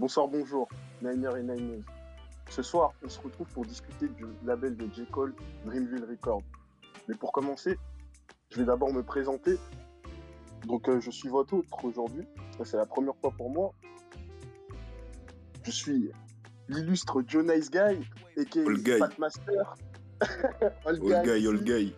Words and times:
Bonsoir, 0.00 0.28
bonjour, 0.28 0.66
Niner 1.02 1.28
et 1.38 1.42
Niners. 1.42 1.84
Ce 2.48 2.62
soir, 2.62 2.94
on 3.04 3.08
se 3.10 3.20
retrouve 3.20 3.46
pour 3.48 3.66
discuter 3.66 4.08
du 4.08 4.24
label 4.46 4.74
de 4.74 4.88
J. 4.94 5.04
Cole, 5.04 5.34
Dreamville 5.66 6.06
Records. 6.08 6.42
Mais 7.06 7.14
pour 7.14 7.32
commencer, 7.32 7.76
je 8.48 8.60
vais 8.60 8.64
d'abord 8.64 8.94
me 8.94 9.02
présenter. 9.02 9.58
Donc, 10.66 10.88
euh, 10.88 11.02
je 11.02 11.10
suis 11.10 11.28
votre 11.28 11.52
autre 11.52 11.84
aujourd'hui. 11.84 12.26
C'est 12.64 12.78
la 12.78 12.86
première 12.86 13.14
fois 13.16 13.30
pour 13.36 13.50
moi. 13.50 13.74
Je 15.64 15.70
suis 15.70 16.10
l'illustre 16.70 17.22
Joe 17.26 17.44
Nice 17.44 17.70
Guy, 17.70 18.00
et 18.38 18.46
All 18.58 18.78
guy. 18.78 18.98
Packmaster. 18.98 19.74
All 20.86 20.98
All 21.12 21.22
guy, 21.24 21.46
all 21.46 21.62
guy. 21.62 21.94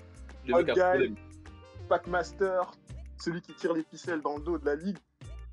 Un 0.53 0.62
guy, 0.64 0.73
problème. 0.73 1.14
Packmaster, 1.89 2.62
celui 3.16 3.41
qui 3.43 3.55
tire 3.55 3.75
les 3.75 3.84
ficelles 3.84 4.23
dans 4.23 4.39
le 4.39 4.43
dos 4.43 4.59
de 4.59 4.66
la 4.66 4.75
ligue. 4.75 4.98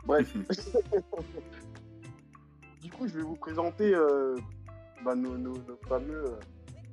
Bref. 0.03 0.33
du 2.81 2.89
coup, 2.91 3.07
je 3.07 3.15
vais 3.17 3.23
vous 3.23 3.35
présenter 3.35 3.93
euh, 3.93 4.35
bah, 5.03 5.15
nos, 5.15 5.37
nos- 5.37 5.57
nos 5.57 5.77
fameux, 5.87 6.25
euh, 6.25 6.39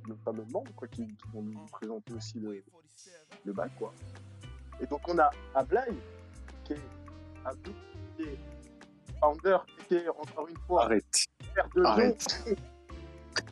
nos 0.07 0.15
fameux 0.25 0.45
membres 0.51 0.71
quoi, 0.75 0.87
qui, 0.87 1.05
qui 1.07 1.27
vont 1.33 1.41
nous 1.41 1.65
présenter 1.71 2.13
aussi 2.13 2.39
le, 2.39 2.61
le 3.45 3.53
bac. 3.53 3.71
Quoi. 3.77 3.93
Et 4.81 4.85
donc, 4.87 5.01
on 5.07 5.17
a 5.17 5.29
Ablay, 5.55 5.81
qui 6.63 6.73
est 6.73 6.79
Abdou, 7.45 7.71
qui 8.15 8.23
est 8.23 8.37
founder, 9.19 9.57
qui 9.87 9.95
est 9.95 10.07
encore 10.09 10.47
une 10.49 10.57
fois 10.67 10.83
Arrête. 10.85 11.25
père 11.55 11.69
de. 11.75 11.83
Arrête. 11.83 12.45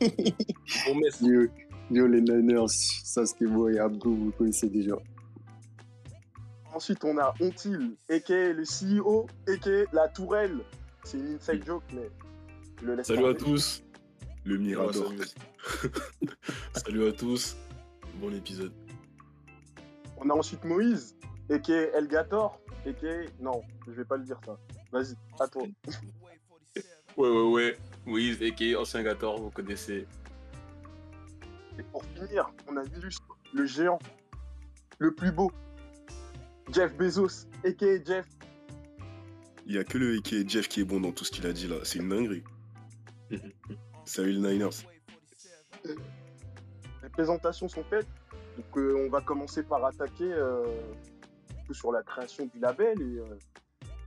Bon, 0.00 0.94
mess. 0.96 1.20
Yo, 1.20 1.46
yo, 1.90 2.06
les 2.06 2.20
Niners, 2.20 2.68
Sasuke 2.68 3.44
Boy 3.44 3.76
et 3.76 3.78
Abdou, 3.78 4.14
vous 4.14 4.30
connaissez 4.32 4.68
déjà. 4.68 4.96
Ensuite, 6.74 7.04
on 7.04 7.16
a 7.18 7.32
Ontil, 7.40 7.96
a.k.a. 8.10 8.52
le 8.52 8.64
CEO, 8.64 9.26
a.k.a. 9.48 9.84
la 9.94 10.08
Tourelle. 10.08 10.58
C'est 11.04 11.18
une 11.18 11.34
inside 11.36 11.64
joke, 11.64 11.84
mais 11.94 12.10
le 12.82 12.94
laisse 12.94 13.06
Salut 13.06 13.26
à 13.26 13.34
tous. 13.34 13.82
Le 14.44 14.58
Mirador. 14.58 15.12
Salut. 16.74 17.08
à 17.08 17.12
tous. 17.12 17.56
Bon 18.20 18.32
épisode. 18.34 18.72
On 20.18 20.30
a 20.30 20.34
ensuite 20.34 20.64
Moïse, 20.64 21.16
a.k.a. 21.50 21.96
Elgator, 21.98 22.58
a.k.a. 22.86 23.42
Non, 23.42 23.62
je 23.86 23.92
vais 23.92 24.04
pas 24.04 24.16
le 24.16 24.24
dire 24.24 24.40
ça. 24.44 24.58
Vas-y, 24.92 25.14
à 25.40 25.48
toi. 25.48 25.64
Ouais, 27.16 27.30
ouais, 27.30 27.50
ouais. 27.50 27.78
Moïse, 28.04 28.42
a.k.a. 28.42 28.78
ancien 28.78 29.02
Gator, 29.02 29.40
vous 29.40 29.48
connaissez. 29.48 30.06
Et 31.78 31.82
pour 31.84 32.04
finir, 32.04 32.50
on 32.68 32.76
a 32.76 32.82
l'illustre, 32.84 33.26
le 33.54 33.64
géant, 33.64 33.98
le 34.98 35.14
plus 35.14 35.32
beau, 35.32 35.50
Jeff 36.74 36.94
Bezos, 36.94 37.46
a.k.a. 37.64 38.04
Jeff. 38.04 38.26
Il 39.66 39.74
y 39.74 39.78
a 39.78 39.84
que 39.84 39.96
le 39.96 40.20
qui 40.20 40.36
est 40.36 40.48
Jeff 40.48 40.68
qui 40.68 40.82
est 40.82 40.84
bon 40.84 41.00
dans 41.00 41.10
tout 41.10 41.24
ce 41.24 41.30
qu'il 41.30 41.46
a 41.46 41.54
dit 41.54 41.66
là. 41.66 41.76
C'est 41.84 41.98
une 42.00 42.10
dinguerie. 42.10 42.44
Salut 44.04 44.32
les 44.32 44.52
Niners. 44.52 44.70
Les 47.02 47.08
présentations 47.10 47.68
sont 47.68 47.84
faites. 47.84 48.06
Donc, 48.56 48.76
euh, 48.78 49.06
on 49.06 49.10
va 49.10 49.20
commencer 49.20 49.62
par 49.62 49.84
attaquer 49.84 50.32
euh, 50.32 50.64
sur 51.72 51.92
la 51.92 52.02
création 52.02 52.46
du 52.46 52.58
label 52.58 53.00
et 53.00 53.18
euh, 53.18 53.38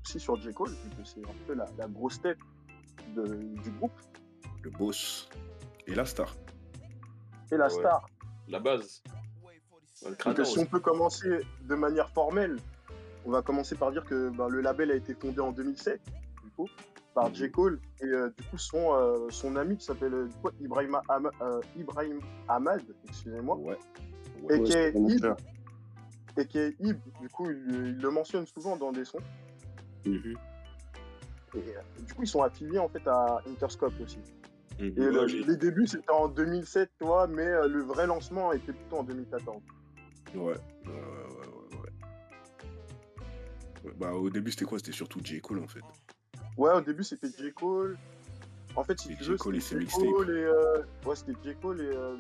aussi 0.06 0.20
sur 0.20 0.40
J. 0.42 0.52
Cole, 0.54 0.70
vu 0.70 0.90
que 0.98 1.04
c'est 1.04 1.24
un 1.24 1.34
peu 1.48 1.54
la, 1.54 1.66
la 1.78 1.88
grosse 1.88 2.22
tête 2.22 2.40
de- 3.16 3.62
du 3.62 3.72
groupe. 3.72 3.92
Le 4.64 4.70
boss. 4.72 5.30
Et 5.88 5.94
la 5.96 6.06
star. 6.06 6.36
Et 7.52 7.58
la 7.58 7.66
Ouais. 7.66 7.70
star. 7.70 8.08
La 8.48 8.60
base. 8.60 9.04
Le 10.06 10.16
Donc, 10.34 10.46
si 10.46 10.60
on 10.60 10.66
peut 10.66 10.80
commencer 10.80 11.42
de 11.62 11.76
manière 11.76 12.10
formelle, 12.12 12.58
on 13.26 13.32
va 13.32 13.42
commencer 13.42 13.76
par 13.76 13.92
dire 13.92 14.04
que 14.06 14.30
ben, 14.30 14.48
le 14.48 14.62
label 14.62 14.92
a 14.92 14.96
été 14.96 15.14
fondé 15.14 15.40
en 15.42 15.52
2007, 15.52 16.02
du 16.44 16.50
coup, 16.52 16.68
par. 17.14 17.34
J. 17.34 17.50
Cole 17.52 17.80
et 18.02 18.06
euh, 18.06 18.30
du 18.38 18.44
coup 18.46 18.58
son, 18.58 18.94
euh, 18.94 19.30
son 19.30 19.56
ami 19.56 19.78
qui 19.78 19.86
s'appelle 19.86 20.14
euh, 20.14 20.28
quoi, 20.42 20.52
Ibrahim, 20.62 20.98
Ahma- 21.10 21.32
euh, 21.42 21.62
Ibrahim 21.78 22.20
Ahmad, 22.48 22.82
excusez-moi, 23.08 23.56
Ouais. 23.58 23.78
et 24.50 24.64
qui 24.64 24.74
est 24.74 24.94
Ib, 24.96 25.26
et 26.38 26.46
qui 26.48 26.58
est 26.60 26.76
Ib, 26.80 26.98
du 27.22 27.30
coup 27.30 27.50
il, 27.50 27.68
il 27.70 27.98
le 28.02 28.12
mentionne 28.12 28.46
souvent 28.46 28.78
dans 28.78 28.92
des 28.92 29.06
sons. 29.06 29.20
Mhm. 30.06 30.36
Et 31.56 31.58
euh, 31.58 31.82
du 32.06 32.14
coup 32.14 32.24
ils 32.24 32.28
sont 32.28 32.44
affiliés 32.44 32.80
en 32.80 32.90
fait 32.90 33.06
à 33.08 33.42
Interscope 33.48 33.94
aussi. 34.02 34.20
Mhm. 34.80 34.94
Et 34.98 35.10
Ouais, 35.10 35.26
les 35.26 35.58
débuts 35.58 35.88
c'était 35.88 36.12
en 36.12 36.28
2007, 36.30 36.90
tu 37.00 37.06
vois, 37.06 37.28
mais 37.28 37.46
euh, 37.46 37.68
le 37.68 37.82
vrai 37.82 38.08
lancement 38.08 38.54
était 38.54 38.72
plutôt 38.74 38.98
en 38.98 39.04
2014. 39.04 39.58
Ouais. 40.36 40.42
Ouais, 40.42 40.46
ouais, 40.46 40.54
ouais, 40.54 40.58
ouais, 40.86 41.78
ouais. 41.82 41.90
Ouais, 43.86 43.92
Bah, 43.98 44.12
au 44.14 44.30
début, 44.30 44.52
c'était 44.52 44.66
quoi? 44.66 44.78
C'était 44.78 44.92
surtout 44.92 45.20
J. 45.24 45.42
Cole 45.42 45.60
en 45.64 45.68
fait. 45.68 45.82
Ouais, 46.58 46.74
au 46.74 46.82
début 46.82 47.04
c'était 47.04 47.30
J. 47.30 47.52
Cole. 47.54 47.98
En 48.76 48.84
fait, 48.84 49.00
si 49.00 49.12
Et 49.12 49.16
tu 49.16 49.24
J. 49.24 49.30
veux, 49.32 49.38
Cole 49.38 49.56
et 49.56 49.60
c'était 49.62 49.86
ses 49.86 50.02
J. 50.06 50.12
Cole 50.12 50.30
et. 50.30 50.44
euh, 50.44 50.78
Ouais, 51.06 51.16
c'était 51.16 51.34
J. 51.44 51.56
Cole 51.62 51.82
et. 51.82 51.86
euh, 51.96 52.16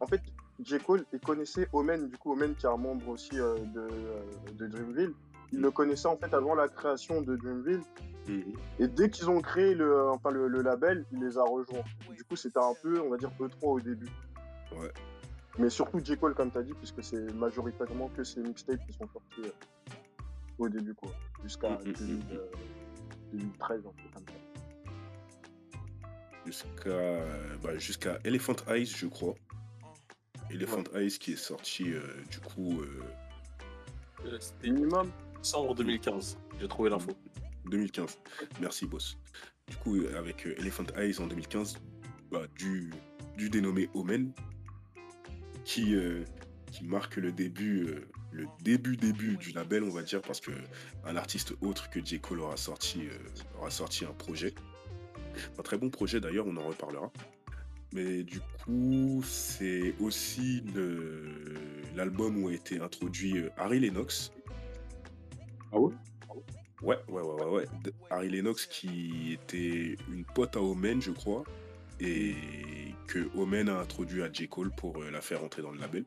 En 0.00 0.06
fait, 0.06 0.20
J. 0.62 0.78
Cole, 0.78 1.04
il 1.12 1.20
connaissait 1.20 1.68
Omen, 1.72 2.08
du 2.08 2.16
coup, 2.18 2.32
Omen 2.32 2.54
qui 2.54 2.66
est 2.66 2.68
un 2.68 2.76
membre 2.76 3.08
aussi 3.08 3.38
euh, 3.40 3.56
de, 3.74 3.80
euh, 3.80 4.22
de 4.54 4.66
Dreamville. 4.66 5.12
Il 5.54 5.60
le 5.60 5.70
connaissait 5.70 6.08
en 6.08 6.16
fait 6.16 6.32
avant 6.32 6.54
la 6.54 6.68
création 6.68 7.20
de 7.20 7.36
Dreamville. 7.36 7.82
Mhm. 8.28 8.54
Et 8.78 8.88
dès 8.88 9.10
qu'ils 9.10 9.28
ont 9.28 9.40
créé 9.42 9.74
le, 9.74 10.08
enfin, 10.10 10.30
le, 10.30 10.46
le 10.48 10.62
label, 10.62 11.04
il 11.12 11.20
les 11.20 11.36
a 11.36 11.42
rejoints. 11.42 11.82
Du 12.14 12.24
coup, 12.24 12.36
c'était 12.36 12.58
un 12.60 12.72
peu, 12.82 13.00
on 13.00 13.10
va 13.10 13.16
dire, 13.18 13.30
E3 13.40 13.56
au 13.62 13.80
début. 13.80 14.08
Ouais. 14.78 14.90
Mais 15.58 15.68
surtout 15.68 15.98
J. 16.02 16.16
Cole, 16.16 16.34
comme 16.34 16.50
tu 16.50 16.58
as 16.58 16.62
dit, 16.62 16.72
puisque 16.74 17.02
c'est 17.02 17.30
majoritairement 17.34 18.08
que 18.16 18.24
ces 18.24 18.40
mixtapes 18.40 18.80
qui 18.86 18.92
sont 18.94 19.06
sortis 19.12 19.42
euh, 19.44 19.50
au 20.58 20.68
début, 20.68 20.94
quoi. 20.94 21.10
Jusqu'à 21.42 21.76
2000, 21.84 22.22
euh, 22.32 22.46
2013, 23.32 23.78
un 23.86 23.90
peu 23.90 24.08
comme 24.14 24.24
ça. 24.26 24.92
Jusqu'à 26.46 27.24
bah, 27.62 27.78
jusqu'à 27.78 28.18
Elephant 28.24 28.56
Eyes, 28.68 28.86
je 28.86 29.06
crois. 29.06 29.34
Elephant 30.50 30.82
Eyes 30.94 31.10
qui 31.18 31.32
est 31.32 31.36
sorti, 31.36 31.92
euh, 31.92 32.02
du 32.30 32.38
coup, 32.40 32.80
euh, 32.82 33.00
Euh, 34.26 34.38
C'était 34.40 34.70
Minimum. 34.70 35.10
décembre 35.38 35.74
2015. 35.74 36.38
J'ai 36.60 36.68
trouvé 36.68 36.90
l'info. 36.90 37.10
2015. 37.70 38.18
Merci, 38.60 38.86
boss. 38.86 39.16
Du 39.68 39.76
coup, 39.76 39.96
avec 40.16 40.46
Elephant 40.46 40.84
Eyes 40.96 41.18
en 41.20 41.26
2015, 41.26 41.78
bah, 42.30 42.42
du, 42.56 42.92
du 43.36 43.48
dénommé 43.50 43.88
Omen, 43.94 44.32
qui, 45.64 45.94
euh, 45.94 46.24
qui 46.70 46.84
marque 46.84 47.16
le 47.16 47.32
début, 47.32 47.84
euh, 47.86 48.08
le 48.32 48.46
début, 48.62 48.96
début 48.96 49.36
du 49.36 49.52
label, 49.52 49.84
on 49.84 49.90
va 49.90 50.02
dire, 50.02 50.22
parce 50.22 50.40
que 50.40 50.52
un 51.04 51.16
artiste 51.16 51.54
autre 51.60 51.90
que 51.90 52.04
J. 52.04 52.20
Cole 52.20 52.40
aura 52.40 52.56
sorti, 52.56 53.02
euh, 53.06 53.58
aura 53.58 53.70
sorti 53.70 54.04
un 54.04 54.12
projet. 54.12 54.54
Un 55.58 55.62
très 55.62 55.78
bon 55.78 55.90
projet 55.90 56.20
d'ailleurs, 56.20 56.46
on 56.46 56.56
en 56.56 56.66
reparlera. 56.66 57.10
Mais 57.92 58.22
du 58.22 58.40
coup, 58.64 59.22
c'est 59.24 59.94
aussi 60.00 60.64
l'album 61.94 62.42
où 62.42 62.48
a 62.48 62.54
été 62.54 62.80
introduit 62.80 63.38
euh, 63.38 63.50
Harry 63.58 63.80
Lennox. 63.80 64.32
Ah 65.72 65.78
ouais? 65.78 65.92
Ouais, 66.82 66.98
ouais, 67.08 67.22
ouais, 67.22 67.44
ouais, 67.44 67.64
Harry 68.10 68.28
Lennox 68.28 68.66
qui 68.66 69.32
était 69.34 69.96
une 70.10 70.24
pote 70.24 70.56
à 70.56 70.60
Omen, 70.60 71.00
je 71.00 71.12
crois, 71.12 71.44
et 72.00 72.34
que 73.06 73.30
Omen 73.36 73.68
a 73.68 73.78
introduit 73.78 74.22
à 74.22 74.32
J. 74.32 74.48
Cole 74.48 74.72
pour 74.72 75.00
euh, 75.00 75.10
la 75.10 75.20
faire 75.20 75.44
entrer 75.44 75.62
dans 75.62 75.70
le 75.70 75.78
label. 75.78 76.04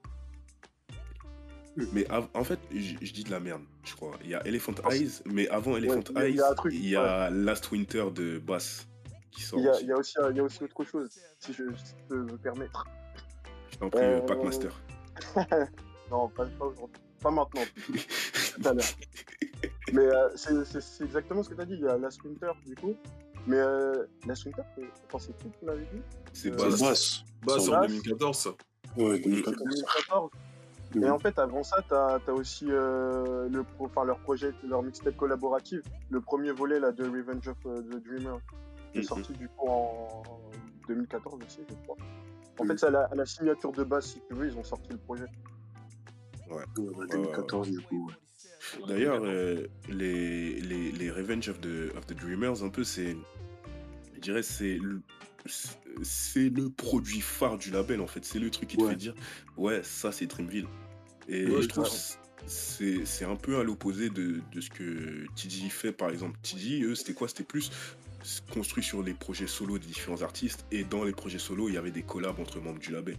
Mais 1.91 2.09
av- 2.09 2.27
en 2.33 2.43
fait, 2.43 2.59
j- 2.71 2.97
je 3.01 3.11
dis 3.13 3.23
de 3.23 3.31
la 3.31 3.39
merde, 3.39 3.61
je 3.83 3.93
crois. 3.95 4.11
Il 4.23 4.29
y 4.29 4.35
a 4.35 4.45
Elephant 4.47 4.73
Ah, 4.83 4.95
Eyes, 4.95 5.21
mais 5.25 5.47
avant 5.49 5.75
Elephant 5.75 6.01
il 6.11 6.17
Eyes, 6.21 6.35
y 6.35 6.41
a 6.41 6.49
un 6.49 6.53
truc, 6.55 6.73
il 6.73 6.87
y 6.87 6.95
a 6.95 7.29
Last 7.29 7.69
Winter 7.71 8.05
de 8.13 8.39
Bass 8.39 8.87
qui 9.31 9.41
sort. 9.41 9.59
Il 9.59 9.65
y, 9.65 9.67
a, 9.67 9.71
aussi. 9.71 9.83
il 9.83 9.87
y 9.89 9.91
a 9.91 9.97
aussi, 9.97 10.13
il 10.31 10.37
y 10.37 10.39
a 10.39 10.43
aussi 10.43 10.63
autre 10.63 10.83
chose, 10.85 11.09
si 11.39 11.51
je, 11.53 11.63
si 11.75 11.93
je 11.99 12.07
peux 12.07 12.23
me 12.23 12.37
permettre. 12.37 12.85
Je 13.71 13.77
t'en 13.77 13.89
prie, 13.89 14.01
Euh, 14.03 14.21
Packmaster. 14.21 14.71
Non, 16.11 16.29
pas, 16.29 16.45
pas 16.45 16.65
aujourd'hui. 16.65 17.01
Pas 17.21 17.31
maintenant, 17.31 17.61
tout 17.87 18.67
à 18.69 18.73
l'heure. 18.73 18.85
Mais 19.91 20.03
euh, 20.05 20.29
c'est 20.35 20.63
c'est- 20.65 20.81
c'est 20.81 21.03
exactement 21.03 21.41
ce 21.43 21.49
que 21.49 21.55
tu 21.55 21.61
as 21.61 21.65
dit. 21.65 21.73
Il 21.73 21.81
y 21.81 21.87
a 21.87 21.97
Last 21.97 22.23
Winter, 22.23 22.51
du 22.65 22.75
coup. 22.75 22.95
Mais 23.47 23.57
euh, 23.57 24.05
Last 24.27 24.45
Winter, 24.45 24.61
c'est 24.75 24.83
enfin, 25.11 25.17
c'est 25.27 25.37
qui 25.43 25.49
qui 25.59 25.65
m'avait 25.65 25.85
dit? 25.91 26.01
C'est 26.33 26.51
euh, 26.51 26.55
Bass. 26.79 27.23
Bass. 27.43 27.69
En 27.69 27.81
2014, 27.87 28.37
ça. 28.37 28.49
Ouais, 28.97 29.15
C'est 29.17 29.29
2014. 29.29 29.57
2014. 29.67 30.31
Et 31.01 31.09
en 31.09 31.19
fait, 31.19 31.37
avant 31.39 31.63
ça, 31.63 31.81
tu 31.87 31.93
as, 31.93 32.33
aussi 32.33 32.65
euh, 32.69 33.49
le 33.49 33.63
pro- 33.63 33.85
enfin, 33.87 34.05
leur 34.05 34.19
projet, 34.19 34.51
leur 34.67 34.81
mixtape 34.83 35.15
collaboratif. 35.17 35.81
Le 36.09 36.21
premier 36.21 36.51
volet 36.51 36.79
là, 36.79 36.91
de 36.91 37.03
Revenge 37.03 37.47
of 37.47 37.57
euh, 37.65 37.81
the 37.81 38.03
Dreamer, 38.05 38.37
qui 38.91 38.99
est 38.99 39.01
Mhm. 39.01 39.03
sorti 39.07 39.33
du 39.33 39.49
coup 39.49 39.67
en 39.67 40.23
2014 40.87 41.39
aussi, 41.45 41.59
je 41.67 41.73
crois. 41.83 41.97
En 42.59 42.63
Mhm. 42.63 42.69
fait, 42.71 42.77
c'est 42.79 42.85
à 42.87 42.91
la, 42.91 43.01
à 43.05 43.15
la 43.15 43.25
signature 43.25 43.71
de 43.73 43.83
base, 43.83 44.05
si 44.05 44.21
tu 44.29 44.35
veux, 44.35 44.47
ils 44.47 44.57
ont 44.57 44.63
sorti 44.63 44.89
le 44.91 44.97
projet. 44.99 45.25
Ouais, 46.49 46.63
bah, 46.77 47.05
2014, 47.11 47.69
du 47.71 47.81
coup. 47.81 48.07
ouais. 48.07 48.87
D'ailleurs, 48.87 49.21
euh, 49.23 49.65
les, 49.89 50.59
les, 50.61 50.91
les 50.91 51.11
Revenge 51.11 51.49
of 51.49 51.59
the, 51.61 51.95
of 51.97 52.05
the 52.07 52.13
Dreamers, 52.13 52.63
un 52.63 52.69
peu, 52.69 52.83
c'est. 52.83 53.17
Je 54.15 54.19
dirais, 54.19 54.43
c'est. 54.43 54.77
le- 54.77 55.01
C'est 56.01 56.49
le 56.49 56.69
produit 56.71 57.21
phare 57.21 57.57
du 57.59 57.69
label, 57.69 58.01
en 58.01 58.07
fait. 58.07 58.25
C'est 58.25 58.39
le 58.39 58.49
truc 58.49 58.67
qui 58.69 58.77
te 58.77 58.83
Ouais. 58.83 58.89
fait 58.89 58.95
dire, 58.95 59.13
ouais, 59.57 59.81
ça, 59.83 60.11
c'est 60.11 60.25
Dreamville. 60.25 60.65
Et 61.27 61.47
Ouais, 61.47 61.61
je 61.61 61.67
trouve. 61.67 61.87
c'est 62.47 63.05
c'est 63.05 63.25
un 63.25 63.35
peu 63.35 63.57
à 63.59 63.63
l'opposé 63.63 64.09
de, 64.09 64.41
de 64.51 64.61
ce 64.61 64.69
que 64.69 65.25
TD 65.35 65.69
fait, 65.69 65.91
par 65.91 66.09
exemple. 66.09 66.37
TD, 66.43 66.83
eux, 66.83 66.95
c'était 66.95 67.13
quoi? 67.13 67.27
C'était 67.27 67.43
plus 67.43 67.71
construit 68.53 68.83
sur 68.83 69.03
les 69.03 69.13
projets 69.13 69.47
solo 69.47 69.77
des 69.77 69.85
différents 69.87 70.21
artistes, 70.23 70.65
et 70.71 70.83
dans 70.83 71.03
les 71.03 71.11
projets 71.11 71.39
solo, 71.39 71.69
il 71.69 71.75
y 71.75 71.77
avait 71.77 71.91
des 71.91 72.03
collabs 72.03 72.39
entre 72.39 72.59
membres 72.59 72.79
du 72.79 72.91
label. 72.91 73.17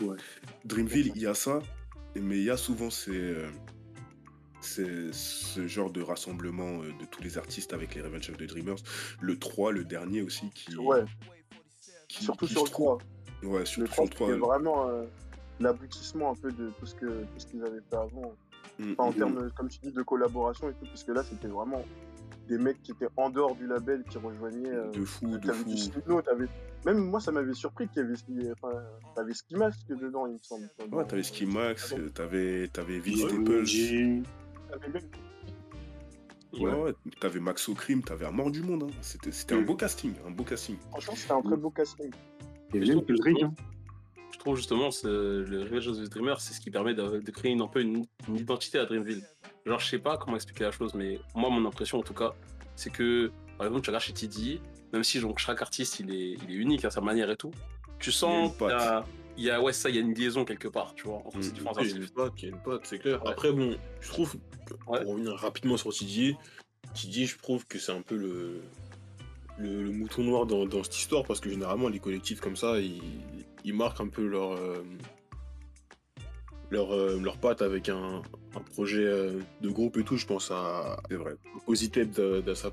Ouais. 0.00 0.16
Dreamville, 0.64 1.12
il 1.14 1.20
y 1.22 1.26
a 1.26 1.34
ça, 1.34 1.62
mais 2.14 2.38
il 2.38 2.44
y 2.44 2.50
a 2.50 2.56
souvent 2.56 2.88
ces, 2.90 3.10
euh, 3.12 3.50
ces- 4.62 5.12
ce 5.12 5.66
genre 5.66 5.90
de 5.90 6.00
rassemblement 6.02 6.82
euh, 6.82 6.90
de 7.00 7.04
tous 7.10 7.22
les 7.22 7.36
artistes 7.38 7.72
avec 7.74 7.94
les 7.94 8.00
Revenge 8.02 8.30
of 8.30 8.36
the 8.38 8.44
Dreamers. 8.44 8.78
Le 9.20 9.38
3, 9.38 9.72
le 9.72 9.84
dernier 9.84 10.22
aussi, 10.22 10.50
qui. 10.54 10.74
Ouais, 10.76 11.04
qui- 12.08 12.24
surtout 12.24 12.46
qui 12.46 12.52
sur 12.54 12.64
le 12.64 12.70
trouve- 12.70 12.98
3. 12.98 13.48
Ouais, 13.50 13.58
Le 13.60 13.64
3, 13.64 13.66
sur 13.66 13.82
le 14.04 14.08
3. 14.10 14.26
c'était 14.28 14.38
vraiment 14.38 14.88
euh, 14.88 15.04
l'aboutissement 15.60 16.30
un 16.30 16.34
peu 16.34 16.50
de 16.50 16.70
tout 16.78 16.86
ce 16.86 16.94
que 16.94 17.06
tout 17.06 17.38
ce 17.38 17.46
qu'ils 17.46 17.62
avaient 17.62 17.80
fait 17.90 17.96
avant. 17.96 18.34
Mm, 18.78 18.92
Enfin, 18.92 19.04
en 19.04 19.10
mm, 19.10 19.14
termes, 19.14 19.50
comme 19.56 19.68
tu 19.68 19.78
dis, 19.82 19.92
de 19.92 20.02
collaboration 20.02 20.68
et 20.70 20.72
tout, 20.72 20.86
puisque 20.86 21.08
là, 21.08 21.22
c'était 21.22 21.48
vraiment 21.48 21.84
des 22.48 22.58
mecs 22.58 22.82
qui 22.82 22.92
étaient 22.92 23.08
en 23.16 23.30
dehors 23.30 23.54
du 23.54 23.66
label, 23.66 24.02
qui 24.08 24.18
rejoignaient. 24.18 24.70
euh, 24.72 24.90
De 24.90 25.04
fou, 25.04 25.26
de 25.38 25.52
fou. 25.52 25.70
Même 26.86 26.98
moi, 26.98 27.20
ça 27.20 27.30
m'avait 27.30 27.52
surpris 27.54 27.86
qu'il 27.88 28.02
y 28.02 28.04
avait... 28.06 28.52
Enfin, 28.52 28.72
t'avais 29.14 29.34
Ski 29.34 29.54
Mask 29.56 29.86
dedans, 29.88 30.26
il 30.26 30.32
me 30.34 30.38
semble. 30.38 30.68
Ouais, 30.92 31.04
t'avais 31.06 31.22
Ski 31.22 31.44
Max, 31.46 31.94
Ah 31.96 32.00
t'avais 32.14 32.68
t'avais 32.68 32.94
Ouais, 32.94 33.00
Vince 33.00 33.18
Staples, 33.18 33.64
T'avais 34.70 34.88
même- 34.88 35.02
ouais, 36.60 36.82
ouais, 36.82 36.94
t'avais 37.20 37.40
Maxo 37.40 37.74
Crime, 37.74 38.02
t'avais 38.02 38.24
un 38.26 38.30
mort 38.30 38.50
du 38.50 38.62
monde. 38.62 38.84
hein. 38.84 38.92
C'était 39.02 39.30
c'était 39.32 39.54
un 39.56 39.60
Mm. 39.60 39.66
beau 39.66 39.74
casting, 39.76 40.14
un 40.26 40.30
beau 40.30 40.44
casting. 40.44 40.76
Franchement, 40.90 41.14
c'était 41.16 41.32
un 41.32 41.42
très 41.42 41.56
beau 41.56 41.70
casting. 41.70 42.10
Il 42.72 42.80
y 42.80 42.82
avait 42.84 42.94
même 42.96 43.04
que 43.04 43.12
le 43.12 43.22
Rick, 43.22 43.42
hein. 43.42 43.52
Je 44.32 44.38
trouve 44.38 44.56
justement 44.56 44.90
c'est- 44.90 45.06
le 45.08 45.62
Revenge 45.62 45.88
of 45.88 45.96
the 45.98 46.08
Dreamer, 46.10 46.40
c'est 46.40 46.54
ce 46.54 46.60
qui 46.60 46.70
permet 46.70 46.94
de, 46.94 47.20
de 47.20 47.30
créer 47.30 47.52
une, 47.52 47.60
un 47.62 47.66
peu 47.66 47.80
une, 47.82 48.04
une 48.28 48.36
identité 48.36 48.78
à 48.78 48.86
Dreamville. 48.86 49.22
Genre, 49.66 49.78
je 49.78 49.86
sais 49.86 49.98
pas 49.98 50.16
comment 50.16 50.36
expliquer 50.36 50.64
la 50.64 50.70
chose, 50.70 50.94
mais 50.94 51.18
moi, 51.34 51.50
mon 51.50 51.66
impression 51.66 51.98
en 51.98 52.02
tout 52.02 52.14
cas, 52.14 52.34
c'est 52.76 52.90
que, 52.90 53.30
par 53.58 53.66
exemple, 53.66 53.82
tu 53.84 53.90
regardes 53.90 54.04
chez 54.04 54.12
TD, 54.14 54.60
même 54.92 55.04
si 55.04 55.20
donc, 55.20 55.38
chaque 55.38 55.60
artiste 55.60 56.00
il 56.00 56.14
est, 56.14 56.36
il 56.42 56.50
est 56.50 56.54
unique 56.58 56.84
à 56.84 56.90
sa 56.90 57.00
manière 57.00 57.30
et 57.30 57.36
tout, 57.36 57.50
tu 57.98 58.10
sens 58.10 58.56
qu'il 58.56 58.68
y 58.68 58.70
a, 58.72 59.04
il 59.36 59.44
y 59.44 59.50
a- 59.50 59.60
ouais, 59.60 59.72
ça, 59.74 59.90
il 59.90 59.96
y 59.96 59.98
a 59.98 60.00
une 60.00 60.14
liaison 60.14 60.44
quelque 60.46 60.68
part, 60.68 60.94
tu 60.94 61.04
vois, 61.04 61.18
entre 61.26 61.38
Mm. 61.38 61.42
ces 61.42 61.52
différents 61.52 61.74
Il 61.80 61.90
y 61.90 61.92
a 61.92 61.96
une 61.96 62.08
pote, 62.08 62.32
il 62.38 62.42
y 62.42 62.46
a 62.46 62.54
une 62.56 62.62
pote, 62.62 62.80
c'est 62.86 62.98
clair. 62.98 63.22
Ouais. 63.22 63.30
Après, 63.30 63.52
bon, 63.52 63.76
je 64.00 64.08
trouve, 64.08 64.36
pour 64.84 64.92
Ouais. 64.94 65.04
revenir 65.04 65.32
rapidement 65.34 65.76
sur 65.76 65.90
Tidier, 65.92 66.36
Tidier, 66.94 67.26
je 67.26 67.36
trouve 67.38 67.66
que 67.66 67.78
c'est 67.78 67.92
un 67.92 68.02
peu 68.02 68.16
le, 68.16 68.62
le, 69.58 69.82
le 69.84 69.90
mouton 69.92 70.24
noir 70.24 70.46
dans, 70.46 70.64
dans 70.64 70.82
cette 70.82 70.96
histoire 70.96 71.24
parce 71.24 71.38
que 71.40 71.50
généralement, 71.50 71.88
les 71.88 71.98
collectifs 72.00 72.40
comme 72.40 72.56
ça, 72.56 72.80
ils, 72.80 73.02
ils 73.64 73.74
marquent 73.74 74.00
un 74.00 74.08
peu 74.08 74.26
leur, 74.26 74.52
euh, 74.52 74.84
leur, 76.70 76.92
euh, 76.94 77.18
leur 77.20 77.36
patte 77.38 77.62
avec 77.62 77.88
un, 77.88 78.22
un 78.54 78.60
projet 78.60 79.04
euh, 79.04 79.40
de 79.60 79.68
groupe 79.70 79.96
et 79.96 80.04
tout. 80.04 80.16
Je 80.16 80.26
pense 80.26 80.50
à 80.50 81.00
C'est 81.10 81.16
vrai. 81.16 81.34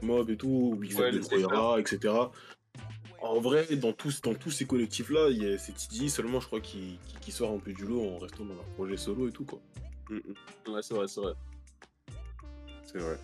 Mob 0.02 0.30
et 0.30 0.38
tout, 0.38 0.76
Big 0.80 0.98
Ouais, 0.98 1.12
de 1.12 1.18
le 1.18 1.24
Troyera, 1.24 1.80
etc. 1.80 2.14
En 3.20 3.40
vrai, 3.40 3.76
dans 3.78 3.94
tous, 3.94 4.22
dans 4.22 4.36
tous 4.36 4.52
ces 4.52 4.66
collectifs-là, 4.66 5.30
il 5.30 5.44
y 5.44 5.54
a- 5.54 5.58
c'est 5.58 5.74
Tidier 5.74 6.08
seulement, 6.08 6.40
je 6.40 6.46
crois, 6.48 6.62
qui, 6.62 7.00
qui, 7.08 7.16
qui 7.20 7.32
sort 7.32 7.52
un 7.52 7.58
peu 7.58 7.74
du 7.74 7.86
lot 7.86 8.02
en 8.08 8.18
restant 8.20 8.46
dans 8.46 8.54
leur 8.54 8.66
projet 8.76 8.96
solo 8.98 9.28
et 9.28 9.32
tout, 9.32 9.46
quoi. 9.46 9.60
Mm, 10.10 10.16
mm. 10.18 10.72
Ouais, 10.74 10.82
c'est 10.82 10.94
vrai, 10.94 11.08
c'est 11.08 11.22
vrai. 11.22 11.34
C'est 12.86 13.00
vrai. 13.00 13.18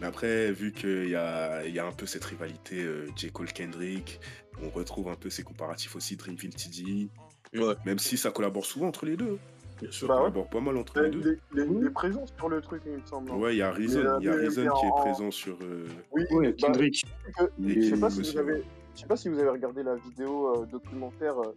Mais 0.00 0.06
après, 0.06 0.52
vu 0.52 0.72
qu'il 0.72 1.08
y 1.08 1.16
a, 1.16 1.64
il 1.66 1.74
y 1.74 1.78
a 1.78 1.86
un 1.86 1.92
peu 1.92 2.06
cette 2.06 2.24
rivalité 2.24 2.82
euh, 2.84 3.06
J. 3.16 3.30
Cole 3.32 3.52
Kendrick, 3.52 4.20
on 4.62 4.68
retrouve 4.70 5.08
un 5.08 5.14
peu 5.16 5.28
ces 5.30 5.42
comparatifs 5.42 5.96
aussi 5.96 6.16
Dreamville 6.16 6.54
TD, 6.54 7.08
Ouais, 7.54 7.74
même 7.86 7.98
si 7.98 8.16
ça 8.18 8.30
collabore 8.30 8.64
souvent 8.66 8.88
entre 8.88 9.06
les 9.06 9.16
deux. 9.16 9.38
bien 9.80 9.90
sûr. 9.90 10.06
Bah 10.06 10.14
Ça 10.14 10.20
ouais. 10.20 10.26
collabore 10.30 10.50
pas 10.50 10.60
mal 10.60 10.76
entre 10.76 11.00
Les, 11.00 11.10
les 11.10 11.20
deux. 11.20 11.38
les, 11.52 11.64
les- 11.66 11.80
les 11.84 11.90
présences 11.90 12.32
sur 12.36 12.48
le 12.48 12.60
truc, 12.60 12.82
il 12.86 12.92
me 12.92 13.06
semble. 13.06 13.30
hein. 13.30 13.34
Ouais, 13.36 13.54
il 13.54 13.58
y 13.58 13.62
a 13.62 13.72
Reason, 13.72 14.00
Mais, 14.00 14.06
euh, 14.06 14.18
il 14.20 14.24
y 14.26 14.28
a 14.28 14.36
mais- 14.36 14.42
Reason 14.46 14.62
mais 14.64 14.68
qui 14.80 14.86
est 14.86 14.90
en- 14.90 15.00
présent 15.00 15.30
sur. 15.30 15.56
euh, 15.62 15.86
Oui, 16.12 16.24
bah, 16.30 16.52
Kendrick. 16.58 17.04
que- 17.38 17.44
Il 17.58 17.82
je 17.82 17.94
sais 17.94 18.00
pas 18.00 18.10
si 18.10 18.20
aussi, 18.20 18.32
vous 18.34 18.38
avez, 18.38 18.62
je 18.94 19.00
sais 19.00 19.06
pas 19.06 19.16
si 19.16 19.28
vous 19.30 19.38
avez 19.38 19.48
regardé 19.48 19.82
la 19.82 19.94
vidéo 19.96 20.54
euh, 20.62 20.66
documentaire 20.66 21.38
euh, 21.40 21.56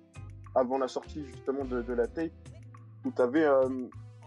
avant 0.56 0.78
la 0.78 0.88
sortie 0.88 1.26
justement 1.26 1.66
de, 1.66 1.82
de 1.82 1.94
la 1.94 2.08
tape 2.08 2.32
où 3.06 3.12
t'avais, 3.12 3.44
euh, 3.44 3.68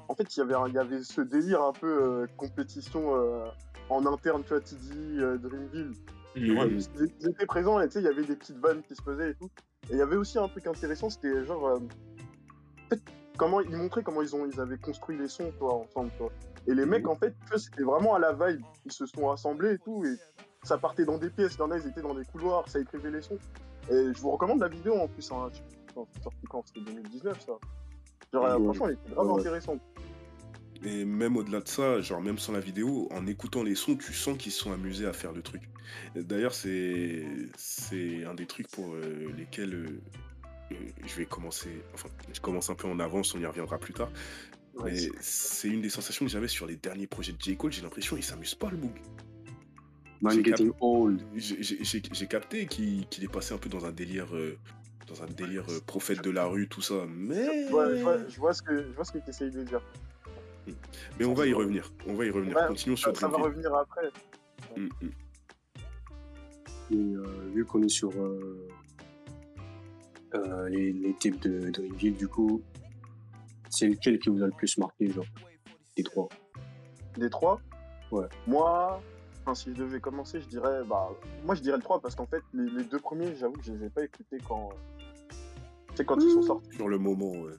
en 0.08 0.14
fait, 0.14 0.37
il 0.37 0.40
y 0.40 0.43
avait, 0.43 0.55
il 0.69 0.75
y 0.75 0.78
avait 0.78 1.02
ce 1.02 1.20
délire 1.22 1.62
un 1.62 1.72
peu 1.72 1.87
euh, 1.87 2.26
compétition 2.37 3.16
euh, 3.16 3.46
en 3.91 4.07
interne, 4.07 4.43
tu 4.43 4.51
vois, 4.51 4.61
TD, 4.61 4.95
euh, 5.19 5.39
Dreamville. 5.39 5.93
Ouais, 6.37 6.69
ils, 6.69 7.29
étaient 7.29 7.47
présents 7.47 7.81
et 7.81 7.87
tu 7.87 7.93
sais, 7.93 8.01
il 8.01 8.05
y 8.05 8.09
avait 8.09 8.25
des 8.25 8.35
petites 8.35 8.59
vannes 8.59 8.83
qui 8.83 8.95
se 8.95 9.03
faisaient 9.03 9.31
et 9.31 9.35
tout. 9.35 9.51
Et 9.89 9.93
il 9.93 9.99
y 9.99 10.03
avait 10.03 10.17
aussi 10.17 10.39
un 10.39 10.49
truc 10.49 10.67
intéressant, 10.67 11.09
c'était 11.11 11.45
genre, 11.45 11.67
euh, 11.69 11.79
en 11.79 12.89
fait, 12.91 13.01
comment 13.37 13.61
ils 13.61 13.77
montraient 13.77 14.03
comment 14.03 14.23
ils 14.23 14.35
ont, 14.35 14.47
ils 14.47 14.61
avaient 14.61 14.79
construit 14.79 15.17
les 15.17 15.29
sons, 15.29 15.53
toi, 15.59 15.75
ensemble, 15.75 16.11
toi. 16.19 16.31
Et 16.67 16.75
les 16.75 16.87
mecs, 16.87 17.07
en 17.07 17.17
fait, 17.17 17.35
tu 17.43 17.49
vois, 17.51 17.59
c'était 17.59 17.83
vraiment 17.83 18.15
à 18.15 18.19
la 18.19 18.33
vibe. 18.33 18.63
Ils 18.87 18.93
se 18.93 19.07
sont 19.07 19.27
rassemblés 19.27 19.75
et 19.75 19.79
tout, 19.79 20.05
et 20.05 20.17
ça 20.63 20.79
partait 20.79 21.05
dans 21.05 21.19
des 21.19 21.31
pièces. 21.31 21.55
Il 21.55 21.59
y 21.59 21.63
en 21.63 21.71
a, 21.71 21.79
ils 21.79 21.87
étaient 21.87 22.03
dans 22.03 22.15
des 22.15 22.25
couloirs, 22.25 22.69
ça 22.69 22.81
écrivait 22.81 23.11
les 23.11 23.23
sons. 23.23 23.39
Et 23.91 24.13
je 24.15 24.21
vous 24.21 24.31
recommande 24.31 24.61
la 24.61 24.69
vidéo 24.69 24.95
en 24.95 25.09
plus. 25.09 25.31
Hein. 25.31 25.51
C'est 25.53 26.23
sorti 26.23 26.47
quand, 26.49 26.67
c'était 26.67 26.81
2019, 26.81 27.41
ça. 27.41 27.53
Genre, 28.33 28.45
euh, 28.47 28.59
franchement, 28.59 28.89
elle 28.89 28.95
était 28.95 29.15
vraiment 29.15 29.35
Ouais. 29.35 29.41
intéressante. 29.41 29.81
Et 30.82 31.05
même 31.05 31.37
au-delà 31.37 31.61
de 31.61 31.69
ça, 31.69 32.00
genre 32.00 32.21
même 32.21 32.38
sans 32.38 32.53
la 32.53 32.61
vidéo, 32.61 33.09
en 33.11 33.26
écoutant 33.26 33.62
les 33.62 33.75
sons, 33.75 33.97
tu 33.97 34.12
sens 34.12 34.37
qu'ils 34.37 34.53
sont 34.53 34.73
amusés 34.73 35.06
à 35.06 35.12
faire 35.12 35.32
le 35.32 35.43
truc. 35.43 35.62
D'ailleurs, 36.15 36.55
c'est 36.55 37.25
c'est 37.56 38.25
un 38.25 38.35
des 38.35 38.47
trucs 38.47 38.69
pour 38.69 38.94
euh, 38.94 39.32
lesquels 39.37 39.75
euh, 39.75 40.00
euh, 40.73 40.75
je 41.06 41.15
vais 41.15 41.26
commencer. 41.26 41.82
Enfin, 41.94 42.09
je 42.32 42.41
commence 42.41 42.71
un 42.71 42.75
peu 42.75 42.88
en 42.88 42.99
avance, 43.00 43.35
on 43.35 43.41
y 43.41 43.47
reviendra 43.47 43.79
plus 43.79 43.94
tard. 43.94 44.11
Ouais, 44.75 44.93
Mais 44.93 45.11
c'est 45.21 45.69
une 45.69 45.81
des 45.81 45.88
sensations 45.88 46.25
que 46.26 46.31
j'avais 46.32 46.49
sur 46.49 46.67
les 46.67 46.76
derniers 46.76 47.06
projets 47.06 47.32
de 47.32 47.41
J. 47.41 47.56
Cole. 47.56 47.73
J'ai 47.73 47.82
l'impression 47.82 48.17
qu'il 48.17 48.25
s'amuse 48.25 48.55
pas 48.55 48.71
le 48.71 48.76
boug. 48.76 48.91
Man 50.21 50.35
J'ai 50.35 50.43
getting 50.43 50.73
old. 50.81 51.23
J'ai- 51.37 52.26
capté 52.26 52.67
qu'il 52.67 53.06
est 53.23 53.32
passé 53.32 53.55
un 53.55 53.59
peu 53.59 53.69
dans 53.69 53.85
un 53.87 53.93
délire, 53.93 54.35
dans 55.06 55.23
un 55.23 55.26
délire 55.26 55.65
euh, 55.69 55.81
prophète 55.87 56.23
de 56.23 56.31
la 56.31 56.47
rue, 56.47 56.69
tout 56.69 56.82
ça. 56.82 57.06
Mais 57.09 57.71
Ouais, 57.71 57.97
je, 57.97 58.03
vois, 58.03 58.29
je 58.29 58.37
vois 58.38 58.55
ce 58.55 58.62
que 58.62 58.82
je 58.82 58.93
vois 58.93 59.05
ce 59.05 59.12
que 59.12 59.19
tu 59.19 59.31
essayes 59.31 59.50
de 59.50 59.62
dire. 59.62 59.81
Mais 61.19 61.25
on 61.25 61.34
va 61.34 61.46
y 61.46 61.52
revenir. 61.52 61.93
On 62.06 62.14
va 62.14 62.25
y 62.25 62.31
revenir. 62.31 62.56
Ouais, 62.56 62.66
Continuons 62.69 62.96
sur 62.96 63.14
Ça, 63.14 63.20
ça 63.20 63.28
va 63.28 63.38
revenir 63.38 63.75
après. 63.75 64.11
Mm, 64.76 64.87
mm. 65.02 65.11
Et 66.90 66.96
euh, 66.96 67.50
vu 67.55 67.64
qu'on 67.64 67.82
est 67.82 67.88
sur 67.88 68.11
euh, 68.11 68.69
euh, 70.34 70.69
les, 70.69 70.93
les 70.93 71.14
types 71.14 71.40
de 71.40 71.70
Dreamville, 71.70 72.16
du 72.16 72.28
coup, 72.28 72.62
c'est 73.70 73.88
lequel 73.88 74.19
qui 74.19 74.28
vous 74.28 74.43
a 74.43 74.46
le 74.46 74.52
plus 74.52 74.76
marqué, 74.78 75.11
genre, 75.11 75.25
les 75.96 76.05
trois? 76.05 76.28
Des 77.16 77.31
trois? 77.31 77.61
Ouais. 78.11 78.26
Moi, 78.46 79.00
enfin, 79.43 79.55
si 79.55 79.70
je 79.70 79.76
devais 79.76 80.00
commencer, 80.00 80.40
je 80.40 80.49
dirais. 80.49 80.82
Bah, 80.88 81.11
moi, 81.44 81.55
je 81.55 81.62
dirais 81.62 81.76
le 81.76 81.82
3 81.82 82.00
parce 82.00 82.14
qu'en 82.14 82.26
fait, 82.26 82.43
les, 82.52 82.69
les 82.70 82.84
deux 82.84 82.99
premiers, 82.99 83.34
j'avoue 83.37 83.55
que 83.55 83.64
je 83.64 83.72
les 83.72 83.87
ai 83.87 83.90
pas 83.90 84.04
écoutés 84.04 84.38
quand. 84.47 84.71
Tu 85.90 85.97
sais, 85.97 86.04
quand 86.04 86.16
ils 86.21 86.33
sont 86.33 86.42
sortis 86.42 86.76
Sur 86.76 86.88
le 86.88 86.99
moment, 86.99 87.30
ouais. 87.30 87.52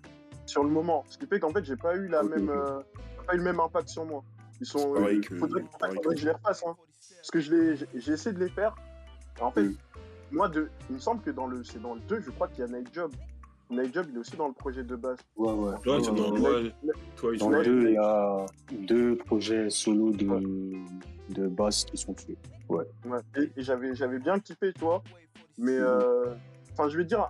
Sur 0.45 0.63
le 0.63 0.69
moment. 0.69 1.03
Ce 1.09 1.17
qui 1.17 1.25
fait 1.27 1.39
qu'en 1.39 1.51
fait, 1.51 1.63
j'ai 1.65 1.75
pas 1.75 1.95
eu 1.95 2.07
la 2.07 2.23
même. 2.23 2.49
euh, 2.49 2.79
pas 3.25 3.33
eu 3.35 3.37
le 3.37 3.43
même 3.43 3.59
impact 3.59 3.89
sur 3.89 4.05
moi. 4.05 4.23
Ils 4.61 4.65
sont. 4.67 4.95
Euh, 4.95 5.19
que- 5.21 5.35
faudrait, 5.37 5.61
que- 5.63 6.09
que 6.09 6.15
je 6.15 6.25
les 6.25 6.31
refasse. 6.31 6.63
Hein. 6.65 6.75
Parce 7.17 7.31
que 7.31 7.39
je 7.39 7.53
les, 7.53 7.75
j'ai- 7.95 8.13
essayé 8.13 8.33
de 8.35 8.39
les 8.43 8.49
faire. 8.49 8.75
En 9.41 9.51
fait, 9.51 9.63
Mm. 9.63 9.75
moi, 10.31 10.47
de, 10.47 10.69
il 10.89 10.95
me 10.95 10.99
semble 10.99 11.21
que 11.21 11.31
dans 11.31 11.47
le, 11.47 11.63
c'est 11.63 11.81
dans 11.81 11.95
le 11.95 12.01
2, 12.01 12.21
je 12.21 12.31
crois 12.31 12.47
qu'il 12.47 12.59
y 12.59 12.63
a 12.63 12.67
Night 12.67 12.89
Job. 12.93 13.11
Night 13.69 13.93
Job, 13.93 14.05
il 14.09 14.15
est 14.15 14.19
aussi 14.19 14.37
dans 14.37 14.47
le 14.47 14.53
projet 14.53 14.83
de 14.83 14.95
base. 14.95 15.17
Ouais, 15.35 15.51
ouais. 15.51 15.71
Ouais, 15.71 16.03
c'est 16.03 16.13
dans 16.13 16.31
Ouais. 16.31 16.39
ouais, 16.39 16.73
toi, 17.15 17.35
Dans 17.37 17.49
le 17.49 17.57
Ouais. 17.57 17.65
2, 17.65 17.81
il 17.89 17.93
y 17.93 17.97
a 17.97 18.45
deux 18.87 19.17
projets 19.17 19.69
solo 19.71 20.11
de, 20.11 20.73
de 21.33 21.47
basse 21.47 21.83
qui 21.85 21.97
sont 21.97 22.13
faits. 22.13 22.37
Ouais. 22.69 22.85
Et, 23.37 23.51
et 23.57 23.63
j'avais, 23.63 23.95
j'avais 23.95 24.19
bien 24.19 24.39
kiffé, 24.39 24.71
tu 24.73 24.81
vois. 24.81 25.03
Mais, 25.57 25.77
Mhm. 25.79 25.83
euh, 25.85 26.35
enfin, 26.73 26.87
je 26.89 26.97
vais 26.97 27.03
te 27.03 27.09
dire, 27.09 27.27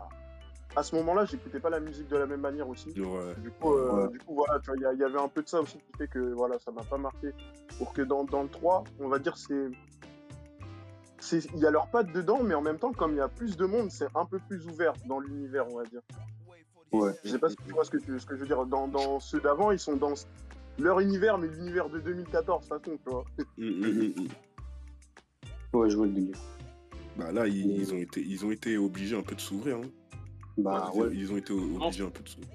à 0.75 0.83
ce 0.83 0.95
moment-là, 0.97 1.25
j'écoutais 1.25 1.59
pas 1.59 1.69
la 1.69 1.79
musique 1.79 2.07
de 2.09 2.17
la 2.17 2.25
même 2.25 2.41
manière 2.41 2.67
aussi. 2.67 2.89
Ouais. 2.99 3.33
Du 3.41 3.51
coup, 3.51 3.73
euh, 3.73 4.05
Ouais. 4.07 4.11
du 4.11 4.17
coup 4.19 4.35
voilà, 4.35 4.59
tu 4.59 4.71
vois, 4.71 4.93
il 4.93 4.99
y 4.99 5.03
avait 5.03 5.19
un 5.19 5.27
peu 5.27 5.41
de 5.41 5.47
ça 5.47 5.61
aussi 5.61 5.77
qui 5.77 5.97
fait 5.97 6.07
que 6.07 6.19
voilà, 6.33 6.59
ça 6.59 6.71
m'a 6.71 6.83
pas 6.83 6.97
marqué. 6.97 7.29
Pour 7.77 7.93
que 7.93 8.01
dans, 8.01 8.23
dans 8.25 8.43
le 8.43 8.49
3, 8.49 8.83
on 8.99 9.07
va 9.07 9.19
dire, 9.19 9.37
c'est. 9.37 9.69
c'est- 11.19 11.45
Il 11.53 11.59
y 11.59 11.65
a 11.65 11.71
leurs 11.71 11.87
pattes 11.87 12.11
dedans, 12.11 12.43
mais 12.43 12.53
en 12.53 12.61
même 12.61 12.77
temps, 12.77 12.91
comme 12.91 13.11
il 13.13 13.17
y 13.17 13.21
a 13.21 13.27
plus 13.29 13.57
de 13.57 13.65
monde, 13.65 13.89
c'est 13.89 14.07
un 14.15 14.25
peu 14.25 14.39
plus 14.47 14.65
ouvert 14.67 14.93
dans 15.07 15.19
l'univers, 15.19 15.65
on 15.71 15.77
va 15.77 15.83
dire. 15.83 16.01
Ouais. 16.91 17.11
Je 17.23 17.31
sais 17.31 17.39
pas 17.39 17.49
si 17.49 17.55
tu 17.65 17.71
vois 17.73 17.83
ce 17.83 17.91
que, 17.91 17.97
tu- 17.97 18.19
ce 18.19 18.25
que 18.25 18.35
je 18.35 18.41
veux 18.41 18.47
dire. 18.47 18.65
Dans, 18.65 18.87
dans 18.87 19.19
ceux 19.19 19.39
d'avant, 19.41 19.71
ils 19.71 19.79
sont 19.79 19.95
dans 19.95 20.13
leur 20.77 20.99
univers, 20.99 21.37
mais 21.37 21.47
l'univers 21.47 21.89
de 21.89 21.99
2014, 21.99 22.67
de 22.69 22.75
toute 22.75 22.83
façon, 22.83 22.97
tu 23.03 23.09
vois. 23.09 23.25
Mm, 23.57 23.65
mm, 23.65 24.13
mm. 24.15 24.27
Ouais, 25.77 25.89
je 25.89 25.97
vois 25.97 26.05
le 26.05 26.11
délire. 26.13 26.37
Bah 27.17 27.31
là, 27.31 27.47
ils, 27.47 27.65
ils 27.79 27.93
ont 27.93 27.97
été, 27.97 28.21
ils 28.21 28.45
ont 28.45 28.51
été 28.51 28.77
obligés 28.77 29.17
un 29.17 29.23
peu 29.23 29.35
de 29.35 29.41
s'ouvrir. 29.41 29.77
hein. 29.77 29.81
Bah 30.57 30.89
ils, 30.93 30.99
ouais. 31.01 31.09
ils 31.13 31.31
ont 31.31 31.37
été 31.37 31.53
obligés 31.53 32.03
un 32.03 32.09
peu 32.09 32.23
de 32.23 32.29
s'ouvrir. 32.29 32.51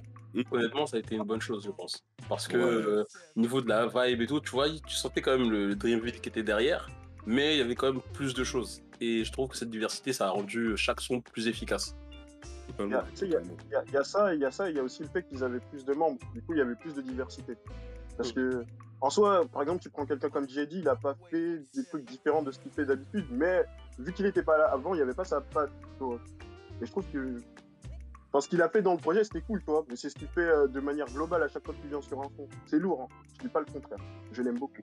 Honnêtement, 0.52 0.86
ça 0.86 0.96
a 0.96 1.00
été 1.00 1.16
une 1.16 1.24
bonne 1.24 1.40
chose, 1.40 1.64
je 1.64 1.70
pense. 1.70 2.04
Parce 2.28 2.46
que, 2.46 2.56
Ouais. 2.56 2.62
euh, 2.62 3.04
au 3.36 3.40
niveau 3.40 3.60
de 3.60 3.68
la 3.68 3.86
vibe 3.86 4.20
et 4.22 4.26
tout, 4.26 4.40
tu 4.40 4.50
vois, 4.50 4.68
tu 4.70 4.94
sentais 4.94 5.20
quand 5.22 5.36
même 5.36 5.50
le, 5.50 5.66
le 5.68 5.74
Dreamville 5.74 6.20
qui 6.20 6.28
était 6.28 6.42
derrière, 6.44 6.88
mais 7.26 7.56
il 7.56 7.58
y 7.58 7.62
avait 7.62 7.74
quand 7.74 7.92
même 7.92 8.02
plus 8.14 8.32
de 8.32 8.44
choses. 8.44 8.80
Et 9.00 9.24
je 9.24 9.32
trouve 9.32 9.48
que 9.50 9.56
cette 9.56 9.70
diversité, 9.70 10.12
ça 10.12 10.28
a 10.28 10.30
rendu 10.30 10.76
chaque 10.76 11.00
son 11.00 11.20
plus 11.20 11.48
efficace. 11.48 11.96
Il 12.78 12.88
y 12.88 12.94
a- 12.94 13.00
totalement. 13.00 13.04
Il 13.22 13.28
y, 13.28 13.34
a- 13.74 13.82
il 13.88 13.92
y 13.92 13.96
a 13.96 14.04
ça, 14.04 14.32
il 14.34 14.40
y 14.40 14.44
a 14.44 14.50
ça, 14.52 14.70
il 14.70 14.76
y 14.76 14.78
a 14.78 14.82
aussi 14.84 15.02
le 15.02 15.08
fait 15.08 15.24
qu'ils 15.24 15.42
avaient 15.42 15.60
plus 15.70 15.84
de 15.84 15.92
membres. 15.94 16.18
Du 16.32 16.40
coup, 16.42 16.52
il 16.54 16.58
y 16.58 16.62
avait 16.62 16.76
plus 16.76 16.94
de 16.94 17.00
diversité. 17.02 17.54
Parce 18.16 18.32
que, 18.32 18.64
en 19.00 19.10
soi, 19.10 19.44
par 19.52 19.62
exemple, 19.62 19.82
tu 19.82 19.90
prends 19.90 20.06
quelqu'un 20.06 20.30
comme 20.30 20.48
JD, 20.48 20.72
il 20.74 20.88
a 20.88 20.94
pas 20.94 21.16
fait 21.30 21.64
des 21.74 21.84
trucs 21.86 22.04
différents 22.04 22.42
de 22.42 22.52
ce 22.52 22.58
qu'il 22.60 22.70
fait 22.70 22.84
d'habitude, 22.84 23.26
mais 23.32 23.64
vu 23.98 24.12
qu'il 24.12 24.26
était 24.26 24.42
pas 24.44 24.56
là 24.58 24.66
avant, 24.66 24.94
il 24.94 24.98
n'y 24.98 25.02
avait 25.02 25.14
pas 25.14 25.24
sa 25.24 25.40
patte. 25.40 25.70
Et 26.80 26.86
je 26.86 26.90
trouve 26.90 27.04
que. 27.12 27.36
Enfin, 28.32 28.40
ce 28.40 28.48
qu'il 28.48 28.62
a 28.62 28.68
fait 28.68 28.80
dans 28.82 28.92
le 28.92 28.98
projet, 28.98 29.24
c'était 29.24 29.40
cool, 29.40 29.62
toi. 29.64 29.84
Mais 29.88 29.96
c'est 29.96 30.08
ce 30.08 30.14
qu'il 30.14 30.28
fait 30.28 30.40
euh, 30.48 30.68
de 30.68 30.78
manière 30.80 31.06
globale 31.06 31.42
à 31.42 31.48
chaque 31.48 31.64
fois 31.64 31.74
qu'il 31.74 31.88
vient 31.90 32.00
sur 32.00 32.20
un 32.20 32.28
fond. 32.36 32.48
C'est 32.66 32.78
lourd, 32.78 33.02
hein. 33.10 33.14
Je 33.36 33.42
dis 33.42 33.48
pas 33.48 33.60
le 33.60 33.66
contraire. 33.66 33.98
Je 34.32 34.42
l'aime 34.42 34.58
beaucoup. 34.58 34.82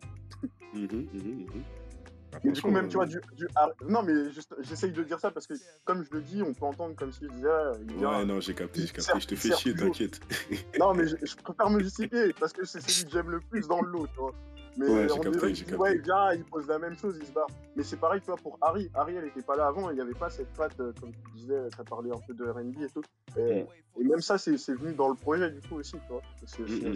Mhm, 0.74 0.84
mhm, 0.84 1.08
mhm. 1.14 1.64
Mais 2.44 2.52
du 2.52 2.62
coup, 2.62 2.70
même, 2.70 2.88
tu 2.90 2.96
vois, 2.98 3.06
Attention, 3.06 3.22
du, 3.32 3.46
du 3.46 3.48
Har- 3.56 3.72
Non, 3.88 4.04
mais 4.04 4.30
juste- 4.32 4.54
j'essaye 4.60 4.92
de 4.92 5.02
dire 5.04 5.20
ça 5.20 5.32
parce 5.32 5.48
que, 5.48 5.54
comme 5.86 6.04
je 6.04 6.10
le 6.12 6.22
dis, 6.22 6.44
on 6.44 6.54
peut 6.54 6.66
entendre 6.66 6.94
comme 6.96 7.12
si 7.12 7.22
je 7.26 7.30
disais, 7.32 7.48
ah, 7.50 7.72
il 7.90 8.04
euh. 8.04 8.08
Ouais, 8.20 8.26
non, 8.26 8.40
j'ai 8.42 8.54
capté, 8.54 8.82
j'ai 8.82 8.88
capté. 8.94 9.20
Je 9.20 9.28
te 9.28 9.36
fais 9.36 9.56
chier, 9.56 9.74
t'inquiète. 9.74 10.20
Non, 10.78 10.94
mais 10.94 11.08
je, 11.08 11.16
je 11.26 11.36
préfère 11.38 11.70
me 11.70 11.80
justifier 11.82 12.34
parce 12.40 12.52
que 12.54 12.66
c'est 12.66 12.82
celui 12.82 13.06
que 13.06 13.12
j'aime 13.12 13.30
le 13.32 13.40
plus 13.40 13.66
dans 13.68 13.82
le 13.82 13.90
lot, 13.92 14.08
tu 14.08 14.20
vois. 14.20 14.34
Mais 14.78 14.88
Ouais, 14.88 15.08
j'ai 15.10 15.20
capté, 15.20 15.56
j'ai 15.56 15.66
capté. 15.66 15.82
ouais, 15.82 15.96
il 15.96 16.02
vient, 16.02 16.34
il 16.34 16.44
pose 16.44 16.68
la 16.68 16.78
même 16.78 16.96
chose, 16.96 17.18
il 17.20 17.26
se 17.26 17.32
barre. 17.32 17.48
Mais 17.76 17.84
c'est 17.84 17.98
pareil, 17.98 18.22
tu 18.22 18.28
vois, 18.28 18.36
pour 18.38 18.58
Harry. 18.62 18.90
Harry, 18.94 19.16
elle 19.16 19.26
était 19.26 19.42
pas 19.42 19.56
là 19.56 19.68
avant, 19.68 19.90
il 19.90 19.96
n'y 19.96 20.02
avait 20.02 20.14
pas 20.14 20.30
cette 20.30 20.54
patte, 20.54 20.80
euh, 20.80 20.94
comme 21.00 21.12
tu 21.12 21.32
disais, 21.36 21.58
as 21.78 21.84
parlé 21.84 22.12
un 22.12 22.20
peu 22.28 22.34
de 22.34 22.46
RB 22.46 22.82
et 22.84 22.90
tout. 22.90 23.02
Et, 23.38 23.66
et 24.00 24.04
même 24.04 24.22
ça, 24.22 24.38
c'est 24.38 24.58
c'est 24.58 24.76
venu 24.76 24.94
dans 24.94 25.10
le 25.10 25.16
projet, 25.16 25.50
du 25.50 25.62
coup, 25.68 25.76
aussi, 25.76 25.94
tu 25.94 26.08
vois. 26.10 26.22
C'est- 26.46 26.62
Mm, 26.62 26.96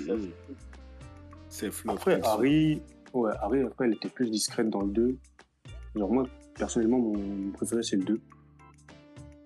c'est- 1.49 1.67
mm, 1.67 1.71
mm. 1.85 1.89
Après. 1.89 2.21
Harry, 2.23 2.81
ouais, 3.13 3.31
Harry, 3.41 3.61
après, 3.63 3.85
elle 3.87 3.93
était 3.95 4.09
plus 4.09 4.29
discrète 4.29 4.69
dans 4.69 4.81
le 4.81 4.91
2. 4.91 5.17
Genre, 5.95 6.11
moi, 6.11 6.23
personnellement, 6.55 6.99
mon, 6.99 7.51
préféré, 7.51 7.81
c'est 7.83 7.97
le 7.97 8.03
2. 8.03 8.21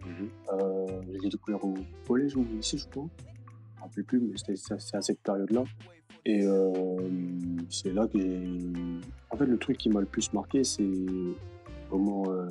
Mhm. 0.06 0.30
Euh, 0.54 1.02
je 1.08 1.20
l'ai 1.20 1.30
découvert 1.30 1.64
au 1.64 1.74
collège 2.08 2.36
ou 2.36 2.42
au 2.42 2.44
lycée, 2.44 2.78
je 2.78 2.88
crois. 2.88 3.08
Je 3.18 3.80
me 3.80 3.82
rappelle 3.82 4.04
plus, 4.04 4.20
mais 4.20 4.38
c'était 4.38 4.54
à 4.96 5.02
cette 5.02 5.22
période-là. 5.22 5.64
Et 6.26 6.46
euh, 6.46 6.98
c'est 7.70 7.94
là 7.94 8.08
que 8.08 8.20
j'ai. 8.20 8.48
En 9.30 9.38
fait, 9.38 9.46
le 9.46 9.58
truc 9.58 9.78
qui 9.78 9.90
m'a 9.90 10.00
le 10.00 10.06
plus 10.06 10.32
marqué, 10.34 10.64
c'est 10.64 10.90
comment 11.90 12.24
euh, 12.30 12.50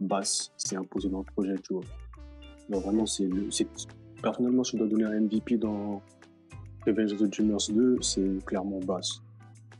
Bass 0.00 0.52
s'est 0.56 0.76
imposé 0.76 1.08
dans 1.08 1.18
le 1.18 1.24
projet, 1.24 1.54
tu 1.56 1.74
vois. 1.74 1.84
Non, 2.68 2.80
vraiment, 2.80 3.06
c'est 3.06 3.26
le. 3.26 3.48
Personnellement, 4.22 4.62
je 4.62 4.76
dois 4.76 4.86
donner 4.86 5.04
un 5.04 5.20
MVP 5.20 5.58
dans 5.58 6.02
Revenge 6.86 7.12
of 7.12 7.18
the 7.18 7.30
Dreamers 7.30 7.68
2, 7.70 7.98
c'est 8.02 8.44
clairement 8.44 8.80
Bass. 8.80 9.22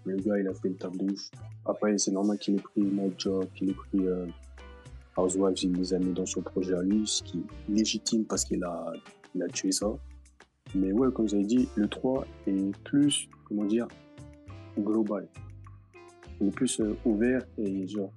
Le 0.07 0.17
gars, 0.17 0.39
il 0.39 0.49
a 0.49 0.55
fait 0.55 0.69
une 0.69 0.77
table 0.77 0.99
de 0.99 1.13
ouf. 1.13 1.31
Après, 1.67 1.97
c'est 1.99 2.13
normal 2.13 2.39
qu'il 2.39 2.57
ait 2.57 2.61
pris 2.61 2.83
Night 2.83 3.15
Job, 3.19 3.47
qu'il 3.55 3.71
ait 3.71 3.75
pris 3.75 4.07
euh, 4.07 4.27
Housewives, 5.17 5.57
il 5.63 5.73
les 5.73 5.95
a 5.95 5.99
mis 5.99 6.13
dans 6.13 6.27
son 6.27 6.43
projet 6.43 6.75
à 6.75 6.83
lui, 6.83 7.07
ce 7.07 7.23
qui 7.23 7.39
est 7.39 7.73
légitime 7.73 8.25
parce 8.25 8.45
qu'il 8.45 8.63
a, 8.65 8.93
il 9.35 9.43
a 9.43 9.49
tué 9.49 9.73
ça. 9.73 9.87
Mais 10.75 10.93
ouais, 10.93 11.13
comme 11.13 11.27
vous 11.27 11.35
avez 11.35 11.45
dit, 11.45 11.69
le 11.77 11.89
3 11.89 12.27
est 12.47 12.77
plus, 12.85 13.29
comment 13.45 13.65
dire, 13.65 13.87
global. 14.79 15.29
Il 16.41 16.49
est 16.49 16.51
plus 16.51 16.81
euh, 16.81 16.97
ouvert 17.05 17.43
et 17.59 17.87
genre. 17.87 18.11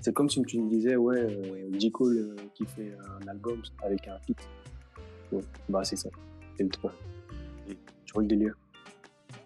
C'est 0.00 0.14
comme 0.14 0.30
si 0.30 0.40
tu 0.42 0.60
me 0.60 0.68
disais, 0.68 0.96
ouais, 0.96 1.18
euh, 1.18 1.78
J. 1.78 1.90
Cole 1.90 2.16
euh, 2.16 2.36
qui 2.54 2.64
fait 2.64 2.92
un 3.22 3.28
album 3.28 3.60
avec 3.82 4.06
un 4.08 4.18
feat. 4.20 4.38
Ouais, 5.32 5.42
bah, 5.68 5.84
c'est 5.84 5.96
ça. 5.96 6.10
C'est 6.56 6.64
le 6.64 6.70
3. 6.70 6.90
Mm. 6.90 7.72
Tu 8.04 8.12
vois 8.12 8.22
le 8.22 8.28
délire. 8.28 8.54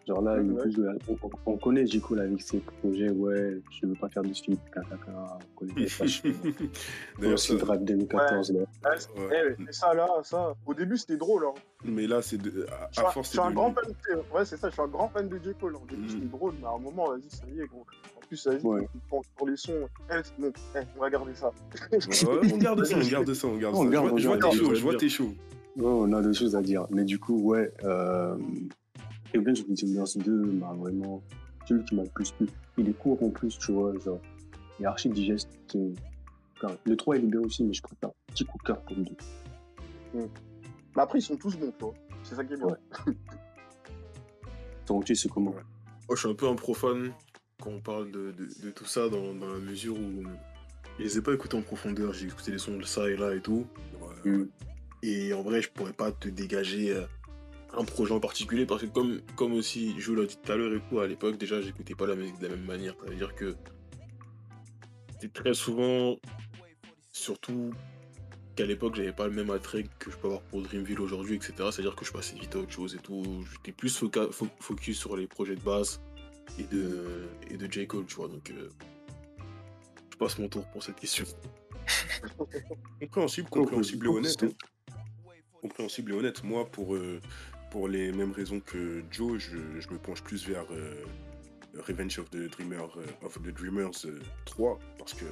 Genre 0.06 0.20
là, 0.20 0.34
Ouais, 0.34 0.40
ouais. 0.40 0.64
bouge, 0.64 0.74
on, 1.08 1.14
on- 1.26 1.30
on 1.52 1.56
connaît 1.56 1.86
J. 1.86 1.98
Cole 2.00 2.20
avec 2.20 2.42
ses 2.42 2.58
projets, 2.58 3.10
ouais, 3.10 3.58
je 3.70 3.86
veux 3.86 3.94
pas 3.94 4.08
faire 4.10 4.22
de 4.22 4.28
feat, 4.34 4.60
caca, 4.72 4.86
on 5.08 5.56
connaît 5.56 5.88
ça. 5.88 6.04
je- 6.04 6.20
D'ailleurs, 7.18 7.66
rap 7.66 7.84
2014, 7.84 8.52
là. 8.52 8.60
Ouais, 8.60 8.66
c'est- 8.98 9.18
ouais. 9.18 9.54
eh, 9.58 9.62
mais 9.62 9.72
ça, 9.72 9.94
là, 9.94 10.06
ça, 10.22 10.54
au 10.66 10.74
début, 10.74 10.98
c'était 10.98 11.16
drôle, 11.16 11.46
hein. 11.46 11.54
Mais 11.86 12.06
là, 12.06 12.20
c'est 12.20 12.36
de... 12.36 12.66
à, 12.70 12.88
Je 12.92 13.00
à 13.00 13.08
un- 13.08 13.10
force, 13.12 13.28
je 13.28 13.36
c'est 13.36 13.40
suis 13.40 13.48
un 13.48 13.52
grand 13.54 13.72
fan, 13.72 13.84
de- 13.86 14.36
ouais, 14.36 14.44
c'est 14.44 14.56
ça, 14.58 14.68
je 14.68 14.72
suis 14.74 14.82
un 14.82 14.88
grand 14.88 15.08
fan 15.08 15.28
de 15.28 15.38
J. 15.42 15.50
Cole. 15.58 15.76
Au 15.76 15.86
début, 15.88 16.02
Mhm. 16.02 16.08
c'était 16.10 16.26
drôle, 16.26 16.54
mais 16.60 16.66
à 16.66 16.70
un 16.72 16.78
moment, 16.78 17.08
vas-y, 17.10 17.30
ça 17.30 17.44
y 17.54 17.60
est, 17.60 17.66
gros. 17.66 17.86
En 18.16 18.26
plus, 18.26 18.46
vas-y, 18.46 18.60
Ouais. 18.62 18.88
penches 19.08 19.26
sur 19.38 19.46
les 19.46 19.56
sons. 19.56 19.88
Eh, 20.10 20.14
c'est 20.22 20.38
bon, 20.38 20.52
eh, 20.76 20.78
on 20.96 21.00
va 21.00 21.10
garder 21.10 21.34
ça. 21.34 21.50
Ouais, 21.92 22.52
on 22.52 22.56
garde 22.58 22.84
ça, 22.84 22.96
on 22.96 23.08
garde 23.08 23.32
ça, 23.34 23.46
on 23.48 23.56
garde 23.56 23.74
On 23.76 23.84
ça. 23.84 23.90
je 24.18 24.28
vois, 24.28 24.36
on 24.36 24.50
tes 24.50 24.56
chaud, 24.58 24.74
je 24.74 24.82
vois 24.82 24.96
tes 24.96 25.08
chaud. 25.08 25.34
Ouais, 25.76 25.84
on 25.86 26.12
a 26.12 26.22
des 26.22 26.34
choses 26.34 26.54
à 26.54 26.62
dire. 26.62 26.86
Mais 26.90 27.04
du 27.04 27.18
coup, 27.18 27.40
ouais, 27.42 27.72
euh, 27.84 28.36
Revenge 29.34 29.60
of 29.60 29.66
the 29.66 29.84
Dreamers 29.84 30.16
2 30.16 30.32
m'a 30.52 30.72
vraiment, 30.74 31.22
celui 31.66 31.84
qui 31.84 31.94
m'a 31.94 32.02
le 32.02 32.10
plus 32.10 32.30
plu. 32.32 32.46
Il 32.78 32.88
est 32.88 32.92
court 32.92 33.22
en 33.22 33.30
plus, 33.30 33.58
tu 33.58 33.72
vois, 33.72 33.92
genre, 33.98 34.20
il 34.78 34.84
est 34.84 34.86
archi 34.86 35.08
digeste. 35.08 35.48
enfin, 36.56 36.76
Le 36.84 36.96
3 36.96 37.16
il 37.18 37.24
est 37.24 37.28
bien 37.28 37.40
aussi, 37.40 37.64
mais 37.64 37.72
je 37.72 37.82
préfère 37.82 38.10
un 38.10 38.32
petit 38.32 38.44
coup 38.44 38.58
de 38.58 38.62
cœur 38.64 38.80
pour 38.82 38.96
le 38.96 39.04
2. 39.04 39.12
Mais 40.96 41.02
après, 41.02 41.18
ils 41.18 41.22
sont 41.22 41.36
tous 41.36 41.56
bons, 41.56 41.72
tu 41.78 41.84
vois. 41.84 41.94
C'est 42.22 42.34
ça 42.36 42.44
qui 42.44 42.54
est 42.54 42.56
bien. 42.56 42.66
Ouais. 42.66 43.14
Donc, 44.86 45.04
tu 45.04 45.14
sais 45.14 45.28
comment? 45.28 45.50
Ouais. 45.50 45.62
Moi, 46.08 46.16
je 46.16 46.20
suis 46.20 46.28
un 46.28 46.34
peu 46.34 46.48
un 46.48 46.54
profane 46.54 47.12
quand 47.60 47.70
on 47.70 47.80
parle 47.80 48.10
de, 48.10 48.32
de, 48.32 48.48
de 48.62 48.70
tout 48.70 48.84
ça, 48.84 49.08
dans, 49.08 49.34
dans 49.34 49.52
la 49.52 49.58
mesure 49.58 49.96
où 49.96 50.22
je 50.98 51.02
les 51.02 51.18
ai 51.18 51.22
pas 51.22 51.32
écoutés 51.32 51.56
en 51.56 51.62
profondeur. 51.62 52.12
J'ai 52.12 52.26
écouté 52.26 52.52
les 52.52 52.58
sons 52.58 52.76
de 52.76 52.84
ça 52.84 53.08
et 53.08 53.16
là 53.16 53.34
et 53.34 53.40
tout. 53.40 53.66
Ouais. 54.24 54.30
Mm. 54.30 54.48
Et 55.02 55.34
en 55.34 55.42
vrai, 55.42 55.60
je 55.60 55.70
pourrais 55.70 55.92
pas 55.92 56.12
te 56.12 56.28
dégager 56.28 56.92
euh, 56.92 57.04
un 57.76 57.84
projet 57.84 58.12
en 58.12 58.20
particulier 58.20 58.66
parce 58.66 58.82
que, 58.82 58.86
comme, 58.86 59.20
comme 59.36 59.52
aussi 59.54 59.94
je 59.98 60.12
l'ai 60.12 60.26
dit 60.26 60.36
tout 60.42 60.52
à 60.52 60.56
l'heure 60.56 60.72
et 60.74 60.80
tout, 60.88 61.00
à 61.00 61.06
l'époque, 61.06 61.36
déjà, 61.38 61.60
j'écoutais 61.60 61.94
pas 61.94 62.06
la 62.06 62.14
musique 62.16 62.38
de 62.38 62.46
la 62.46 62.56
même 62.56 62.64
manière. 62.64 62.94
Ça 63.04 63.10
veut 63.10 63.16
dire 63.16 63.34
que 63.34 63.54
c'était 65.12 65.28
très 65.28 65.54
souvent, 65.54 66.16
surtout 67.12 67.72
qu'à 68.56 68.66
l'époque, 68.66 68.94
j'avais 68.94 69.12
pas 69.12 69.26
le 69.26 69.32
même 69.32 69.50
attrait 69.50 69.84
que 69.98 70.10
je 70.10 70.16
peux 70.16 70.26
avoir 70.28 70.42
pour 70.42 70.62
Dreamville 70.62 71.00
aujourd'hui, 71.00 71.36
etc. 71.36 71.54
C'est-à-dire 71.72 71.96
que 71.96 72.04
je 72.04 72.12
passais 72.12 72.36
vite 72.36 72.54
à 72.54 72.58
autre 72.60 72.70
chose 72.72 72.94
et 72.94 72.98
tout. 72.98 73.44
J'étais 73.52 73.72
plus 73.72 73.96
foca- 74.00 74.30
fo- 74.30 74.48
focus 74.60 74.98
sur 74.98 75.16
les 75.16 75.26
projets 75.26 75.56
de 75.56 75.60
base 75.62 76.00
et 76.58 76.62
de, 76.64 77.28
et 77.50 77.56
de 77.56 77.70
J. 77.72 77.86
Cole, 77.86 78.06
tu 78.06 78.14
vois. 78.16 78.28
Donc, 78.28 78.50
euh, 78.50 78.68
je 80.12 80.16
passe 80.16 80.38
mon 80.38 80.48
tour 80.48 80.64
pour 80.68 80.82
cette 80.84 80.96
question. 81.00 81.24
Compréhensible, 83.00 83.48
compréhensible 83.50 84.06
et 84.06 84.08
honnête. 84.10 84.42
hein. 84.42 84.48
Compréhensible 85.60 86.12
et 86.12 86.14
honnête. 86.14 86.44
Moi, 86.44 86.64
pour, 86.66 86.94
euh, 86.94 87.20
pour 87.74 87.88
les 87.88 88.12
mêmes 88.12 88.30
raisons 88.30 88.60
que 88.60 89.02
Joe, 89.10 89.36
je, 89.40 89.80
je 89.80 89.88
me 89.88 89.98
penche 89.98 90.22
plus 90.22 90.46
vers 90.46 90.64
euh, 90.70 90.94
Revenge 91.76 92.20
of 92.20 92.30
the, 92.30 92.48
Dreamer, 92.48 92.84
euh, 92.96 93.04
of 93.26 93.36
the 93.42 93.48
Dreamers 93.48 93.90
euh, 94.04 94.20
3, 94.44 94.78
parce 94.96 95.12
que 95.12 95.24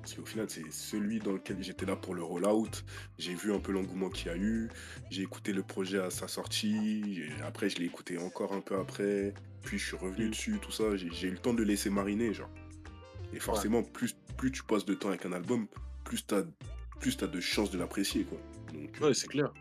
parce 0.00 0.14
qu'au 0.14 0.24
final, 0.24 0.46
c'est 0.48 0.70
celui 0.70 1.18
dans 1.18 1.32
lequel 1.32 1.56
j'étais 1.60 1.86
là 1.86 1.96
pour 1.96 2.14
le 2.14 2.22
rollout. 2.22 2.70
J'ai 3.18 3.34
vu 3.34 3.52
un 3.52 3.58
peu 3.58 3.72
l'engouement 3.72 4.10
qu'il 4.10 4.28
y 4.28 4.30
a 4.30 4.36
eu. 4.36 4.70
J'ai 5.10 5.22
écouté 5.22 5.52
le 5.52 5.64
projet 5.64 5.98
à 5.98 6.08
sa 6.08 6.28
sortie. 6.28 7.24
après, 7.44 7.68
je 7.68 7.78
l'ai 7.80 7.86
écouté 7.86 8.16
encore 8.16 8.52
un 8.52 8.60
peu 8.60 8.78
après. 8.78 9.34
Puis, 9.62 9.76
je 9.78 9.86
suis 9.88 9.96
revenu 9.96 10.26
Mm. 10.26 10.30
dessus, 10.30 10.58
tout 10.62 10.70
ça. 10.70 10.96
J'ai 10.96 11.26
eu 11.26 11.32
le 11.32 11.38
temps 11.38 11.52
de 11.52 11.58
le 11.58 11.64
laisser 11.64 11.90
mariner, 11.90 12.32
genre. 12.32 12.48
Et 13.34 13.40
forcément, 13.40 13.82
plus, 13.82 14.14
plus 14.38 14.52
tu 14.52 14.62
passes 14.62 14.86
de 14.86 14.94
temps 14.94 15.08
avec 15.08 15.26
un 15.26 15.32
album, 15.32 15.66
plus 16.04 16.24
plus 17.00 17.16
t'as 17.16 17.26
de 17.26 17.40
chances 17.40 17.72
de 17.72 17.78
l'apprécier, 17.78 18.22
quoi. 18.24 18.38
Donc, 18.72 18.96
Ouais, 19.02 19.12
c'est 19.14 19.26
clair. 19.26 19.52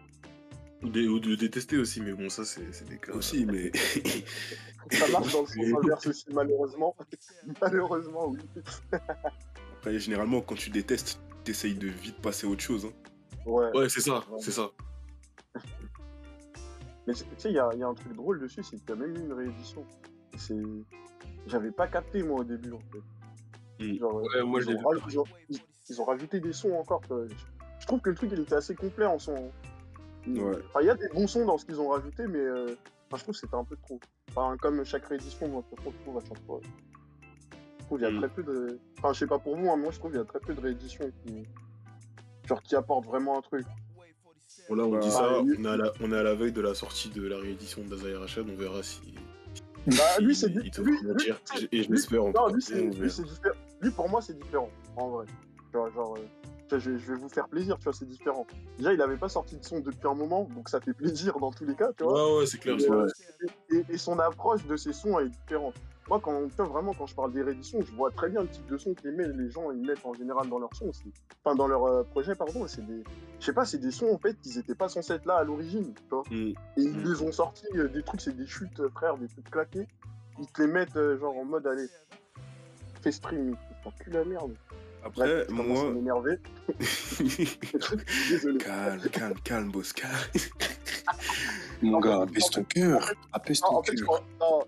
Ou, 0.82 0.90
de- 0.90 1.08
ou 1.08 1.20
de 1.20 1.30
le 1.30 1.38
détester 1.38 1.78
aussi, 1.78 2.00
mais 2.02 2.14
bon, 2.14 2.30
ça, 2.30 2.46
c'est 2.46 2.88
des 2.88 2.98
cas. 2.98 3.12
aussi, 3.14 3.46
mais 3.46 3.72
Ça 4.92 5.08
marche 5.12 5.34
dans 5.34 5.42
le 5.42 5.48
sens 5.48 5.58
inverse 5.84 6.08
aussi, 6.08 6.26
malheureusement. 6.32 6.96
malheureusement, 7.62 8.30
oui. 8.30 8.40
après, 9.78 10.00
généralement, 10.00 10.42
quand 10.42 10.56
tu 10.56 10.70
détestes, 10.70 11.20
t'essayes 11.44 11.76
de 11.76 11.88
vite 11.88 12.22
passer 12.22 12.48
à 12.48 12.50
autre 12.50 12.62
chose. 12.62 12.86
hein. 12.86 12.94
Ouais. 13.46 13.70
Ouais, 13.78 13.90
c'est 13.90 14.02
ça, 14.02 14.24
c'est 14.40 14.52
ça. 14.52 14.70
Mais 17.08 17.14
tu 17.14 17.24
sais, 17.38 17.50
il 17.50 17.54
y 17.54 17.56
y 17.56 17.60
a 17.60 17.88
un 17.88 17.94
truc 17.94 18.14
drôle 18.16 18.40
dessus, 18.40 18.62
c'est 18.64 18.78
qu'il 18.78 18.90
y 18.90 18.92
a 18.94 18.96
même 18.96 19.16
eu 19.16 19.20
une 19.20 19.34
réédition. 19.34 19.84
C'est... 20.38 20.56
J'avais 21.48 21.72
pas 21.72 21.88
capté, 21.88 22.22
moi, 22.24 22.42
au 22.42 22.44
début, 22.44 22.72
en 22.72 22.80
fait. 22.80 23.84
Mm. 23.86 23.98
Genre, 24.00 24.16
Ouais, 24.16 24.44
moi, 24.44 24.60
ils, 24.60 24.66
je 24.66 24.70
l'ai 24.70 24.76
ont 24.76 24.82
raj- 24.82 25.02
ils, 25.10 25.20
ont, 25.20 25.24
ils- 25.90 26.02
ont 26.02 26.06
rajouté 26.06 26.40
des 26.40 26.54
sons 26.54 26.74
encore. 26.74 27.02
je 27.80 27.86
trouve 27.88 28.00
que 28.02 28.10
le 28.12 28.16
truc, 28.16 28.30
il 28.34 28.40
était 28.42 28.56
assez 28.56 28.76
complet 28.76 29.06
en 29.06 29.18
son. 29.18 29.52
Ouais. 30.28 30.58
Enfin, 30.70 30.82
il 30.82 30.88
y 30.88 30.90
a 30.90 30.96
des 30.96 31.08
bons 31.10 31.28
sons 31.28 31.46
dans 31.46 31.58
ce 31.58 31.66
qu'ils 31.66 31.80
ont 31.80 31.90
rajouté, 31.90 32.28
mais 32.28 32.40
euh, 32.40 32.66
enfin, 33.08 33.18
je 33.18 33.24
trouve 33.24 33.34
que 33.36 33.40
c'était 33.40 33.56
un 33.56 33.64
peu 33.64 33.76
trop. 33.78 34.00
Enfin, 34.30 34.56
comme 34.62 34.84
chaque 34.86 35.06
réédition, 35.06 35.48
moi, 35.48 35.64
je 35.72 35.76
trouve 36.04 36.18
à 36.18 36.22
chaque 36.22 36.46
fois. 36.46 36.60
Je 37.80 37.86
trouve 37.86 37.98
qu'il 38.00 38.08
y 38.08 38.12
a 38.12 38.14
Mm. 38.14 38.20
très 38.20 38.30
peu 38.30 38.44
de. 38.44 38.80
Enfin, 39.00 39.14
je 39.14 39.20
sais 39.20 39.28
pas 39.28 39.40
pour 39.40 39.56
vous, 39.58 39.70
hein, 39.70 39.78
moi, 39.78 39.92
je 39.92 39.98
trouve 40.00 40.12
qu'il 40.12 40.20
y 40.20 40.24
a 40.24 40.26
très 40.26 40.40
peu 40.40 40.54
de 40.54 40.62
rééditions 40.62 41.10
qui. 41.26 41.44
Genre, 42.48 42.62
qui 42.64 42.76
apportent 42.76 43.06
vraiment 43.06 43.38
un 43.38 43.42
truc. 43.42 43.66
Bon, 44.68 44.76
là, 44.76 44.84
on 44.86 44.92
Bah, 44.92 45.00
dit 45.00 45.10
ça, 45.12 45.40
on 45.42 45.48
est, 45.48 45.68
à 45.68 45.78
la, 45.78 45.92
on 46.02 46.12
est 46.12 46.18
à 46.18 46.24
la 46.24 46.36
veille 46.36 46.52
de 46.52 46.62
la 46.62 46.76
sortie 46.76 47.10
de 47.10 47.26
la 47.28 47.38
réédition 47.38 47.84
d'Azaï 47.86 48.16
Rachad, 48.16 48.48
on 48.50 48.56
verra 48.56 48.84
si. 48.84 49.02
Bah, 49.88 49.96
lui, 50.20 50.36
c'est. 50.36 50.52
il 50.64 50.70
te 50.70 50.82
lui- 50.82 50.98
Et 51.72 51.84
je 51.84 51.92
l'espère 51.92 52.24
en 52.26 52.32
Non, 52.32 52.50
tout 52.50 52.56
lui, 52.56 52.64
cas. 52.64 52.76
lui. 52.76 53.12
Lui, 53.82 53.92
pour 53.92 54.10
moi, 54.10 54.22
c'est 54.22 54.38
différent, 54.38 54.70
en 54.98 55.10
vrai. 55.10 55.26
Genre, 55.74 55.90
genre, 55.94 56.18
euh, 56.18 56.22
je, 56.78 56.98
je 56.98 57.14
vais 57.14 57.18
vous 57.20 57.30
faire 57.30 57.48
plaisir, 57.48 57.78
tu 57.78 57.86
vois, 57.86 57.94
c'est 57.94 58.06
différent. 58.08 58.46
Déjà, 58.78 58.94
il 58.94 59.02
avait 59.02 59.18
pas 59.18 59.30
sorti 59.30 59.58
de 59.58 59.64
son 59.64 59.80
depuis 59.80 60.08
un 60.08 60.14
moment, 60.14 60.44
donc 60.56 60.70
ça 60.70 60.80
fait 60.80 60.94
plaisir 60.94 61.40
dans 61.40 61.52
tous 61.52 61.66
les 61.66 61.76
cas, 61.76 61.92
tu 61.98 62.04
vois. 62.04 62.34
Ouais, 62.34 62.40
ouais, 62.42 62.46
c'est 62.46 62.60
clair. 62.60 62.76
Et, 62.80 62.92
euh, 62.92 63.08
clair. 63.40 63.52
et, 63.90 63.94
et 63.94 63.98
son 63.98 64.20
approche 64.20 64.66
de 64.68 64.76
ses 64.76 64.94
sons 64.94 65.18
est 65.20 65.30
différente. 65.30 65.74
moi, 66.08 66.20
quand, 66.22 66.46
vraiment, 66.66 66.94
quand 66.94 67.08
je 67.08 67.16
parle 67.16 67.32
des 67.32 67.42
rééditions, 67.42 67.80
je 67.82 67.92
vois 67.94 68.12
très 68.12 68.30
bien 68.30 68.42
le 68.44 68.48
type 68.50 68.68
de 68.68 68.78
son 68.78 68.94
que 68.94 69.08
les, 69.08 69.28
les 69.28 69.50
gens 69.50 69.72
ils 69.72 69.82
mettent 69.86 70.06
en 70.06 70.14
général 70.14 70.48
dans 70.50 70.60
leur 70.60 70.70
son. 70.76 70.92
Enfin, 71.44 71.56
dans 71.56 71.68
leur 71.68 71.86
euh, 71.86 72.04
projet, 72.04 72.36
pardon. 72.36 72.68
C'est 72.68 72.86
des, 72.86 73.04
je 73.40 73.46
sais 73.46 73.54
pas, 73.54 73.66
c'est 73.66 73.78
des 73.80 73.92
sons 73.92 74.12
en 74.14 74.18
fait 74.18 74.36
qu'ils 74.42 74.58
étaient 74.58 74.76
pas 74.76 74.90
censés 74.90 75.14
être 75.14 75.26
là 75.26 75.36
à 75.38 75.44
l'origine, 75.44 75.94
tu 75.94 76.04
vois. 76.10 76.24
Mm. 76.30 76.34
Et 76.34 76.56
ils 76.78 76.98
Mm. 76.98 77.04
les 77.14 77.22
ont 77.24 77.32
sortis, 77.32 77.66
euh, 77.76 77.88
des 77.88 78.04
trucs, 78.04 78.22
c'est 78.22 78.36
des 78.36 78.46
chutes, 78.46 78.88
frère, 78.90 79.18
des 79.18 79.28
trucs 79.28 79.50
claqués. 79.50 79.88
Ils 80.40 80.48
te 80.48 80.62
les 80.62 80.68
mettent 80.68 80.98
genre 81.20 81.38
en 81.38 81.46
mode, 81.46 81.66
allez, 81.68 81.88
fais 83.02 83.12
stream, 83.12 83.56
t'en 83.84 83.92
cul 83.92 84.10
la 84.12 84.24
merde. 84.26 84.54
Après, 85.04 85.46
Bref, 85.46 85.50
moi. 85.50 85.92
m'énerver. 85.92 86.38
Désolé. 88.30 88.58
calme, 88.60 89.02
calme, 89.12 89.34
calme, 89.44 89.72
boss, 89.72 89.94
calme. 89.94 90.14
Mon 91.82 91.96
En 91.96 92.00
gars, 92.00 92.22
apaise 92.24 92.50
ton 92.52 92.64
cœur. 92.64 93.12
Apaise 93.34 93.62
ton 93.62 93.78
en 93.78 93.84
fait, 93.84 93.98
je 93.98 94.04
cœur. 94.04 94.08
pense- 94.08 94.22
non, 94.40 94.60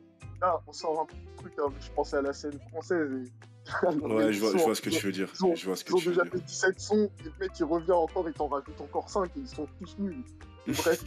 là, 0.42 0.62
on 0.68 0.74
sort 0.74 1.02
un 1.02 1.38
truc, 1.42 1.54
hein, 1.60 1.70
je 1.80 1.90
pensais 1.92 2.18
à 2.18 2.22
la 2.22 2.34
scène 2.34 2.60
française. 2.70 3.12
Et... 3.12 3.32
Ouais, 4.02 4.34
je 4.34 4.40
vois, 4.40 4.52
je 4.58 4.64
vois 4.64 4.74
ce 4.76 4.82
que 4.82 4.90
tu 4.90 5.06
veux 5.06 5.12
dire. 5.12 5.30
ils 5.40 5.46
ont- 5.46 5.56
Je 5.56 5.66
vois 5.68 5.76
ce 5.76 5.84
que 5.84 5.92
Ils 5.92 5.96
ont 5.96 5.98
tu 6.00 6.06
veux 6.06 6.12
déjà 6.14 6.24
dire. 6.24 6.32
fait 6.34 6.46
17 6.46 6.80
sons, 6.80 7.12
et 7.20 7.24
le 7.26 7.32
mec 7.40 7.52
il 7.60 7.64
revient 7.66 7.92
encore, 7.92 8.28
il 8.28 8.34
t'en 8.34 8.48
rajoute 8.48 8.82
encore 8.82 9.10
5 9.10 9.26
et 9.28 9.40
ils 9.40 9.48
sont 9.48 9.68
tous 9.80 9.98
nuls. 10.00 10.24
Bref, 10.68 11.04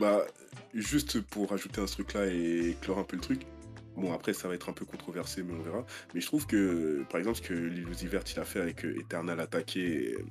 Bah, 0.00 0.24
juste 0.74 1.20
pour 1.20 1.50
rajouter 1.50 1.80
un 1.80 1.86
ce 1.86 1.94
truc-là 1.94 2.26
et 2.26 2.76
clore 2.80 2.98
un 2.98 3.04
peu 3.04 3.16
le 3.16 3.22
truc. 3.22 3.46
Bon, 3.96 4.12
après, 4.12 4.32
ça 4.32 4.48
va 4.48 4.54
être 4.54 4.68
un 4.68 4.72
peu 4.72 4.84
controversé, 4.84 5.42
mais 5.42 5.52
on 5.54 5.62
verra. 5.62 5.84
Mais 6.14 6.20
je 6.20 6.26
trouve 6.26 6.46
que, 6.46 7.04
par 7.10 7.18
exemple, 7.18 7.36
ce 7.38 7.42
que 7.42 7.54
Lil 7.54 7.86
Vert 8.08 8.24
il 8.34 8.40
a 8.40 8.44
fait 8.44 8.60
avec 8.60 8.84
euh, 8.84 8.98
Eternal 8.98 9.38
Attack 9.40 9.76
et 9.76 10.14
euh, 10.14 10.24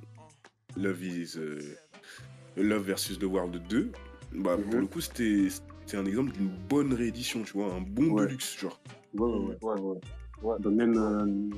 Love 0.76 1.04
is. 1.04 1.34
euh, 1.38 1.60
Love 2.58 2.84
versus 2.84 3.18
The 3.18 3.24
World 3.24 3.62
2, 3.70 3.92
bah, 4.36 4.58
pour 4.58 4.74
Mhm. 4.76 4.82
le 4.82 4.88
coup, 4.88 5.02
c'était 5.02 5.48
c'était 5.86 5.98
un 5.98 6.06
exemple 6.06 6.32
d'une 6.34 6.50
bonne 6.70 6.94
réédition, 6.94 7.42
tu 7.44 7.54
vois, 7.54 7.74
un 7.74 7.82
bon 7.82 8.12
Ouais. 8.12 8.26
deluxe, 8.28 8.58
genre. 8.60 8.80
Ouais, 9.14 9.28
ouais, 9.30 9.80
ouais. 9.82 10.00
Ouais. 10.44 10.56
Bah, 10.60 10.70
même, 10.70 10.98
euh, 10.98 11.56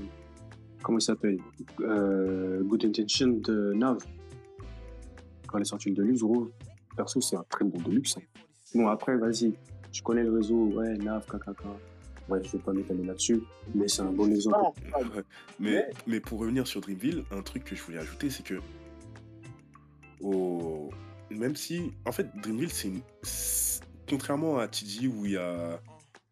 comment 0.82 0.98
il 1.00 1.02
s'appelle 1.02 1.38
euh, 1.82 2.62
Good 2.64 2.86
Intention 2.86 3.28
de 3.44 3.74
Nav. 3.74 3.98
Quand 5.48 5.58
elle 5.58 5.62
est 5.64 5.66
sortie 5.66 5.90
le 5.90 5.96
Deluxe, 5.96 6.22
gros, 6.22 6.50
perso, 6.96 7.20
c'est 7.22 7.36
un 7.36 7.46
très 7.50 7.66
bon 7.66 7.80
Deluxe. 7.82 8.18
hein. 8.18 8.22
Bon, 8.74 8.88
après, 8.88 9.16
vas-y, 9.18 9.54
je 9.92 10.02
connais 10.02 10.24
le 10.24 10.32
réseau, 10.34 10.66
ouais, 10.74 10.94
Nav, 10.98 11.26
KKK. 11.26 11.66
Ouais, 12.28 12.40
je 12.44 12.52
vais 12.52 12.60
pas 12.60 12.74
m'étaler 12.74 13.04
là-dessus, 13.04 13.42
mais 13.76 13.88
c'est 13.88 14.02
un 14.02 14.12
bon 14.12 14.32
exemple. 14.32 14.58
ah, 14.94 15.00
Ouais. 15.16 15.24
Mais, 15.60 15.90
mais 16.08 16.20
pour 16.20 16.40
revenir 16.40 16.66
sur 16.68 16.82
Dreamville, 16.82 17.24
un 17.32 17.42
truc 17.44 17.64
que 17.64 17.76
je 17.76 17.84
voulais 17.84 18.00
ajouter, 18.00 18.30
c'est 18.30 18.44
que. 18.44 18.56
au- 20.22 20.90
Même 21.30 21.56
si. 21.56 21.92
En 22.06 22.12
fait, 22.12 22.28
Dreamville, 22.42 22.72
c'est 22.72 22.88
une. 22.90 23.02
Contrairement 24.10 24.60
à 24.60 24.68
TD 24.68 25.08
où 25.08 25.26
il 25.26 25.32
y 25.34 25.38
a. 25.38 25.80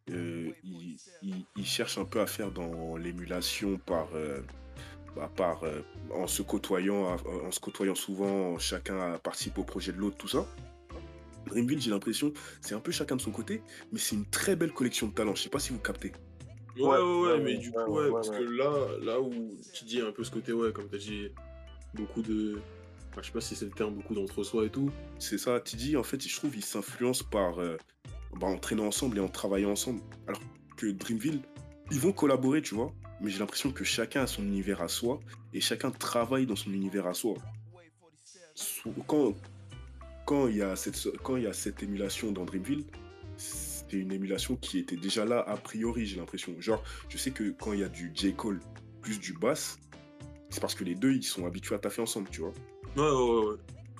euh, 0.10 0.52
il, 0.64 0.98
il- 1.22 1.46
il 1.56 1.66
cherche 1.66 1.98
un 1.98 2.06
peu 2.06 2.22
à 2.22 2.28
faire 2.28 2.52
dans 2.52 2.98
l'émulation 2.98 3.78
par. 3.86 4.08
euh, 4.16 4.42
bah, 5.16 5.30
par 5.36 5.64
euh, 5.64 5.82
en 6.16 6.26
se 6.26 6.42
côtoyant 6.42 7.16
en 7.46 7.52
se 7.52 7.60
côtoyant 7.60 7.94
souvent 7.94 8.58
chacun 8.58 9.16
participe 9.20 9.60
au 9.60 9.64
projet 9.64 9.92
de 9.92 10.00
l'autre 10.00 10.18
tout 10.18 10.28
ça 10.28 10.44
Dreamville 11.48 11.82
j'ai 11.82 11.92
l'impression 11.92 12.34
c'est 12.62 12.76
un 12.76 12.80
peu 12.80 12.92
chacun 12.92 13.16
de 13.16 13.22
son 13.22 13.32
côté 13.32 13.62
mais 13.92 14.00
c'est 14.00 14.16
une 14.16 14.26
très 14.26 14.56
belle 14.56 14.72
collection 14.74 15.08
de 15.08 15.14
talents 15.14 15.36
je 15.36 15.44
sais 15.44 15.50
pas 15.50 15.60
si 15.60 15.72
vous 15.72 15.80
captez 15.80 16.12
Ouais, 16.76 16.84
ouais, 16.86 16.98
ouais, 16.98 17.32
ouais, 17.34 17.40
mais 17.40 17.58
du 17.58 17.70
ouais, 17.70 17.84
coup, 17.86 17.92
ouais, 18.00 18.10
parce 18.12 18.30
ouais. 18.30 18.40
que 18.40 18.44
là, 18.46 18.72
là 19.00 19.22
où 19.22 19.32
tu 19.74 19.86
dis 19.86 20.02
un 20.02 20.12
peu 20.12 20.24
ce 20.24 20.32
côté, 20.32 20.54
ouais, 20.54 20.72
comme 20.74 20.88
t'as 20.90 20.98
dit, 20.98 21.28
beaucoup 21.94 22.24
de. 22.24 22.60
enfin, 23.12 23.22
je 23.22 23.28
sais 23.28 23.32
pas 23.32 23.42
si 23.42 23.56
c'est 23.56 23.66
le 23.66 23.72
terme, 23.72 23.94
beaucoup 23.94 24.16
d'entre-soi 24.16 24.66
et 24.66 24.72
tout. 24.72 24.90
C'est 25.20 25.38
ça, 25.38 25.60
Tidi, 25.60 25.96
en 25.98 26.02
fait, 26.04 26.28
je 26.28 26.36
trouve, 26.36 26.56
ils 26.56 26.66
s'influencent 26.66 27.26
par. 27.30 27.60
euh, 27.60 27.78
bah, 28.40 28.48
en 28.48 28.58
traînant 28.58 28.88
ensemble 28.88 29.18
et 29.18 29.22
en 29.22 29.28
travaillant 29.28 29.70
ensemble. 29.70 30.02
Alors 30.28 30.42
que 30.76 30.88
Dreamville, 30.88 31.42
ils 31.92 32.00
vont 32.00 32.12
collaborer, 32.12 32.64
tu 32.64 32.74
vois. 32.74 32.92
Mais 33.22 33.30
j'ai 33.30 33.38
l'impression 33.38 33.72
que 33.72 33.84
chacun 33.84 34.24
a 34.24 34.28
son 34.28 34.42
univers 34.42 34.82
à 34.82 34.88
soi 34.88 35.20
et 35.54 35.62
chacun 35.62 35.92
travaille 35.92 36.48
dans 36.48 36.56
son 36.56 36.74
univers 36.74 37.06
à 37.06 37.14
soi. 37.14 37.36
Quand, 39.08 39.36
quand, 40.26 40.48
il 40.48 40.58
y 40.58 40.62
a 40.62 40.76
cette, 40.76 41.18
quand 41.24 41.36
il 41.38 41.44
y 41.44 41.48
a 41.48 41.54
cette 41.54 41.84
émulation 41.84 42.32
dans 42.32 42.46
Dreamville, 42.46 42.86
c'était 43.38 43.98
une 43.98 44.12
émulation 44.12 44.56
qui 44.56 44.80
était 44.80 44.96
déjà 44.96 45.26
là 45.26 45.40
a 45.48 45.58
priori, 45.58 46.06
j'ai 46.06 46.18
l'impression. 46.18 46.54
Genre, 46.60 46.84
je 47.10 47.18
sais 47.18 47.32
que 47.32 47.52
quand 47.52 47.74
il 47.74 47.80
y 47.80 47.84
a 47.84 47.90
du 47.90 48.12
J. 48.14 48.34
Cole 48.34 48.60
plus 49.02 49.20
du 49.20 49.34
bass, 49.34 49.80
c'est 50.50 50.60
parce 50.62 50.76
que 50.76 50.84
les 50.84 50.96
deux, 50.96 51.14
ils 51.14 51.24
sont 51.24 51.46
habitués 51.46 51.76
à 51.76 51.80
taffer 51.80 52.02
ensemble, 52.02 52.30
tu 52.30 52.42
vois 52.42 52.54
Ouais, 52.96 53.02
ouais, 53.04 53.10
ouais. 53.12 53.46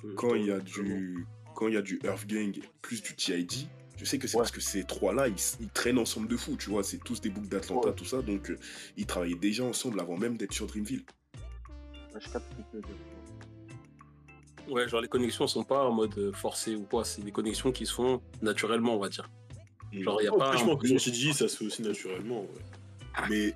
ouais. 0.04 0.14
quand 0.16 0.34
il 0.34 0.46
y 0.46 0.50
a 0.52 0.60
du 0.60 1.26
quand 1.54 1.68
il 1.68 1.74
y 1.74 1.76
a 1.76 1.82
du 1.82 2.00
Earth 2.04 2.26
Gang 2.26 2.56
plus 2.82 3.00
du 3.02 3.14
TID, 3.14 3.52
je 3.96 4.04
sais 4.04 4.18
que 4.18 4.26
c'est 4.26 4.36
Ouais. 4.36 4.40
parce 4.42 4.50
que 4.50 4.60
ces 4.60 4.82
trois-là, 4.84 5.28
ils, 5.28 5.34
ils 5.60 5.68
traînent 5.68 5.98
ensemble 5.98 6.26
de 6.28 6.36
fou, 6.36 6.56
tu 6.56 6.70
vois. 6.70 6.82
C'est 6.82 6.98
tous 6.98 7.20
des 7.20 7.30
boucles 7.30 7.48
d'Atlanta, 7.48 7.88
Ouais. 7.90 7.94
tout 7.94 8.04
ça, 8.04 8.22
donc 8.22 8.50
euh, 8.50 8.58
ils 8.96 9.06
travaillaient 9.06 9.36
déjà 9.36 9.62
ensemble 9.64 10.00
avant 10.00 10.16
même 10.16 10.36
d'être 10.36 10.52
sur 10.52 10.66
Dreamville. 10.66 11.04
je 12.20 12.28
capte 12.32 12.46
ce 12.52 12.56
que 12.56 12.62
tu 12.70 12.76
veux 12.76 12.82
dire. 12.82 12.96
Ouais, 14.68 14.88
genre 14.88 15.00
les 15.00 15.08
connexions 15.08 15.46
sont 15.46 15.64
pas 15.64 15.84
en 15.84 15.92
mode 15.92 16.16
euh, 16.18 16.32
forcé 16.32 16.74
ou 16.74 16.84
quoi, 16.84 17.04
c'est 17.04 17.22
des 17.22 17.32
connexions 17.32 17.70
qui 17.72 17.86
se 17.86 17.92
font 17.94 18.22
naturellement, 18.42 18.96
on 18.96 18.98
va 19.00 19.08
dire. 19.08 19.28
Genre, 19.92 20.20
il 20.20 20.24
y 20.24 20.28
a 20.28 20.32
Oh, 20.34 20.38
pas. 20.38 20.52
franchement, 20.52 20.72
un- 20.74 20.76
que 20.76 20.88
sur 20.88 21.00
CG, 21.00 21.32
ça 21.32 21.48
se 21.48 21.56
fait 21.56 21.66
aussi 21.66 21.82
naturellement. 21.82 22.40
ouais. 22.42 23.26
Mais 23.30 23.54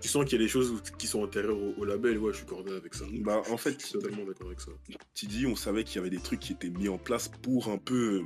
tu 0.00 0.08
sens 0.08 0.24
qu'il 0.24 0.32
y 0.32 0.42
a 0.42 0.44
des 0.44 0.48
choses 0.48 0.82
qui 0.98 1.06
sont 1.06 1.22
antérieures 1.22 1.56
au, 1.56 1.74
au 1.80 1.84
label, 1.84 2.18
ouais, 2.18 2.32
je 2.32 2.38
suis 2.38 2.46
cordé 2.46 2.72
avec 2.72 2.92
ça. 2.94 3.04
Bah, 3.20 3.40
en 3.50 3.56
fait, 3.56 3.78
je 3.80 3.86
suis 3.86 3.92
totalement 3.92 4.24
d'accord 4.24 4.48
avec 4.48 4.60
ça. 4.60 4.72
TD, 5.14 5.46
on 5.46 5.54
savait 5.54 5.84
qu'il 5.84 5.96
y 5.96 5.98
avait 6.00 6.10
des 6.10 6.18
trucs 6.20 6.40
qui 6.40 6.52
étaient 6.54 6.70
mis 6.70 6.88
en 6.88 6.98
place 6.98 7.28
pour 7.28 7.68
un 7.68 7.78
peu 7.78 8.22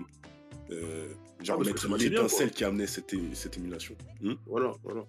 euh, 0.70 1.08
genre 1.42 1.58
Ah, 1.60 1.64
mettre 1.66 1.96
l'étincelle 1.98 2.50
qui 2.50 2.64
amenait 2.64 2.86
cette, 2.86 3.14
cette 3.34 3.58
émulation. 3.58 3.94
Hmm 4.22 4.34
Voilà, 4.46 4.72
voilà. 4.84 5.04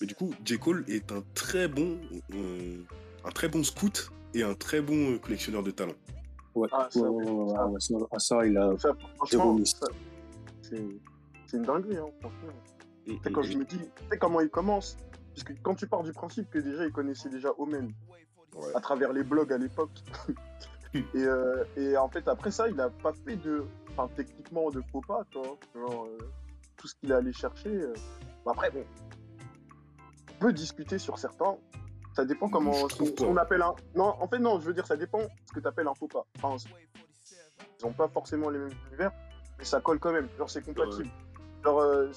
Mais 0.00 0.06
du 0.06 0.14
coup, 0.14 0.34
J. 0.44 0.58
Cole 0.58 0.84
est 0.88 1.12
un 1.12 1.22
très 1.34 1.68
bon 1.68 1.98
euh, 2.34 2.82
un 3.24 3.30
très 3.30 3.48
bon 3.48 3.62
scout 3.62 4.10
et 4.34 4.42
un 4.42 4.54
très 4.54 4.80
bon 4.80 5.12
euh, 5.14 5.18
collectionneur 5.18 5.62
de 5.62 5.70
talents. 5.70 5.92
Ouais, 6.54 6.68
Ah, 6.72 6.88
ça, 6.90 7.00
ouais, 7.00 7.08
ouais, 7.08 7.30
ouais, 7.30 7.48
ça. 7.54 7.66
ouais, 7.66 7.80
ça, 7.80 7.94
ah, 8.12 8.18
ça, 8.18 8.46
il 8.46 8.58
a. 8.58 8.76
Ça, 8.78 8.90
franchement, 9.16 9.58
c'est 10.62 11.56
une 11.56 11.62
dinguerie, 11.64 11.96
hein, 11.98 12.06
franchement. 12.20 12.48
Tu 13.06 13.18
sais, 13.22 13.32
quand 13.32 13.42
je 13.42 13.58
me 13.58 13.64
dis, 13.64 13.78
tu 13.78 13.84
sais 14.10 14.18
comment 14.18 14.40
il 14.40 14.48
commence? 14.48 14.96
Puisque 15.32 15.54
quand 15.62 15.74
tu 15.74 15.86
pars 15.86 16.02
du 16.02 16.12
principe 16.12 16.50
que 16.50 16.58
déjà 16.58 16.84
il 16.84 16.92
connaissait 16.92 17.28
déjà 17.30 17.50
Omen 17.58 17.92
Ouais. 18.54 18.68
à 18.74 18.80
travers 18.80 19.14
les 19.14 19.22
blogs 19.24 19.50
à 19.50 19.56
l'époque, 19.56 20.02
et, 20.94 21.02
euh, 21.16 21.64
et 21.74 21.96
en 21.96 22.08
fait 22.10 22.28
après 22.28 22.50
ça, 22.50 22.68
il 22.68 22.78
a 22.82 22.90
pas 22.90 23.14
fait 23.24 23.36
de, 23.36 23.64
enfin 23.90 24.10
techniquement 24.14 24.70
de 24.70 24.82
faux 24.92 25.00
pas, 25.00 25.22
tu 25.30 25.38
vois, 25.38 25.56
genre 25.74 26.04
euh, 26.04 26.18
tout 26.76 26.86
ce 26.86 26.94
qu'il 26.96 27.10
est 27.10 27.14
allé 27.14 27.32
chercher. 27.32 27.70
euh. 27.70 27.94
Bon, 28.44 28.50
après 28.50 28.70
bon, 28.70 28.84
on 30.30 30.38
peut 30.38 30.52
discuter 30.52 30.98
sur 30.98 31.18
certains. 31.18 31.56
Ça 32.14 32.24
dépend 32.24 32.48
comment 32.48 32.72
ce 32.88 33.10
qu'on- 33.14 33.36
appelle 33.36 33.62
un. 33.62 33.74
Non, 33.94 34.14
en 34.20 34.28
fait 34.28 34.38
non, 34.38 34.60
je 34.60 34.66
veux 34.66 34.74
dire 34.74 34.86
ça 34.86 34.96
dépend 34.96 35.20
ce 35.46 35.52
que 35.52 35.60
tu 35.60 35.66
appelles 35.66 35.88
un 35.88 35.94
faux 35.94 36.08
pas. 36.08 36.26
Enfin, 36.36 36.56
ils 37.80 37.86
ont 37.86 37.92
pas 37.92 38.08
forcément 38.08 38.50
les 38.50 38.58
mêmes 38.58 38.70
univers, 38.88 39.12
mais 39.58 39.64
ça 39.64 39.80
colle 39.80 39.98
quand 39.98 40.12
même. 40.12 40.28
Genre 40.38 40.50
c'est 40.50 40.62
compatible. 40.62 41.08
Genre, 41.64 41.80
euh, 41.80 42.10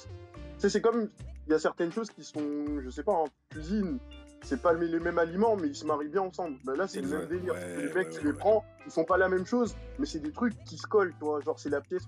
c'est 0.57 0.81
comme 0.81 1.09
il 1.47 1.51
y 1.51 1.53
a 1.53 1.59
certaines 1.59 1.91
choses 1.91 2.09
qui 2.09 2.23
sont, 2.23 2.81
je 2.83 2.89
sais 2.89 3.03
pas, 3.03 3.11
en 3.13 3.25
cuisine, 3.51 3.99
c'est 4.43 4.61
pas 4.61 4.73
les 4.73 4.99
mêmes 4.99 5.19
aliments, 5.19 5.55
mais 5.55 5.67
ils 5.67 5.75
se 5.75 5.85
marient 5.85 6.09
bien 6.09 6.21
ensemble. 6.23 6.57
Ben 6.65 6.75
là, 6.75 6.87
c'est 6.87 7.01
le 7.01 7.07
même 7.07 7.27
délire. 7.27 7.53
Ouais, 7.53 7.77
les 7.77 7.93
mecs, 7.93 7.95
ouais, 7.95 8.09
tu 8.09 8.17
ouais, 8.17 8.23
les 8.23 8.31
ouais. 8.31 8.37
prends, 8.37 8.65
ils 8.85 8.91
font 8.91 9.05
pas 9.05 9.17
la 9.17 9.29
même 9.29 9.45
chose, 9.45 9.75
mais 9.99 10.05
c'est 10.07 10.19
des 10.19 10.31
trucs 10.31 10.61
qui 10.65 10.77
se 10.77 10.87
collent, 10.87 11.13
tu 11.19 11.23
vois. 11.23 11.39
Genre, 11.41 11.59
c'est 11.59 11.69
la 11.69 11.81
pièce, 11.81 12.03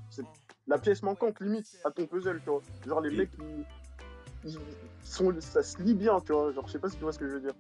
la 0.68 0.78
pièce 0.80 1.04
manquante 1.04 1.40
limite 1.40 1.68
à 1.86 1.92
ton 1.92 2.06
puzzle, 2.08 2.40
tu 2.44 2.50
vois. 2.50 2.62
Genre, 2.86 3.02
les 3.02 3.12
Mm. 3.12 3.18
mecs, 3.18 3.30
ils, 3.40 3.66
ils 4.46 4.58
sont, 5.04 5.34
ça 5.40 5.64
se 5.64 5.82
lie 5.82 5.94
bien, 5.94 6.20
tu 6.22 6.34
vois. 6.34 6.52
Genre, 6.52 6.66
je 6.68 6.72
sais 6.74 6.80
pas 6.80 6.90
si 6.90 6.98
tu 6.98 7.04
vois 7.04 7.14
ce 7.14 7.20
que 7.20 7.28
je 7.28 7.34
veux 7.34 7.42
dire. 7.42 7.54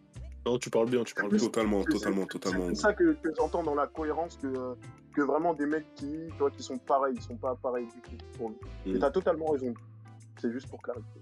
Non, 0.45 0.57
tu 0.57 0.69
parles 0.69 0.89
bien, 0.89 1.03
tu 1.03 1.13
parles 1.13 1.29
bien. 1.29 1.39
Totalement, 1.39 1.83
totalement, 1.83 2.21
c'est- 2.23 2.39
totalement. 2.39 2.67
C'est 2.69 2.75
ça 2.75 2.93
que, 2.93 3.13
que 3.13 3.29
j'entends 3.35 3.63
dans 3.63 3.75
la 3.75 3.87
cohérence 3.87 4.37
que, 4.37 4.75
que 5.13 5.21
vraiment 5.21 5.53
des 5.53 5.65
mecs 5.65 5.93
qui, 5.95 6.05
tu 6.31 6.37
vois, 6.39 6.51
qui 6.51 6.63
sont 6.63 6.77
pareils, 6.77 7.15
ils 7.15 7.21
sont 7.21 7.35
pas 7.35 7.55
pareils 7.55 7.85
du 7.87 8.01
tout. 8.01 8.25
Pour 8.37 8.49
lui. 8.49 8.57
Et 8.85 8.93
Mm. 8.95 8.99
t'as 8.99 9.11
totalement 9.11 9.47
raison. 9.51 9.73
C'est 10.39 10.51
juste 10.51 10.69
pour 10.69 10.81
clarifier. 10.81 11.21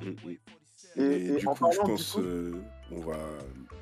Mm, 0.00 0.06
mm. 0.06 0.30
Et- 0.30 1.02
Et, 1.02 1.26
et 1.34 1.36
du 1.36 1.46
en 1.48 1.54
coup, 1.54 1.66
je 1.70 1.80
du 1.80 1.86
pense 1.86 2.12
coup- 2.12 2.20
euh, 2.20 2.52
on 2.92 3.00
va. 3.00 3.16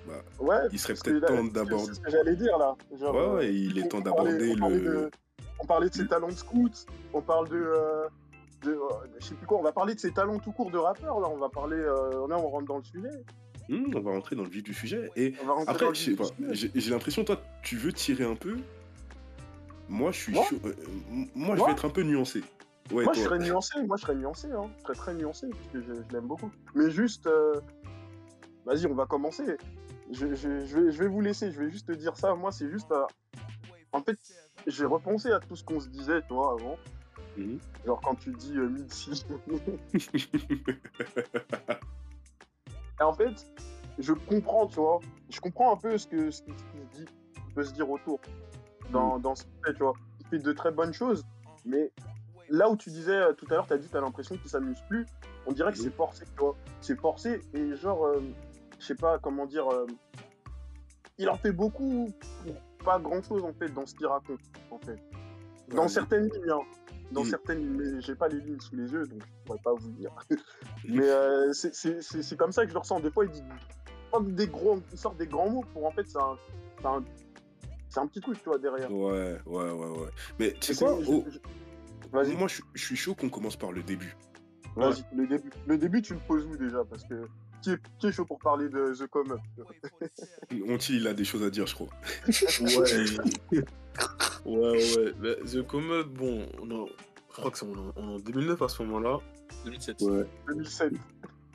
bah, 0.08 0.14
Ouais. 0.40 0.56
il 0.72 0.78
serait 0.78 0.94
peut-être 0.94 1.26
temps 1.26 1.42
c'est- 1.44 1.52
d'aborder. 1.52 1.84
C'est 1.84 1.94
ce 1.94 2.00
que 2.00 2.10
j'allais 2.10 2.34
dire 2.36 2.58
là. 2.58 2.74
Genre, 2.98 3.14
Ouais, 3.14 3.20
euh, 3.20 3.34
ouais, 3.36 3.54
il 3.54 3.78
est 3.78 3.84
on- 3.84 3.88
temps 3.88 4.00
d'aborder 4.00 4.52
on 4.56 4.58
parlait 4.58 4.78
le. 4.78 4.92
de- 5.02 5.10
On 5.60 5.66
parlait 5.66 5.88
de 5.88 5.94
ses 5.94 6.06
talents 6.08 6.28
de 6.28 6.32
scout, 6.32 6.86
on 7.12 7.20
parle 7.22 7.48
de. 7.48 7.56
euh, 7.56 8.08
de 8.64 8.72
euh, 8.72 8.78
je 9.20 9.26
sais 9.26 9.34
plus 9.34 9.46
quoi, 9.46 9.58
on 9.58 9.62
va 9.62 9.72
parler 9.72 9.94
de 9.94 10.00
ses 10.00 10.12
talents 10.12 10.38
tout 10.38 10.52
court 10.52 10.70
de 10.70 10.78
rappeur 10.78 11.20
là, 11.20 11.28
on 11.28 11.36
va 11.38 11.48
parler. 11.48 11.76
euh, 11.76 12.26
là, 12.28 12.36
on 12.38 12.48
rentre 12.48 12.66
dans 12.66 12.78
le 12.78 12.84
sujet. 12.84 13.10
Hmm, 13.68 13.84
on 13.96 14.00
va 14.00 14.10
rentrer 14.12 14.36
dans 14.36 14.42
le 14.42 14.48
vif 14.50 14.62
du 14.62 14.74
sujet. 14.74 15.10
Et 15.16 15.34
après, 15.66 15.86
j'ai 15.94 16.90
l'impression, 16.90 17.24
toi, 17.24 17.40
tu 17.62 17.76
veux 17.76 17.92
tirer 17.92 18.24
un 18.24 18.34
peu. 18.34 18.56
Moi, 19.88 20.10
je 20.12 20.18
suis 20.18 20.32
Moi 20.32 20.44
chaud- 20.44 20.56
euh, 20.64 20.72
moi, 21.34 21.54
je 21.54 21.60
Moi 21.60 21.66
vais 21.68 21.72
être 21.72 21.84
un 21.84 21.90
peu 21.90 22.02
nuancé. 22.02 22.42
Ouais, 22.92 23.04
moi, 23.04 23.12
je 23.14 23.20
serais 23.20 23.38
nuancé, 23.38 23.82
moi, 23.84 23.96
je 23.96 24.02
serais 24.02 24.14
nuancé, 24.14 24.48
hein. 24.50 24.70
Je 24.78 24.82
serais 24.82 24.94
très 24.94 25.14
nuancé, 25.14 25.46
parce 25.48 25.66
que 25.72 25.80
je, 25.80 25.94
je 25.94 26.12
l'aime 26.12 26.26
beaucoup. 26.26 26.50
Mais 26.74 26.90
juste. 26.90 27.26
euh, 27.26 27.54
Vas-y, 28.66 28.86
on 28.86 28.94
va 28.94 29.06
commencer. 29.06 29.56
Je, 30.10 30.26
vais, 30.26 30.36
je 30.66 30.98
vais 30.98 31.08
vous 31.08 31.20
laisser, 31.20 31.50
je 31.52 31.58
vais 31.60 31.70
juste 31.70 31.86
te 31.88 31.92
dire 31.92 32.16
ça. 32.16 32.34
Moi, 32.34 32.52
c'est 32.52 32.68
juste. 32.70 32.92
En 33.92 34.00
fait, 34.02 34.18
j'ai 34.66 34.84
repensé 34.84 35.30
à 35.32 35.40
tout 35.40 35.56
ce 35.56 35.64
qu'on 35.64 35.80
se 35.80 35.88
disait, 35.88 36.20
tu 36.22 36.34
vois, 36.34 36.52
avant. 36.52 36.76
Mhm. 37.36 37.58
Genre 37.86 38.00
quand 38.00 38.14
tu 38.16 38.30
dis 38.32 38.56
euh, 38.56 38.68
Mitzi. 38.68 39.24
Et 43.00 43.02
en 43.02 43.12
fait, 43.12 43.46
je 43.98 44.12
comprends, 44.12 44.66
tu 44.66 44.76
vois. 44.76 45.00
Je 45.30 45.40
comprends 45.40 45.72
un 45.72 45.76
peu 45.76 45.98
ce 45.98 46.06
que 46.06 46.30
ce 46.30 46.42
qui, 46.42 46.52
se 46.52 46.98
dit, 46.98 47.06
peut 47.54 47.64
se 47.64 47.72
dire 47.72 47.90
autour 47.90 48.20
dans, 48.90 49.18
dans 49.18 49.34
ce 49.34 49.44
qu'il 49.44 49.52
fait, 49.64 49.72
tu 49.72 49.80
vois. 49.82 49.94
Il 50.20 50.26
fait 50.28 50.38
de 50.38 50.52
très 50.52 50.70
bonnes 50.70 50.92
choses, 50.92 51.24
mais 51.64 51.90
là 52.48 52.70
où 52.70 52.76
tu 52.76 52.90
disais 52.90 53.16
euh, 53.16 53.32
tout 53.32 53.46
à 53.50 53.54
l'heure, 53.54 53.66
tu 53.66 53.72
as 53.72 53.78
dit 53.78 53.88
tu 53.88 53.96
as 53.96 54.00
l'impression 54.00 54.36
qu'il 54.36 54.48
s'amuse 54.50 54.80
plus, 54.88 55.06
on 55.46 55.52
dirait 55.52 55.72
que 55.72 55.78
Mhm. 55.78 55.84
c'est 55.84 55.94
forcé, 55.96 56.24
tu 56.24 56.38
vois. 56.40 56.56
C'est 56.80 56.98
forcé 57.00 57.40
et 57.54 57.74
genre, 57.76 58.06
euh, 58.06 58.20
je 58.78 58.84
sais 58.86 58.94
pas 58.94 59.18
comment 59.18 59.46
dire, 59.46 59.68
euh, 59.72 59.86
il 61.18 61.28
en 61.28 61.36
fait 61.36 61.52
beaucoup 61.52 62.08
pour 62.44 62.54
pas 62.84 62.98
grand 62.98 63.22
chose 63.22 63.42
en 63.44 63.52
fait 63.54 63.68
dans 63.70 63.86
ce 63.86 63.94
qu'il 63.94 64.06
raconte, 64.06 64.40
en 64.70 64.78
fait. 64.78 64.98
Dans 65.68 65.88
certaines 65.88 66.24
lignes, 66.28 66.50
hein. 66.50 66.60
Dans 67.14 67.22
Mm. 67.24 67.30
certaines 67.30 68.00
j'ai 68.00 68.14
pas 68.14 68.28
les 68.28 68.40
lignes 68.40 68.60
sous 68.60 68.74
les 68.76 68.90
yeux, 68.90 69.06
donc 69.06 69.20
je 69.22 69.44
pourrais 69.46 69.58
pas 69.64 69.72
vous 69.74 69.88
dire. 69.92 70.10
mais 70.88 71.08
euh, 71.08 71.52
c'est- 71.52 71.74
c'est 71.74 72.02
c'est- 72.02 72.22
c'est 72.22 72.36
comme 72.36 72.52
ça 72.52 72.62
que 72.64 72.68
je 72.68 72.74
le 72.74 72.80
ressens. 72.80 73.00
Des 73.00 73.10
fois, 73.10 73.24
il 73.24 73.30
dit 73.30 73.42
des 74.32 74.46
gros, 74.46 74.80
il 74.92 74.98
sort 74.98 75.14
des 75.14 75.26
grands 75.26 75.48
mots 75.50 75.64
pour 75.72 75.86
en 75.86 75.90
fait, 75.92 76.04
c'est 76.06 76.18
un, 76.18 76.36
c'est 76.80 76.86
un, 76.86 77.04
c'est 77.88 78.00
un 78.00 78.06
petit 78.06 78.20
truc, 78.20 78.38
tu 78.38 78.48
vois, 78.48 78.58
derrière. 78.58 78.92
Ouais, 78.92 79.38
ouais, 79.46 79.70
ouais, 79.72 79.88
ouais. 79.90 80.08
Mais 80.38 80.52
tu 80.60 80.74
sais 80.74 80.84
quoi 80.84 80.98
oh, 81.06 81.24
je- 81.28 81.38
Vas-y, 82.12 82.36
Moi, 82.36 82.46
je, 82.46 82.62
je 82.74 82.84
suis 82.84 82.94
chaud 82.96 83.14
qu'on 83.16 83.28
commence 83.28 83.56
par 83.56 83.72
le 83.72 83.82
début. 83.82 84.16
vas-y. 84.76 85.04
Le 85.16 85.26
début, 85.26 85.50
le 85.66 85.78
début, 85.78 86.00
tu 86.02 86.14
le 86.14 86.20
poses 86.20 86.46
où 86.46 86.56
déjà 86.56 86.84
Parce 86.84 87.02
que 87.04 87.22
qui 87.62 87.70
est, 87.70 87.78
qui 87.98 88.06
est 88.08 88.12
chaud 88.12 88.24
pour 88.24 88.38
parler 88.38 88.68
de 88.68 88.94
The 88.94 89.06
Come 89.08 89.32
Up? 89.32 89.40
Onti, 90.68 90.96
il 90.98 91.06
a 91.08 91.14
des 91.14 91.24
choses 91.24 91.42
à 91.42 91.50
dire, 91.50 91.66
je 91.66 91.74
crois. 91.74 91.88
Ouais. 93.54 93.64
Ouais, 94.44 94.96
ouais. 94.96 95.12
Bah, 95.20 95.34
The 95.44 95.66
Come 95.66 95.90
Up, 95.90 96.06
bon, 96.08 96.46
on 96.60 96.70
en- 96.70 96.86
je 96.86 97.36
crois 97.40 97.50
que 97.50 97.58
c'est 97.58 97.66
en, 97.66 97.92
en 98.02 98.18
2009 98.18 98.62
à 98.62 98.68
ce 98.68 98.82
moment-là. 98.82 99.18
2007. 99.64 100.00
Ouais. 100.02 100.24
2007. 100.48 100.92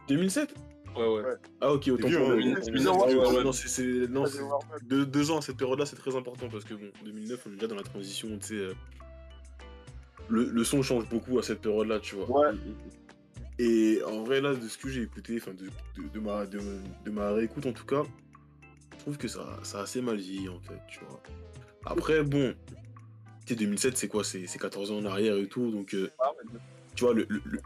2007 0.07 0.55
Ouais, 0.97 1.07
ouais. 1.07 1.21
Ah, 1.61 1.71
ok, 1.71 1.87
autant 1.89 2.09
pour 2.09 2.17
hein, 2.17 2.19
moi. 2.19 2.35
2009, 2.35 2.63
c'est 2.63 2.71
2009, 2.71 2.73
bizarre, 2.73 2.97
ouais, 3.07 3.15
ouais, 3.15 3.37
ouais, 3.37 3.43
non, 3.43 3.51
c'est- 3.51 4.07
non, 4.09 4.23
Ah, 4.25 4.75
deux, 4.81 5.05
deux 5.05 5.29
ans 5.31 5.37
à 5.37 5.41
cette 5.41 5.57
période-là, 5.57 5.85
c'est 5.85 5.95
très 5.95 6.15
important 6.15 6.49
parce 6.49 6.65
que 6.65 6.73
bon, 6.73 6.89
2009, 7.05 7.45
on 7.45 7.51
est 7.51 7.53
déjà 7.53 7.67
dans 7.67 7.75
la 7.75 7.83
transition, 7.83 8.27
tu 8.39 8.47
sais. 8.47 8.53
euh, 8.55 8.73
Le, 10.29 10.45
le 10.45 10.63
son 10.63 10.81
change 10.83 11.07
beaucoup 11.09 11.39
à 11.39 11.43
cette 11.43 11.61
période-là, 11.61 11.99
tu 11.99 12.15
vois. 12.15 12.29
Ouais, 12.51 12.55
Et 13.59 13.99
en 14.05 14.23
vrai, 14.23 14.41
là, 14.41 14.53
de 14.55 14.67
ce 14.67 14.77
que 14.77 14.89
j'ai 14.89 15.01
écouté, 15.03 15.37
enfin, 15.41 15.51
de, 15.53 15.65
de, 16.01 16.07
de 16.13 16.19
ma, 16.19 16.45
de, 16.45 16.59
de 17.05 17.11
ma 17.11 17.31
réécoute 17.31 17.65
en 17.65 17.73
tout 17.73 17.85
cas, 17.85 18.03
je 18.93 18.97
trouve 18.99 19.17
que 19.17 19.27
ça, 19.27 19.59
ça 19.63 19.79
a 19.79 19.83
assez 19.83 20.01
mal 20.01 20.17
vieilli, 20.17 20.47
en 20.49 20.59
fait, 20.59 20.79
tu 20.87 20.99
vois. 21.05 21.21
Après, 21.85 22.23
bon, 22.23 22.53
tu 23.49 23.55
sais, 23.55 23.59
2007, 23.59 23.97
c'est 23.97 24.07
quoi? 24.07 24.23
C'est 24.23 24.45
c'est 24.45 24.59
14 24.59 24.91
ans 24.91 24.97
en 24.97 25.05
arrière 25.05 25.35
et 25.37 25.47
tout, 25.47 25.71
donc, 25.71 25.95
euh, 25.95 26.11
Ah, 26.19 26.31
tu 26.95 27.03
vois, 27.03 27.13
le, 27.15 27.25
le, 27.29 27.41
le- 27.45 27.59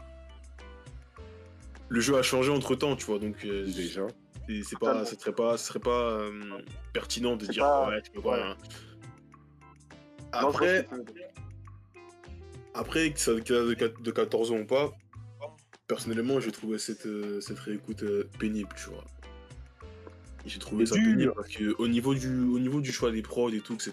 le 1.90 2.00
jeu 2.00 2.16
a 2.16 2.22
changé 2.22 2.50
entre 2.50 2.74
temps, 2.74 2.96
tu 2.96 3.04
vois, 3.04 3.18
donc, 3.18 3.44
euh, 3.44 3.66
Déjà. 3.66 4.06
c'est 4.48 4.62
c'est 4.62 4.78
pas, 4.78 5.04
ce 5.04 5.14
serait 5.16 5.32
pas, 5.34 5.56
ce 5.58 5.66
serait 5.66 5.80
pas 5.80 5.90
euh, 6.12 6.58
pertinent 6.94 7.36
de 7.36 7.44
dire, 7.46 7.62
pas- 7.64 7.88
ouais, 7.90 8.00
tu 8.02 8.10
peux 8.12 8.22
pas. 8.22 8.30
ouais. 8.30 8.42
hein. 8.42 8.56
Après, 10.32 10.88
après, 12.72 13.12
que 13.12 13.20
ça 13.20 13.32
ait 13.32 13.40
de 13.40 13.74
de 14.00 14.10
14 14.10 14.50
ans 14.52 14.58
ou 14.60 14.64
pas, 14.66 14.90
personnellement, 15.86 16.40
j'ai 16.40 16.50
trouvé 16.50 16.78
cette, 16.78 17.04
euh, 17.06 17.40
cette 17.42 17.58
réécoute 17.58 18.02
euh, 18.02 18.28
pénible, 18.38 18.70
tu 18.76 18.88
vois. 18.90 19.04
J'ai 20.46 20.58
trouvé 20.58 20.86
ça 20.86 20.96
pénible 20.96 21.32
parce 21.34 21.48
que 21.48 21.74
au 21.78 21.88
niveau 21.88 22.14
du, 22.14 22.40
au 22.40 22.58
niveau 22.58 22.80
du 22.80 22.92
choix 22.92 23.10
des 23.12 23.22
prods 23.22 23.50
et 23.50 23.60
tout, 23.60 23.74
etc., 23.74 23.92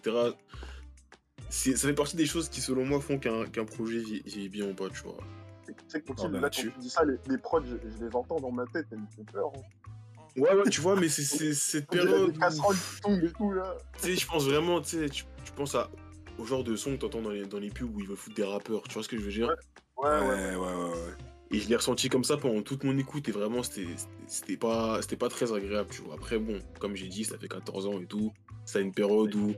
ça 1.51 1.87
fait 1.87 1.93
partie 1.93 2.15
des 2.15 2.25
choses 2.25 2.49
qui, 2.49 2.61
selon 2.61 2.85
moi, 2.85 2.99
font 3.01 3.19
qu'un 3.19 3.45
qu'un 3.45 3.65
projet 3.65 3.99
vieillit 3.99 4.49
bien 4.49 4.69
ou 4.69 4.73
pas, 4.73 4.89
tu 4.89 5.01
vois. 5.03 5.17
Tu 5.67 5.73
sais, 5.87 6.01
quand 6.01 6.13
Ah, 6.23 6.27
bah, 6.27 6.39
là, 6.39 6.49
tu 6.49 6.71
dis 6.79 6.89
ça, 6.89 7.03
les, 7.05 7.15
les 7.29 7.37
prods, 7.37 7.63
je, 7.63 7.75
je 7.89 8.05
les 8.05 8.15
entends 8.15 8.39
dans 8.39 8.51
ma 8.51 8.65
tête, 8.67 8.87
elles 8.91 8.99
me 8.99 9.07
font 9.07 9.23
peur. 9.23 9.51
Hein. 9.55 9.61
Ouais, 10.37 10.53
ouais, 10.55 10.69
tu 10.69 10.79
vois, 10.81 10.95
mais 10.95 11.09
c'est 11.09 11.23
c'est 11.23 11.53
cette 11.53 11.87
période. 11.87 12.31
des 12.31 12.37
où- 12.37 12.39
casseroles 12.39 12.77
qui 12.77 13.01
tombent 13.01 13.23
et 13.23 13.31
tout, 13.31 13.51
là. 13.51 13.75
Tu 14.01 14.07
sais, 14.07 14.15
je 14.15 14.25
pense 14.27 14.45
vraiment, 14.47 14.81
tu 14.81 14.89
sais, 14.99 15.09
tu, 15.09 15.25
penses 15.55 15.75
à, 15.75 15.89
au 16.37 16.45
genre 16.45 16.63
de 16.63 16.75
son 16.75 16.91
que 16.91 17.01
t'entends 17.01 17.21
dans 17.21 17.29
les, 17.29 17.45
dans 17.45 17.59
les 17.59 17.69
pubs 17.69 17.93
où 17.93 17.99
ils 17.99 18.07
veulent 18.07 18.15
foutre 18.17 18.35
des 18.35 18.43
rappeurs, 18.43 18.83
tu 18.83 18.93
vois 18.93 19.03
ce 19.03 19.09
que 19.09 19.17
je 19.17 19.23
veux 19.23 19.31
dire? 19.31 19.47
Ouais, 19.97 20.09
Ouais, 20.09 20.19
ouais. 20.19 20.27
ouais, 20.27 20.55
ouais, 20.55 20.89
ouais. 20.89 21.13
Et 21.51 21.59
je 21.59 21.67
l'ai 21.67 21.75
ressenti 21.75 22.07
comme 22.07 22.23
ça 22.23 22.37
pendant 22.37 22.61
toute 22.61 22.85
mon 22.85 22.97
écoute 22.97 23.27
et 23.27 23.33
vraiment, 23.33 23.61
c'était 23.61 23.87
c'était 24.25 24.55
pas, 24.55 25.01
c'était 25.01 25.17
pas 25.17 25.27
très 25.27 25.51
agréable, 25.51 25.89
tu 25.91 26.01
vois. 26.01 26.13
Après, 26.15 26.39
bon, 26.39 26.59
comme 26.79 26.95
j'ai 26.95 27.07
dit, 27.09 27.25
ça 27.25 27.37
fait 27.37 27.49
14 27.49 27.87
ans 27.87 27.99
et 27.99 28.05
tout, 28.05 28.31
c'est 28.65 28.81
une 28.81 28.93
période 28.93 29.35
où 29.35 29.53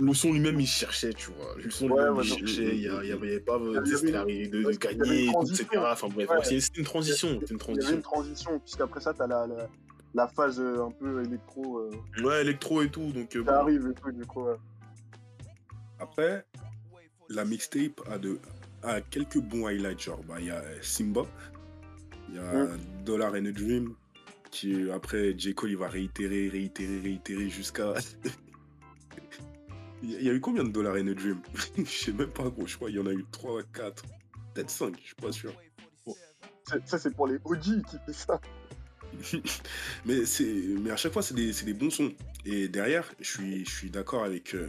le 0.00 0.14
son 0.14 0.32
lui-même, 0.32 0.58
il 0.60 0.66
cherchait, 0.66 1.12
tu 1.12 1.30
vois. 1.30 1.54
Le 1.56 1.70
son 1.70 1.88
Ouais, 1.90 1.96
lui-même, 2.02 2.16
ouais, 2.16 2.24
il 2.24 2.28
cherchait, 2.38 2.76
il 2.76 2.80
y, 2.82 2.88
a- 2.88 3.02
il 3.02 3.08
y 3.08 3.12
avait 3.12 3.40
pas, 3.40 3.58
l'arrivée 3.58 4.48
de, 4.48 4.62
de 4.62 4.76
gagner, 4.76 5.26
etc. 5.26 5.66
Enfin 5.76 6.08
bref, 6.08 6.28
Ouais. 6.30 6.60
c'est 6.60 6.76
une 6.76 6.84
transition, 6.84 7.28
c'est 7.28 7.34
une 7.34 7.40
Il 7.44 7.50
y 7.50 7.52
avait 7.52 7.58
transition. 7.58 7.96
une 7.96 8.02
transition, 8.02 8.58
puisqu'après 8.60 9.00
ça, 9.00 9.12
t'as 9.14 9.26
la, 9.26 9.46
la, 9.46 9.68
la 10.14 10.28
phase 10.28 10.60
euh, 10.60 10.84
un 10.84 10.90
peu 10.90 11.22
électro 11.24 11.78
euh, 11.78 11.90
Ouais, 12.24 12.40
électro 12.42 12.82
et 12.82 12.88
tout, 12.90 13.12
donc 13.12 13.34
euh, 13.36 13.42
bon. 13.42 13.52
arrive 13.52 13.88
et 13.90 14.00
tout, 14.00 14.12
du 14.12 14.24
coup. 14.24 14.44
ouais. 14.44 14.56
Après, 16.00 16.44
la 17.28 17.44
mixtape 17.44 18.00
a, 18.10 18.18
de, 18.18 18.38
a 18.82 19.00
quelques 19.00 19.38
bons 19.38 19.66
highlights. 19.66 20.00
Genre, 20.00 20.22
bah, 20.28 20.36
il 20.38 20.46
y 20.46 20.50
a 20.50 20.56
euh, 20.62 20.78
Simba, 20.80 21.22
il 22.28 22.36
y 22.36 22.38
a 22.38 22.68
Dollar 23.04 23.32
and 23.34 23.46
a 23.46 23.50
Dream, 23.52 23.94
qui 24.50 24.72
euh, 24.84 24.94
après, 24.94 25.34
J. 25.36 25.54
Cole, 25.54 25.70
il 25.70 25.76
va 25.76 25.88
réitérer, 25.88 26.48
réitérer, 26.48 27.00
réitérer 27.00 27.48
jusqu'à. 27.48 27.94
Il 30.02 30.22
y 30.22 30.28
a- 30.28 30.32
eu 30.32 30.40
combien 30.40 30.64
de 30.64 30.70
Dollar 30.70 30.94
and 30.94 31.08
a 31.08 31.14
Dream? 31.14 31.40
Je 31.76 31.84
sais 31.84 32.12
même 32.12 32.30
pas, 32.30 32.48
gros. 32.48 32.66
Je 32.66 32.76
crois 32.76 32.88
qu'il 32.88 32.98
y 32.98 33.00
en 33.00 33.06
a 33.06 33.12
eu 33.12 33.24
3, 33.32 33.62
4, 33.74 34.04
peut-être 34.54 34.70
5, 34.70 34.96
je 35.00 35.06
suis 35.06 35.14
pas 35.16 35.32
sûr. 35.32 35.52
Ça, 36.84 36.98
c'est 36.98 37.14
pour 37.14 37.26
les 37.26 37.38
OG 37.44 37.82
qui 37.82 37.96
fait 38.04 38.12
ça. 38.12 38.40
mais, 40.04 40.26
c'est, 40.26 40.52
mais 40.82 40.90
à 40.90 40.96
chaque 40.96 41.12
fois, 41.14 41.22
c'est 41.22 41.34
des, 41.34 41.50
des 41.50 41.72
bons 41.74 41.90
sons. 41.90 42.12
Et 42.44 42.68
derrière, 42.68 43.10
je 43.20 43.28
suis, 43.30 43.64
je 43.64 43.70
suis 43.70 43.90
d'accord 43.90 44.22
avec, 44.24 44.54
euh, 44.54 44.68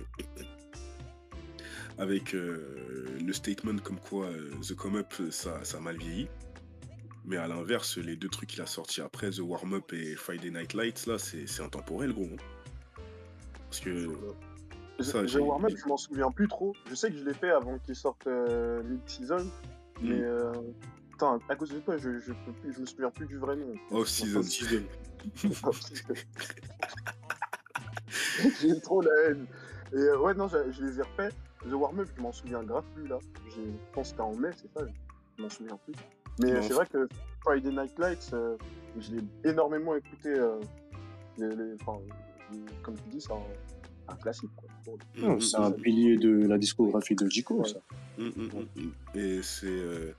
avec 1.98 2.34
euh, 2.34 3.06
le 3.22 3.34
statement 3.34 3.78
comme 3.80 4.00
quoi 4.00 4.28
euh, 4.28 4.50
The 4.66 4.76
Come 4.76 4.96
Up, 4.96 5.14
ça, 5.30 5.64
ça 5.66 5.78
a 5.78 5.82
mal 5.82 5.98
vieilli. 5.98 6.28
Mais 7.26 7.36
à 7.36 7.48
l'inverse, 7.48 7.98
les 7.98 8.16
deux 8.16 8.30
trucs 8.30 8.50
qu'il 8.50 8.62
a 8.62 8.66
sortis 8.66 9.02
après, 9.02 9.30
The 9.32 9.40
Warm 9.40 9.74
Up 9.74 9.92
et 9.94 10.16
Friday 10.16 10.50
Night 10.52 10.74
Lights, 10.74 11.06
là, 11.06 11.20
c'est, 11.20 11.46
c'est 11.48 11.62
intemporel, 11.62 12.14
gros. 12.14 12.30
Parce 13.70 13.82
que. 13.82 14.08
Ça, 15.04 15.24
The 15.26 15.36
Warm-Up, 15.36 15.72
je 15.76 15.88
m'en 15.88 15.98
souviens 15.98 16.32
plus 16.32 16.48
trop. 16.48 16.74
Je 16.90 16.96
sais 16.96 17.12
que 17.12 17.18
je 17.18 17.24
l'ai 17.24 17.34
fait 17.34 17.52
avant 17.52 17.78
qu'il 17.80 17.96
sorte 17.96 18.28
euh, 18.28 18.82
mid-season, 18.84 19.46
mais 20.02 20.20
Mm. 20.20 20.24
euh, 20.24 20.52
putain, 21.12 21.40
à 21.50 21.56
cause 21.56 21.70
de 21.72 21.80
toi, 21.80 21.98
je, 21.98 22.20
je, 22.20 22.34
peux 22.34 22.52
plus, 22.62 22.74
je 22.74 22.80
me 22.82 22.86
souviens 22.86 23.12
plus 23.12 23.26
du 23.28 23.38
vrai 23.38 23.56
nom. 23.56 23.74
Off-season. 23.92 24.44
Season. 24.44 24.84
J'ai 28.62 28.80
trop 28.82 29.02
la 29.02 29.12
haine. 29.28 29.46
Et 29.94 29.98
euh, 29.98 30.18
ouais, 30.20 30.34
non, 30.34 30.48
je, 30.48 30.72
je 30.72 30.84
les 30.84 31.00
ai 31.00 31.02
refaits. 31.02 31.34
The 31.68 31.74
Warm-Up, 31.74 32.08
je 32.16 32.22
m'en 32.22 32.32
souviens 32.32 32.64
grave 32.64 32.86
plus 32.96 33.08
là. 33.08 33.18
Je 33.50 33.62
pense 33.94 34.08
que 34.08 34.10
c'était 34.12 34.22
en 34.22 34.34
mai, 34.36 34.50
c'est 34.56 34.72
ça, 34.80 34.86
je 35.38 35.44
m'en 35.44 35.50
souviens 35.50 35.78
plus. 35.84 35.94
Mais 36.42 36.54
euh, 36.54 36.62
c'est 36.62 36.74
vrai 36.74 36.86
que 36.86 37.08
Friday 37.42 37.72
Night 37.72 38.00
Lights, 38.00 38.30
euh, 38.34 38.56
je 38.98 39.12
l'ai 39.16 39.24
énormément 39.44 39.96
écouté. 39.96 40.30
euh, 40.30 40.60
les, 41.38 41.50
les- 41.54 41.76
enfin, 41.82 42.00
les- 42.52 42.60
comme 42.82 42.96
tu 42.96 43.10
dis, 43.10 43.20
c'est 43.22 43.34
un, 43.34 43.44
un 44.08 44.16
classique. 44.16 44.52
Quoi. 44.56 44.69
Non, 45.18 45.36
Mm, 45.38 45.42
c'est 45.42 45.58
mm, 45.60 45.62
un 45.64 45.72
pilier 45.72 46.18
de 46.18 46.48
la 46.48 46.58
discographie 46.58 47.16
de 47.16 47.28
Jico, 47.30 47.64
ça. 47.66 47.80
Mm, 48.18 48.24
mm, 48.28 48.32
mm, 48.76 48.82
mm. 48.84 48.92
Et 49.20 49.42
c'est. 49.44 49.68
euh, 49.68 50.12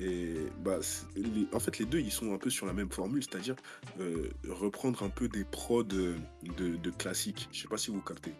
et 0.00 0.34
bah, 0.64 0.78
les- 1.14 1.46
en 1.52 1.60
fait, 1.60 1.78
les 1.78 1.84
deux, 1.86 2.00
ils 2.00 2.10
sont 2.10 2.34
un 2.34 2.38
peu 2.38 2.50
sur 2.50 2.66
la 2.66 2.72
même 2.72 2.90
formule, 2.90 3.22
c'est-à-dire 3.22 3.54
euh, 4.00 4.28
reprendre 4.48 5.02
un 5.04 5.08
peu 5.08 5.28
des 5.28 5.44
prods 5.44 5.84
de, 5.84 6.14
de, 6.56 6.76
de 6.76 6.90
classiques. 6.90 7.48
Je 7.52 7.60
sais 7.62 7.68
pas 7.68 7.76
si 7.78 7.90
vous 7.92 8.00
captez. 8.00 8.32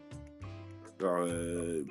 Euh, 1.02 1.84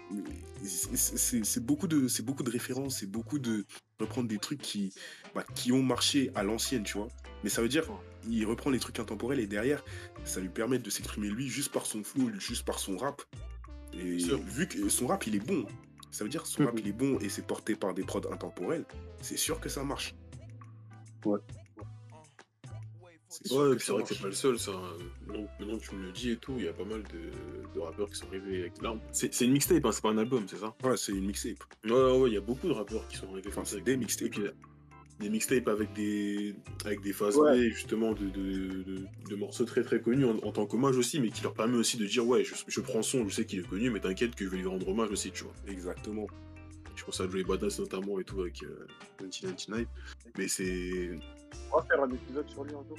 c'est 0.63 1.63
beaucoup 1.63 1.87
de 1.87 2.07
c'est 2.07 2.23
beaucoup 2.23 2.43
de 2.43 2.49
références, 2.49 2.99
c'est 2.99 3.09
beaucoup 3.11 3.37
de 3.37 3.65
reprendre 3.99 4.27
des 4.27 4.37
trucs 4.39 4.61
qui 4.61 4.93
bah, 5.35 5.45
qui 5.55 5.71
ont 5.71 5.83
marché 5.83 6.31
à 6.35 6.43
l'ancienne, 6.43 6.83
tu 6.83 6.97
vois. 6.97 7.09
Mais 7.43 7.49
ça 7.49 7.61
veut 7.61 7.67
dire 7.69 7.85
il 8.27 8.45
reprend 8.45 8.69
les 8.69 8.79
trucs 8.79 8.99
intemporels 8.99 9.39
et 9.39 9.47
derrière 9.47 9.83
ça 10.23 10.39
lui 10.39 10.49
permet 10.49 10.79
de 10.79 10.89
s'exprimer 10.89 11.29
lui 11.29 11.47
juste 11.49 11.71
par 11.71 11.85
son 11.85 12.03
flow, 12.03 12.29
juste 12.39 12.65
par 12.65 12.79
son 12.79 12.97
rap. 12.97 13.21
Et 13.97 14.17
vu 14.17 14.67
que 14.67 14.89
son 14.89 15.07
rap 15.07 15.25
il 15.27 15.35
est 15.35 15.45
bon, 15.45 15.65
ça 16.11 16.23
veut 16.23 16.29
dire 16.29 16.45
son 16.45 16.65
rap 16.65 16.77
il 16.79 16.87
est 16.87 16.93
bon 16.93 17.19
et 17.19 17.29
c'est 17.29 17.45
porté 17.45 17.75
par 17.75 17.93
des 17.93 18.03
prods 18.03 18.31
intemporels, 18.31 18.85
c'est 19.21 19.37
sûr 19.37 19.59
que 19.59 19.69
ça 19.69 19.83
marche. 19.83 20.15
Ouais. 21.25 21.39
Ouais, 23.51 23.75
c'est 23.79 23.91
vrai 23.91 24.03
que 24.03 24.09
c'est 24.13 24.21
pas 24.21 24.27
le 24.27 24.33
seul, 24.33 24.59
ça. 24.59 24.71
Maintenant, 25.25 25.47
maintenant 25.59 25.77
que 25.79 25.83
tu 25.83 25.95
me 25.95 26.05
le 26.05 26.11
dis 26.11 26.31
et 26.31 26.37
tout, 26.37 26.53
il 26.59 26.65
y 26.65 26.67
a 26.67 26.73
pas 26.73 26.85
mal 26.85 27.01
de, 27.03 27.73
de 27.73 27.79
rappeurs 27.79 28.07
qui 28.09 28.15
sont 28.17 28.27
arrivés 28.27 28.59
avec 28.61 28.79
l'arme. 28.81 28.99
C'est 29.11 29.41
une 29.41 29.53
mixtape, 29.53 29.83
hein, 29.85 29.91
c'est 29.91 30.03
pas 30.03 30.11
un 30.11 30.17
album, 30.19 30.45
c'est 30.47 30.57
ça? 30.57 30.75
Ouais, 30.83 30.95
c'est 30.97 31.13
une 31.13 31.25
mixtape. 31.25 31.57
Ouais, 31.83 31.91
ouais, 31.91 32.17
ouais, 32.19 32.29
il 32.29 32.33
y 32.33 32.37
a 32.37 32.41
beaucoup 32.41 32.67
de 32.67 32.73
rappeurs 32.73 33.07
qui 33.07 33.17
sont 33.17 33.27
arrivés 33.31 33.47
Enfin, 33.47 33.55
comme 33.55 33.65
ça. 33.65 33.69
c'est 33.71 33.75
avec 33.77 33.85
des 33.85 33.97
mixtapes. 33.97 34.53
Des, 35.23 35.29
mixtapes 35.29 35.67
avec 35.67 35.93
des, 35.93 36.55
avec 36.85 37.01
des 37.01 37.13
phases 37.13 37.35
Ouais. 37.37 37.69
B, 37.69 37.73
justement, 37.73 38.13
de, 38.13 38.25
de, 38.29 38.83
de- 38.83 39.05
de 39.29 39.35
morceaux 39.35 39.65
très 39.65 39.83
très 39.83 40.01
connus 40.01 40.25
en, 40.25 40.37
en 40.39 40.51
tant 40.51 40.65
qu'hommage 40.65 40.97
aussi, 40.97 41.19
mais 41.19 41.29
qui 41.29 41.41
leur 41.43 41.53
permet 41.53 41.77
aussi 41.77 41.97
de 41.97 42.05
dire, 42.05 42.27
ouais, 42.27 42.43
je, 42.43 42.53
je 42.67 42.81
prends 42.81 43.01
son, 43.01 43.27
je 43.27 43.33
sais 43.35 43.45
qu'il 43.45 43.59
est 43.59 43.67
connu, 43.67 43.89
mais 43.89 43.99
t'inquiète 43.99 44.35
que 44.35 44.43
je 44.45 44.49
vais 44.49 44.57
lui 44.57 44.67
rendre 44.67 44.87
hommage 44.87 45.09
aussi, 45.11 45.31
tu 45.31 45.43
vois. 45.45 45.53
Exactement. 45.67 46.27
Je 46.95 47.03
pense 47.05 47.19
à 47.21 47.27
Joey 47.27 47.43
Badass 47.43 47.79
notamment 47.79 48.19
et 48.19 48.23
tout 48.23 48.39
avec 48.41 48.61
euh, 48.63 48.85
1999. 49.21 49.87
Mais 50.37 50.47
c'est. 50.47 51.11
On 51.71 51.77
va 51.77 51.83
faire 51.85 52.03
un 52.03 52.09
épisode 52.11 52.49
sur 52.49 52.63
lui 52.63 52.71
un 52.75 52.83
jour. 52.87 52.97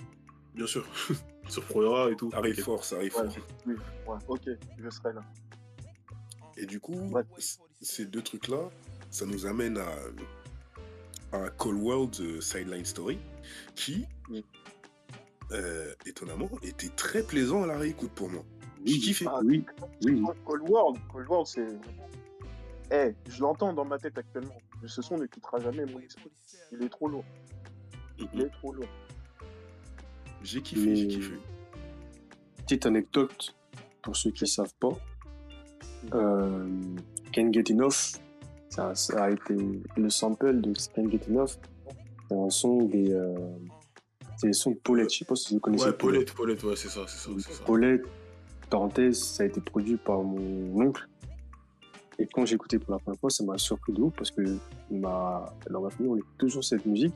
Bien 0.55 0.67
sûr. 0.67 0.87
Sur 1.49 1.63
Proera 1.65 2.11
et 2.11 2.17
tout. 2.17 2.31
Ça 2.31 2.39
arrive 2.39 2.59
fort, 2.63 2.85
ça 2.85 2.97
arrive 2.97 3.15
Ouais. 3.17 3.25
fort. 3.29 3.37
Oui, 3.67 3.75
ouais, 4.09 4.17
ok, 4.29 4.41
je 4.83 4.89
serai 4.91 5.13
là. 5.13 5.21
Et 6.57 6.65
du 6.65 6.81
coup, 6.81 6.95
Ouais. 7.11 7.23
c- 7.39 7.59
ces 7.83 8.07
deux 8.07 8.23
trucs-là, 8.23 8.71
ça 9.11 9.27
nous 9.27 9.45
amène 9.47 9.77
à, 9.77 9.89
à 11.35 11.51
Cold 11.51 11.81
World 11.83 12.15
euh, 12.21 12.41
Sideline 12.41 12.85
Story, 12.85 13.19
qui, 13.75 14.07
Oui. 14.31 14.45
euh, 15.53 15.93
étonnamment, 16.07 16.49
était 16.63 16.89
très 16.91 17.23
plaisant 17.23 17.63
à 17.63 17.67
la 17.67 17.79
réécoute 17.79 18.13
pour 18.13 18.31
moi. 18.31 18.45
J'ai 18.85 18.99
kiffé. 18.99 19.27
Ah, 19.29 19.41
Oui, 19.45 19.65
oui. 20.05 20.23
Cold 20.45 20.69
World, 20.69 20.99
Cold 21.13 21.29
World, 21.29 21.47
c'est. 21.47 21.67
Eh, 22.93 23.15
je 23.29 23.41
l'entends 23.41 23.73
dans 23.73 23.85
ma 23.85 23.99
tête 23.99 24.17
actuellement. 24.19 24.57
Ce 24.87 25.01
son 25.01 25.17
ne 25.17 25.25
quittera 25.27 25.59
jamais 25.59 25.87
mon 25.87 25.99
esprit. 26.01 26.31
Il 26.71 26.83
est 26.83 26.89
trop 26.91 27.09
lourd. 27.09 27.25
Il 28.35 28.43
est 28.43 28.51
trop 28.51 28.73
lourd. 28.75 28.89
J'ai 30.43 30.61
kiffé, 30.61 30.87
Mais- 30.91 30.97
j'ai 30.97 31.09
kiffé. 31.09 31.35
Petite 32.59 32.85
anecdote 32.87 33.55
pour 34.03 34.15
ceux 34.17 34.31
qui 34.31 34.45
ne 34.45 34.49
savent 34.49 34.75
pas. 34.79 34.91
Euh, 36.13 36.69
Can't 37.33 37.51
Get 37.53 37.73
Enough, 37.73 38.21
ça, 38.75 38.95
ça 38.95 39.25
a 39.25 39.31
été 39.31 39.55
le 39.97 40.11
sample 40.11 40.61
de 40.61 40.73
Get 40.75 41.21
Enough. 41.31 41.51
C'est 42.29 42.35
un 42.37 42.51
son 42.51 42.83
des. 42.85 43.13
euh, 43.13 43.35
c'est 44.37 44.49
le 44.49 44.53
son 44.53 44.73
de 44.73 44.77
Paulette. 44.77 45.13
Je 45.13 45.19
sais 45.19 45.25
pas 45.25 45.37
si 45.37 45.55
vous 45.55 45.61
connaissez 45.61 45.87
Ouais, 45.87 45.93
Paulette, 45.93 46.33
Paulette, 46.35 46.63
ouais, 46.65 46.75
c'est 46.77 46.89
ça, 46.89 47.03
c'est 47.07 47.19
ça, 47.19 47.31
c'est 47.39 47.53
ça. 47.53 47.65
Paulette, 47.65 48.03
parenthèse, 48.71 49.23
ça 49.23 49.45
a 49.45 49.47
été 49.47 49.61
produit 49.61 49.97
par 49.97 50.23
mon 50.23 50.81
oncle. 50.87 51.09
Et 52.19 52.27
quand 52.27 52.45
j'ai 52.47 52.55
écouté 52.55 52.79
pour 52.79 52.93
la 52.93 52.99
première 52.99 53.19
fois, 53.21 53.31
ça 53.31 53.45
m'a 53.45 53.59
surpris 53.59 53.93
de 53.93 54.01
ouf 54.01 54.15
parce 54.17 54.31
que 54.31 54.43
ma... 54.91 55.53
dans 55.71 55.81
ma 55.83 55.91
famille, 55.91 56.11
on 56.13 56.17
écoute 56.17 56.37
toujours 56.39 56.65
cette 56.65 56.85
musique. 56.87 57.15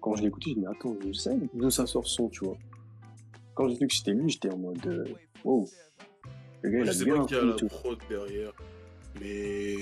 Quand 0.00 0.14
je 0.16 0.22
l'ai 0.22 0.28
écouté, 0.28 0.50
je 0.50 0.56
me 0.56 0.60
dis, 0.60 0.66
attends, 0.66 0.96
je 1.06 1.12
sais 1.12 1.36
d'où 1.54 1.70
ça 1.70 1.86
sort 1.86 2.06
son, 2.06 2.28
tu 2.28 2.44
vois. 2.44 2.56
Quand 3.54 3.68
j'ai 3.68 3.76
vu 3.78 3.86
que 3.86 3.94
c'était 3.94 4.12
lui, 4.12 4.28
j'étais 4.30 4.50
en 4.52 4.58
mode, 4.58 4.86
euh, 4.86 5.04
wow. 5.44 5.66
Le 6.62 6.70
gars, 6.70 6.78
il 6.80 6.84
Je 6.84 6.90
a 6.90 6.92
sais 6.92 7.04
bien 7.04 7.16
pas 7.16 7.24
qui 7.26 7.34
a 7.34 7.38
appris 7.38 7.48
la 7.48 7.54
et 7.54 7.56
tout. 7.58 7.66
prod 7.68 7.98
derrière, 8.10 8.52
mais 9.20 9.76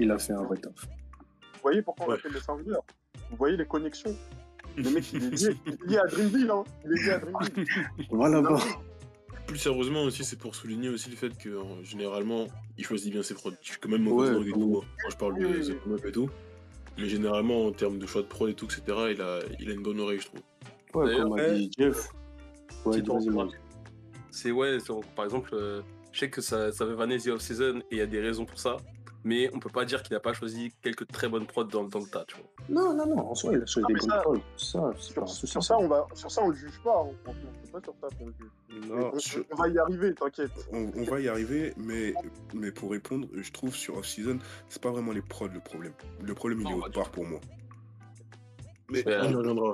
Il 0.00 0.10
a 0.10 0.18
fait 0.18 0.32
un 0.32 0.42
vrai 0.42 0.56
taf. 0.56 0.72
Vous 0.86 1.60
voyez 1.62 1.82
pourquoi 1.82 2.06
on 2.06 2.08
Ouais. 2.10 2.16
appelle 2.18 2.32
le 2.32 2.40
sounder 2.40 2.74
Vous 3.30 3.36
voyez 3.36 3.56
les 3.56 3.66
connexions 3.66 4.16
Le 4.76 4.90
mec, 4.90 5.12
il 5.12 5.24
est 5.24 5.30
lié, 5.30 5.56
il 5.66 5.72
est 5.72 5.86
lié 5.90 5.98
à 5.98 6.06
Dreamville, 6.06 6.50
hein. 6.50 6.64
Il 6.84 6.92
est 6.92 7.02
lié 7.04 7.10
à 7.12 7.18
Dreamville. 7.18 7.66
Voilà, 8.10 8.40
bah. 8.40 8.58
plus 9.46 9.58
sérieusement 9.58 10.02
aussi, 10.04 10.24
c'est 10.24 10.38
pour 10.38 10.54
souligner 10.54 10.88
aussi 10.88 11.10
le 11.10 11.16
fait 11.16 11.36
que 11.36 11.48
euh, 11.50 11.82
généralement, 11.84 12.46
il 12.78 12.84
choisit 12.84 13.12
bien 13.12 13.22
ses 13.22 13.34
prods. 13.34 13.52
Je 13.62 13.70
suis 13.72 13.78
quand 13.80 13.88
même 13.90 14.06
Ouais, 14.08 14.12
mauvaise 14.14 14.32
langue 14.32 14.46
et 14.48 14.50
quand 14.52 14.60
tout, 14.60 14.66
même. 14.68 14.76
hein, 14.82 14.94
quand 15.04 15.10
je 15.10 15.16
parle 15.16 15.32
Oui, 15.34 15.40
de 15.42 15.46
oui. 15.92 16.00
The 16.00 16.06
et 16.06 16.12
tout. 16.12 16.30
Mais 16.98 17.08
généralement, 17.08 17.66
en 17.66 17.72
termes 17.72 17.98
de 17.98 18.06
choix 18.06 18.22
de 18.22 18.26
prod 18.26 18.48
et 18.50 18.54
tout, 18.54 18.66
etc., 18.66 18.82
il 19.12 19.20
a, 19.22 19.40
il 19.60 19.70
a 19.70 19.74
une 19.74 19.82
bonne 19.82 20.00
oreille, 20.00 20.20
je 20.20 20.26
trouve. 20.26 20.40
Ouais, 20.94 21.16
comme 21.16 21.38
a 21.38 21.50
dit 21.50 21.70
Jeff. 21.78 22.08
Ouais. 22.84 23.02
C'est 24.30 24.50
ouais, 24.50 24.78
par 25.16 25.24
exemple, 25.24 25.50
euh, 25.52 25.82
je 26.12 26.20
sais 26.20 26.30
que 26.30 26.40
ça, 26.40 26.72
ça 26.72 26.84
veut 26.84 26.94
vanner 26.94 27.18
The 27.18 27.28
Off-Season 27.28 27.80
et 27.80 27.84
il 27.92 27.98
y 27.98 28.00
a 28.00 28.06
des 28.06 28.20
raisons 28.20 28.44
pour 28.44 28.58
ça, 28.58 28.76
mais 29.24 29.50
on 29.54 29.58
peut 29.58 29.68
pas 29.70 29.84
dire 29.84 30.02
qu'il 30.02 30.14
n'a 30.14 30.20
pas 30.20 30.32
choisi 30.32 30.72
quelques 30.82 31.06
très 31.08 31.28
bonnes 31.28 31.46
prods 31.46 31.64
dans, 31.64 31.84
dans 31.84 31.98
le 32.00 32.06
tas, 32.06 32.24
tu 32.26 32.36
vois. 32.36 32.46
Non, 32.68 32.94
non, 32.94 33.06
non, 33.06 33.30
en 33.30 33.34
soi, 33.34 33.52
il 33.54 33.62
a 33.62 33.66
choisi 33.66 33.84
Ah, 33.84 33.92
des 33.92 33.94
bonnes 34.00 34.10
ça- 34.10 34.16
paroles. 34.22 34.40
Ça, 34.56 34.92
Sur, 35.26 35.62
ça, 35.62 35.78
on 35.78 35.88
va, 35.88 36.06
sur 36.14 36.30
ça, 36.30 36.42
on 36.42 36.48
le 36.50 36.56
juge 36.56 36.80
pas, 36.82 37.02
hein, 37.06 37.10
franchement. 37.24 37.50
C'est 37.64 37.72
pas 37.72 37.80
sur 37.82 37.94
ça 38.00 38.08
qu'on 38.16 38.26
le 38.26 38.34
juge. 38.38 38.88
Non, 38.88 39.10
on, 39.12 39.18
sur- 39.18 39.44
on 39.52 39.56
va 39.56 39.68
y 39.68 39.78
arriver, 39.78 40.14
t'inquiète. 40.14 40.50
on, 40.72 40.90
on 40.96 41.02
va 41.04 41.20
y 41.20 41.28
arriver, 41.28 41.74
mais, 41.76 42.14
mais 42.54 42.72
pour 42.72 42.90
répondre, 42.92 43.28
je 43.34 43.50
trouve 43.52 43.74
sur 43.74 43.96
Off-Season, 43.98 44.38
c'est 44.68 44.80
pas 44.82 44.90
vraiment 44.90 45.12
les 45.12 45.22
prods 45.22 45.48
le 45.48 45.60
problème. 45.60 45.92
Le 46.22 46.34
problème, 46.34 46.60
il 46.60 46.64
Non, 46.64 46.70
est 46.76 46.80
pas 46.80 46.86
autre 46.86 47.00
part 47.00 47.10
pour 47.10 47.26
moi. 47.26 47.40
Mais 48.90 49.06
Ouais. 49.06 49.18
on 49.22 49.30
y 49.30 49.34
reviendra. 49.34 49.72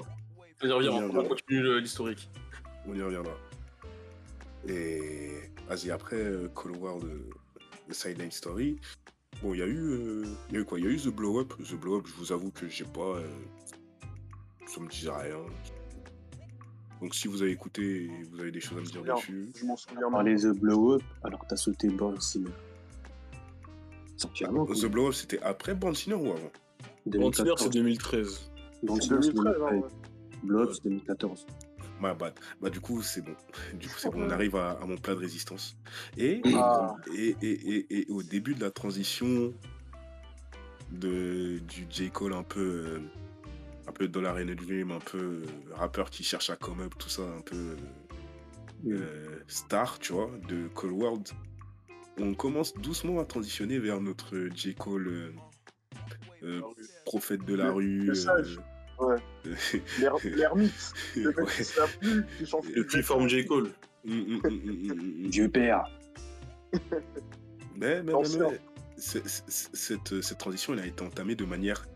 On 0.62 0.66
y 0.66 0.72
revient, 0.72 0.88
On 0.88 0.92
on 0.92 1.06
reviendra. 1.08 1.28
continue 1.28 1.80
l'historique. 1.80 2.30
On 2.88 2.94
y 2.94 3.02
reviendra. 3.02 3.32
Et 4.68 5.30
vas-y, 5.68 5.90
après 5.90 6.16
euh, 6.16 6.48
Call 6.48 6.72
World, 6.76 7.04
euh, 7.04 7.30
The 7.88 7.92
Sideline 7.94 8.30
Story, 8.30 8.80
bon, 9.42 9.54
il 9.54 9.58
y 9.60 9.62
a 9.62 9.66
eu, 9.66 9.78
euh, 9.78 10.24
il 10.48 10.54
y 10.54 10.58
a 10.58 10.60
eu 10.60 10.64
quoi? 10.64 10.78
Il 10.78 10.84
y 10.84 10.88
a 10.88 10.90
eu 10.90 10.98
The 10.98 11.08
Blow 11.08 11.40
Up. 11.40 11.52
The 11.58 11.74
Blow 11.74 11.98
Up, 11.98 12.06
je 12.06 12.14
vous 12.14 12.32
avoue 12.32 12.50
que 12.50 12.68
j'ai 12.68 12.84
pas, 12.84 13.16
euh, 13.16 13.26
ça 14.66 14.80
me 14.80 14.88
disait 14.88 15.10
rien. 15.10 15.36
Donc 17.00 17.14
si 17.14 17.28
vous 17.28 17.42
avez 17.42 17.50
écouté, 17.50 18.10
vous 18.30 18.40
avez 18.40 18.50
des 18.50 18.60
choses 18.60 18.78
à 18.78 18.80
me 18.80 18.86
dire 19.04 19.14
dessus. 19.16 19.50
Je 19.54 19.66
m'en 19.66 19.76
souviens 19.76 20.10
Parler 20.10 20.36
The 20.36 20.48
Blow 20.58 20.94
Up, 20.94 21.02
alors 21.22 21.40
que 21.40 21.46
t'as 21.48 21.56
sauté 21.56 21.88
Born 21.88 22.18
Sinner. 22.20 22.50
Sorti 24.16 24.44
avant, 24.46 24.64
quoi. 24.64 24.74
The 24.74 24.86
Blow 24.86 25.08
Up, 25.08 25.12
c'était 25.14 25.40
après 25.42 25.74
Born 25.74 25.94
Sinner 25.94 26.16
ou 26.16 26.30
avant? 26.30 26.50
Ventiner, 27.04 27.52
2014. 27.52 27.62
c'est 27.62 27.68
2013. 27.70 28.50
Born 28.82 29.00
C'est 29.00 29.08
Sinner, 29.08 29.22
c'est 29.22 29.32
2013, 29.34 29.54
hein, 29.62 29.68
2013. 29.70 29.82
ouais. 29.82 29.88
Blow 30.42 30.58
Up, 30.60 30.70
c'est 30.72 30.84
2014. 30.84 31.46
My 32.00 32.14
bad. 32.18 32.34
Bah 32.60 32.68
du 32.70 32.80
coup 32.80 33.02
c'est 33.02 33.22
bon. 33.22 33.34
Du 33.74 33.88
coup 33.88 33.94
c'est 33.98 34.10
bon, 34.10 34.24
on 34.26 34.30
arrive 34.30 34.54
à, 34.56 34.72
à 34.72 34.84
mon 34.86 34.96
plat 34.96 35.14
de 35.14 35.20
résistance. 35.20 35.76
Et, 36.16 36.42
Ah. 36.54 36.94
et, 37.14 37.36
et, 37.40 37.52
et, 37.76 38.00
et 38.00 38.06
au 38.10 38.22
début 38.22 38.54
de 38.54 38.60
la 38.60 38.70
transition 38.70 39.52
de, 40.92 41.58
du 41.66 41.86
J. 41.90 42.10
Cole 42.10 42.32
un 42.34 42.42
peu 42.42 42.60
euh, 42.60 42.98
un 43.88 43.92
peu 43.92 44.08
Dollar 44.08 44.36
and 44.36 44.48
a 44.48 44.54
Dream, 44.54 44.90
un 44.90 44.98
peu 44.98 45.18
euh, 45.18 45.44
rappeur 45.74 46.10
qui 46.10 46.22
cherche 46.24 46.50
à 46.50 46.56
come 46.56 46.80
up, 46.80 46.94
tout 46.98 47.08
ça, 47.08 47.22
un 47.22 47.40
peu 47.40 47.56
euh, 47.56 47.76
euh, 48.90 49.38
star, 49.46 49.98
tu 49.98 50.12
vois, 50.12 50.30
de 50.48 50.68
Cole 50.68 50.92
World. 50.92 51.28
On 52.18 52.34
commence 52.34 52.74
doucement 52.74 53.20
à 53.20 53.24
transitionner 53.24 53.78
vers 53.78 54.00
notre 54.00 54.36
J. 54.54 54.74
Cole 54.74 55.08
euh, 55.08 55.32
euh, 56.42 56.60
prophète 57.04 57.44
de 57.44 57.54
la 57.54 57.66
Le- 57.66 57.72
rue. 57.72 58.00
le 58.06 58.14
sage. 58.14 58.58
Ouais. 58.98 59.16
L'ermite. 60.24 60.92
Le 61.16 61.28
mec 61.32 61.46
qui 61.56 61.64
se 61.64 61.98
plus, 61.98 62.86
qui 62.88 63.02
forme 63.02 63.28
J. 63.28 63.44
Cole. 63.46 63.70
Mm, 64.04 64.12
mm, 64.14 64.40
mm, 64.44 64.48
mm, 64.48 64.92
mm, 64.94 65.24
mm. 65.26 65.28
Dieu 65.30 65.48
père. 65.48 65.84
Mais, 67.76 68.02
mais, 68.02 68.12
mais, 68.12 68.60
cette, 68.96 70.22
cette 70.22 70.38
transition, 70.38 70.72
elle 70.72 70.80
a 70.80 70.86
été 70.86 71.04
entamée 71.04 71.34
de 71.34 71.44
manière 71.44 71.86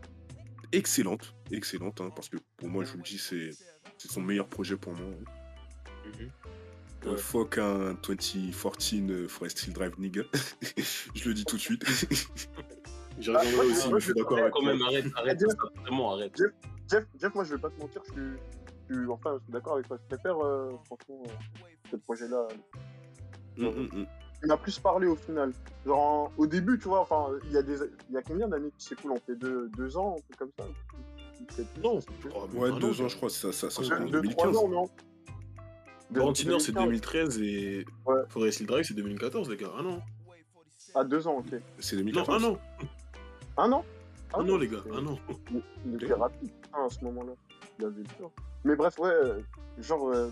excellente. 0.71 1.33
Excellente, 1.51 2.01
hein, 2.01 2.11
parce 2.15 2.29
que 2.29 2.37
pour 2.57 2.69
moi, 2.69 2.83
je 2.83 2.91
vous 2.91 2.97
le 2.97 3.03
dis, 3.03 3.17
c'est 3.17 3.49
c'est 3.97 4.11
son 4.11 4.21
meilleur 4.21 4.47
projet 4.47 4.77
pour 4.77 4.93
moi. 4.93 5.07
hein. 5.07 6.11
Euh, 7.05 7.11
Ouais. 7.13 7.17
fuck 7.17 7.57
un 7.57 7.95
2014 8.07 8.93
euh, 9.09 9.27
Forest 9.27 9.65
Hill 9.65 9.73
Drive 9.73 9.93
nigga. 9.99 10.21
je 11.15 11.27
le 11.29 11.33
dis 11.33 11.45
tout 11.45 11.55
de 11.55 11.61
suite. 11.61 11.83
J'y 13.19 13.31
Ah, 13.35 13.39
aussi, 13.41 13.55
mais 13.91 13.99
je 13.99 14.05
suis 14.05 14.09
je- 14.09 14.13
d'accord 14.13 14.37
avec 14.37 14.51
Quand 14.53 14.59
toi. 14.61 14.73
même, 14.73 14.81
arrête, 14.83 15.05
arrête, 15.15 15.39
Jeff- 15.39 15.49
ça, 15.49 15.81
vraiment, 15.81 16.13
arrête. 16.13 16.39
Jeff, 16.91 17.05
Jeff, 17.19 17.33
moi, 17.33 17.43
je 17.45 17.55
vais 17.55 17.61
pas 17.61 17.69
te 17.69 17.79
mentir, 17.79 18.01
je 18.07 18.11
suis. 18.11 18.21
je 18.89 18.95
suis- 18.95 19.07
enfin, 19.07 19.37
je 19.39 19.43
suis 19.43 19.53
d'accord 19.53 19.73
avec 19.75 19.87
toi. 19.87 19.97
Je 20.01 20.15
préfère, 20.15 20.37
euh, 20.43 20.71
franchement, 20.85 21.23
euh, 21.25 21.65
ce 21.89 21.95
projet-là. 21.95 22.47
Mm, 23.57 23.65
mm, 23.65 23.89
mm. 24.01 24.05
Il 24.43 24.47
m'a 24.47 24.57
plus 24.57 24.77
parlé 24.79 25.07
au 25.07 25.15
final. 25.15 25.53
Genre, 25.85 25.99
en- 25.99 26.31
au 26.37 26.47
début, 26.47 26.77
tu 26.79 26.87
vois, 26.89 26.99
enfin, 27.01 27.27
il 27.45 27.51
y 27.53 27.57
a 27.57 27.61
des, 27.63 27.75
il 28.09 28.15
y 28.15 28.17
a 28.17 28.21
combien 28.23 28.47
d'années 28.47 28.71
qui 28.77 28.87
s'écoulent? 28.87 29.11
On 29.11 29.19
fait 29.19 29.35
deux, 29.35 29.69
deux 29.77 29.95
ans, 29.97 30.15
un 30.17 30.21
truc 30.21 30.37
comme 30.37 30.51
ça? 30.57 30.65
Non, 31.83 31.99
oh, 32.35 32.47
Ouais, 32.53 32.71
deux 32.79 33.01
ans, 33.01 33.07
je 33.07 33.15
crois, 33.15 33.29
ça, 33.29 33.51
ça, 33.51 33.69
ça 33.69 33.81
en 33.81 33.83
deux, 34.05 34.21
trois 34.29 34.47
2015. 34.47 34.57
ans, 34.57 34.67
non? 34.67 34.89
Valentiner, 36.11 36.59
c'est 36.59 36.71
2015. 36.73 37.37
2013 37.37 37.41
et 37.41 37.85
Ouais. 38.05 38.21
Forest 38.29 38.59
Hill 38.59 38.67
Drive, 38.67 38.85
c'est 38.85 38.93
2014, 38.95 39.49
les 39.49 39.57
gars. 39.57 39.71
Ah 39.77 39.81
non. 39.81 40.01
Ah, 40.93 41.03
deux 41.05 41.25
ans, 41.25 41.37
ok. 41.37 41.59
C'est 41.79 41.95
Non, 41.95 42.01
2014. 42.01 42.43
ah 42.43 42.47
non. 42.47 42.59
Un 43.57 43.71
an? 43.71 43.85
Ah 44.33 44.43
non, 44.43 44.57
les 44.57 44.67
gars. 44.67 44.83
Ah 44.93 45.01
non. 45.01 45.17
Il, 45.85 45.95
était 45.95 46.13
rapide 46.13 46.51
hein, 46.73 46.85
à 46.85 46.89
ce 46.89 47.03
moment-là. 47.05 47.33
Il 47.79 47.85
avait 47.85 48.01
le 48.01 48.07
temps. 48.07 48.31
Mais 48.63 48.75
bref, 48.75 48.97
ouais, 48.99 49.09
euh, 49.09 49.41
genre, 49.79 50.09
euh, 50.09 50.29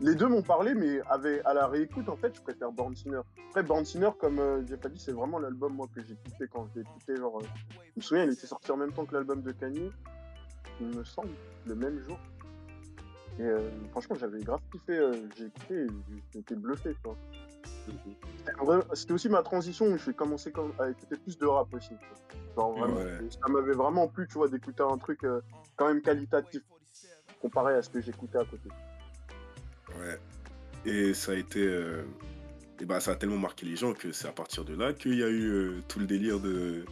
les 0.00 0.14
deux 0.14 0.28
m'ont 0.28 0.42
parlé, 0.42 0.74
mais 0.74 1.00
à 1.08 1.54
la 1.54 1.66
réécoute, 1.66 2.08
en 2.08 2.16
fait, 2.16 2.34
je 2.34 2.40
préfère 2.40 2.70
Born 2.70 2.94
Sinner. 2.94 3.20
Après, 3.48 3.62
Born 3.62 3.84
Sinner, 3.84 4.10
comme 4.18 4.38
euh, 4.38 4.64
Jeff 4.66 4.84
a 4.84 4.88
dit, 4.88 5.00
c'est 5.00 5.12
vraiment 5.12 5.38
l'album, 5.38 5.74
moi, 5.74 5.88
que 5.92 6.02
j'ai 6.02 6.12
écouté 6.12 6.46
quand 6.52 6.68
j'ai 6.74 6.82
écouté. 6.82 7.16
Genre, 7.16 7.38
euh, 7.40 7.46
je 7.82 7.90
me 7.96 8.02
souviens, 8.02 8.24
il 8.24 8.32
était 8.32 8.46
sorti 8.46 8.70
en 8.70 8.76
même 8.76 8.92
temps 8.92 9.04
que 9.04 9.14
l'album 9.14 9.42
de 9.42 9.50
Kanye, 9.52 9.90
il 10.80 10.86
me 10.86 11.02
semble, 11.04 11.30
le 11.66 11.74
même 11.74 11.98
jour. 12.00 12.18
Et 13.40 13.48
franchement, 13.92 14.16
j'avais 14.18 14.40
grave 14.40 14.60
kiffé. 14.72 15.00
j'ai 15.36 15.46
écouté 15.46 15.74
et 15.74 15.86
j'étais 16.32 16.56
bluffé, 16.56 16.96
quoi. 17.04 17.16
C'était 18.94 19.12
aussi 19.12 19.28
ma 19.28 19.42
transition 19.42 19.86
où 19.86 19.98
j'ai 19.98 20.12
commencé 20.12 20.50
comme- 20.50 20.72
à 20.78 20.88
écouter 20.90 21.16
plus 21.16 21.38
de 21.38 21.46
rap 21.46 21.72
aussi. 21.74 21.90
quoi. 21.90 22.36
Genre, 22.56 22.78
vraiment, 22.78 22.96
Ouais. 22.96 23.18
Ça 23.30 23.48
m'avait 23.52 23.72
vraiment 23.74 24.08
plu, 24.08 24.26
tu 24.26 24.34
vois, 24.34 24.48
d'écouter 24.48 24.82
un 24.82 24.98
truc 24.98 25.22
euh, 25.24 25.40
quand 25.76 25.86
même 25.88 26.00
qualitatif 26.02 26.62
comparé 27.40 27.74
à 27.74 27.82
ce 27.82 27.90
que 27.90 28.00
j'écoutais 28.00 28.38
à 28.38 28.44
côté. 28.44 28.68
Ouais. 29.98 30.18
Et 30.84 31.14
ça 31.14 31.32
a 31.32 31.34
été. 31.34 31.64
euh, 31.66 32.04
Et 32.80 32.84
bah, 32.84 33.00
ça 33.00 33.10
a 33.10 33.16
tellement 33.16 33.38
marqué 33.38 33.66
les 33.66 33.74
gens 33.74 33.92
que 33.92 34.12
c'est 34.12 34.28
à 34.28 34.32
partir 34.32 34.64
de 34.64 34.72
là 34.74 34.92
qu'il 34.92 35.18
y 35.18 35.24
a 35.24 35.28
eu 35.28 35.46
euh, 35.50 35.82
tout 35.88 35.98
le 35.98 36.06
délire 36.06 36.38
de 36.38 36.84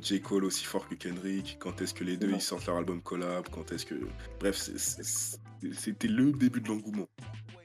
J. 0.00 0.22
Cole 0.22 0.44
aussi 0.44 0.64
fort 0.64 0.88
que 0.88 0.94
Kendrick. 0.94 1.58
Quand 1.60 1.82
est-ce 1.82 1.92
que 1.92 2.02
les 2.02 2.16
deux 2.16 2.28
Ouais. 2.28 2.36
ils 2.36 2.40
sortent 2.40 2.64
leur 2.66 2.76
album 2.76 3.02
collab 3.02 3.46
Quand 3.52 3.70
est-ce 3.72 3.84
que. 3.84 3.94
Bref, 4.40 4.56
c'était 4.56 6.08
le 6.08 6.32
début 6.32 6.60
de 6.62 6.68
l'engouement. 6.68 7.06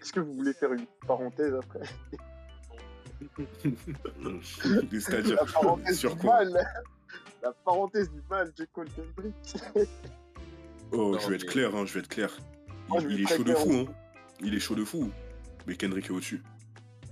Est-ce 0.01 0.11
que 0.11 0.19
vous 0.19 0.33
voulez 0.33 0.51
faire 0.53 0.73
une 0.73 0.85
parenthèse 1.07 1.53
après? 1.53 1.79
C'est-à-dire, 4.91 5.35
La 5.35 5.45
parenthèse 5.45 5.99
sur 5.99 6.15
du 6.15 6.21
quoi 6.21 6.45
mal. 6.45 6.65
La 7.41 7.51
parenthèse 7.51 8.09
du 8.11 8.21
mal, 8.29 8.51
J. 8.57 8.63
Cole 8.71 8.87
Kendrick. 8.89 9.35
Oh, 10.91 11.11
Non, 11.11 11.19
je 11.19 11.29
vais 11.29 11.35
être 11.35 11.45
clair, 11.45 11.75
hein, 11.75 11.85
je 11.85 11.93
vais 11.93 11.99
être 11.99 12.07
clair. 12.07 12.35
Moi, 12.87 13.01
Il, 13.09 13.21
est 13.21 13.27
chaud 13.27 13.43
de 13.43 13.53
fou, 13.53 13.73
hein. 13.73 13.93
Il 14.39 14.53
est 14.53 14.59
chaud 14.59 14.75
de 14.75 14.85
fou. 14.85 15.11
Mais 15.67 15.75
Kendrick 15.75 16.05
est 16.05 16.11
au-dessus. 16.11 16.41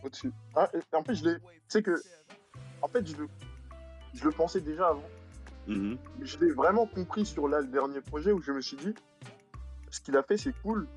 Au-dessus. 0.03 0.31
Ah, 0.55 0.69
en 0.93 1.03
fait, 1.03 1.15
je 1.15 1.25
l'ai. 1.25 1.35
Tu 1.35 1.43
sais 1.67 1.83
que. 1.83 2.01
En 2.81 2.87
fait, 2.87 3.05
je 3.05 3.15
le. 3.15 3.27
Je 4.13 4.23
le 4.25 4.31
pensais 4.31 4.61
déjà 4.61 4.89
avant. 4.89 5.09
Mhm. 5.67 5.97
Mais 6.19 6.25
je 6.25 6.39
l'ai 6.39 6.51
vraiment 6.51 6.85
compris 6.85 7.25
sur 7.25 7.47
là, 7.47 7.61
le 7.61 7.67
dernier 7.67 8.01
projet 8.01 8.31
où 8.31 8.41
je 8.41 8.51
me 8.51 8.61
suis 8.61 8.77
dit. 8.77 8.93
Ce 9.89 9.99
qu'il 9.99 10.15
a 10.17 10.23
fait, 10.23 10.37
c'est 10.37 10.53
cool. 10.61 10.87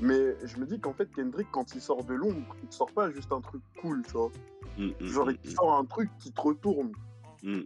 Mais 0.00 0.34
je 0.46 0.56
me 0.58 0.66
dis 0.66 0.80
qu'en 0.80 0.92
fait, 0.94 1.06
Kendrick, 1.14 1.48
quand 1.50 1.74
il 1.74 1.80
sort 1.80 2.04
de 2.04 2.14
l'ombre, 2.14 2.56
il 2.62 2.68
te 2.68 2.74
sort 2.74 2.90
pas 2.92 3.10
juste 3.10 3.30
un 3.32 3.40
truc 3.40 3.62
cool, 3.80 4.02
tu 4.06 4.12
vois. 4.12 4.30
Mhm, 4.78 4.94
Genre, 5.00 5.26
mhm, 5.26 5.36
il 5.44 5.50
sort 5.50 5.74
un 5.76 5.84
truc 5.84 6.10
qui 6.18 6.32
te 6.32 6.40
retourne. 6.40 6.92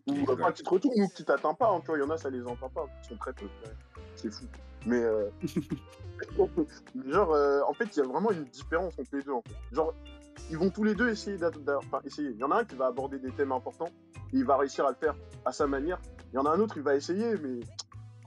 Ou 0.07 0.14
qui 0.53 0.62
te 0.62 0.68
retourne 0.70 1.01
ou 1.03 1.09
qui 1.09 1.25
t'atteint 1.25 1.55
pas. 1.55 1.70
hein, 1.70 1.81
tu 1.81 1.87
vois, 1.87 1.99
il 1.99 2.01
y 2.01 2.05
en 2.05 2.11
a, 2.11 2.16
ça 2.18 2.31
les 2.31 2.44
entend 2.47 2.68
pas. 2.70 2.87
Ils 3.03 3.09
sont 3.09 3.16
très 3.16 3.33
peu. 3.33 3.47
C'est 4.16 4.33
fou. 4.33 4.44
Mais. 4.87 5.03
euh, 5.03 5.29
mais 6.94 7.11
genre, 7.12 7.33
euh, 7.35 7.61
en 7.68 7.73
fait, 7.75 7.85
il 7.97 7.99
y 7.99 8.03
a 8.03 8.07
vraiment 8.07 8.31
une 8.31 8.44
différence 8.44 8.99
entre 8.99 9.16
les 9.16 9.23
deux. 9.23 9.33
En 9.33 9.42
fait. 9.42 9.55
Genre, 9.75 9.94
ils 10.51 10.59
vont 10.59 10.70
tous 10.70 10.85
les 10.85 10.94
deux 10.94 11.09
essayer 11.11 11.37
d'a- 11.38 11.51
d'a- 11.51 11.79
Enfin, 11.79 12.01
essayer. 12.05 12.31
Il 12.31 12.37
y 12.38 12.44
en 12.44 12.51
a 12.51 12.61
un 12.61 12.64
qui 12.64 12.75
va 12.77 12.87
aborder 12.87 13.18
des 13.18 13.31
thèmes 13.33 13.53
importants 13.53 13.88
et 14.33 14.37
il 14.38 14.44
va 14.44 14.57
réussir 14.57 14.87
à 14.87 14.90
le 14.90 14.97
faire 14.97 15.14
à 15.44 15.53
sa 15.53 15.66
manière. 15.66 16.01
Il 16.33 16.37
y 16.37 16.38
en 16.38 16.44
a 16.47 16.51
un 16.51 16.61
autre, 16.61 16.77
il 16.77 16.83
va 16.83 16.94
essayer, 16.97 17.37
mais. 17.42 17.61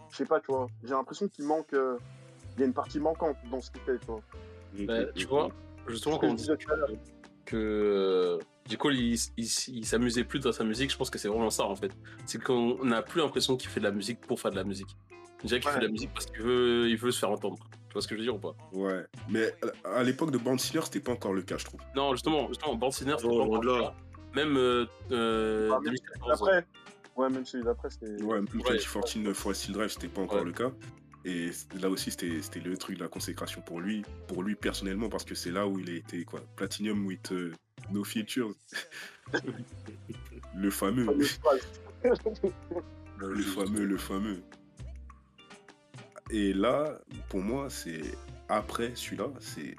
Je 0.09 0.15
sais 0.17 0.25
pas, 0.25 0.39
tu 0.39 0.47
vois. 0.51 0.67
J'ai 0.83 0.93
l'impression 0.93 1.27
qu'il 1.27 1.45
manque. 1.45 1.73
euh, 1.73 1.97
Il 2.57 2.61
y 2.61 2.63
a 2.63 2.65
une 2.67 2.73
partie 2.73 2.99
manquante 2.99 3.37
dans 3.51 3.61
ce 3.61 3.71
qu'il 3.71 3.81
fait, 3.81 3.99
tu 3.99 4.07
vois. 4.07 4.21
Mhm, 4.77 4.85
Bah, 4.87 4.99
mhm, 5.01 5.07
tu 5.15 5.25
vois, 5.27 5.49
justement, 5.87 6.17
quand 6.17 6.35
je 6.37 6.51
on 6.51 6.75
l'heure. 6.75 6.89
que 7.45 7.55
euh, 7.55 8.39
J. 8.67 8.77
Cole, 8.77 8.95
il, 8.95 9.13
il, 9.37 9.47
il 9.67 9.85
s'amusait 9.85 10.23
plus 10.23 10.39
dans 10.39 10.51
sa 10.51 10.63
musique, 10.63 10.91
je 10.91 10.97
pense 10.97 11.09
que 11.09 11.17
c'est 11.17 11.27
vraiment 11.29 11.49
ça, 11.49 11.63
en 11.65 11.75
fait. 11.75 11.91
C'est 12.25 12.41
qu'on 12.43 12.83
n'a 12.83 13.01
plus 13.01 13.21
l'impression 13.21 13.55
qu'il 13.55 13.69
fait 13.69 13.79
de 13.79 13.85
la 13.85 13.91
musique 13.91 14.19
pour 14.21 14.39
faire 14.39 14.51
de 14.51 14.55
la 14.57 14.63
musique. 14.63 14.89
On 15.43 15.47
dirait 15.47 15.59
qu'il 15.59 15.69
Ouais. 15.69 15.75
fait 15.75 15.81
de 15.81 15.85
la 15.85 15.91
musique 15.91 16.11
parce 16.13 16.25
qu'il 16.25 16.41
veut, 16.41 16.89
il 16.89 16.97
veut 16.97 17.11
se 17.11 17.19
faire 17.19 17.29
entendre. 17.29 17.57
Tu 17.87 17.93
vois 17.93 18.01
ce 18.01 18.07
que 18.07 18.15
je 18.15 18.19
veux 18.21 18.25
dire 18.25 18.35
ou 18.35 18.39
pas? 18.39 18.55
Ouais. 18.73 19.05
Mais 19.29 19.53
à- 19.85 20.03
l'époque 20.03 20.31
de 20.31 20.39
Band 20.39 20.57
Sinner, 20.57 20.81
c'était 20.83 20.99
pas 20.99 21.11
encore 21.11 21.33
le 21.33 21.43
cas, 21.43 21.57
je 21.57 21.65
trouve. 21.65 21.79
Non, 21.95 22.11
justement, 22.13 22.47
justement, 22.49 22.75
Band 22.75 22.89
Sinner, 22.91 23.13
c'était 23.17 23.29
Oh, 23.31 23.37
pas 23.37 23.43
encore 23.45 23.63
là. 23.63 23.75
le 23.77 23.81
cas. 23.83 23.93
Même 24.35 24.57
euh, 24.57 24.85
euh, 25.11 25.69
Ah, 25.71 25.75
même 25.79 25.93
2014. 25.93 26.31
Après. 26.41 26.65
Ouais, 27.15 27.29
même 27.29 27.45
celui 27.45 27.63
d'après, 27.63 27.89
c'était. 27.91 28.21
Ouais, 28.23 28.35
même 28.35 28.45
Ouais. 28.45 28.79
2014 28.79 29.33
fois 29.35 29.53
Steel 29.53 29.73
Drive, 29.73 29.89
c'était 29.89 30.07
pas 30.07 30.21
encore 30.21 30.39
Ouais. 30.39 30.45
le 30.45 30.51
cas. 30.51 30.71
Et 31.27 31.51
là 31.81 31.89
aussi, 31.89 32.09
c'était 32.09 32.59
le 32.61 32.77
truc 32.77 32.95
de 32.97 33.03
la 33.03 33.09
consécration 33.09 33.61
pour 33.61 33.81
lui, 33.81 34.05
pour 34.29 34.43
lui 34.43 34.55
personnellement, 34.55 35.09
parce 35.09 35.25
que 35.25 35.35
c'est 35.35 35.51
là 35.51 35.67
où 35.67 35.77
il 35.77 35.89
a 35.89 35.93
été 35.95 36.23
quoi, 36.23 36.39
Platinum 36.55 37.05
with 37.05 37.33
euh, 37.33 37.51
no 37.91 38.05
features. 38.05 38.53
le 40.55 40.69
fameux, 40.69 41.05
le 43.17 43.41
fameux, 43.43 43.83
le 43.83 43.97
fameux. 43.97 44.41
Et 46.31 46.53
là, 46.53 46.97
pour 47.27 47.41
moi, 47.41 47.69
c'est 47.69 48.03
après 48.47 48.95
celui-là, 48.95 49.27
c'est 49.41 49.75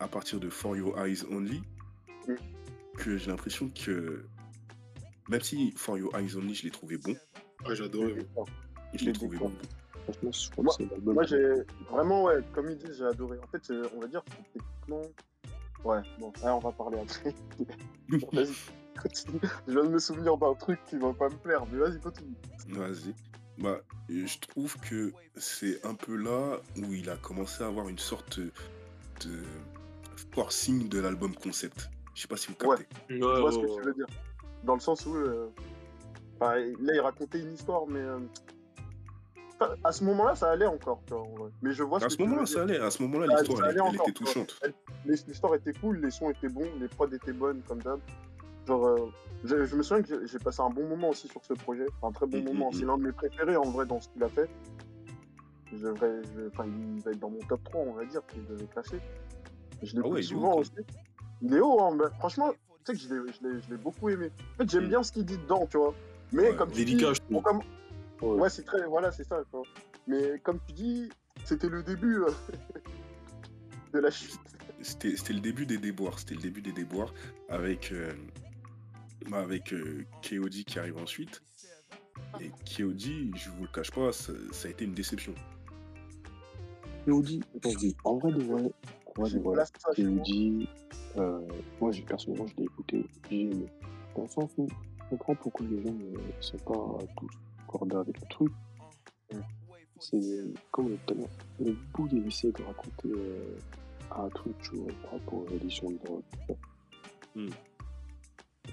à 0.00 0.08
partir 0.08 0.40
de 0.40 0.48
For 0.48 0.78
Your 0.78 0.98
Eyes 0.98 1.24
Only 1.30 1.62
que 2.96 3.18
j'ai 3.18 3.26
l'impression 3.26 3.68
que 3.68 4.24
même 5.28 5.42
si 5.42 5.72
For 5.76 5.98
Your 5.98 6.16
Eyes 6.16 6.36
Only, 6.36 6.54
je 6.54 6.64
l'ai 6.64 6.70
trouvé 6.70 6.96
bon, 6.96 7.14
Ah, 7.66 7.74
j'adorais. 7.74 8.16
je 8.94 9.04
l'ai 9.04 9.12
trouvé 9.12 9.36
bon. 9.36 9.52
Franchement, 10.06 10.30
je 10.32 10.50
crois 10.50 10.64
Moi- 10.64 10.74
que 10.76 10.82
c'est 10.84 10.90
l'album. 10.90 11.14
Moi, 11.14 11.24
j'ai 11.24 11.52
vraiment, 11.90 12.24
ouais, 12.24 12.40
comme 12.52 12.70
ils 12.70 12.76
disent, 12.78 12.98
j'ai 12.98 13.04
adoré. 13.04 13.38
En 13.42 13.46
fait, 13.48 13.72
on 13.96 14.00
va 14.00 14.06
dire 14.06 14.22
que 14.24 14.30
techniquement. 14.54 15.02
Ouais, 15.84 16.00
bon, 16.18 16.32
là, 16.42 16.56
on 16.56 16.58
va 16.60 16.72
parler 16.72 16.98
après. 16.98 17.34
vas-y, 18.32 18.54
continue. 19.00 19.40
Je 19.66 19.72
viens 19.72 19.84
de 19.84 19.88
me 19.90 19.98
souvenir 19.98 20.36
d'un 20.38 20.54
truc 20.54 20.80
qui 20.86 20.96
va 20.96 21.12
pas 21.12 21.28
me 21.28 21.36
plaire, 21.36 21.64
mais 21.70 21.78
vas-y, 21.78 22.00
continue. 22.00 22.34
Vas-y. 22.68 23.14
Bah, 23.58 23.78
je 24.08 24.38
trouve 24.48 24.76
que 24.80 25.12
c'est 25.36 25.84
un 25.86 25.94
peu 25.94 26.14
là 26.16 26.58
où 26.76 26.92
il 26.92 27.08
a 27.10 27.16
commencé 27.16 27.62
à 27.64 27.66
avoir 27.68 27.88
une 27.88 27.98
sorte 27.98 28.38
de 28.40 29.42
forcing 30.32 30.88
de 30.88 31.00
l'album 31.00 31.34
concept. 31.34 31.90
Je 32.14 32.22
sais 32.22 32.28
pas 32.28 32.36
si 32.36 32.48
vous 32.48 32.66
Ouais. 32.68 32.76
captez. 32.76 32.94
Je 33.08 33.18
vois 33.40 33.52
ce 33.52 33.58
que 33.58 33.76
tu 33.80 33.82
veux 33.86 33.94
dire. 33.94 34.06
Dans 34.64 34.74
le 34.74 34.80
sens 34.80 35.04
où. 35.06 35.14
euh, 35.14 35.48
là, 36.40 36.58
il 36.58 37.00
racontait 37.00 37.40
une 37.40 37.52
histoire, 37.52 37.86
mais. 37.86 38.00
euh, 38.00 38.18
à 39.84 39.92
ce 39.92 40.04
moment-là, 40.04 40.34
ça 40.34 40.50
allait 40.50 40.66
encore, 40.66 41.00
tu 41.06 41.14
vois, 41.14 41.22
en 41.22 41.28
vrai. 41.30 41.50
Mais 41.62 41.72
je 41.72 41.82
vois 41.82 42.00
ce 42.00 42.06
À 42.06 42.10
ce 42.10 42.18
moment-là, 42.22 42.46
ça 42.46 42.62
allait. 42.62 42.78
À 42.78 42.90
ce 42.90 43.02
moment-là, 43.02 43.26
Ça- 43.26 43.32
l'histoire, 43.38 43.58
ça 43.58 43.64
elle, 43.64 43.70
allait 43.70 43.80
elle 43.80 43.94
encore, 43.94 44.08
était 44.08 44.12
touchante. 44.24 44.60
L'histoire 45.04 45.54
était 45.54 45.72
cool, 45.74 45.98
les 46.00 46.10
sons 46.10 46.30
étaient 46.30 46.48
bons, 46.48 46.68
les 46.80 46.88
prods 46.88 47.08
étaient 47.12 47.32
bonnes, 47.32 47.62
comme 47.66 47.80
d'hab. 47.82 48.00
Genre, 48.66 48.86
euh, 48.86 48.96
je, 49.44 49.64
je 49.64 49.76
me 49.76 49.82
souviens 49.82 50.02
que 50.02 50.26
j'ai- 50.26 50.38
passé 50.38 50.60
un 50.60 50.70
bon 50.70 50.86
moment 50.88 51.10
aussi 51.10 51.28
sur 51.28 51.42
ce 51.44 51.54
projet. 51.54 51.86
Un 52.02 52.10
très 52.12 52.26
bon 52.26 52.38
Mhm, 52.38 52.44
moment. 52.44 52.66
mhm. 52.72 52.78
C'est 52.78 52.84
l'un 52.84 52.98
de 52.98 53.04
mes 53.04 53.12
préférés, 53.12 53.56
en 53.56 53.70
vrai, 53.70 53.86
dans 53.86 54.00
ce 54.00 54.08
qu'il 54.08 54.22
a 54.24 54.28
fait. 54.28 54.48
Je 55.72 55.78
je- 55.78 56.48
enfin, 56.48 56.64
il 56.66 57.00
va 57.02 57.10
être 57.12 57.18
dans 57.20 57.30
mon 57.30 57.38
top 57.48 57.62
3, 57.64 57.80
on 57.80 57.92
va 57.92 58.04
dire, 58.04 58.20
que 58.26 58.34
je 58.48 58.54
vais 58.54 58.66
classer. 58.66 58.98
Je 59.82 59.94
l'ai 59.94 60.02
Ah 60.04 60.08
ouais, 60.08 60.22
souvent 60.22 60.54
aussi. 60.56 60.70
Il 61.42 61.54
est 61.54 61.60
haut, 61.60 61.80
hein, 61.82 61.96
mais 61.98 62.04
franchement, 62.18 62.52
tu 62.84 62.96
sais 62.96 63.06
que 63.08 63.32
je 63.32 63.70
l'ai- 63.70 63.76
beaucoup 63.76 64.08
aimé. 64.08 64.30
En 64.54 64.62
fait, 64.62 64.70
j'aime 64.70 64.88
bien 64.88 65.02
ce 65.02 65.12
qu'il 65.12 65.24
dit 65.24 65.36
dedans, 65.38 65.66
tu 65.70 65.76
vois. 65.76 65.94
Mais 66.32 66.50
Ouais, 66.50 66.56
comme 66.56 66.70
tu 66.70 66.84
délicat, 66.84 67.12
dis, 67.12 67.20
on 67.34 67.42
Ouais. 68.22 68.40
ouais, 68.40 68.50
c'est 68.50 68.64
très, 68.64 68.86
voilà, 68.86 69.12
c'est 69.12 69.24
ça, 69.24 69.42
tu 69.44 69.50
vois. 69.52 69.62
Mais 70.06 70.38
comme 70.42 70.58
tu 70.66 70.72
dis, 70.72 71.08
c'était 71.44 71.68
le 71.68 71.82
début 71.82 72.20
euh, 72.20 72.30
de 73.92 73.98
la 73.98 74.10
chute. 74.10 74.38
C'était 74.80 75.16
c'était 75.16 75.32
le 75.32 75.40
début 75.40 75.66
des 75.66 75.78
déboires. 75.78 76.18
C'était 76.18 76.34
le 76.34 76.42
début 76.42 76.62
des 76.62 76.72
déboires 76.72 77.12
avec, 77.48 77.92
euh, 77.92 78.12
bah, 79.30 79.40
avec 79.40 79.72
euh, 79.72 80.04
KOD 80.22 80.64
qui 80.64 80.78
arrive 80.78 80.98
ensuite. 80.98 81.42
Et 82.40 82.50
KOD, 82.76 83.36
je 83.36 83.50
vous 83.50 83.62
le 83.62 83.72
cache 83.72 83.90
pas, 83.90 84.12
ça, 84.12 84.32
ça 84.52 84.68
a 84.68 84.70
été 84.70 84.84
une 84.84 84.94
déception. 84.94 85.34
Vas-y, 87.06 87.94
en 88.04 88.16
vrai 88.18 88.32
de 88.32 88.42
vrai, 88.42 88.70
moi. 89.16 89.30
Claudie, 89.94 90.68
euh, 91.16 91.40
moi 91.80 91.90
j'ai 91.92 92.02
personnellement 92.02 92.46
je 92.46 92.56
l'ai 92.56 92.64
écouté, 92.64 93.06
j'ai 93.30 93.42
aimé. 93.42 93.66
Dans 94.14 94.22
le 94.22 94.28
sens 94.28 94.50
où 94.58 94.68
je 94.68 95.04
comprends 95.10 95.34
pourquoi 95.34 95.66
les 95.66 95.82
gens 95.82 95.92
ne 95.92 96.42
sont 96.42 96.58
pas 96.58 96.98
tous 97.16 97.30
avec 97.74 98.20
le 98.20 98.28
truc. 98.28 98.52
C'est 99.98 100.20
comme 100.70 100.96
le 101.58 101.72
bout 101.94 102.08
il 102.12 102.26
essaie 102.26 102.52
de 102.52 102.62
raconter 102.62 103.08
euh, 103.16 103.56
un 104.14 104.28
truc 104.28 104.54
tu 104.62 104.76
vois, 104.76 104.92
par 105.02 105.12
rapport 105.12 105.38
aux 105.42 105.48
éditions 105.54 105.90
de 105.90 105.96
drogue. 105.96 106.22
Mm. 107.34 107.48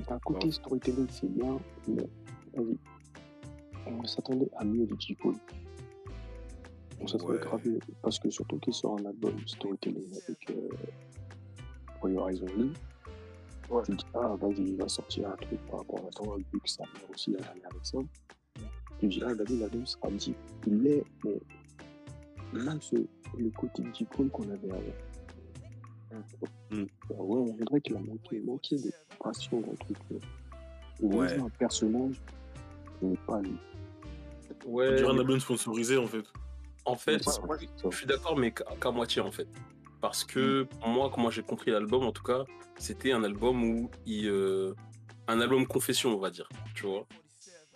D'un 0.08 0.20
côté, 0.20 0.48
Ouais. 0.48 0.52
storytelling 0.52 1.08
c'est 1.10 1.30
bien, 1.30 1.58
mais 1.88 2.04
vas-y, 2.54 2.78
on 3.88 4.04
s'attendait 4.06 4.50
à 4.58 4.66
mieux 4.66 4.86
de 4.86 4.96
J. 5.00 5.18
On 7.00 7.08
s'attendait 7.08 7.34
Ouais. 7.34 7.40
grave 7.40 7.68
mieux, 7.68 7.80
parce 8.02 8.20
que 8.20 8.30
surtout 8.30 8.58
qu'il 8.60 8.74
sort 8.74 9.00
un 9.00 9.06
album 9.06 9.38
storytelling 9.48 10.12
avec 10.28 10.50
euh, 10.50 12.10
Your 12.10 12.30
Eyes 12.30 12.42
Only. 12.44 12.74
Ouais. 13.70 13.84
Tu 13.86 13.96
dis, 13.96 14.06
ah, 14.14 14.36
vas-y, 14.40 14.62
il 14.72 14.78
va 14.78 14.90
sortir 14.90 15.30
un 15.30 15.36
truc 15.38 15.60
par 15.68 15.80
rapport 15.80 16.00
à 16.00 16.04
la 16.04 16.10
drogue, 16.10 16.44
vu 16.52 16.60
que 16.60 16.70
ça 16.70 16.84
vient 16.94 17.08
aussi 17.14 17.32
la 17.32 17.40
dernière 17.40 17.68
avec 17.72 17.86
ça. 17.86 17.98
Te 19.04 19.08
dis, 19.10 19.22
ah, 19.26 19.34
David, 19.36 19.60
l'album 19.60 19.86
sera 19.86 20.10
dit. 20.12 20.34
Il 20.66 20.82
l'est, 20.82 21.04
mais 21.26 22.62
manque 22.64 22.84
ce, 22.84 22.96
le 23.38 23.50
côté. 23.50 23.84
Cole 24.16 24.30
qu'on 24.30 24.44
avait 24.44 24.72
avant. 24.72 24.82
Mm. 26.72 26.76
Euh, 26.76 26.86
Ouais, 27.10 27.38
on 27.40 27.54
dirait 27.58 27.82
qu'il 27.82 27.98
a 27.98 28.00
manqué, 28.00 28.40
manqué 28.40 28.78
de 28.78 28.92
passion 29.22 29.60
dans 29.60 29.72
le 29.72 29.78
truc. 29.78 29.98
Ouais. 31.02 31.38
un 31.38 31.50
personnage 31.50 32.22
qui 33.00 33.06
n'est 33.08 33.18
pas 33.28 33.42
lui. 33.42 33.58
On 34.66 34.72
Ouais, 34.72 34.96
dirait 34.96 35.10
un 35.14 35.18
album 35.20 35.38
sponsorisé 35.40 35.98
en 35.98 36.08
fait. 36.08 36.24
en 36.86 36.96
fait, 36.96 37.18
Ouais, 37.28 37.34
moi, 37.46 37.58
Ça. 37.58 37.90
je 37.90 37.98
suis 37.98 38.06
d'accord, 38.06 38.38
mais 38.38 38.54
qu'à 38.54 38.92
moitié 38.92 39.22
en 39.22 39.32
fait. 39.32 39.48
Parce 40.00 40.24
que 40.24 40.64
pour 40.64 40.88
moi, 40.88 41.10
comment 41.14 41.30
j'ai 41.30 41.44
compris 41.44 41.72
l'album, 41.72 42.04
en 42.04 42.12
tout 42.14 42.24
cas, 42.24 42.46
c'était 42.78 43.12
un 43.12 43.24
album 43.26 43.64
où 43.64 43.90
il. 44.06 44.28
euh, 44.30 44.74
un 45.28 45.40
album 45.42 45.66
confession, 45.68 46.14
on 46.16 46.20
va 46.20 46.30
dire. 46.30 46.48
Tu 46.76 46.86
vois 46.86 47.06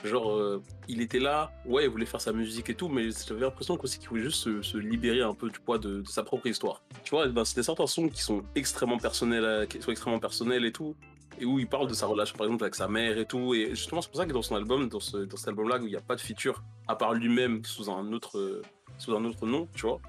Genre, 0.04 0.32
euh, 0.32 0.62
il 0.88 1.02
était 1.02 1.20
là, 1.20 1.52
ouais, 1.66 1.86
il 1.86 1.90
voulait 1.90 2.06
faire 2.06 2.22
sa 2.22 2.32
musique 2.32 2.70
et 2.70 2.76
tout, 2.76 2.88
mais 2.88 3.10
j'avais 3.12 3.42
l'impression 3.42 3.78
qu'aussi 3.78 3.98
qu'il 3.98 4.10
voulait 4.10 4.24
juste 4.24 4.44
se, 4.44 4.62
se 4.62 4.78
libérer 4.78 5.22
un 5.22 5.34
peu 5.34 5.50
du 5.50 5.60
poids 5.60 5.80
de, 5.80 6.02
de 6.02 6.08
sa 6.08 6.24
propre 6.24 6.46
histoire. 6.46 6.84
Tu 7.04 7.12
vois, 7.12 7.28
ben, 7.28 7.44
c'est 7.44 7.56
des 7.56 7.64
certains 7.64 7.88
sons 7.88 8.08
qui 8.08 8.22
sont 8.22 8.44
extrêmement 8.54 9.00
personnels, 9.00 9.44
euh, 9.44 9.66
qui 9.66 9.82
sont 9.82 9.92
extrêmement 9.92 10.20
personnels 10.20 10.66
et 10.66 10.72
tout, 10.72 10.96
et 11.40 11.46
où 11.46 11.58
il 11.58 11.68
parle 11.68 11.88
de 11.88 11.96
sa 11.96 12.06
relation, 12.06 12.38
par 12.38 12.46
exemple, 12.46 12.64
avec 12.64 12.76
sa 12.76 12.88
mère 12.88 13.18
et 13.18 13.26
tout. 13.26 13.56
Et 13.56 13.70
justement, 13.72 14.02
c'est 14.02 14.10
pour 14.10 14.18
ça 14.18 14.28
que 14.28 14.34
dans 14.34 14.44
son 14.44 14.56
album, 14.56 14.88
dans, 14.88 15.00
ce, 15.00 15.18
dans 15.18 15.36
cet 15.38 15.48
album-là, 15.48 15.80
où 15.80 15.86
il 15.86 15.90
n'y 15.90 15.96
a 15.96 16.02
pas 16.02 16.16
de 16.16 16.22
feature, 16.22 16.64
à 16.88 16.96
part 16.96 17.16
lui-même 17.16 17.66
sous 17.66 17.90
un 17.90 18.14
autre, 18.14 18.38
euh, 18.38 18.62
sous 19.00 19.16
un 19.16 19.26
autre 19.26 19.48
nom, 19.48 19.68
tu 19.74 19.88
vois. 19.88 20.00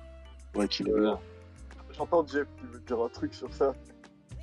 Ouais, 0.55 0.68
qu'il 0.68 0.89
est. 0.89 0.93
J'entends 1.97 2.26
Jeff 2.26 2.47
qui 2.59 2.66
veut 2.66 2.80
dire 2.80 3.01
un 3.01 3.09
truc 3.09 3.32
sur 3.32 3.53
ça. 3.53 3.74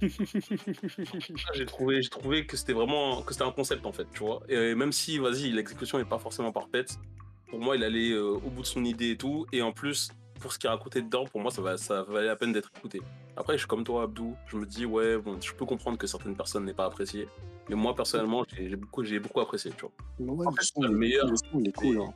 J'ai 1.53 1.65
trouvé, 1.65 2.01
j'ai 2.01 2.09
trouvé 2.09 2.45
que 2.45 2.57
c'était 2.57 2.73
vraiment 2.73 3.21
que 3.21 3.33
c'était 3.33 3.45
un 3.45 3.51
concept 3.51 3.85
en 3.85 3.91
fait, 3.91 4.07
tu 4.13 4.19
vois. 4.19 4.41
Et 4.49 4.75
même 4.75 4.91
si, 4.91 5.17
vas-y, 5.17 5.51
l'exécution 5.51 5.97
n'est 5.97 6.05
pas 6.05 6.19
forcément 6.19 6.51
parfaite, 6.51 6.99
pour 7.47 7.59
moi, 7.59 7.75
il 7.75 7.83
allait 7.83 8.11
euh, 8.11 8.33
au 8.33 8.49
bout 8.49 8.61
de 8.61 8.67
son 8.67 8.83
idée 8.83 9.11
et 9.11 9.17
tout. 9.17 9.45
Et 9.51 9.61
en 9.61 9.71
plus, 9.71 10.09
pour 10.39 10.51
ce 10.51 10.59
qu'il 10.59 10.69
racontait 10.69 11.01
dedans, 11.01 11.25
pour 11.25 11.41
moi, 11.41 11.51
ça, 11.51 11.61
va, 11.61 11.77
ça 11.77 12.03
valait 12.03 12.27
la 12.27 12.35
peine 12.35 12.51
d'être 12.51 12.71
écouté. 12.77 13.01
Après, 13.37 13.53
je 13.53 13.59
suis 13.59 13.67
comme 13.67 13.83
toi, 13.83 14.03
Abdou. 14.03 14.35
Je 14.47 14.57
me 14.57 14.65
dis, 14.65 14.85
ouais, 14.85 15.17
bon, 15.17 15.39
je 15.39 15.53
peux 15.53 15.65
comprendre 15.65 15.97
que 15.97 16.07
certaines 16.07 16.35
personnes 16.35 16.65
n'aient 16.65 16.73
pas 16.73 16.85
apprécié. 16.85 17.27
Mais 17.69 17.75
moi, 17.75 17.95
personnellement, 17.95 18.43
j'ai 18.53 18.69
j'ai 18.69 18.75
beaucoup, 18.75 19.03
j'ai 19.03 19.19
beaucoup 19.19 19.39
apprécié, 19.39 19.71
tu 19.71 19.81
vois. 19.81 19.91
Mais 20.19 20.31
ouais, 20.31 20.47
En 20.47 20.51
le 20.51 20.63
son, 20.63 20.81
meilleur, 20.89 21.27
le 21.27 21.35
son, 21.37 21.59
il 21.59 21.69
est 21.69 21.71
cool. 21.71 22.01
Hein. 22.01 22.13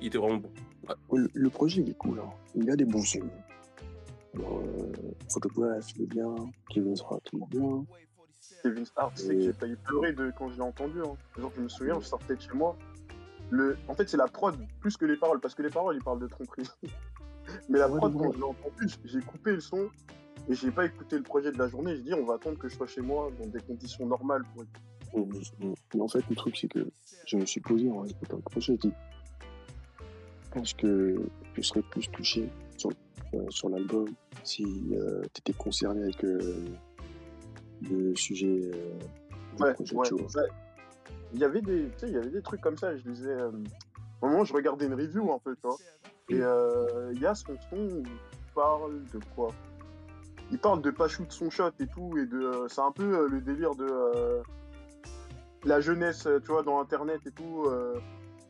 Il 0.00 0.08
était 0.08 0.18
vraiment 0.18 0.36
bon. 0.36 0.50
Ouais, 0.88 1.20
Le, 1.20 1.30
le 1.32 1.50
projet, 1.50 1.80
il 1.80 1.90
est 1.90 1.98
cool. 1.98 2.20
Hein. 2.20 2.30
Il 2.54 2.64
y 2.64 2.70
a 2.70 2.76
des 2.76 2.84
bons 2.84 3.04
sons. 3.04 3.20
Alors, 4.34 4.60
euh, 4.60 4.92
Photograph, 5.30 5.84
il 5.96 6.02
est 6.02 6.06
bien. 6.06 6.34
Kevin 6.70 6.94
Hart, 7.08 7.28
il 7.32 7.42
est 7.42 7.58
bien. 7.58 7.84
Kevin 8.62 8.84
Hart, 8.96 9.12
c'est 9.16 9.34
que 9.34 9.40
j'ai 9.40 9.52
failli 9.52 9.76
pleurer 9.76 10.12
de, 10.12 10.32
quand 10.36 10.48
je 10.50 10.56
l'ai 10.56 10.62
entendu. 10.62 11.00
Hein. 11.00 11.14
Genre, 11.38 11.52
je 11.56 11.60
me 11.62 11.68
souviens, 11.68 12.00
je 12.00 12.06
sortais 12.06 12.36
de 12.36 12.40
chez 12.40 12.52
moi. 12.54 12.76
Le... 13.50 13.76
En 13.88 13.94
fait, 13.94 14.08
c'est 14.08 14.16
la 14.16 14.28
prod 14.28 14.56
plus 14.80 14.96
que 14.96 15.04
les 15.04 15.16
paroles, 15.16 15.40
parce 15.40 15.54
que 15.54 15.62
les 15.62 15.70
paroles, 15.70 15.96
ils 15.96 16.02
parlent 16.02 16.20
de 16.20 16.26
tromperie. 16.26 16.68
Mais 17.68 17.78
la 17.78 17.88
Ouais, 17.88 17.98
prod, 17.98 18.12
quand 18.12 18.32
je 18.32 18.38
l'ai 18.38 18.44
entendu, 18.44 18.86
j'ai 19.04 19.20
coupé 19.20 19.52
le 19.52 19.60
son 19.60 19.90
et 20.48 20.54
j'ai 20.54 20.70
pas 20.70 20.86
écouté 20.86 21.16
le 21.16 21.22
projet 21.22 21.52
de 21.52 21.58
la 21.58 21.68
journée. 21.68 21.96
J'ai 21.96 22.02
dit, 22.02 22.14
on 22.14 22.24
va 22.24 22.34
attendre 22.34 22.58
que 22.58 22.68
je 22.68 22.76
sois 22.76 22.86
chez 22.86 23.02
moi 23.02 23.30
dans 23.38 23.46
des 23.46 23.60
conditions 23.60 24.06
normales 24.06 24.42
pour 24.54 24.64
Mais 25.92 26.00
en 26.00 26.08
fait, 26.08 26.24
le 26.28 26.36
truc, 26.36 26.56
c'est 26.56 26.68
que 26.68 26.90
je 27.26 27.36
me 27.36 27.44
suis 27.44 27.60
posé 27.60 27.90
en 27.90 28.04
écoutant 28.04 28.36
le 28.36 28.42
projet. 28.42 28.78
J'ai 28.80 28.88
dit, 28.88 28.94
je 30.44 30.50
pense 30.50 30.72
que 30.74 31.22
je 31.54 31.62
serais 31.62 31.82
plus 31.82 32.10
touché 32.10 32.48
sur, 33.50 33.68
euh, 33.68 33.70
l'album 33.72 34.08
si 34.44 34.64
tu 34.64 35.38
étais 35.40 35.52
concerné 35.52 36.02
avec 36.02 36.24
euh, 36.24 36.38
le 37.90 38.14
sujet 38.16 38.70
euh, 38.74 38.98
du 39.56 39.62
Ouais, 39.62 39.74
projet, 39.74 39.94
ouais, 39.96 40.08
tu 40.08 40.14
vois. 40.14 40.42
ouais. 40.42 40.48
Il 41.34 41.40
y 41.40 41.44
avait 41.44 41.62
des, 41.62 41.88
il 42.02 42.10
y 42.10 42.16
avait 42.16 42.30
des 42.30 42.42
trucs 42.42 42.60
comme 42.60 42.76
ça. 42.76 42.96
Je 42.96 43.02
disais, 43.08 43.30
euh, 43.30 43.50
au 44.20 44.26
moment 44.28 44.40
où 44.40 44.44
je 44.44 44.52
regardais 44.52 44.86
une 44.86 44.94
review 44.94 45.32
un 45.32 45.38
peu, 45.38 45.54
tu 45.54 45.62
vois. 45.62 45.76
Et 46.28 46.40
euh, 46.40 47.10
il 47.14 47.20
y 47.20 47.26
a 47.26 47.34
son 47.34 47.56
son 47.70 47.76
où 47.76 48.02
il 48.04 48.52
parle 48.54 49.02
de 49.12 49.20
quoi? 49.34 49.48
Il 50.50 50.58
parle 50.58 50.82
de 50.82 50.90
pas 50.90 51.08
shoot 51.08 51.30
son 51.32 51.48
shot 51.50 51.70
et 51.80 51.86
tout, 51.86 52.16
et 52.18 52.26
de, 52.26 52.38
euh, 52.38 52.68
c'est 52.68 52.82
un 52.82 52.92
peu 52.92 53.20
euh, 53.20 53.28
le 53.28 53.40
délire 53.40 53.74
de 53.74 53.86
euh, 53.90 54.42
la 55.64 55.80
jeunesse, 55.80 56.26
euh, 56.26 56.38
tu 56.40 56.48
vois, 56.52 56.62
dans 56.62 56.80
Internet 56.80 57.20
et 57.26 57.30
tout. 57.30 57.64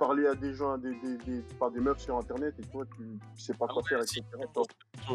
Parler 0.07 0.27
à 0.27 0.35
des 0.35 0.53
gens, 0.53 0.77
des, 0.79 0.95
des, 0.97 1.17
des, 1.19 1.45
enfin, 1.55 1.71
des 1.71 1.81
meufs 1.81 2.01
sur 2.01 2.17
Internet 2.17 2.55
et 2.59 2.67
toi, 2.73 2.85
tu, 2.97 3.19
tu 3.37 3.41
sais 3.41 3.55
pas 3.55 3.67
Ah 3.69 3.73
quoi 3.73 3.83
faire, 3.85 4.01
etc. 4.01 4.23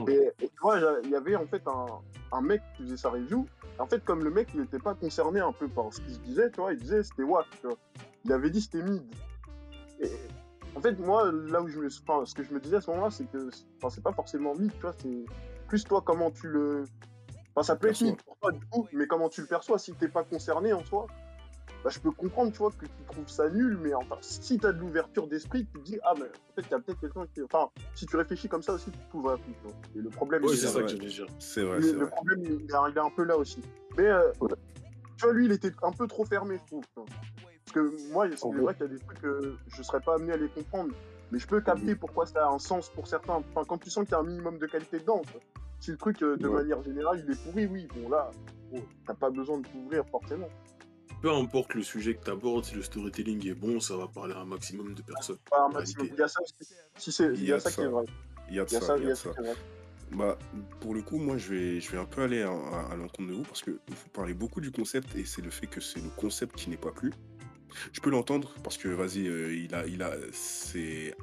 Et, 0.07 0.31
et 0.41 0.47
tu 0.47 0.59
vois, 0.61 0.79
il 1.03 1.09
y 1.09 1.15
avait 1.15 1.35
en 1.35 1.45
fait 1.45 1.61
un, 1.67 1.85
un 2.31 2.41
mec 2.41 2.61
qui 2.75 2.83
faisait 2.83 2.97
sa 2.97 3.09
review. 3.09 3.45
En 3.79 3.85
fait, 3.85 4.03
comme 4.05 4.23
le 4.23 4.31
mec, 4.31 4.47
il 4.53 4.61
n'était 4.61 4.79
pas 4.79 4.93
concerné 4.95 5.41
un 5.41 5.51
peu 5.51 5.67
par 5.67 5.93
ce 5.93 5.99
qu'il 6.01 6.13
se 6.13 6.19
disait, 6.19 6.49
tu 6.51 6.61
vois, 6.61 6.71
il 6.71 6.79
disait 6.79 7.03
c'était 7.03 7.23
wack, 7.23 7.47
tu 7.61 7.67
vois. 7.67 7.77
Il 8.23 8.31
avait 8.31 8.49
dit 8.49 8.61
c'était 8.61 8.81
mid. 8.81 9.03
Et 9.99 10.09
en 10.75 10.79
fait, 10.79 10.97
moi, 10.99 11.31
là 11.31 11.61
où 11.61 11.67
je 11.67 11.79
me, 11.79 11.87
enfin, 11.87 12.25
ce 12.25 12.33
que 12.33 12.43
je 12.43 12.53
me 12.53 12.59
disais 12.59 12.77
à 12.77 12.81
ce 12.81 12.89
moment-là, 12.91 13.11
c'est 13.11 13.29
que, 13.29 13.49
enfin, 13.77 13.89
c'est 13.89 14.03
pas 14.03 14.13
forcément 14.13 14.55
mid, 14.55 14.71
tu 14.73 14.81
vois, 14.81 14.93
c'est 14.93 15.25
plus 15.67 15.83
toi 15.83 16.01
comment 16.01 16.31
tu 16.31 16.47
le, 16.47 16.85
enfin, 17.55 17.63
ça 17.63 17.75
peut 17.75 17.89
être 17.89 18.01
mid 18.01 18.21
pour 18.23 18.37
toi 18.37 18.51
du 18.53 18.65
coup, 18.67 18.87
mais 18.93 19.05
comment 19.05 19.27
tu 19.27 19.41
le 19.41 19.47
perçois 19.47 19.79
si 19.79 19.93
t'es 19.93 20.07
pas 20.07 20.23
concerné 20.23 20.71
en 20.71 20.83
soi. 20.85 21.07
Bah, 21.83 21.89
je 21.93 21.99
peux 21.99 22.11
comprendre, 22.11 22.51
tu 22.51 22.57
vois, 22.57 22.71
que 22.71 22.85
tu 22.85 23.03
trouves 23.07 23.27
ça 23.29 23.49
nul, 23.49 23.77
mais 23.81 23.93
enfin, 23.93 24.17
si 24.21 24.57
t'as 24.59 24.71
de 24.71 24.79
l'ouverture 24.79 25.27
d'esprit, 25.27 25.65
tu 25.67 25.79
te 25.79 25.85
dis, 25.85 25.99
ah, 26.03 26.13
mais 26.17 26.25
en 26.25 26.53
fait, 26.55 26.61
il 26.67 26.71
y 26.71 26.73
a 26.73 26.79
peut-être 26.79 26.99
quelqu'un 26.99 27.25
qui. 27.33 27.43
Enfin, 27.43 27.69
si 27.95 28.05
tu 28.05 28.17
réfléchis 28.17 28.49
comme 28.49 28.63
ça 28.63 28.73
aussi, 28.73 28.91
tu 28.91 28.97
tout, 29.11 29.17
tu 29.17 29.21
vois. 29.21 29.37
Et 29.95 29.99
le 29.99 30.09
problème, 30.09 30.43
Ouais, 30.43 30.49
il 30.49 30.53
est 30.53 30.57
c'est 30.57 30.67
ça 30.67 30.79
que 30.79 30.83
ouais. 30.85 30.89
j'allais 30.89 31.07
dire. 31.07 31.27
C'est 31.39 31.63
vrai, 31.63 31.77
Le, 31.77 31.83
c'est 31.83 31.93
le 31.93 31.99
vrai. 31.99 32.09
problème, 32.09 32.39
il 32.43 32.51
est, 32.51 32.65
il 32.65 32.97
est 32.97 32.99
un 32.99 33.09
peu 33.15 33.23
là 33.23 33.37
aussi. 33.37 33.61
Mais, 33.97 34.07
euh, 34.07 34.31
tu 35.17 35.25
vois, 35.25 35.33
lui, 35.33 35.45
il 35.45 35.51
était 35.51 35.71
un 35.83 35.91
peu 35.91 36.07
trop 36.07 36.25
fermé, 36.25 36.57
je 36.63 36.65
trouve. 36.65 36.83
Parce 36.95 37.73
que 37.73 38.11
moi, 38.11 38.27
c'est 38.35 38.47
vrai 38.47 38.73
qu'il 38.73 38.83
y 38.83 38.89
a 38.89 38.93
des 38.93 38.99
trucs 38.99 39.21
que 39.21 39.55
je 39.67 39.83
serais 39.83 40.01
pas 40.01 40.15
amené 40.15 40.33
à 40.33 40.37
les 40.37 40.47
comprendre. 40.49 40.93
Mais 41.31 41.39
je 41.39 41.47
peux 41.47 41.59
capter 41.61 41.95
pourquoi 41.95 42.25
ça 42.25 42.47
a 42.47 42.49
un 42.49 42.59
sens 42.59 42.89
pour 42.89 43.07
certains. 43.07 43.33
Enfin, 43.53 43.63
quand 43.67 43.77
tu 43.77 43.89
sens 43.89 44.05
qu'il 44.05 44.13
y 44.13 44.15
a 44.15 44.19
un 44.19 44.23
minimum 44.23 44.57
de 44.57 44.65
qualité 44.65 44.99
dedans. 44.99 45.21
Si 45.79 45.91
le 45.91 45.97
truc, 45.97 46.23
euh, 46.23 46.37
de 46.37 46.47
Ouais. 46.47 46.55
manière 46.55 46.81
générale, 46.83 47.23
il 47.23 47.31
est 47.31 47.43
pourri, 47.43 47.67
oui, 47.67 47.87
bon, 47.95 48.09
là, 48.09 48.31
bon, 48.71 48.81
t'as 49.05 49.13
pas 49.13 49.29
besoin 49.29 49.59
de 49.59 49.67
t'ouvrir 49.67 50.03
forcément. 50.07 50.49
Peu 51.21 51.31
importe 51.31 51.73
le 51.73 51.81
sujet 51.83 52.13
que 52.15 52.23
tu 52.23 52.29
abordes, 52.31 52.65
si 52.65 52.75
le 52.75 52.83
storytelling 52.83 53.47
est 53.47 53.53
bon, 53.55 53.79
ça 53.79 53.97
va 53.97 54.07
parler 54.07 54.33
à 54.35 54.39
un 54.39 54.45
maximum 54.45 54.93
de 54.93 55.01
personnes. 55.01 55.37
Pas 55.49 55.65
un 55.65 55.69
maximum. 55.69 56.07
Il 56.11 56.19
y 56.19 56.21
a 56.21 56.27
ça. 56.27 56.39
Si 56.97 57.11
c'est, 57.11 57.33
il 57.33 57.43
y 57.45 57.51
a 57.53 57.59
ça 57.59 57.71
qui 57.71 57.81
est 57.81 57.87
vrai. 57.87 58.05
Il 58.49 58.55
y 58.55 58.59
a 58.59 58.65
de 58.65 58.69
Il 58.69 58.73
y 58.73 58.77
a 58.77 58.79
ça, 58.79 58.85
ça, 58.87 58.97
il 58.97 59.07
y 59.07 59.11
a 59.11 59.15
ça. 59.15 59.29
qui 59.31 59.39
est 59.39 59.41
vrai. 59.43 59.55
Bah, 60.11 60.37
pour 60.79 60.93
le 60.93 61.01
coup, 61.01 61.17
moi, 61.17 61.37
je 61.37 61.53
vais, 61.53 61.81
je 61.81 61.91
vais 61.91 61.97
un 61.97 62.05
peu 62.05 62.21
aller 62.21 62.41
à, 62.43 62.49
à- 62.51 62.93
à 62.93 62.95
l'encontre 62.95 63.27
de 63.29 63.33
vous 63.33 63.43
parce 63.43 63.61
que 63.61 63.71
vous 63.71 64.09
parlez 64.13 64.33
beaucoup 64.33 64.61
du 64.61 64.71
concept 64.71 65.15
et 65.15 65.25
c'est 65.25 65.41
le 65.41 65.49
fait 65.49 65.67
que 65.67 65.81
c'est 65.81 65.99
le 65.99 66.09
concept 66.15 66.55
qui 66.55 66.69
n'est 66.69 66.77
pas 66.77 66.91
plu. 66.91 67.11
Je 67.93 67.99
peux 67.99 68.09
l'entendre 68.09 68.53
parce 68.63 68.77
que, 68.77 68.87
vas-y, 68.87 69.27
euh, 69.27 69.53
il 69.55 69.73
a, 69.75 69.85
il 69.85 70.01
a, 70.03 70.11
c'est, 70.31 71.15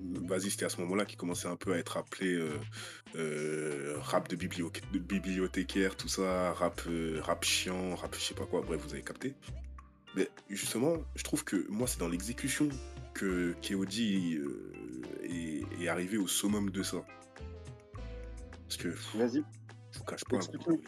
vas-y, 0.00 0.50
c'était 0.50 0.64
à 0.64 0.68
ce 0.68 0.80
moment-là 0.82 1.04
qu'il 1.04 1.16
commençait 1.18 1.48
un 1.48 1.56
peu 1.56 1.72
à 1.72 1.78
être 1.78 1.96
appelé 1.96 2.34
euh, 2.34 2.50
euh, 3.16 3.96
rap 4.00 4.28
de, 4.28 4.36
biblio- 4.36 4.72
de 4.92 4.98
bibliothécaire, 4.98 5.96
tout 5.96 6.08
ça, 6.08 6.52
rap, 6.52 6.80
rap 7.20 7.44
chiant, 7.44 7.94
rap, 7.94 8.14
je 8.14 8.20
sais 8.20 8.34
pas 8.34 8.46
quoi. 8.46 8.62
Bref, 8.62 8.80
vous 8.84 8.92
avez 8.92 9.02
capté. 9.02 9.34
Mais 10.14 10.28
justement, 10.50 10.96
je 11.16 11.22
trouve 11.22 11.44
que 11.44 11.66
moi, 11.68 11.86
c'est 11.86 12.00
dans 12.00 12.08
l'exécution 12.08 12.68
que 13.14 13.54
Keodi 13.62 14.40
est, 15.22 15.88
arrivé 15.88 16.16
au 16.18 16.26
summum 16.26 16.70
de 16.70 16.82
ça. 16.82 16.98
Parce 18.68 18.76
que 18.76 18.88
Vas-y. 19.16 19.42
Cache 20.10 20.24
pas, 20.24 20.38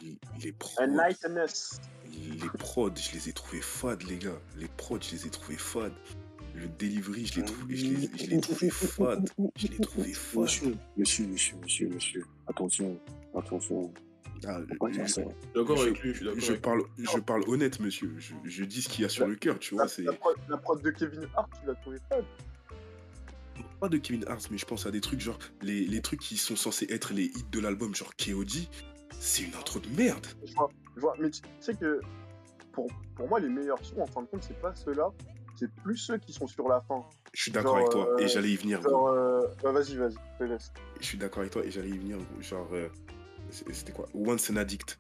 les, 0.03 0.19
les 0.43 0.53
prods, 0.53 0.81
Enlighten-us. 0.83 1.79
les 2.13 2.49
prods, 2.59 2.91
je 2.97 3.13
les 3.13 3.29
ai 3.29 3.33
trouvés 3.33 3.61
fades, 3.63 4.03
les 4.05 4.19
gars. 4.19 4.41
Les 4.57 4.69
prods, 4.69 5.01
je 5.01 5.13
les 5.13 5.27
ai 5.27 5.31
trouvés 5.31 5.59
fades. 5.59 5.93
Le 6.55 6.67
delivery, 6.67 7.27
je 7.27 7.37
l'ai 7.41 7.45
trouvé, 7.45 7.77
je 7.77 7.87
l'ai, 7.87 8.11
je 8.19 8.27
l'ai 8.31 8.41
trouvé 8.41 8.71
fade. 8.71 9.31
Je 9.57 9.67
l'ai 9.69 9.79
trouvé 9.79 10.13
fade. 10.13 10.41
Monsieur, 10.43 10.77
monsieur, 10.97 11.27
monsieur, 11.27 11.57
monsieur, 11.59 11.89
monsieur, 11.89 12.25
attention, 12.49 13.01
attention, 13.37 13.93
Ah, 14.47 14.59
je, 14.91 15.05
suis 15.05 15.23
d'accord 15.55 15.77
Je- 15.77 15.83
avec 15.83 16.01
lui, 16.01 16.11
je 16.11 16.17
suis 16.17 16.25
d'accord 16.25 16.41
je 16.41 16.51
avec 16.51 16.63
parle, 16.63 16.83
je 16.99 17.19
parle 17.21 17.45
honnête, 17.47 17.79
monsieur. 17.79 18.13
Je, 18.19 18.35
je 18.45 18.65
dis 18.65 18.83
ce 18.83 18.89
qu'il 18.89 19.03
y 19.03 19.05
a 19.05 19.09
sur 19.09 19.27
le 19.29 19.37
cœur, 19.37 19.59
tu 19.59 19.75
La, 19.75 19.83
vois. 19.83 19.89
C'est 19.89 20.03
la 20.03 20.13
prod, 20.15 20.35
la 20.49 20.57
prod 20.57 20.83
de 20.83 20.91
Kevin 20.91 21.29
Hart, 21.37 21.51
tu 21.61 21.67
l'as 21.67 21.75
trouvé 21.77 21.99
fade. 22.09 22.25
pas 23.79 23.89
de 23.89 23.99
Kevin 23.99 24.25
Hart, 24.27 24.49
mais 24.51 24.59
je 24.59 24.67
pense 24.67 24.87
à 24.87 24.91
des 24.91 25.01
trucs 25.01 25.21
genre 25.21 25.39
les, 25.63 25.87
les 25.87 26.01
trucs 26.03 26.21
qui 26.21 26.37
sont 26.37 26.57
censés 26.57 26.87
être 26.91 27.13
les 27.15 27.25
hits 27.27 27.45
de 27.53 27.61
l'album, 27.61 27.95
genre 27.95 28.13
KOD. 28.17 28.51
C'est 29.23 29.43
une 29.43 29.55
intro 29.55 29.79
de 29.81 29.89
merde. 29.91 30.27
Je 30.45 30.55
vois, 30.55 30.71
je 30.97 31.01
vois. 31.01 31.15
Mais 31.21 31.31
tu 31.31 31.43
sais 31.61 31.75
que 31.75 32.01
pour, 32.73 32.87
pour 33.15 33.29
moi, 33.29 33.39
les 33.39 33.51
meilleurs 33.51 33.85
sons, 33.85 34.01
en 34.01 34.07
fin 34.07 34.23
de 34.23 34.27
compte, 34.29 34.43
c'est 34.43 34.59
pas 34.61 34.75
ceux-là. 34.75 35.11
C'est 35.57 35.71
plus 35.83 35.99
ceux 35.99 36.17
qui 36.17 36.33
sont 36.33 36.47
sur 36.47 36.67
la 36.69 36.81
fin. 36.89 37.05
Je 37.35 37.43
suis 37.43 37.53
d'accord 37.53 37.77
avec 37.77 37.91
toi 37.91 38.09
euh, 38.13 38.17
et 38.19 38.29
j'allais 38.29 38.49
y 38.51 38.57
venir. 38.57 38.81
Genre, 38.81 39.09
euh, 39.09 39.43
bah, 39.63 39.73
vas-y, 39.73 39.95
vas-y, 39.97 40.15
je 40.15 40.39
te 40.39 40.45
laisse. 40.45 40.73
Je 41.01 41.05
suis 41.05 41.19
d'accord 41.19 41.41
avec 41.41 41.53
toi 41.53 41.63
et 41.65 41.71
j'allais 41.71 41.91
y 41.91 41.99
venir. 41.99 42.17
Genre, 42.41 42.67
euh, 42.73 42.89
c'était 43.51 43.93
quoi? 43.93 44.07
Once 44.15 44.49
an 44.51 44.57
Addict. 44.57 44.99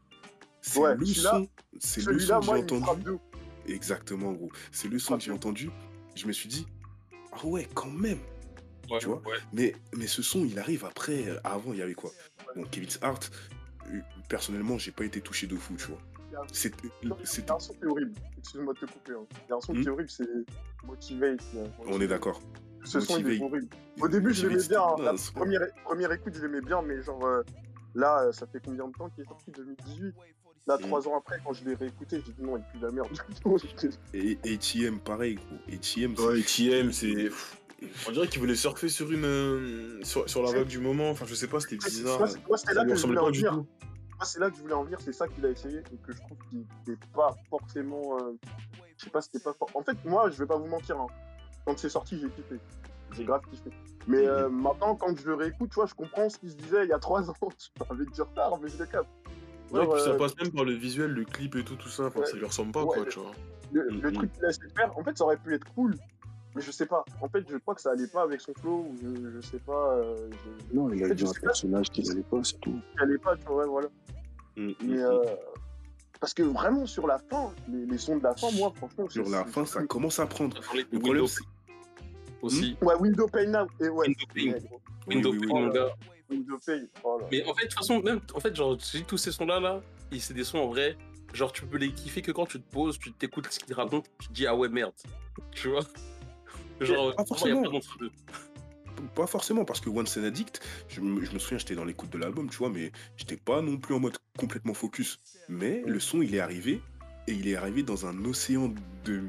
C'est 0.60 0.78
Ouais, 0.80 0.94
le 0.96 1.06
son. 1.06 1.48
C'est 1.78 2.02
le 2.04 2.18
son 2.18 2.40
que 2.40 2.44
j'ai 2.46 2.52
entendu. 2.74 3.10
Exactement, 3.66 4.32
gros. 4.32 4.50
C'est 4.70 4.88
le 4.88 4.98
son 4.98 5.16
que 5.16 5.24
j'ai 5.24 5.32
entendu. 5.32 5.70
Je 6.14 6.26
me 6.26 6.32
suis 6.32 6.48
dit, 6.48 6.66
ah 7.32 7.46
ouais, 7.46 7.66
quand 7.72 7.90
même. 7.90 8.18
Ouais, 8.90 8.98
Tu 8.98 9.06
vois? 9.06 9.22
ouais. 9.26 9.38
Mais, 9.54 9.74
mais 9.96 10.06
ce 10.06 10.20
son, 10.20 10.44
il 10.44 10.58
arrive 10.58 10.84
après. 10.84 11.26
euh, 11.28 11.40
Avant, 11.44 11.72
il 11.72 11.78
y 11.78 11.82
avait 11.82 11.94
quoi? 11.94 12.10
Bon, 12.54 12.64
Kevin 12.70 12.90
Hart, 13.00 13.30
euh, 13.32 13.59
personnellement, 14.28 14.78
j'ai 14.78 14.92
pas 14.92 15.04
été 15.04 15.20
touché 15.20 15.46
de 15.46 15.56
fou, 15.56 15.74
tu 15.76 15.86
vois. 15.86 15.98
A 16.36 16.42
un 16.42 17.58
son 17.58 17.72
qui 17.74 17.82
est 17.82 17.86
horrible. 17.86 18.12
Excuse-moi 18.38 18.74
de 18.74 18.78
te 18.78 18.92
couper. 18.92 19.12
hein. 19.12 19.26
Il 19.46 19.50
y 19.50 19.52
a 19.52 19.56
un 19.56 19.60
son 19.60 19.72
Hmm. 19.74 19.80
qui 19.82 19.86
est 19.88 19.90
horrible, 19.90 20.10
c'est 20.10 20.28
Motivate. 20.84 21.40
là. 21.54 21.60
On 21.86 22.00
est 22.00 22.06
d'accord. 22.08 22.40
Ce 22.84 23.00
son, 23.00 23.18
il 23.18 23.28
est 23.32 23.42
horrible. 23.42 23.68
Au 24.00 24.08
début, 24.08 24.32
je 24.32 24.46
l'aimais 24.46 24.66
bien. 24.68 24.80
hein. 24.82 24.94
La 24.98 25.10
quoi. 25.12 25.18
première, 25.34 25.60
première 25.84 26.12
écoute, 26.12 26.34
je 26.34 26.42
l'aimais 26.42 26.60
bien, 26.62 26.80
mais 26.82 27.02
genre, 27.02 27.24
euh, 27.26 27.42
là, 27.94 28.30
ça 28.32 28.46
fait 28.46 28.60
combien 28.64 28.86
de 28.88 28.92
temps 28.92 29.08
qu'il 29.10 29.24
est 29.24 29.28
sorti? 29.28 29.50
2018 29.50 30.14
Là, 30.66 30.76
Mm. 30.76 30.82
trois 30.82 31.08
ans 31.08 31.16
après, 31.18 31.40
quand 31.44 31.54
je 31.54 31.64
l'ai 31.64 31.74
réécouté, 31.74 32.22
j'ai 32.24 32.32
dit 32.32 32.42
non, 32.42 32.56
il 32.58 32.62
pue 32.64 32.78
la 32.84 32.90
merde. 32.92 33.08
Et 34.14 34.38
ATM, 34.44 35.00
pareil, 35.00 35.34
gros. 35.36 35.56
ATM, 35.74 36.14
c'est- 36.14 36.22
Ouais, 36.22 36.92
c'est. 36.92 37.30
On 38.08 38.12
dirait 38.12 38.28
qu'il 38.28 38.40
voulait 38.40 38.54
surfer 38.54 38.88
sur 38.88 39.10
une. 39.10 39.24
euh, 39.24 40.00
sur, 40.02 40.28
sur 40.28 40.42
la 40.42 40.52
vague 40.52 40.66
du 40.66 40.78
moment. 40.78 41.10
Enfin, 41.10 41.24
je 41.26 41.34
sais 41.34 41.46
pas, 41.46 41.60
c'était 41.60 41.76
bizarre. 41.76 42.18
Moi, 42.18 42.28
moi, 42.48 42.56
Ça 42.58 42.72
là 42.74 42.84
lui 42.84 42.92
que 42.92 42.98
je 42.98 43.06
voulais 43.06 43.18
en 43.18 43.26
venir. 43.30 43.52
Moi, 43.54 43.64
c'est 44.24 44.38
là 44.38 44.50
que 44.50 44.56
je 44.56 44.60
voulais 44.62 44.74
en 44.74 44.84
venir. 44.84 44.98
C'est 45.00 45.12
ça 45.14 45.26
qu'il 45.28 45.44
a 45.46 45.50
essayé 45.50 45.78
et 45.78 45.96
que 46.06 46.12
je 46.12 46.18
trouve 46.18 46.36
qu'il 46.50 46.64
n'est 46.86 46.98
pas 47.14 47.34
forcément. 47.48 48.18
euh, 48.20 48.32
Je 48.98 49.04
sais 49.04 49.10
pas, 49.10 49.20
c'était 49.22 49.38
pas 49.40 49.54
fort. 49.54 49.70
En 49.74 49.82
fait, 49.82 49.96
moi, 50.04 50.28
je 50.30 50.38
vais 50.38 50.46
pas 50.46 50.56
vous 50.58 50.66
mentir. 50.66 50.98
hein. 51.00 51.06
Quand 51.64 51.78
c'est 51.78 51.88
sorti, 51.88 52.18
j'ai 52.20 52.28
kiffé. 52.28 52.56
J'ai 53.12 53.24
grave 53.24 53.40
kiffé. 53.50 53.70
Mais 54.06 54.26
euh, 54.26 54.48
maintenant, 54.48 54.94
quand 54.96 55.18
je 55.18 55.26
le 55.26 55.34
réécoute, 55.34 55.70
tu 55.70 55.74
vois, 55.76 55.86
je 55.86 55.94
comprends 55.94 56.28
ce 56.28 56.38
qu'il 56.38 56.50
se 56.50 56.56
disait 56.56 56.84
il 56.84 56.88
y 56.88 56.92
a 56.92 56.98
trois 56.98 57.28
ans. 57.30 57.34
Avec 57.90 58.10
du 58.12 58.20
retard, 58.22 58.58
mais 58.62 58.68
je 58.68 58.78
le 58.78 58.86
capte. 58.86 59.08
Ouais, 59.72 59.84
et 59.84 59.88
puis 59.88 60.00
ça 60.02 60.14
passe 60.14 60.36
même 60.42 60.50
par 60.52 60.64
le 60.64 60.72
visuel, 60.72 61.12
le 61.12 61.24
clip 61.24 61.54
et 61.56 61.64
tout, 61.64 61.76
tout 61.76 61.88
ça. 61.88 62.04
Enfin, 62.06 62.20
Ouais. 62.20 62.26
ça 62.26 62.36
lui 62.36 62.44
ressemble 62.44 62.72
pas, 62.72 62.82
Ouais, 62.82 62.94
quoi, 62.96 63.04
le- 63.04 63.10
tu 63.10 63.18
vois. 63.20 63.30
Le, 63.72 63.84
le 63.88 64.10
Mhm. 64.10 64.12
truc 64.14 64.32
qu'il 64.32 64.44
a 64.44 64.48
essayé 64.50 64.66
de 64.68 64.72
faire, 64.72 64.98
en 64.98 65.04
fait, 65.04 65.16
ça 65.16 65.24
aurait 65.24 65.36
pu 65.36 65.54
être 65.54 65.66
cool. 65.74 65.94
Mais 66.54 66.62
je 66.62 66.70
sais 66.72 66.86
pas. 66.86 67.04
En 67.20 67.28
fait, 67.28 67.44
je 67.48 67.56
crois 67.58 67.74
que 67.74 67.80
ça 67.80 67.90
allait 67.92 68.06
pas 68.08 68.22
avec 68.22 68.40
son 68.40 68.52
flow. 68.54 68.86
ou 68.90 68.96
Je, 69.02 69.30
je 69.30 69.40
sais 69.40 69.58
pas. 69.60 69.94
Euh, 69.96 70.28
je- 70.70 70.76
Non, 70.76 70.92
il 70.92 71.02
a 71.02 71.06
En 71.06 71.08
fait, 71.10 71.14
dit 71.14 71.24
je 71.24 71.30
un 71.30 71.32
personnage 71.40 71.90
qu'il 71.90 72.06
n'allait 72.08 72.22
pas, 72.22 72.42
c'est 72.42 72.58
tout. 72.60 72.80
allait 72.98 73.18
pas, 73.18 73.36
tu 73.36 73.44
vois, 73.46 73.66
voilà. 73.66 73.88
Mm, 74.56 74.66
mm, 74.68 74.74
Mais 74.82 74.96
mm. 74.96 75.00
euh, 75.00 75.24
parce 76.20 76.34
que 76.34 76.42
vraiment 76.42 76.86
sur 76.86 77.06
la 77.06 77.18
fin, 77.18 77.52
les, 77.68 77.86
les 77.86 77.98
sons 77.98 78.16
de 78.18 78.22
la 78.24 78.34
fin, 78.34 78.50
moi 78.52 78.72
franchement, 78.76 79.08
Sur 79.08 79.28
la 79.28 79.44
fin, 79.44 79.64
ça 79.64 79.84
commence 79.84 80.18
à 80.18 80.26
prendre. 80.26 80.56
Le 80.92 80.98
problème, 80.98 81.26
c'est. 81.26 81.44
aussi. 82.42 82.76
Ouais, 82.82 82.94
Window 82.96 83.26
Pain 83.28 83.46
Now 83.46 83.66
et 83.80 83.88
ouais. 83.88 84.08
Window 84.08 84.26
Pain. 84.34 84.52
ouais, 84.52 84.60
gros. 84.60 84.80
Oui, 85.06 85.14
Window 85.16 85.30
oui, 85.32 85.38
oui. 85.40 85.46
Pain, 85.48 85.54
mon 85.60 85.68
gars. 85.68 85.88
Wind 86.28 86.50
of 86.52 86.64
Pain. 86.64 86.80
Là. 87.04 87.26
Mais 87.32 87.44
en 87.44 87.54
fait, 87.54 87.62
de 87.64 87.68
toute 87.70 87.78
façon, 87.78 88.00
même, 88.02 88.20
en 88.34 88.40
fait, 88.40 88.54
genre, 88.54 88.76
tous 89.06 89.16
ces 89.18 89.32
sons-là, 89.32 89.58
là, 89.60 89.80
et 90.12 90.18
c'est 90.20 90.34
des 90.34 90.44
sons 90.44 90.58
en 90.58 90.68
vrai, 90.68 90.96
genre, 91.32 91.50
tu 91.52 91.64
peux 91.66 91.76
les 91.78 91.92
kiffer 91.92 92.22
que 92.22 92.30
quand 92.32 92.46
tu 92.46 92.60
te 92.60 92.70
poses, 92.70 92.98
tu 92.98 93.12
t'écoutes 93.12 93.46
ce 93.50 93.58
qu'ils 93.58 93.74
racontent, 93.74 94.08
tu 94.20 94.28
te 94.28 94.32
dis, 94.32 94.46
ah 94.46 94.54
ouais, 94.54 94.68
merde. 94.68 94.92
Tu 95.52 95.68
vois? 95.68 95.80
Genre, 96.80 97.14
Pas 97.16 97.24
forcément. 99.26 99.62
pas 99.62 99.64
parce 99.66 99.80
que 99.80 99.88
Once 99.90 100.16
an 100.16 100.24
Addict, 100.24 100.60
je, 100.88 101.00
me- 101.00 101.24
je 101.24 101.32
me 101.32 101.38
souviens, 101.38 101.58
j'étais 101.58 101.74
dans 101.74 101.84
l'écoute 101.84 102.10
de 102.10 102.18
l'album, 102.18 102.48
tu 102.50 102.56
vois, 102.58 102.70
mais 102.70 102.92
j'étais 103.16 103.36
pas 103.36 103.62
non 103.62 103.76
plus 103.78 103.94
en 103.94 104.00
mode 104.00 104.16
complètement 104.38 104.74
focus. 104.74 105.18
Mais 105.48 105.82
le 105.86 106.00
son, 106.00 106.22
il 106.22 106.34
est 106.34 106.40
arrivé, 106.40 106.80
et 107.26 107.32
il 107.32 107.48
est 107.48 107.56
arrivé 107.56 107.82
dans 107.82 108.06
un 108.06 108.24
océan 108.24 108.72
de. 109.04 109.22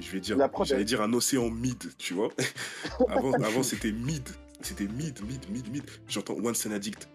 Je 0.00 0.10
vais 0.10 0.20
dire, 0.20 0.36
j'allais 0.64 0.84
dire 0.84 1.00
un 1.02 1.12
océan 1.12 1.48
mid, 1.50 1.96
tu 1.98 2.14
vois. 2.14 2.28
avant, 3.08 3.32
avant 3.34 3.62
c'était 3.62 3.92
mid. 3.92 4.28
C'était 4.60 4.88
mid, 4.88 5.20
mid, 5.22 5.48
mid, 5.50 5.68
mid. 5.70 5.84
J'entends 6.08 6.34
Once 6.42 6.66
an 6.66 6.72
Addict. 6.72 7.08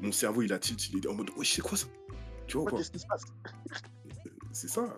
Mon 0.00 0.12
cerveau, 0.12 0.42
il 0.42 0.52
a 0.52 0.58
tilt, 0.58 0.88
il 0.90 0.98
est 1.04 1.08
en 1.08 1.14
mode, 1.14 1.30
wesh, 1.36 1.54
c'est 1.54 1.62
quoi 1.62 1.76
ça? 1.76 1.86
Tu 2.46 2.56
vois, 2.56 2.64
Ouais, 2.64 2.70
quoi 2.70 2.78
Qu'est-ce 2.78 2.90
qui 2.92 2.98
se 2.98 3.06
passe? 3.06 3.24
C'est 4.52 4.68
ça. 4.68 4.94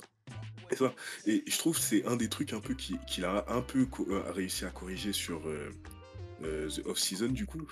Ça. 0.77 0.93
Et 1.27 1.45
je 1.47 1.59
trouve 1.59 1.77
que 1.77 1.83
c'est 1.83 2.05
un 2.07 2.17
des 2.17 2.29
trucs 2.29 2.53
un 2.53 2.61
peu 2.61 2.75
qui- 2.75 2.99
qu'il 3.07 3.25
a 3.25 3.45
un 3.49 3.63
peu 3.63 3.87
euh, 4.09 4.23
réussi 4.33 4.65
à 4.65 4.71
corriger 4.71 5.13
sur 5.13 5.47
euh, 5.49 5.71
euh, 6.45 6.69
The 6.69 6.87
Off-Season, 6.87 7.29
du 7.29 7.47
coup. 7.47 7.63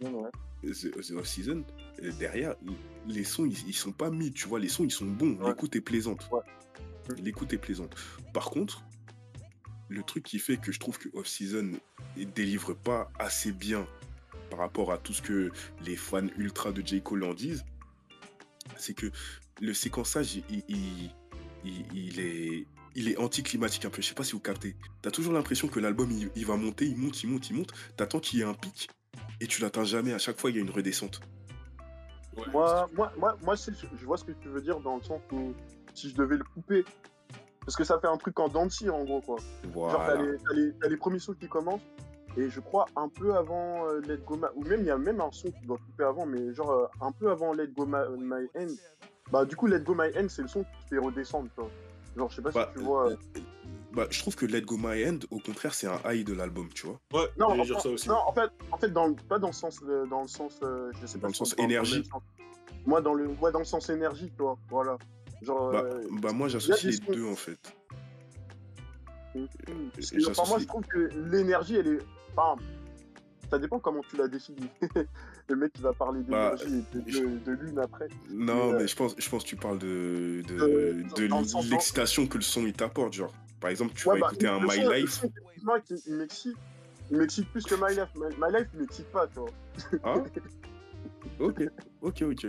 Ouais. 0.00 0.10
The, 0.64 0.90
The 0.90 1.10
Off-Season, 1.12 1.64
euh, 2.02 2.12
derrière, 2.18 2.54
les 3.06 3.24
sons, 3.24 3.44
ils, 3.46 3.68
ils 3.68 3.74
sont 3.76 3.92
pas 3.92 4.10
mis, 4.10 4.32
tu 4.32 4.48
vois, 4.48 4.58
les 4.58 4.68
sons, 4.68 4.84
ils 4.84 4.90
sont 4.90 5.04
bons. 5.06 5.36
Ouais. 5.40 5.48
L'écoute 5.50 5.76
est 5.76 5.80
plaisante. 5.80 6.28
Ouais. 6.32 6.40
L'écoute 7.22 7.52
est 7.52 7.58
plaisante. 7.58 7.94
Par 8.32 8.50
contre, 8.50 8.82
le 9.88 10.02
truc 10.02 10.24
qui 10.24 10.38
fait 10.40 10.56
que 10.56 10.72
je 10.72 10.80
trouve 10.80 10.98
que 10.98 11.08
Off-Season 11.12 11.72
délivre 12.34 12.74
pas 12.74 13.12
assez 13.18 13.52
bien 13.52 13.86
par 14.50 14.58
rapport 14.60 14.90
à 14.92 14.98
tout 14.98 15.12
ce 15.12 15.22
que 15.22 15.52
les 15.84 15.94
fans 15.96 16.26
ultra 16.36 16.72
de 16.72 16.84
J. 16.84 17.00
Cole 17.02 17.22
en 17.24 17.34
disent, 17.34 17.64
c'est 18.76 18.94
que 18.94 19.06
le 19.60 19.72
séquençage, 19.74 20.36
il, 20.50 20.64
il- 20.68 21.10
il- 21.66 21.86
il 22.08 22.20
est, 22.20 22.66
il 22.94 23.08
est 23.08 23.16
anticlimatique 23.18 23.84
un 23.84 23.90
peu. 23.90 24.00
Je 24.02 24.08
sais 24.08 24.14
pas 24.14 24.24
si 24.24 24.32
vous 24.32 24.40
captez. 24.40 24.76
T'as 25.02 25.10
toujours 25.10 25.32
l'impression 25.32 25.68
que 25.68 25.80
l'album, 25.80 26.10
il, 26.10 26.30
il 26.34 26.46
va 26.46 26.56
monter, 26.56 26.86
il 26.86 26.96
monte, 26.96 27.22
il 27.22 27.30
monte, 27.30 27.50
il 27.50 27.56
monte. 27.56 27.72
T'attends 27.96 28.20
qu'il 28.20 28.38
y 28.38 28.42
ait 28.42 28.46
un 28.46 28.54
pic 28.54 28.88
et 29.40 29.46
tu 29.46 29.60
l'atteins 29.62 29.84
jamais. 29.84 30.12
À 30.12 30.18
chaque 30.18 30.38
fois, 30.38 30.50
il 30.50 30.56
y 30.56 30.58
a 30.58 30.62
une 30.62 30.70
redescente. 30.70 31.20
Ouais, 32.36 32.44
Moi, 32.52 32.88
moi, 32.94 33.12
moi, 33.18 33.36
moi 33.42 33.54
je 33.56 34.04
vois 34.04 34.16
ce 34.18 34.24
que 34.24 34.32
tu 34.32 34.48
veux 34.48 34.60
dire 34.60 34.78
dans 34.80 34.96
le 34.96 35.02
sens 35.02 35.20
où 35.32 35.54
si 35.94 36.10
je 36.10 36.14
devais 36.14 36.36
le 36.36 36.44
couper, 36.44 36.84
parce 37.60 37.74
que 37.76 37.84
ça 37.84 37.98
fait 37.98 38.06
un 38.08 38.18
truc 38.18 38.38
en 38.38 38.48
dents 38.48 38.66
de 38.66 38.70
scie, 38.70 38.90
en 38.90 39.04
gros, 39.04 39.22
quoi. 39.22 39.36
Genre, 39.64 39.90
t'as 39.90 40.14
Voilà. 40.16 40.22
les, 40.32 40.38
t'as 40.38 40.54
les- 40.54 40.72
t'as 40.80 40.88
les 40.88 40.96
premiers 40.98 41.18
sons 41.18 41.32
qui 41.32 41.48
commencent, 41.48 41.80
et 42.36 42.50
je 42.50 42.60
crois 42.60 42.84
un 42.94 43.08
peu 43.08 43.34
avant 43.34 43.88
euh, 43.88 44.00
Let 44.02 44.18
Go 44.18 44.36
My... 44.36 44.44
Ou 44.54 44.64
même, 44.64 44.80
il 44.80 44.86
y 44.86 44.90
a 44.90 44.98
même 44.98 45.22
un 45.22 45.30
son 45.32 45.50
qui 45.50 45.64
doit 45.66 45.78
couper 45.78 46.04
avant, 46.04 46.26
mais 46.26 46.52
genre 46.52 46.70
euh, 46.70 46.86
un 47.00 47.10
peu 47.12 47.30
avant 47.30 47.54
Let 47.54 47.68
Go 47.68 47.86
My, 47.86 48.04
My 48.18 48.46
End. 48.54 48.74
Bah, 49.30 49.44
du 49.44 49.56
coup, 49.56 49.66
Let 49.66 49.80
Go 49.80 49.94
My 49.94 50.08
End, 50.16 50.28
c'est 50.28 50.42
le 50.42 50.48
son 50.48 50.62
qui 50.64 50.88
fait 50.88 50.98
redescendre, 50.98 51.48
tu 51.54 51.60
vois. 51.60 51.70
Genre, 52.16 52.30
je 52.30 52.36
sais 52.36 52.42
pas 52.42 52.50
Bah, 52.52 52.70
si 52.72 52.78
tu 52.78 52.84
vois... 52.84 53.10
euh, 53.10 53.16
bah, 53.92 54.06
je 54.10 54.20
trouve 54.20 54.36
que 54.36 54.46
Let 54.46 54.62
Go 54.62 54.76
My 54.78 55.04
End, 55.06 55.18
au 55.30 55.38
contraire, 55.40 55.74
c'est 55.74 55.86
un 55.86 56.00
high 56.04 56.24
de 56.26 56.32
l'album, 56.34 56.68
tu 56.72 56.86
vois. 56.86 57.00
Ouais, 57.12 57.28
Non, 57.38 57.48
en, 57.48 57.64
dire 57.64 57.80
ça 57.80 57.88
aussi. 57.90 58.08
non, 58.08 58.18
en 58.26 58.32
fait, 58.32 58.50
en 58.70 58.78
fait 58.78 58.88
dans, 58.90 59.06
le- 59.08 59.14
pas 59.14 59.38
dans 59.38 59.48
le 59.48 59.52
sens, 59.52 59.80
euh, 59.82 60.06
dans 60.06 60.22
le 60.22 60.28
sens, 60.28 60.60
euh, 60.62 60.90
je 61.00 61.06
sais 61.06 61.18
Dans 61.18 61.22
pas 61.22 61.28
le 61.28 61.32
si 61.34 61.38
sens 61.38 61.54
énergie. 61.58 61.92
dans 61.92 61.98
le 61.98 62.04
sens. 62.04 62.22
Moi, 62.86 63.00
dans 63.00 63.14
le, 63.14 63.26
ouais, 63.28 63.50
dans 63.52 63.58
le 63.58 63.64
sens 63.64 63.88
énergie, 63.90 64.30
tu 64.36 64.42
vois, 64.42 64.56
voilà. 64.70 64.96
Genre, 65.42 65.72
Bah, 65.72 65.82
euh, 65.84 66.06
bah 66.22 66.32
moi, 66.32 66.48
j'associe 66.48 67.00
les 67.00 67.14
deux, 67.14 67.26
en 67.26 67.34
fait. 67.36 67.58
enfin, 69.34 70.42
moi, 70.48 70.58
je 70.60 70.66
trouve 70.66 70.82
que 70.86 70.98
l'énergie, 71.30 71.76
elle 71.76 71.88
est, 71.88 71.98
enfin, 72.36 72.60
ça 73.50 73.58
dépend 73.58 73.78
comment 73.80 74.02
tu 74.08 74.16
la 74.16 74.28
définis. 74.28 74.68
le 75.48 75.56
mec 75.56 75.72
qui 75.72 75.82
va 75.82 75.92
parler 75.92 76.20
Bah, 76.22 76.54
d'énergie 76.56 76.84
et 76.94 76.98
de, 76.98 77.02
je- 77.10 77.18
de, 77.20 77.38
de 77.44 77.52
lune 77.62 77.78
après. 77.78 78.08
Non, 78.30 78.68
Mais, 78.68 78.74
euh, 78.74 78.78
mais 78.80 78.86
je 78.88 78.96
pense, 78.96 79.14
je 79.18 79.28
pense 79.28 79.44
que 79.44 79.48
tu 79.48 79.56
parles 79.56 79.78
de, 79.78 80.42
de, 80.48 80.54
Euh, 80.60 81.02
de 81.16 81.70
l'excitation 81.70 82.26
que 82.26 82.36
le 82.38 82.42
son 82.42 82.62
il 82.66 82.72
t'apporte. 82.72 83.12
Genre, 83.12 83.32
par 83.60 83.70
exemple, 83.70 83.94
tu 83.94 84.08
Ouais, 84.08 84.14
vas 84.14 84.20
bah, 84.20 84.26
écouter 84.32 84.48
un 84.48 84.60
My 84.60 85.00
Life. 85.00 85.20
qui- 85.20 86.02
il 86.06 86.14
m'excite. 86.16 86.56
Il 87.10 87.18
m'excite 87.18 87.48
plus 87.50 87.62
que 87.64 87.74
My 87.76 87.94
Life. 87.94 88.08
My, 88.16 88.34
My 88.40 88.52
Life, 88.58 88.68
il 88.74 88.80
m'excite 88.80 89.06
pas, 89.12 89.26
tu 89.28 89.38
vois. 89.40 89.50
Ah 90.02 90.16
Ok, 91.38 91.62
ok, 92.02 92.22
ok. 92.22 92.42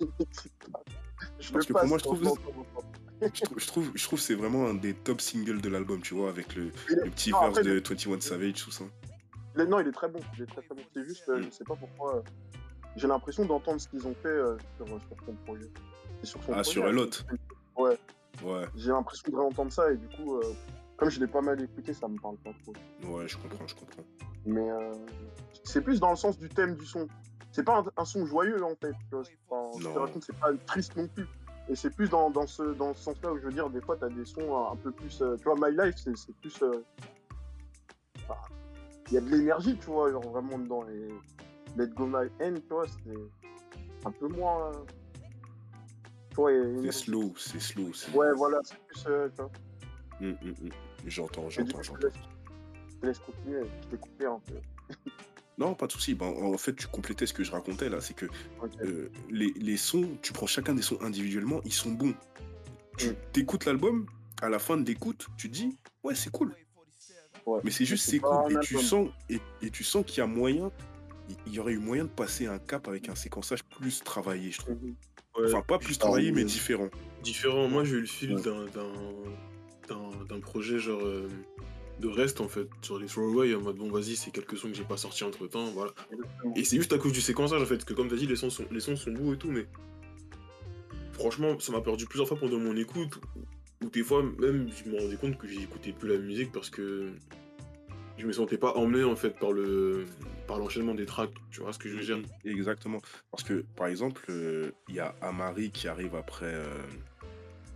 Il 0.00 0.06
m'excite 0.18 0.52
pas. 0.72 0.82
Je 1.38 1.52
Parce 1.52 1.66
que 1.66 1.72
pour 1.72 1.86
moi, 1.86 1.98
je 1.98 2.02
trouve-. 2.04 2.18
Je 3.22 3.40
trouve, 3.44 3.58
je 3.58 3.66
trouve, 3.66 3.90
je 3.94 4.04
trouve 4.04 4.18
que 4.18 4.24
c'est 4.24 4.34
vraiment 4.34 4.66
un 4.66 4.74
des 4.74 4.92
top 4.92 5.20
singles 5.20 5.60
de 5.60 5.68
l'album, 5.68 6.00
tu 6.02 6.14
vois, 6.14 6.28
avec 6.28 6.54
le, 6.56 6.64
le 6.88 7.10
petit 7.10 7.30
verse 7.30 7.62
de 7.62 7.70
le- 7.70 7.80
21 7.80 8.20
Savage, 8.20 8.54
tout 8.54 8.70
ça. 8.72 8.84
Non, 9.56 9.80
il 9.80 9.88
est 9.88 9.92
très 9.92 10.08
bon. 10.08 10.20
Il 10.36 10.42
est 10.42 10.46
très 10.46 10.62
très 10.62 10.74
bon. 10.74 10.82
C'est 10.94 11.04
juste, 11.04 11.28
euh, 11.28 11.42
je 11.42 11.50
sais 11.50 11.64
pas 11.64 11.76
pourquoi. 11.76 12.16
euh, 12.16 12.22
J'ai 12.96 13.06
l'impression 13.08 13.44
d'entendre 13.44 13.80
ce 13.80 13.88
qu'ils 13.88 14.06
ont 14.06 14.14
fait 14.14 14.28
euh, 14.28 14.56
sur, 14.76 14.86
sur 14.86 15.16
son 15.26 15.34
projet. 15.46 15.70
Et 16.22 16.26
sur 16.26 16.42
son 16.42 16.52
Ah, 16.52 16.56
projet, 16.56 16.70
sur 16.70 16.84
hein. 16.84 16.88
Elot 16.88 17.10
Ouais. 17.76 17.98
Ouais, 18.42 18.66
J'ai 18.74 18.90
l'impression 18.90 19.30
de 19.30 19.36
réentendre 19.36 19.72
ça 19.72 19.92
et 19.92 19.96
du 19.96 20.08
coup, 20.08 20.40
comme 20.96 21.08
je 21.08 21.20
l'ai 21.20 21.28
pas 21.28 21.40
mal 21.40 21.60
écouté, 21.62 21.94
ça 21.94 22.08
me 22.08 22.18
parle 22.18 22.36
pas 22.38 22.50
trop. 22.64 22.72
ouais, 23.12 23.28
je 23.28 23.36
comprends, 23.38 23.66
je 23.66 23.74
comprends. 23.76 24.02
Mais 24.44 24.68
euh, 24.70 24.92
c'est 25.62 25.80
plus 25.80 26.00
dans 26.00 26.10
le 26.10 26.16
sens 26.16 26.36
du 26.36 26.48
thème 26.48 26.74
du 26.74 26.84
son. 26.84 27.06
C'est 27.52 27.62
pas 27.62 27.78
un, 27.78 27.84
un 27.96 28.04
son 28.04 28.26
joyeux 28.26 28.62
en 28.64 28.74
fait. 28.74 28.90
Tu 29.08 29.14
vois, 29.14 29.24
c'est 29.24 29.38
pas- 29.48 29.70
je 29.78 29.84
te 29.84 29.98
raconte, 29.98 30.24
c'est 30.24 30.36
pas 30.36 30.48
triste 30.66 30.96
non 30.96 31.06
plus. 31.06 31.26
Et 31.68 31.76
c'est 31.76 31.90
plus 31.90 32.10
dans, 32.10 32.28
dans 32.28 32.46
ce, 32.46 32.62
dans 32.74 32.92
ce 32.92 33.04
sens-là 33.04 33.32
où 33.32 33.38
je 33.38 33.44
veux 33.44 33.52
dire, 33.52 33.70
des 33.70 33.80
fois, 33.80 33.96
t'as 33.96 34.08
des 34.08 34.24
sons 34.24 34.56
un, 34.56 34.72
un 34.72 34.76
peu 34.76 34.90
plus. 34.90 35.16
tu 35.16 35.44
vois, 35.44 35.54
My 35.56 35.74
Life, 35.76 35.94
c'est 35.96 36.34
plus. 36.40 36.60
Il 39.08 39.14
y 39.14 39.16
a 39.18 39.20
de 39.20 39.28
l'énergie, 39.28 39.76
tu 39.76 39.86
vois, 39.86 40.10
genre 40.10 40.22
vraiment 40.30 40.58
dedans. 40.58 40.84
Et 40.88 41.08
Let 41.76 41.88
Go 41.88 42.06
My 42.06 42.28
End, 42.40 42.54
tu 42.54 42.68
vois, 42.70 42.86
c'est 42.86 44.06
un 44.06 44.10
peu 44.10 44.28
moins. 44.28 44.72
tu 46.30 46.36
vois, 46.36 46.50
C'est 46.84 46.92
slow, 46.92 47.32
c'est 47.36 47.60
slow. 47.60 47.90
Ouais, 48.14 48.32
voilà, 48.36 48.58
c'est 48.64 48.78
plus. 48.86 49.04
euh, 49.06 49.28
tu 49.28 49.36
vois. 49.36 49.50
Hum, 50.20 50.36
hum, 50.42 50.54
hum. 50.62 50.68
J'entends, 51.06 51.50
j'entends, 51.50 51.82
j'entends. 51.82 52.08
je 52.08 52.96
te 53.00 53.06
laisse 53.06 53.18
continuer, 53.18 53.62
je 53.82 53.88
t'ai 53.88 53.96
coupé 53.96 54.26
un 54.26 54.40
peu. 54.46 54.54
Non, 55.56 55.74
pas 55.76 55.86
de 55.86 55.92
souci. 55.92 56.14
Ben, 56.16 56.26
en 56.26 56.58
fait, 56.58 56.74
tu 56.74 56.88
complétais 56.88 57.26
ce 57.26 57.32
que 57.32 57.44
je 57.44 57.52
racontais 57.52 57.88
là, 57.88 58.00
c'est 58.00 58.14
que 58.14 58.26
euh, 58.82 59.08
les, 59.30 59.52
les 59.54 59.76
sons, 59.76 60.18
tu 60.20 60.32
prends 60.32 60.46
chacun 60.48 60.74
des 60.74 60.82
sons 60.82 60.98
individuellement, 61.00 61.60
ils 61.64 61.72
sont 61.72 61.92
bons. 61.92 62.12
Tu 62.98 63.10
Mm. 63.10 63.14
t'écoutes 63.32 63.64
l'album, 63.64 64.06
à 64.42 64.48
la 64.48 64.58
fin 64.58 64.76
de 64.76 64.84
l'écoute, 64.84 65.28
tu 65.36 65.48
dis, 65.48 65.78
ouais, 66.02 66.16
c'est 66.16 66.30
cool. 66.32 66.52
Ouais. 67.46 67.60
Mais 67.64 67.70
c'est 67.70 67.84
juste, 67.84 68.08
c'est 68.08 68.18
cool. 68.20 68.52
Et 68.52 68.60
tu 68.64 68.78
sens, 68.78 69.08
et, 69.28 69.38
et 69.62 69.70
tu 69.70 69.84
sens 69.84 70.04
qu'il 70.06 70.18
y 70.18 70.20
a 70.22 70.26
moyen, 70.26 70.70
il- 71.46 71.52
y 71.52 71.58
aurait 71.58 71.72
eu 71.72 71.78
moyen 71.78 72.04
de 72.04 72.08
passer 72.08 72.46
un 72.46 72.58
cap 72.58 72.88
avec 72.88 73.08
un 73.08 73.14
séquençage 73.14 73.62
plus 73.64 74.02
travaillé, 74.02 74.50
je 74.50 74.58
trouve. 74.58 74.76
Mhm. 74.82 74.94
Ouais, 75.36 75.46
Enfin, 75.48 75.62
pas 75.62 75.78
plus 75.78 75.98
travaillé, 75.98 76.30
mais 76.32 76.44
différent. 76.44 76.88
différent. 77.22 77.68
Moi, 77.68 77.84
j'ai 77.84 77.96
eu 77.96 78.00
le 78.00 78.06
fil 78.06 78.34
Ouais. 78.34 78.42
d'un- 78.42 78.66
d'un- 78.66 78.92
d'un 79.88 80.24
d'un 80.28 80.40
projet 80.40 80.78
genre 80.78 81.02
euh, 81.04 81.28
de 82.00 82.08
reste 82.08 82.40
en 82.40 82.48
fait 82.48 82.66
sur 82.80 82.98
les 82.98 83.06
throwaway 83.06 83.54
en 83.54 83.60
mode 83.60 83.76
bon 83.76 83.90
vas-y 83.90 84.16
c'est 84.16 84.30
quelques 84.30 84.56
sons 84.56 84.68
que 84.68 84.74
j'ai 84.74 84.82
pas 84.84 84.96
sortis 84.96 85.24
entre 85.24 85.46
temps 85.46 85.66
voilà 85.72 85.92
et 86.56 86.64
c'est 86.64 86.76
juste 86.78 86.92
à 86.94 86.98
cause 86.98 87.12
du 87.12 87.20
séquençage 87.20 87.60
en 87.60 87.66
fait 87.66 87.84
que 87.84 87.92
comme 87.92 88.08
t'as 88.08 88.16
dit 88.16 88.26
les 88.26 88.34
sons 88.36 88.48
sont 88.48 88.64
les 88.70 88.80
sons 88.80 88.96
sont 88.96 89.12
beaux 89.12 89.34
et 89.34 89.36
tout 89.36 89.50
mais 89.50 89.66
franchement 91.12 91.58
ça 91.60 91.70
m'a 91.72 91.80
perdu 91.82 92.06
plusieurs 92.06 92.26
fois 92.26 92.38
pendant 92.38 92.58
mon 92.58 92.74
écoute 92.76 93.20
ou 93.84 93.90
des 93.90 94.02
fois 94.02 94.22
même 94.22 94.68
je 94.70 94.90
me 94.90 94.98
rendais 95.00 95.16
compte 95.16 95.36
que 95.38 95.46
j'écoutais 95.46 95.92
plus 95.92 96.08
la 96.08 96.18
musique 96.18 96.50
parce 96.52 96.70
que 96.70 97.12
je 98.16 98.26
me 98.26 98.32
sentais 98.32 98.58
pas 98.58 98.72
emmené 98.74 99.02
en 99.04 99.16
fait 99.16 99.30
par 99.38 99.52
le 99.52 100.04
par 100.46 100.58
l'enchaînement 100.58 100.94
des 100.94 101.06
tracks 101.06 101.32
tu 101.50 101.60
vois 101.60 101.72
ce 101.72 101.78
que 101.78 101.88
je 101.88 101.96
veux 101.96 102.04
dire? 102.04 102.18
Exactement. 102.44 103.00
Parce 103.30 103.42
que, 103.42 103.64
par 103.76 103.86
exemple, 103.88 104.24
euh, 104.28 104.70
il 104.88 104.94
y 104.96 105.00
a 105.00 105.14
Amari 105.20 105.70
qui 105.70 105.88
arrive 105.88 106.14
après. 106.14 106.52
euh, 106.52 106.64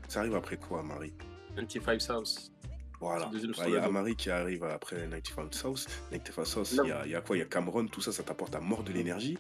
Ça 0.06 0.20
arrive 0.20 0.34
après 0.34 0.56
quoi, 0.56 0.80
Amari? 0.80 1.12
95 1.56 1.98
South. 2.02 2.52
Voilà. 3.00 3.26
Bah, 3.26 3.64
Il 3.66 3.72
y 3.72 3.76
a. 3.76 3.84
Amari 3.84 4.14
qui 4.16 4.30
arrive 4.30 4.64
après 4.64 5.09
95 5.11 5.50
South. 5.52 5.86
95 6.11 6.46
South, 6.46 6.80
il 6.84 6.88
y 6.88 6.92
a, 6.92 7.06
il 7.06 7.12
y 7.12 7.14
a 7.14 7.20
quoi? 7.20 7.36
Il 7.36 7.40
y 7.40 7.42
a 7.42 7.46
Cameron, 7.46 7.86
tout 7.86 8.00
ça, 8.00 8.12
ça 8.12 8.22
t'apporte 8.22 8.54
à 8.54 8.61
mort 8.61 8.82
de 8.84 8.92
l'énergie. 8.92 9.38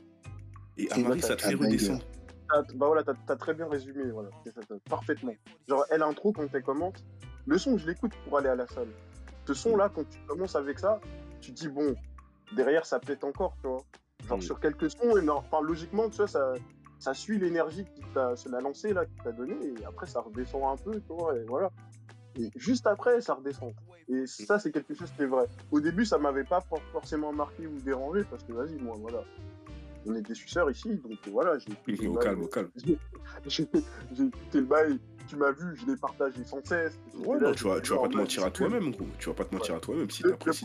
Et 0.78 0.90
Amari, 0.92 1.20
ça 1.20 1.36
te 1.36 1.42
fait 1.42 1.54
redescendre. 1.54 2.04
T'as- 2.50 2.62
bah 2.74 2.86
voilà, 2.86 3.02
t'as 3.04 3.36
très 3.36 3.52
bien 3.54 3.68
résumé, 3.68 4.10
voilà, 4.10 4.30
parfaitement. 4.88 5.34
Genre, 5.68 5.84
elle 5.90 6.02
intro, 6.02 6.32
quand 6.32 6.46
elle 6.52 6.62
commence, 6.62 7.04
le 7.46 7.58
son, 7.58 7.76
je 7.78 7.86
l'écoute 7.86 8.12
pour 8.24 8.38
aller 8.38 8.48
à 8.48 8.54
la 8.54 8.66
salle. 8.66 8.88
Ce 9.46 9.54
son-là, 9.54 9.88
quand 9.94 10.08
tu 10.08 10.18
commences 10.26 10.56
avec 10.56 10.78
ça, 10.78 11.00
tu 11.40 11.52
te 11.52 11.60
dis, 11.60 11.68
bon, 11.68 11.94
derrière, 12.54 12.86
ça 12.86 12.98
pète 13.00 13.24
encore, 13.24 13.54
tu 13.62 13.68
vois. 13.68 13.82
Genre, 14.26 14.38
Mm. 14.38 14.42
sur 14.42 14.60
quelques 14.60 14.90
sons, 14.90 15.16
et 15.16 15.22
non, 15.22 15.34
enfin, 15.36 15.60
logiquement, 15.62 16.08
tu 16.10 16.16
vois, 16.16 16.26
ça, 16.26 16.54
ça 16.98 17.14
suit 17.14 17.38
l'énergie 17.38 17.84
qui 17.94 18.02
t'a, 18.14 18.34
la 18.50 18.60
lancée, 18.60 18.92
là, 18.92 19.04
qui 19.06 19.14
t'a 19.22 19.32
donné, 19.32 19.54
et 19.80 19.84
après, 19.84 20.06
ça 20.06 20.20
redescend 20.20 20.62
un 20.64 20.76
peu, 20.76 20.92
tu 21.00 21.12
vois, 21.14 21.36
et 21.36 21.44
voilà. 21.44 21.70
Et 22.38 22.50
juste 22.56 22.86
après, 22.86 23.20
ça 23.20 23.34
redescend. 23.34 23.72
Et 24.08 24.26
ça, 24.26 24.58
c'est 24.58 24.70
quelque 24.70 24.94
chose 24.94 25.10
qui 25.16 25.22
est 25.22 25.26
vrai. 25.26 25.46
Au 25.70 25.80
début, 25.80 26.04
ça 26.06 26.18
m'avait 26.18 26.44
pas 26.44 26.60
for- 26.62 26.80
forcément 26.92 27.32
marqué 27.32 27.66
ou 27.66 27.76
dérangé, 27.80 28.24
parce 28.24 28.42
que, 28.42 28.52
vas-y, 28.52 28.76
moi, 28.76 28.96
voilà. 28.98 29.22
On 30.06 30.14
est 30.14 30.22
des 30.22 30.34
suceurs 30.34 30.70
ici, 30.70 30.96
donc 30.96 31.18
voilà, 31.30 31.58
j'ai 31.58 32.08
Au 32.08 32.14
calme, 32.14 32.42
au 32.42 32.46
calme. 32.46 32.70
J'ai 33.46 33.62
écouté 33.64 34.60
le 34.60 34.62
bail, 34.62 34.98
tu 35.26 35.36
m'as 35.36 35.52
vu, 35.52 35.76
je 35.76 35.86
l'ai 35.86 35.96
partagé 35.96 36.42
sans 36.44 36.64
cesse. 36.64 36.98
Ouais, 37.14 37.38
non, 37.38 37.52
tu 37.52 37.64
vas, 37.64 37.80
tu 37.80 37.92
vas 37.92 38.00
pas 38.00 38.08
te 38.08 38.16
mentir 38.16 38.44
à 38.44 38.50
toi-même, 38.50 38.90
gros. 38.90 39.06
Tu 39.18 39.28
vas 39.28 39.34
pas 39.34 39.44
te 39.44 39.54
mentir 39.54 39.74
à 39.74 39.80
toi-même 39.80 40.10
si 40.10 40.22
t'apprécies, 40.22 40.64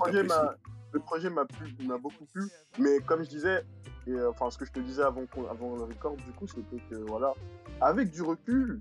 le 0.93 0.99
projet 0.99 1.29
m'a 1.29 1.45
plu, 1.45 1.75
m'a 1.85 1.97
beaucoup 1.97 2.25
plu. 2.25 2.43
Mais 2.77 2.99
comme 2.99 3.23
je 3.23 3.29
disais, 3.29 3.65
et 4.07 4.11
euh, 4.11 4.29
enfin 4.29 4.49
ce 4.51 4.57
que 4.57 4.65
je 4.65 4.71
te 4.71 4.79
disais 4.79 5.01
avant, 5.01 5.23
avant 5.49 5.75
le 5.75 5.83
record, 5.83 6.15
du 6.15 6.31
coup, 6.33 6.47
c'était 6.47 6.81
que 6.89 6.95
voilà, 7.07 7.33
avec 7.81 8.11
du 8.11 8.21
recul, 8.21 8.79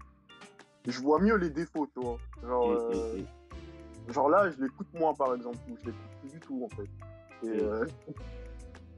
je 0.86 1.00
vois 1.00 1.20
mieux 1.20 1.36
les 1.36 1.50
défauts, 1.50 1.88
tu 1.92 2.00
vois. 2.00 2.18
Genre, 2.42 2.68
Mm, 2.68 2.74
euh, 2.74 3.16
mm, 3.16 3.20
mm. 4.08 4.12
genre 4.12 4.28
là, 4.28 4.50
je 4.50 4.62
l'écoute 4.62 4.88
moins 4.94 5.14
par 5.14 5.34
exemple, 5.34 5.58
ou 5.70 5.76
je 5.80 5.86
l'écoute 5.86 6.02
plus 6.20 6.30
du 6.30 6.40
tout 6.40 6.68
en 6.70 6.76
fait. 6.76 6.88
Et, 7.44 7.60
euh, 7.60 7.86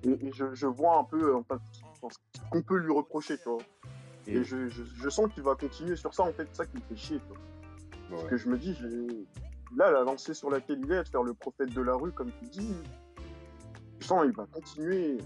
et, 0.05 0.27
et 0.27 0.33
je, 0.33 0.55
je 0.55 0.67
vois 0.67 0.99
un 0.99 1.05
peu 1.05 1.35
euh, 1.35 1.39
enfin, 1.39 1.59
ce 2.11 2.41
qu'on 2.51 2.63
peut 2.63 2.77
lui 2.79 2.93
reprocher, 2.93 3.37
tu 3.39 3.49
vois. 3.49 3.59
Et 4.27 4.43
je, 4.43 4.69
je, 4.69 4.83
je 4.85 5.09
sens 5.11 5.31
qu'il 5.33 5.43
va 5.43 5.55
continuer 5.55 5.97
sur 5.97 6.15
ça, 6.15 6.23
en 6.23 6.33
fait, 6.33 6.47
c'est 6.53 6.57
ça 6.57 6.67
qui 6.67 6.77
me 6.77 6.83
fait 6.83 6.97
chier, 6.97 7.19
tu 7.19 7.27
vois. 7.29 7.39
Parce 8.11 8.25
que 8.25 8.37
je 8.37 8.49
me 8.49 8.57
dis, 8.59 8.75
j'ai- 8.75 9.27
là, 9.77 9.91
la 9.91 10.03
lancée 10.03 10.35
sur 10.35 10.51
laquelle 10.51 10.81
il 10.83 10.93
est, 10.93 11.03
de 11.05 11.09
faire 11.09 11.23
le 11.23 11.35
prophète 11.35 11.73
de 11.75 11.81
la 11.83 11.95
rue, 11.95 12.13
comme 12.13 12.31
tu 12.41 12.47
dis, 12.49 12.75
je 14.01 14.07
sens 14.07 14.23
il 14.25 14.33
va 14.33 14.47
continuer. 14.47 15.19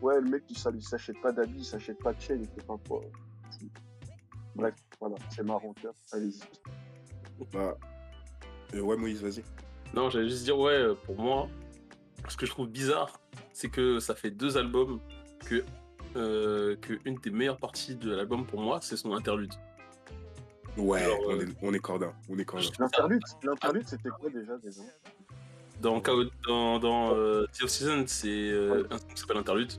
Ouais, 0.00 0.20
le 0.20 0.28
mec, 0.28 0.42
il 0.48 0.56
ne 0.74 0.80
s'achète 0.80 1.20
pas 1.20 1.30
d'habits, 1.30 1.58
il 1.58 1.64
s'achète 1.64 1.98
pas 1.98 2.12
de 2.12 2.20
chaîne, 2.20 2.40
il 2.42 2.48
fait 2.48 2.66
pas 2.66 2.76
quoi. 2.88 3.00
Bref, 4.56 4.74
voilà, 5.00 5.16
c'est 5.30 5.44
marrant, 5.44 5.72
tu 5.74 5.82
vois. 5.82 5.94
Allez-y. 6.12 6.40
Bah, 7.52 7.76
euh, 8.74 8.80
ouais, 8.80 8.96
Moïse, 8.96 9.22
vas-y. 9.22 9.44
Non, 9.94 10.10
j'allais 10.10 10.28
juste 10.28 10.44
dire, 10.44 10.58
ouais, 10.58 10.72
euh, 10.72 10.94
pour 10.94 11.16
moi, 11.16 11.48
ce 12.28 12.36
que 12.36 12.46
je 12.46 12.50
trouve 12.50 12.68
bizarre, 12.68 13.20
c'est 13.52 13.68
que 13.68 13.98
ça 14.00 14.14
fait 14.14 14.30
deux 14.30 14.56
albums 14.56 15.00
que, 15.46 15.64
euh, 16.16 16.76
que 16.76 16.94
une 17.04 17.16
des 17.16 17.30
meilleures 17.30 17.58
parties 17.58 17.94
de 17.96 18.14
l'album 18.14 18.46
pour 18.46 18.60
moi, 18.60 18.78
c'est 18.80 18.96
son 18.96 19.12
interlude. 19.14 19.52
Ouais, 20.76 21.02
Alors, 21.02 21.18
on, 21.26 21.32
euh, 21.32 21.42
est, 21.42 21.48
on 21.62 21.74
est 21.74 21.78
corda, 21.78 22.12
on 22.28 22.38
est. 22.38 22.50
L'interlude, 22.78 23.22
l'interlude, 23.42 23.86
c'était 23.86 24.08
quoi 24.08 24.30
déjà, 24.30 24.56
déjà? 24.58 24.80
Dans, 25.80 26.00
dans, 26.46 26.78
dans 26.78 27.14
euh, 27.14 27.44
The 27.52 27.64
Off-Season, 27.64 28.04
c'est 28.06 28.28
euh, 28.28 28.82
Ouais. 28.82 28.86
un 28.90 28.98
son 28.98 29.06
qui 29.08 29.20
s'appelle 29.20 29.36
Interlude. 29.38 29.72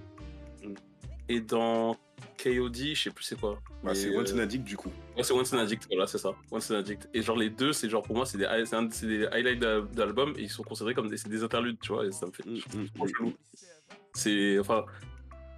Et 1.29 1.39
dans 1.39 1.95
KOD, 2.37 2.75
je 2.93 3.03
sais 3.03 3.09
plus 3.11 3.23
c'est 3.23 3.39
quoi. 3.39 3.61
Bah, 3.83 3.93
c'est 3.95 4.09
Once 4.15 4.31
euh, 4.31 4.35
an 4.37 4.39
Addict, 4.39 4.63
du 4.63 4.77
coup. 4.77 4.89
Ouais, 5.15 5.23
c'est 5.23 5.33
Once 5.33 5.53
an 5.53 5.57
Addict, 5.59 5.85
voilà, 5.89 6.07
c'est 6.07 6.17
ça. 6.17 6.31
Once 6.51 6.71
an 6.71 6.75
Addict. 6.75 7.09
Et 7.13 7.21
genre, 7.21 7.37
les 7.37 7.49
deux, 7.49 7.73
c'est 7.73 7.89
genre, 7.89 8.03
pour 8.03 8.15
moi, 8.15 8.25
c'est 8.25 8.37
des, 8.37 8.45
un- 8.45 8.65
highlights 9.31 9.59
d'al- 9.59 9.87
d'album 9.91 10.33
et 10.37 10.43
ils 10.43 10.49
sont 10.49 10.63
considérés 10.63 10.93
comme 10.93 11.09
des, 11.09 11.43
interludes, 11.43 11.77
tu 11.81 11.93
vois, 11.93 12.05
et 12.05 12.11
ça 12.11 12.25
me 12.25 12.31
fait 12.31 12.45
Mm, 12.45 12.59
mm, 12.75 13.27
mm. 13.27 13.33
C'est, 14.13 14.59
enfin, 14.59 14.85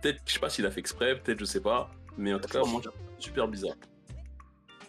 peut-être, 0.01 0.22
je 0.26 0.34
sais 0.34 0.39
pas 0.39 0.49
s'il 0.49 0.66
a 0.66 0.72
fait 0.72 0.80
exprès, 0.80 1.20
peut-être, 1.20 1.39
je 1.39 1.45
sais 1.45 1.61
pas, 1.61 1.91
mais 2.18 2.34
en 2.34 2.39
tout 2.39 2.49
cas, 2.49 2.63
moi, 2.63 2.82
super 3.20 3.47
bizarre. 3.47 3.76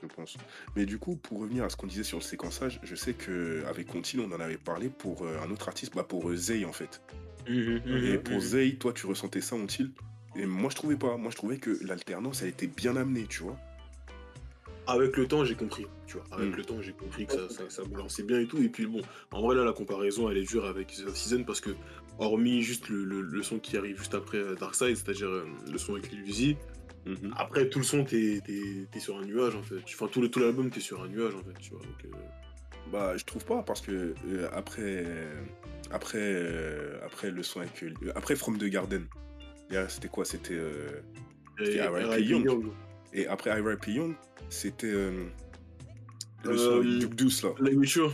je 0.02 0.06
pense. 0.06 0.36
Mais 0.76 0.86
du 0.86 0.98
coup, 0.98 1.16
pour 1.16 1.40
revenir 1.40 1.64
à 1.64 1.68
ce 1.70 1.76
qu'on 1.76 1.86
disait 1.86 2.04
sur 2.04 2.18
le 2.18 2.22
séquençage, 2.22 2.80
je 2.82 2.94
sais 2.94 3.14
que 3.14 3.64
avec 3.66 3.88
Contine, 3.88 4.20
on 4.20 4.32
en 4.34 4.40
avait 4.40 4.58
parlé 4.58 4.88
pour 4.88 5.22
euh, 5.22 5.38
un 5.42 5.50
autre 5.50 5.68
artiste, 5.68 5.94
bah 5.94 6.04
pour 6.04 6.28
euh, 6.28 6.36
Zay 6.36 6.64
en 6.64 6.72
fait. 6.72 7.00
Mhm, 7.48 7.80
mhm, 7.84 8.04
Et 8.04 8.18
pour. 8.18 8.40
Zay, 8.40 8.76
toi, 8.76 8.92
tu 8.92 9.06
ressentais 9.06 9.40
ça, 9.40 9.56
Ontil? 9.56 9.92
Et 10.38 10.46
moi, 10.46 10.70
je 10.70 10.76
trouvais 10.76 10.96
pas. 10.96 11.16
Moi, 11.16 11.30
je 11.30 11.36
trouvais 11.36 11.58
que 11.58 11.78
l'alternance, 11.84 12.42
elle 12.42 12.48
était 12.48 12.66
bien 12.66 12.96
amenée, 12.96 13.26
tu 13.28 13.42
vois. 13.42 13.56
Avec 14.88 15.16
le 15.16 15.26
temps, 15.26 15.44
j'ai 15.44 15.56
compris. 15.56 15.86
Tu 16.06 16.16
vois, 16.18 16.24
avec 16.38 16.52
Mm. 16.52 16.56
le 16.56 16.64
temps, 16.64 16.80
j'ai 16.82 16.92
compris 16.92 17.26
que 17.26 17.32
ça, 17.32 17.48
ça, 17.48 17.62
ça 17.70 17.84
balançait 17.84 18.22
bien 18.22 18.38
et 18.40 18.46
tout. 18.46 18.58
Et 18.62 18.68
puis 18.68 18.86
bon, 18.86 19.02
en 19.32 19.42
vrai, 19.42 19.56
là, 19.56 19.64
la 19.64 19.72
comparaison, 19.72 20.30
elle 20.30 20.36
est 20.36 20.48
dure 20.48 20.64
avec 20.66 20.88
The 20.88 21.08
Season 21.14 21.42
parce 21.42 21.60
que, 21.60 21.70
hormis 22.18 22.62
juste 22.62 22.88
le, 22.88 23.02
le- 23.04 23.22
le 23.22 23.42
son 23.42 23.58
qui 23.58 23.76
arrive 23.76 23.98
juste 23.98 24.14
après 24.14 24.38
euh, 24.38 24.54
Darkseid, 24.54 24.96
c'est-à-dire 24.96 25.28
euh, 25.28 25.46
le 25.70 25.78
son 25.78 25.94
avec 25.94 26.10
Lil 26.12 26.56
Mhm. 27.04 27.32
après 27.36 27.68
tout 27.68 27.78
le 27.78 27.84
son, 27.84 28.04
t'es 28.04 28.40
t'es- 28.44 28.86
t'es 28.90 28.98
sur 29.00 29.16
un 29.16 29.24
nuage 29.24 29.54
en 29.54 29.62
fait. 29.62 29.76
Enfin, 29.84 30.08
tout 30.08 30.20
le- 30.20 30.28
tout 30.28 30.40
l'album, 30.40 30.70
t'es 30.70 30.80
sur 30.80 31.02
un 31.02 31.08
nuage 31.08 31.34
en 31.34 31.38
fait. 31.38 31.56
Tu 31.60 31.70
vois, 31.70 31.80
donc, 31.80 32.04
euh, 32.04 32.08
Bah, 32.92 33.16
je 33.16 33.24
trouve 33.24 33.44
pas 33.44 33.62
parce 33.64 33.80
que 33.80 34.14
euh, 34.28 34.48
après, 34.52 35.04
après, 35.90 37.00
après 37.04 37.30
le 37.32 37.42
son 37.42 37.60
avec, 37.60 37.84
après 38.14 38.36
From 38.36 38.58
the 38.58 38.64
Garden, 38.64 39.06
c'était 39.88 40.08
quoi 40.08 40.24
C'était 40.24 40.54
euh, 40.54 41.02
R.I.P. 41.58 41.80
R.I.P. 41.80 42.22
Young. 42.22 42.44
Young. 42.44 42.66
et 43.12 43.26
après 43.26 43.50
I.R.P. 43.50 43.92
Young, 43.92 44.14
c'était 44.48 44.86
euh, 44.86 45.26
le 46.44 46.50
Euh, 46.50 46.82
son 46.82 46.98
Duke 46.98 47.14
Deuce 47.14 47.42
là. 47.42 47.50
La 47.58 47.70
Witcher. 47.70 48.08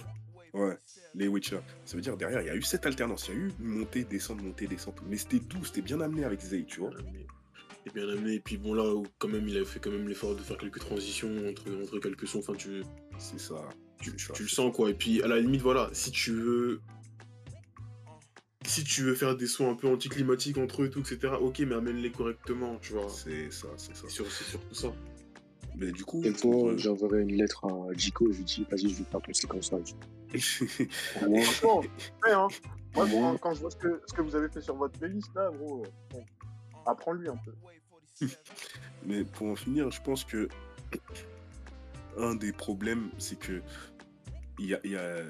Ouais, 0.52 0.76
les 1.14 1.28
Witcher. 1.28 1.60
Ça 1.84 1.96
veut 1.96 2.02
dire 2.02 2.16
derrière, 2.16 2.42
il 2.42 2.46
y 2.46 2.50
a 2.50 2.54
eu 2.56 2.62
cette 2.62 2.86
alternance, 2.86 3.28
il 3.28 3.34
y 3.34 3.38
a 3.38 3.40
eu 3.40 3.52
montée, 3.58 4.04
descente, 4.04 4.42
montée, 4.42 4.66
descente. 4.66 5.00
Mais 5.08 5.16
c'était 5.16 5.38
doux, 5.40 5.64
c'était 5.64 5.82
bien 5.82 6.00
amené 6.00 6.24
avec 6.24 6.40
Zay, 6.40 6.64
tu 6.64 6.80
vois. 6.80 6.90
Et 7.86 7.90
bien 7.90 8.08
amené. 8.08 8.34
Et 8.34 8.40
puis 8.40 8.58
bon, 8.58 8.74
là, 8.74 9.02
quand 9.18 9.28
même, 9.28 9.48
il 9.48 9.58
a 9.58 9.64
fait 9.64 9.80
quand 9.80 9.90
même 9.90 10.08
l'effort 10.08 10.34
de 10.36 10.40
faire 10.40 10.58
quelques 10.58 10.78
transitions 10.80 11.30
entre, 11.48 11.64
entre 11.82 11.98
quelques 11.98 12.28
sons. 12.28 12.38
Enfin, 12.40 12.54
tu, 12.54 12.82
C'est 13.18 13.40
ça. 13.40 13.54
tu, 14.00 14.12
le 14.42 14.48
sens 14.48 14.74
quoi. 14.74 14.90
Et 14.90 14.94
puis 14.94 15.22
à 15.22 15.26
la 15.26 15.40
limite, 15.40 15.62
voilà, 15.62 15.88
si 15.92 16.10
tu 16.10 16.32
veux. 16.32 16.80
Si 18.64 18.84
tu 18.84 19.02
veux 19.02 19.14
faire 19.14 19.36
des 19.36 19.46
sons 19.46 19.70
un 19.70 19.74
peu 19.74 19.88
anticlimatiques 19.88 20.56
entre 20.58 20.82
eux 20.82 20.86
et 20.86 20.90
tout, 20.90 21.00
etc., 21.00 21.34
ok, 21.40 21.60
mais 21.60 21.74
amène-les 21.74 22.10
correctement, 22.12 22.78
tu 22.80 22.92
vois. 22.92 23.08
C'est 23.08 23.50
ça, 23.50 23.68
c'est 23.76 23.94
ça. 23.94 24.02
C'est 24.08 24.10
sur- 24.10 24.30
c'est 24.30 24.44
surtout 24.44 24.74
ça. 24.74 24.92
Mais 25.76 25.90
du 25.90 26.04
coup, 26.04 26.22
Et 26.22 26.28
euh, 26.44 26.76
j'enverrai 26.76 27.22
une 27.22 27.34
lettre 27.36 27.64
à 27.64 27.92
Jico, 27.94 28.30
je 28.30 28.38
lui 28.38 28.44
dis, 28.44 28.66
vas-y, 28.70 28.88
je 28.90 28.96
vais 28.98 29.04
faire 29.04 29.20
ton 29.22 29.32
séquençage. 29.32 29.94
Franchement, 31.18 31.80
ouais, 31.80 32.32
hein. 32.32 32.48
Moi, 32.94 33.06
Moi- 33.06 33.36
quand, 33.40 33.54
je 33.54 33.60
vois 33.60 33.70
ce 33.70 33.76
que, 33.76 34.02
ce 34.06 34.12
que 34.12 34.20
vous 34.22 34.36
avez 34.36 34.48
fait 34.48 34.60
sur 34.60 34.76
votre 34.76 34.98
playlist, 34.98 35.30
là, 35.34 35.50
gros, 35.50 35.82
euh, 35.82 35.88
bon, 36.10 36.24
apprends-lui 36.86 37.28
un 37.28 37.36
peu. 37.36 37.52
Mais 39.06 39.24
pour 39.24 39.48
en 39.48 39.56
finir, 39.56 39.90
je 39.90 40.00
pense 40.02 40.24
que 40.24 40.48
un 42.18 42.34
des 42.34 42.52
problèmes, 42.52 43.10
c'est 43.18 43.38
que 43.38 43.62
il 44.58 44.66
y 44.66 44.74
a, 44.74 44.80
il 44.84 44.90
y 44.92 44.96
a- 44.96 45.24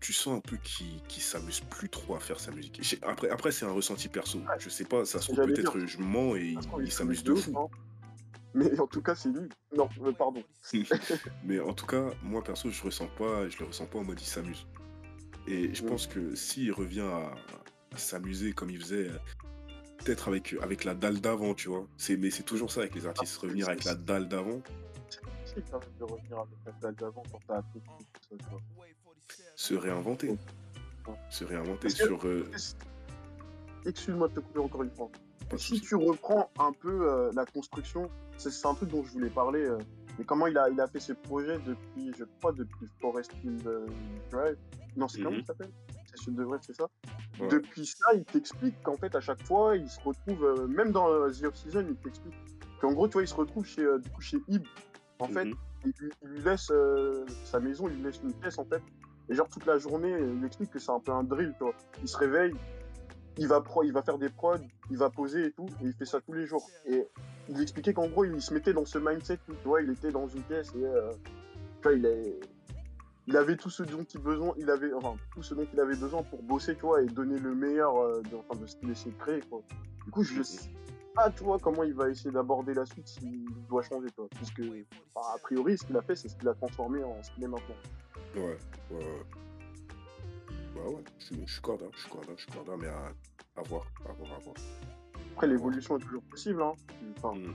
tu 0.00 0.12
sens 0.12 0.36
un 0.38 0.40
peu 0.40 0.56
qu'il 0.58 1.22
s'amuse 1.22 1.60
plus 1.60 1.88
trop 1.88 2.14
à 2.14 2.20
faire 2.20 2.38
sa 2.40 2.50
musique. 2.52 2.96
Après, 3.02 3.28
après 3.30 3.50
c'est 3.52 3.64
un 3.66 3.72
ressenti 3.72 4.08
perso. 4.08 4.40
Je 4.58 4.68
sais 4.68 4.84
pas, 4.84 5.04
ça 5.04 5.20
se 5.20 5.32
trouve 5.32 5.46
peut-être 5.46 5.78
je 5.86 5.98
mens 5.98 6.36
et 6.36 6.56
il 6.80 6.92
s'amuse 6.92 7.24
de 7.24 7.34
fou. 7.34 7.58
hein. 7.58 7.66
Mais 8.54 8.80
en 8.80 8.86
tout 8.86 9.02
cas, 9.02 9.14
c'est 9.14 9.28
lui. 9.28 9.48
Non, 9.76 9.88
euh, 10.02 10.10
pardon. 10.12 10.42
Mais 11.44 11.60
en 11.60 11.74
tout 11.74 11.84
cas, 11.86 12.10
moi 12.22 12.42
perso, 12.42 12.70
je 12.70 12.82
ressens 12.82 13.08
pas, 13.18 13.46
je 13.48 13.58
le 13.58 13.66
ressens 13.66 13.86
pas 13.86 13.98
en 13.98 14.04
mode 14.04 14.20
il 14.20 14.26
s'amuse. 14.26 14.66
Et 15.46 15.74
je 15.74 15.82
Mm. 15.82 15.86
pense 15.86 16.06
que 16.06 16.34
s'il 16.34 16.72
revient 16.72 17.00
à, 17.00 17.34
à 17.94 17.98
s'amuser 17.98 18.52
comme 18.54 18.70
il 18.70 18.80
faisait, 18.80 19.08
euh, 19.10 19.18
peut-être 19.98 20.28
avec, 20.28 20.54
avec 20.62 20.84
la 20.84 20.94
dalle 20.94 21.20
d'avant, 21.20 21.54
tu 21.54 21.68
vois. 21.68 21.86
Mais 22.18 22.30
c'est 22.30 22.42
toujours 22.44 22.70
ça 22.72 22.80
avec 22.80 22.94
les 22.94 23.06
artistes, 23.06 23.36
revenir 23.36 23.68
avec 23.68 23.84
la 23.84 23.94
dalle 23.94 24.28
d'avant, 24.28 24.62
C'est 25.44 25.56
de 25.98 26.04
revenir 26.04 26.38
avec 26.38 26.58
la 26.66 26.72
dalle 26.80 26.94
d'avant 26.96 27.22
quand 27.30 27.40
t'as 27.46 27.58
appris 27.58 27.80
tout 27.80 28.04
ça, 28.30 28.36
tu 28.38 28.44
vois. 28.50 28.60
Se 29.56 29.74
réinventer. 29.74 30.36
Se 31.30 31.44
réinventer 31.44 31.88
que- 31.88 31.94
sur. 31.94 32.26
euh, 32.26 32.44
Excuse-moi 33.86 34.28
de 34.28 34.34
te 34.34 34.40
couper 34.40 34.58
encore 34.58 34.82
une 34.82 34.90
fois. 34.90 35.08
Si 35.56 35.80
tu 35.80 35.94
reprends 35.94 36.50
un 36.58 36.72
peu 36.72 37.10
euh, 37.10 37.30
la 37.34 37.46
construction, 37.46 38.10
c'est 38.36 38.66
un 38.66 38.74
truc 38.74 38.90
dont 38.90 39.02
je 39.02 39.12
voulais 39.12 39.30
parler. 39.30 39.64
euh, 39.64 39.78
mais 40.18 40.24
comment 40.24 40.46
il 40.48 40.58
a, 40.58 40.68
il 40.68 40.78
a 40.80 40.86
fait 40.88 40.98
ses 41.00 41.14
projets 41.14 41.58
depuis, 41.60 42.12
je 42.18 42.24
crois, 42.38 42.52
depuis 42.52 42.86
Forest 43.00 43.32
Hill 43.44 43.56
Drive. 44.30 44.56
Non, 44.96 45.06
c'est 45.08 45.18
comment 45.22 45.36
Mhm. 45.36 45.40
il 45.42 45.46
s'appelle? 45.46 45.70
C'est 46.06 46.24
Sud 46.24 46.34
de 46.34 46.42
Vrai, 46.42 46.58
c'est 46.60 46.74
ça? 46.74 46.86
Ouais. 47.40 47.48
Depuis 47.48 47.86
ça, 47.86 48.12
il 48.14 48.24
t'explique 48.24 48.82
qu'en 48.82 48.96
fait, 48.96 49.14
à 49.14 49.20
chaque 49.20 49.40
fois, 49.44 49.76
il 49.76 49.88
se 49.88 50.00
retrouve, 50.00 50.66
même 50.68 50.90
dans 50.90 51.06
The 51.30 51.44
Off-Season, 51.44 51.86
il 51.88 51.94
t'explique 51.96 52.34
qu'en 52.80 52.92
gros, 52.92 53.06
tu 53.06 53.12
vois, 53.12 53.22
il 53.22 53.28
se 53.28 53.34
retrouve 53.34 53.64
chez, 53.64 53.86
du 54.00 54.10
coup, 54.10 54.20
chez 54.20 54.38
Ib. 54.48 54.64
En 55.20 55.28
fait, 55.28 55.44
Mhm. 55.44 55.54
il, 55.84 55.92
lui- 56.00 56.10
il 56.22 56.28
lui 56.30 56.40
laisse 56.42 56.72
sa 57.44 57.60
maison, 57.60 57.88
il 57.88 57.94
lui 57.96 58.02
laisse 58.02 58.20
une 58.22 58.32
pièce, 58.34 58.58
en 58.58 58.64
fait. 58.64 58.82
Et 59.28 59.34
genre, 59.34 59.48
toute 59.48 59.66
la 59.66 59.78
journée, 59.78 60.16
il 60.38 60.44
explique 60.44 60.70
que 60.70 60.78
c'est 60.78 60.90
un 60.90 61.00
peu 61.00 61.12
un 61.12 61.22
drill, 61.24 61.52
tu 61.58 61.64
vois. 61.64 61.74
Il 62.02 62.08
se 62.08 62.16
réveille, 62.16 62.54
il 63.36 63.46
va, 63.46 63.60
pro, 63.60 63.82
il 63.84 63.92
va 63.92 64.02
faire 64.02 64.18
des 64.18 64.30
prods, 64.30 64.56
il 64.90 64.96
va 64.96 65.10
poser 65.10 65.46
et 65.46 65.52
tout, 65.52 65.66
et 65.82 65.86
il 65.86 65.92
fait 65.92 66.06
ça 66.06 66.20
tous 66.20 66.32
les 66.32 66.46
jours. 66.46 66.66
Et 66.86 67.06
il 67.48 67.60
expliquait 67.60 67.92
qu'en 67.92 68.08
gros, 68.08 68.24
il 68.24 68.40
se 68.40 68.52
mettait 68.54 68.72
dans 68.72 68.84
ce 68.84 68.98
mindset, 68.98 69.38
tu 69.46 69.52
vois, 69.64 69.82
il 69.82 69.90
était 69.90 70.10
dans 70.10 70.26
une 70.28 70.42
pièce 70.42 70.72
et, 70.74 70.84
euh, 70.84 71.10
tu 71.80 71.82
vois, 71.82 71.92
il, 71.92 72.06
est- 72.06 72.40
il 73.26 73.36
avait 73.36 73.56
tout 73.56 73.68
ce 73.70 73.82
dont 73.82 74.02
il 74.04 74.20
besoin, 74.20 74.54
il 74.56 74.70
avait, 74.70 74.92
enfin, 74.94 75.14
tout 75.34 75.42
ce 75.42 75.54
dont 75.54 75.66
il 75.72 75.78
avait 75.78 75.96
besoin 75.96 76.22
pour 76.22 76.42
bosser, 76.42 76.74
tu 76.74 76.82
vois, 76.82 77.02
et 77.02 77.06
donner 77.06 77.38
le 77.38 77.54
meilleur 77.54 77.96
euh, 77.98 78.22
de, 78.22 78.36
enfin, 78.36 78.58
de 78.60 78.66
ce 78.66 78.76
qu'il 78.76 78.90
essayait 78.90 79.12
de 79.14 79.18
créer, 79.20 79.40
quoi. 79.50 79.60
Du 80.06 80.10
coup, 80.10 80.22
je 80.22 80.42
sais 80.42 80.70
pas, 81.14 81.30
tu 81.30 81.44
vois, 81.44 81.58
comment 81.58 81.82
il 81.84 81.92
va 81.92 82.08
essayer 82.08 82.30
d'aborder 82.30 82.72
la 82.72 82.86
suite 82.86 83.06
s'il 83.06 83.44
doit 83.68 83.82
changer, 83.82 84.06
tu 84.08 84.14
vois, 84.16 84.28
puisque, 84.30 84.62
a 85.16 85.38
priori, 85.42 85.76
ce 85.76 85.84
qu'il 85.84 85.96
a 85.98 86.02
fait, 86.02 86.16
c'est 86.16 86.28
ce 86.28 86.36
qu'il 86.36 86.48
a 86.48 86.54
transformé 86.54 87.04
en 87.04 87.22
ce 87.22 87.30
qu'il 87.32 87.44
est 87.44 87.48
maintenant. 87.48 87.74
Ouais, 88.36 88.42
ouais, 88.90 88.96
ouais. 88.96 89.22
Bah 90.74 90.80
ouais, 90.86 91.04
je, 91.18 91.34
je 91.46 91.52
suis 91.52 91.60
corda, 91.62 91.86
je 91.94 92.00
suis 92.00 92.10
corda, 92.10 92.32
je 92.36 92.42
suis 92.42 92.52
corda, 92.52 92.76
mais 92.76 92.86
à, 92.88 93.12
à 93.56 93.62
voir, 93.62 93.86
à 94.08 94.12
voir, 94.12 94.32
à 94.34 94.38
voir. 94.38 94.54
Après, 95.32 95.46
l'évolution 95.46 95.96
est 95.98 96.02
toujours 96.02 96.22
possible, 96.24 96.62
hein. 96.62 96.72
Enfin, 97.16 97.34
Mm. 97.38 97.54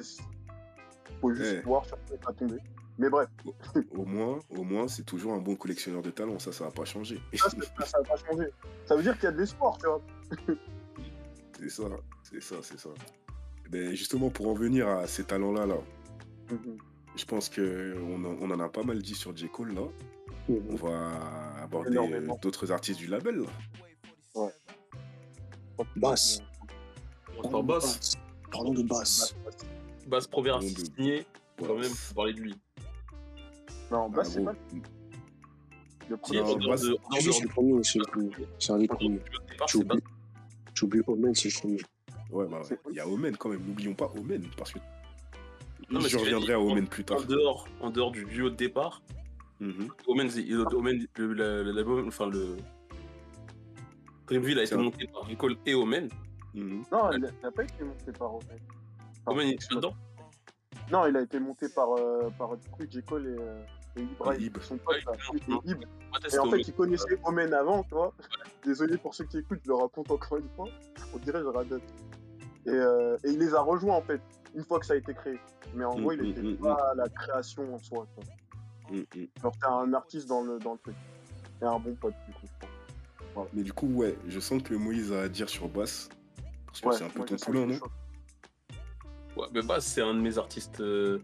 c'est- 0.00 0.22
faut 1.20 1.32
juste 1.34 1.56
Eh. 1.58 1.66
voir 1.66 1.84
sur 1.86 1.96
quoi 2.06 2.16
il 2.20 2.24
va 2.26 2.32
tomber. 2.32 2.58
Mais 2.98 3.08
bref, 3.08 3.28
Au 3.92 4.04
moins, 4.04 4.38
au 4.50 4.62
moins, 4.64 4.86
c'est 4.86 5.02
toujours 5.04 5.32
un 5.32 5.38
bon 5.38 5.56
collectionneur 5.56 6.02
de 6.02 6.10
talents, 6.10 6.38
ça, 6.38 6.52
ça 6.52 6.64
va 6.64 6.70
pas 6.70 6.84
changer. 6.84 7.20
ça, 7.34 7.48
c'est- 7.50 7.84
ça 7.86 7.98
va 7.98 8.04
pas 8.04 8.16
changer. 8.16 8.48
Ça 8.84 8.96
veut 8.96 9.02
dire 9.02 9.14
qu'il 9.14 9.24
y 9.24 9.26
a 9.28 9.32
de 9.32 9.38
l'espoir, 9.38 9.76
tu 9.78 9.86
vois. 9.86 10.00
C'est 11.58 11.68
ça, 11.70 11.84
c'est 12.24 12.42
ça, 12.42 12.56
c'est 12.62 12.78
ça. 12.78 12.88
Ben 13.70 13.94
justement, 13.94 14.30
pour 14.30 14.48
en 14.48 14.54
venir 14.54 14.88
à 14.88 15.06
ces 15.06 15.22
talents-là, 15.22 15.64
là, 15.66 15.76
Mhm. 16.50 16.76
Je 17.16 17.24
pense 17.24 17.48
que 17.48 17.96
on 18.02 18.24
en, 18.24 18.36
on 18.40 18.50
en 18.50 18.60
a 18.60 18.68
pas 18.68 18.82
mal 18.82 19.00
dit 19.02 19.14
sur 19.14 19.36
J. 19.36 19.48
Cole, 19.48 19.74
là. 19.74 19.82
On 20.48 20.52
Mhm. 20.54 20.76
va 20.76 21.62
aborder 21.62 21.96
euh, 21.96 22.26
d'autres 22.42 22.72
artistes 22.72 22.98
du 22.98 23.06
label, 23.06 23.44
là. 24.34 24.48
Basse. 25.96 26.40
On 27.42 27.48
parle 27.48 27.66
basse. 27.66 28.14
Parlons 28.50 28.74
de 28.74 28.82
basse. 28.82 29.34
Basse 30.06 30.26
Provera 30.26 30.58
de- 30.58 30.66
signé, 30.66 31.26
quand 31.58 31.74
même, 31.74 31.84
faut 31.84 32.14
parler 32.14 32.34
de 32.34 32.40
lui. 32.40 32.54
Non, 33.90 34.10
Ah 34.16 34.24
c'est 34.24 34.40
bon. 34.40 34.46
pas. 34.46 34.54
Le 36.08 36.16
premier, 36.16 36.40
de- 36.40 36.44
dehors 36.58 36.78
c'est 36.78 36.88
le 37.42 37.48
premier, 37.48 37.84
c'est 37.84 37.98
le 37.98 38.04
premier. 38.04 38.30
C'est 38.58 38.72
un 38.72 38.78
des 38.78 38.88
premiers. 38.88 39.20
oublies 40.82 41.00
Omen, 41.06 41.34
c'est 41.34 41.48
le 41.54 41.60
premier. 41.60 41.80
Ouais, 42.30 42.46
bah, 42.48 42.60
ouais. 42.68 42.76
il 42.90 42.96
y 42.96 43.00
a 43.00 43.06
Omen 43.08 43.36
quand 43.36 43.48
même. 43.50 43.62
N'oublions 43.64 43.94
pas 43.94 44.10
Omen 44.18 44.42
parce 44.56 44.72
que 44.72 44.78
Non, 45.92 46.00
mais 46.00 46.08
je 46.08 46.16
reviendrai 46.18 46.46
dit, 46.46 46.52
à 46.52 46.60
en- 46.60 46.70
Omen 46.70 46.86
plus 46.88 47.04
tard. 47.04 47.18
En 47.18 47.24
dehors, 47.24 47.68
en 47.80 47.90
dehors 47.90 48.10
du 48.10 48.24
duo 48.24 48.50
de 48.50 48.54
départ. 48.56 49.02
Omen, 50.08 50.28
c'est- 50.30 50.42
il- 50.42 50.56
Omen, 50.58 51.06
le- 51.16 51.32
la- 51.34 51.62
la- 51.62 51.72
l'album- 51.72 52.08
enfin 52.08 52.26
le. 52.28 52.56
Dreamville 54.26 54.58
a 54.58 54.62
été 54.64 54.76
monté 54.76 55.06
par 55.06 55.26
Nicole 55.28 55.56
et 55.66 55.74
Omen. 55.74 56.08
Mhm. 56.54 56.84
Non, 56.90 57.12
il 57.12 57.20
n'a 57.20 57.50
pas 57.50 57.62
été 57.64 57.84
monté 57.84 58.12
par 58.12 58.34
Omen. 58.34 58.58
Par- 59.24 59.34
Omen, 59.34 59.48
il 59.48 59.52
est 59.54 59.74
dedans. 59.74 59.94
Non, 60.90 61.06
il 61.06 61.16
a 61.16 61.20
été 61.22 61.38
monté 61.38 61.68
par, 61.68 61.92
euh, 61.92 62.28
par 62.38 62.56
du 62.56 62.68
coup, 62.70 62.82
J. 62.88 63.02
Cole 63.02 63.26
et, 63.26 63.40
euh, 63.40 63.62
et 63.96 64.02
Ibrahim, 64.02 64.40
Et 64.56 64.60
son 64.62 64.78
pote. 64.78 64.96
En 66.38 66.50
fait, 66.50 66.58
ils 66.68 66.72
connaissaient 66.74 67.18
Omen 67.24 67.52
avant, 67.54 67.82
tu 67.84 67.90
vois. 67.94 68.12
Désolé 68.64 68.96
pour 68.98 69.14
ceux 69.14 69.24
qui 69.26 69.38
écoutent, 69.38 69.60
je 69.64 69.68
le 69.68 69.74
raconte 69.76 70.10
encore 70.10 70.38
une 70.38 70.48
fois. 70.56 70.68
On 71.14 71.18
dirait 71.18 71.38
que 71.40 71.44
je 71.44 71.50
radote. 71.56 71.82
Et, 72.66 72.70
euh, 72.70 73.16
et 73.24 73.30
il 73.30 73.38
les 73.38 73.54
a 73.54 73.60
rejoints, 73.60 73.94
en 73.96 74.02
fait, 74.02 74.20
une 74.54 74.64
fois 74.64 74.78
que 74.80 74.86
ça 74.86 74.94
a 74.94 74.96
été 74.96 75.14
créé. 75.14 75.38
Mais 75.74 75.84
en 75.84 75.96
Mm, 75.96 76.00
gros, 76.02 76.12
il 76.12 76.18
mm, 76.20 76.26
n'était 76.26 76.42
mm, 76.42 76.56
pas 76.58 76.74
à 76.74 76.94
la 76.94 77.08
création 77.08 77.74
en 77.74 77.78
soi. 77.78 78.06
Genre, 79.42 79.52
c'est 79.60 79.66
un 79.68 79.92
artiste 79.94 80.28
dans 80.28 80.42
le, 80.42 80.58
dans 80.58 80.72
le 80.74 80.78
truc. 80.78 80.94
Et 81.60 81.64
un 81.64 81.78
bon 81.78 81.94
pote, 81.94 82.14
du 82.26 82.34
coup. 82.34 82.46
Mais 83.54 83.62
du 83.62 83.72
coup, 83.72 83.86
ouais, 83.86 84.16
je 84.28 84.40
sens 84.40 84.62
que 84.62 84.74
Moïse 84.74 85.12
a 85.12 85.22
à 85.22 85.28
dire 85.28 85.48
sur 85.48 85.68
Basse. 85.68 86.08
Parce 86.66 86.80
que 86.80 86.88
Ouais, 86.88 86.96
c'est 86.96 87.04
un 87.04 87.08
peu 87.08 87.24
ton 87.24 87.36
poulain, 87.36 87.66
non. 87.66 87.78
Ouais, 89.36 89.46
mais 89.54 89.62
Bass, 89.62 89.86
c'est 89.86 90.02
un 90.02 90.12
de 90.14 90.20
mes 90.20 90.36
artistes. 90.38 90.80
euh, 90.80 91.20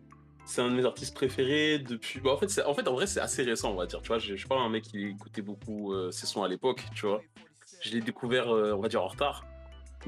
C'est 0.47 0.63
un 0.63 0.71
de 0.71 0.75
mes 0.75 0.87
artistes 0.87 1.15
préférés 1.15 1.79
depuis. 1.79 2.21
Bah, 2.21 2.31
en, 2.33 2.39
fait, 2.39 2.63
en 2.65 2.73
fait, 2.73 2.89
en 2.89 2.93
vrai, 2.95 3.07
c'est 3.07 3.21
assez 3.21 3.43
récent, 3.43 3.73
on 3.73 3.77
va 3.77 3.85
dire. 3.87 4.01
Tu 4.01 4.09
vois, 4.09 4.19
je 4.19 4.29
je 4.33 4.37
suis 4.37 4.49
pas 4.49 4.57
un 4.57 4.71
mec 4.71 4.85
qui 4.85 5.07
écoutait 5.09 5.43
beaucoup 5.43 5.93
euh, 5.93 6.11
ses 6.11 6.25
sons 6.27 6.43
à 6.43 6.49
l'époque, 6.49 6.83
tu 6.95 7.07
vois. 7.07 7.21
Je 7.83 7.91
l'ai 7.93 8.01
découvert, 8.01 8.49
euh, 8.49 8.73
on 8.73 8.81
va 8.81 8.89
dire, 8.89 9.03
en 9.03 9.09
retard. 9.09 9.45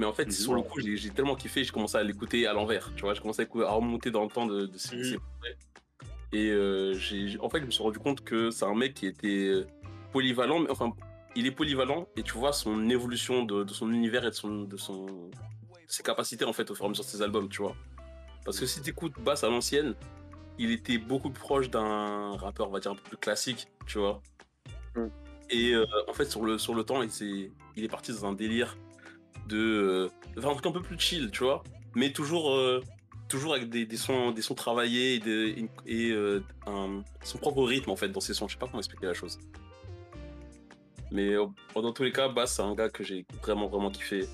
Mais 0.01 0.07
en 0.07 0.15
fait, 0.15 0.33
sur 0.33 0.55
le 0.55 0.63
coup, 0.63 0.81
j'ai 0.81 1.11
tellement 1.11 1.37
kiffé, 1.37 1.63
j'ai 1.63 1.71
commencé 1.71 1.99
à 1.99 2.03
l'écouter 2.03 2.47
à 2.47 2.55
l'envers. 2.55 2.91
Tu 2.97 3.03
vois, 3.03 3.13
j'ai 3.13 3.21
commencé 3.21 3.43
à, 3.43 3.71
remonter 3.71 4.11
dans 4.11 4.23
le 4.23 4.31
temps 4.31 4.47
de, 4.47 4.65
de 4.65 4.79
projets. 4.79 5.19
Et 6.33 6.49
euh, 6.49 6.95
en 7.41 7.51
fait, 7.51 7.61
je 7.61 7.67
me 7.67 7.71
suis 7.71 7.83
rendu 7.83 7.99
compte 7.99 8.25
que 8.25 8.51
c'est 8.51 8.65
un 8.65 8.75
mec 8.75 8.95
qui 8.95 9.07
était 9.07 9.49
euh, 9.49 9.67
polyvalent, 10.11 10.61
mais 10.61 10.71
enfin, 10.71 10.95
il 11.37 11.47
est 11.47 11.51
polyvalent 11.51 12.09
et 12.17 12.23
tu 12.23 12.33
vois 12.33 12.55
son 12.55 12.89
évolution 12.89 13.45
de, 13.45 13.63
de 13.63 13.73
son 13.75 13.93
univers 13.93 14.25
et 14.25 14.31
de, 14.31 14.35
son, 14.35 14.63
de 14.63 14.77
son, 14.79 15.07
ses 15.87 16.03
capacités 16.03 16.47
en 16.47 16.55
fait 16.55 16.71
au 16.71 16.75
fur 16.75 16.85
et 16.85 16.87
à 16.87 16.89
mesure 16.89 17.05
de 17.05 17.11
ses 17.11 17.21
albums, 17.21 17.51
tu 17.51 17.61
vois. 17.61 17.77
Parce 18.47 18.59
que 18.59 18.65
si 18.65 18.81
tu 18.81 18.89
écoutes 18.89 19.21
Bass 19.21 19.45
à 19.45 19.51
l'ancienne, 19.51 19.95
il 20.59 20.71
était 20.71 20.97
beaucoup 20.97 21.29
plus 21.29 21.43
proche 21.43 21.69
d'un 21.69 22.39
rappeur, 22.39 22.69
on 22.69 22.73
va 22.73 22.81
dire, 22.81 22.93
un 22.93 22.95
peu 22.95 23.03
plus 23.03 23.19
classique, 23.19 23.69
tu 23.87 23.99
vois. 23.99 24.23
Mm. 24.97 25.09
Et 25.51 25.73
euh, 25.75 25.85
en 26.09 26.15
fait, 26.15 26.25
sur 26.25 26.43
le, 26.43 26.57
sur 26.57 26.75
le 26.75 26.85
temps, 26.85 27.03
il, 27.03 27.11
s'est- 27.11 27.51
il 27.77 27.85
est 27.85 27.89
parti 27.89 28.13
dans 28.13 28.25
un 28.25 28.33
délire 28.33 28.79
de, 29.51 30.11
euh, 30.37 30.41
faire 30.41 30.51
un 30.51 30.55
truc 30.55 30.67
un 30.67 30.73
peu 30.73 30.83
plus 30.83 30.99
chill, 30.99 31.31
tu 31.31 31.45
vois. 31.45 31.63
Mais 31.95 32.13
toujours, 32.13 32.53
euh, 32.53 32.83
toujours 33.29 33.55
avec 33.55 33.69
des, 33.69 33.97
sons, 33.97 34.31
des 34.31 34.43
sons 34.43 34.55
travaillés 34.55 35.21
et, 35.87 36.11
euh, 36.13 36.41
son 37.23 37.39
propre 37.39 37.63
rythme, 37.65 37.91
en 37.91 37.97
fait, 37.97 38.09
dans 38.09 38.21
ses 38.21 38.35
sons. 38.35 38.49
Je 38.49 38.55
sais 38.55 38.59
pas 38.59 38.67
comment 38.67 38.79
expliquer 38.79 39.07
la 39.07 39.15
chose. 39.15 39.39
Mais 41.11 41.35
dans 41.75 41.93
tous 41.93 42.05
les 42.05 42.13
cas, 42.13 42.29
Bass, 42.29 42.55
c'est 42.55 42.63
un 42.63 42.75
gars 42.75 42.89
que 42.89 43.03
j'ai 43.03 43.27
vraiment, 43.43 43.67
vraiment 43.67 43.91
kiffé. 43.91 44.29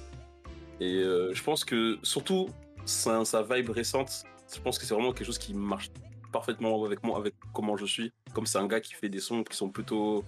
Et 0.79 1.03
je 1.03 1.43
pense 1.43 1.65
que, 1.65 1.99
surtout, 2.03 2.49
sa, 2.85 3.23
vibe 3.43 3.71
récente, 3.71 4.25
je 4.55 4.61
pense 4.61 4.79
que 4.79 4.85
c'est 4.85 4.95
vraiment 4.95 5.13
quelque 5.13 5.27
chose 5.27 5.39
qui 5.39 5.55
marche 5.55 5.91
parfaitement 6.33 6.85
avec 6.85 7.03
moi, 7.03 7.19
avec 7.19 7.35
comment 7.55 7.79
je 7.79 7.87
suis. 7.87 8.13
Comme 8.35 8.45
c'est 8.45 8.59
un 8.59 8.67
gars 8.67 8.81
qui 8.81 8.93
fait 8.93 9.09
des 9.09 9.21
sons 9.21 9.43
qui 9.43 9.57
sont 9.57 9.71
plutôt. 9.71 10.23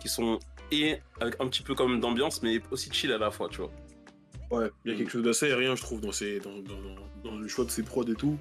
qui 0.00 0.08
sont. 0.08 0.38
et 0.70 1.00
avec 1.20 1.34
un 1.40 1.48
petit 1.48 1.64
peu 1.64 1.74
comme 1.74 1.98
d'ambiance, 1.98 2.42
mais 2.44 2.60
aussi 2.70 2.92
chill 2.92 3.10
à 3.10 3.18
la 3.18 3.32
fois, 3.32 3.48
tu 3.48 3.58
vois. 3.58 3.70
Ouais, 4.52 4.70
il 4.84 4.92
y 4.92 4.94
a 4.94 4.98
quelque 4.98 5.10
chose 5.10 5.22
d'assez 5.22 5.46
aérien, 5.46 5.74
je 5.74 5.82
trouve, 5.82 6.00
dans, 6.00 6.12
ses, 6.12 6.38
dans, 6.40 6.56
dans, 6.58 7.30
dans 7.30 7.36
le 7.36 7.48
choix 7.48 7.64
de 7.64 7.70
ses 7.70 7.82
prods 7.82 8.04
et 8.04 8.14
tout. 8.14 8.38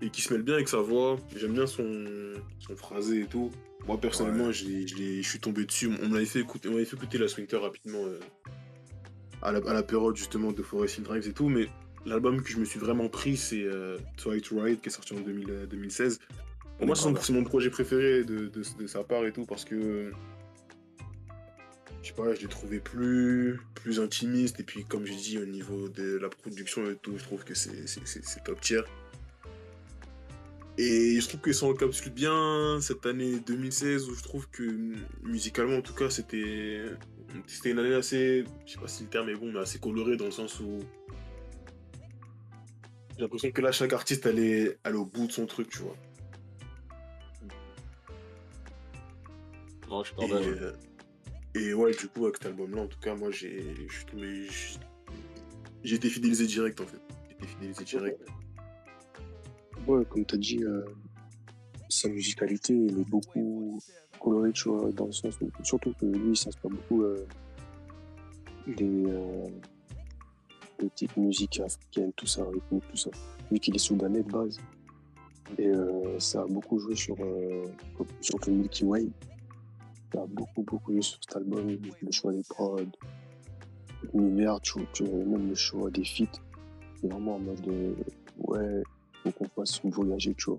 Et 0.00 0.10
qui 0.10 0.20
se 0.22 0.32
mêle 0.32 0.42
bien 0.42 0.54
avec 0.54 0.68
sa 0.68 0.78
voix. 0.78 1.16
J'aime 1.36 1.52
bien 1.52 1.66
son, 1.66 1.84
son 2.58 2.74
phrasé 2.74 3.20
et 3.20 3.26
tout. 3.26 3.50
Moi, 3.86 3.98
personnellement, 4.00 4.46
Ouais. 4.46 4.52
je 4.52 5.22
suis 5.22 5.38
tombé 5.38 5.64
dessus. 5.64 5.90
On 6.02 6.08
m'avait 6.08 6.24
fait 6.24 6.40
écouter, 6.40 6.68
on 6.68 6.72
m'avait 6.72 6.84
fait 6.84 6.96
écouter 6.96 7.18
la 7.18 7.28
Swinter 7.28 7.56
rapidement 7.58 8.04
euh, 8.04 8.18
à, 9.42 9.52
la, 9.52 9.58
à 9.68 9.74
la 9.74 9.82
période 9.82 10.16
justement 10.16 10.52
de 10.52 10.62
Forest 10.62 10.98
Hill 10.98 11.04
Drives 11.04 11.28
et 11.28 11.32
tout. 11.32 11.48
Mais 11.48 11.66
l'album 12.06 12.42
que 12.42 12.48
je 12.50 12.58
me 12.58 12.64
suis 12.64 12.80
vraiment 12.80 13.08
pris, 13.08 13.36
c'est 13.36 13.62
euh, 13.62 13.98
Try 14.16 14.40
to 14.40 14.58
Ride 14.60 14.80
qui 14.80 14.88
est 14.88 14.92
sorti 14.92 15.14
en 15.14 15.20
2000, 15.20 15.50
euh, 15.50 15.66
2016. 15.66 16.18
Pour 16.78 16.86
moi, 16.86 16.96
c'est 16.96 17.32
mon 17.32 17.44
projet 17.44 17.70
préféré 17.70 18.24
de, 18.24 18.46
de, 18.46 18.62
de 18.80 18.86
sa 18.88 19.04
part 19.04 19.24
et 19.26 19.32
tout 19.32 19.44
parce 19.44 19.64
que 19.64 20.10
je 22.02 22.08
sais 22.08 22.14
pas, 22.14 22.34
je 22.34 22.40
l'ai 22.40 22.48
trouvé 22.48 22.80
plus, 22.80 23.60
plus 23.74 24.00
intimiste. 24.00 24.58
Et 24.60 24.64
puis, 24.64 24.84
comme 24.84 25.06
je 25.06 25.12
dis, 25.12 25.38
au 25.38 25.46
niveau 25.46 25.88
de 25.88 26.18
la 26.18 26.28
production 26.28 26.88
et 26.90 26.96
tout, 26.96 27.16
je 27.16 27.22
trouve 27.24 27.44
que 27.44 27.54
c'est 27.54 27.86
c'est- 27.86 28.06
c'est- 28.06 28.24
c'est 28.24 28.42
top 28.44 28.60
tier. 28.60 28.80
Et 30.78 31.20
je 31.20 31.28
trouve 31.28 31.40
que 31.40 31.52
ça 31.52 31.66
encapsule 31.66 32.12
bien 32.12 32.78
cette 32.80 33.04
année 33.04 33.38
2016 33.40 34.08
où 34.08 34.14
je 34.14 34.22
trouve 34.22 34.48
que 34.48 34.62
musicalement, 35.22 35.76
en 35.76 35.82
tout 35.82 35.94
cas, 35.94 36.08
c'était 36.10 36.82
c'était 37.46 37.70
une 37.70 37.78
année 37.78 37.94
assez, 37.94 38.44
je 38.66 38.72
sais 38.72 38.78
pas 38.78 38.88
si 38.88 39.04
le 39.04 39.08
terme 39.10 39.28
est 39.28 39.34
bon, 39.34 39.52
mais 39.52 39.60
assez 39.60 39.78
colorée 39.78 40.16
dans 40.16 40.24
le 40.26 40.30
sens 40.30 40.60
où 40.60 40.80
j'ai 43.16 43.22
l'impression 43.22 43.50
que 43.52 43.60
là, 43.62 43.70
chaque 43.72 43.92
artiste 43.92 44.26
allait, 44.26 44.78
allait 44.84 44.96
au 44.96 45.04
bout 45.06 45.26
de 45.26 45.32
son 45.32 45.46
truc, 45.46 45.68
tu 45.68 45.78
vois. 45.78 45.96
Non, 49.88 50.02
je 50.02 50.08
suis 50.08 50.16
Et, 51.54 51.74
ouais, 51.74 51.92
du 51.92 52.08
coup, 52.08 52.24
avec 52.24 52.36
cet 52.38 52.46
album-là, 52.46 52.82
en 52.82 52.86
tout 52.86 52.98
cas, 52.98 53.14
moi, 53.14 53.30
j'ai 53.30 53.74
j'ai- 55.82 55.96
été 55.96 56.08
fidélisé 56.08 56.46
direct, 56.46 56.80
en 56.80 56.86
fait. 56.86 56.98
J'ai 57.28 57.34
été 57.34 57.46
fidélisé 57.46 57.84
direct. 57.84 58.20
Ouais, 59.86 60.04
comme 60.08 60.24
tu 60.24 60.34
as 60.34 60.38
dit, 60.38 60.64
euh, 60.64 60.82
sa 61.88 62.08
musicalité, 62.08 62.72
elle 62.88 63.00
est 63.00 63.08
beaucoup 63.10 63.78
colorée, 64.18 64.52
tu 64.52 64.68
vois, 64.70 64.90
dans 64.92 65.06
le 65.06 65.12
sens 65.12 65.38
surtout 65.62 65.92
que 66.00 66.06
lui, 66.06 66.30
il 66.30 66.36
s'inspire 66.36 66.70
beaucoup 66.70 67.02
euh, 67.02 67.26
des, 68.66 69.04
euh, 69.06 69.46
des 70.78 70.88
petites 70.88 71.16
musiques 71.16 71.60
africaines, 71.60 72.12
tout 72.14 72.26
ça, 72.26 72.46
tout 72.70 72.96
ça. 72.96 73.10
Vu 73.50 73.58
qu'il 73.58 73.74
est 73.74 73.78
soudanais 73.78 74.22
de 74.22 74.30
base. 74.30 74.58
Et 75.58 75.70
ça 76.18 76.42
a 76.42 76.46
beaucoup 76.46 76.78
joué 76.78 76.94
sur, 76.94 77.16
sur 78.22 78.38
le 78.46 78.52
Milky 78.52 78.84
Way. 78.84 79.08
Beaucoup, 80.14 80.62
beaucoup 80.62 80.92
joué 80.92 81.02
sur 81.02 81.18
cet 81.22 81.36
album, 81.36 81.78
le 82.02 82.12
choix 82.12 82.32
des 82.32 82.42
prods, 82.48 82.84
l'univers, 84.12 84.60
tu 84.60 84.78
vois, 84.78 84.86
tu 84.92 85.04
même 85.04 85.48
le 85.48 85.54
choix 85.54 85.90
des 85.90 86.04
feats. 86.04 86.26
C'est 87.00 87.08
vraiment 87.08 87.36
en 87.36 87.38
mode, 87.38 87.66
euh, 87.68 87.94
ouais, 88.38 88.82
faut 89.22 89.30
qu'on 89.32 89.48
fasse 89.48 89.80
voyager, 89.84 90.34
tu 90.34 90.50
vois. 90.50 90.58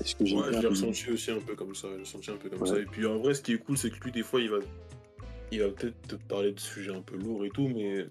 Est-ce 0.00 0.14
que 0.14 0.24
j'aime 0.24 0.38
Ouais, 0.38 0.44
je 0.46 0.50
bien 0.50 0.60
l'ai 0.60 0.62
le- 0.66 0.70
ressenti 0.70 1.10
aussi 1.10 1.30
un 1.30 1.40
peu 1.40 1.54
comme 1.54 1.74
ça. 1.74 1.88
Je 1.96 2.00
ressenti 2.00 2.30
un 2.30 2.36
peu 2.36 2.48
comme 2.48 2.62
Ouais. 2.62 2.68
ça. 2.68 2.78
Et 2.78 2.84
puis 2.86 3.04
en 3.06 3.18
vrai, 3.18 3.34
ce 3.34 3.42
qui 3.42 3.52
est 3.52 3.58
cool, 3.58 3.76
c'est 3.76 3.90
que 3.90 4.02
lui, 4.04 4.12
des 4.12 4.22
fois, 4.22 4.40
il 4.40 4.48
va, 4.50 4.58
il 5.50 5.60
va 5.60 5.68
peut-être 5.70 6.00
te 6.08 6.14
parler 6.14 6.52
de 6.52 6.60
sujets 6.60 6.94
un 6.94 7.02
peu 7.02 7.16
lourds 7.16 7.44
et 7.44 7.50
tout, 7.50 7.68
mais 7.68 8.06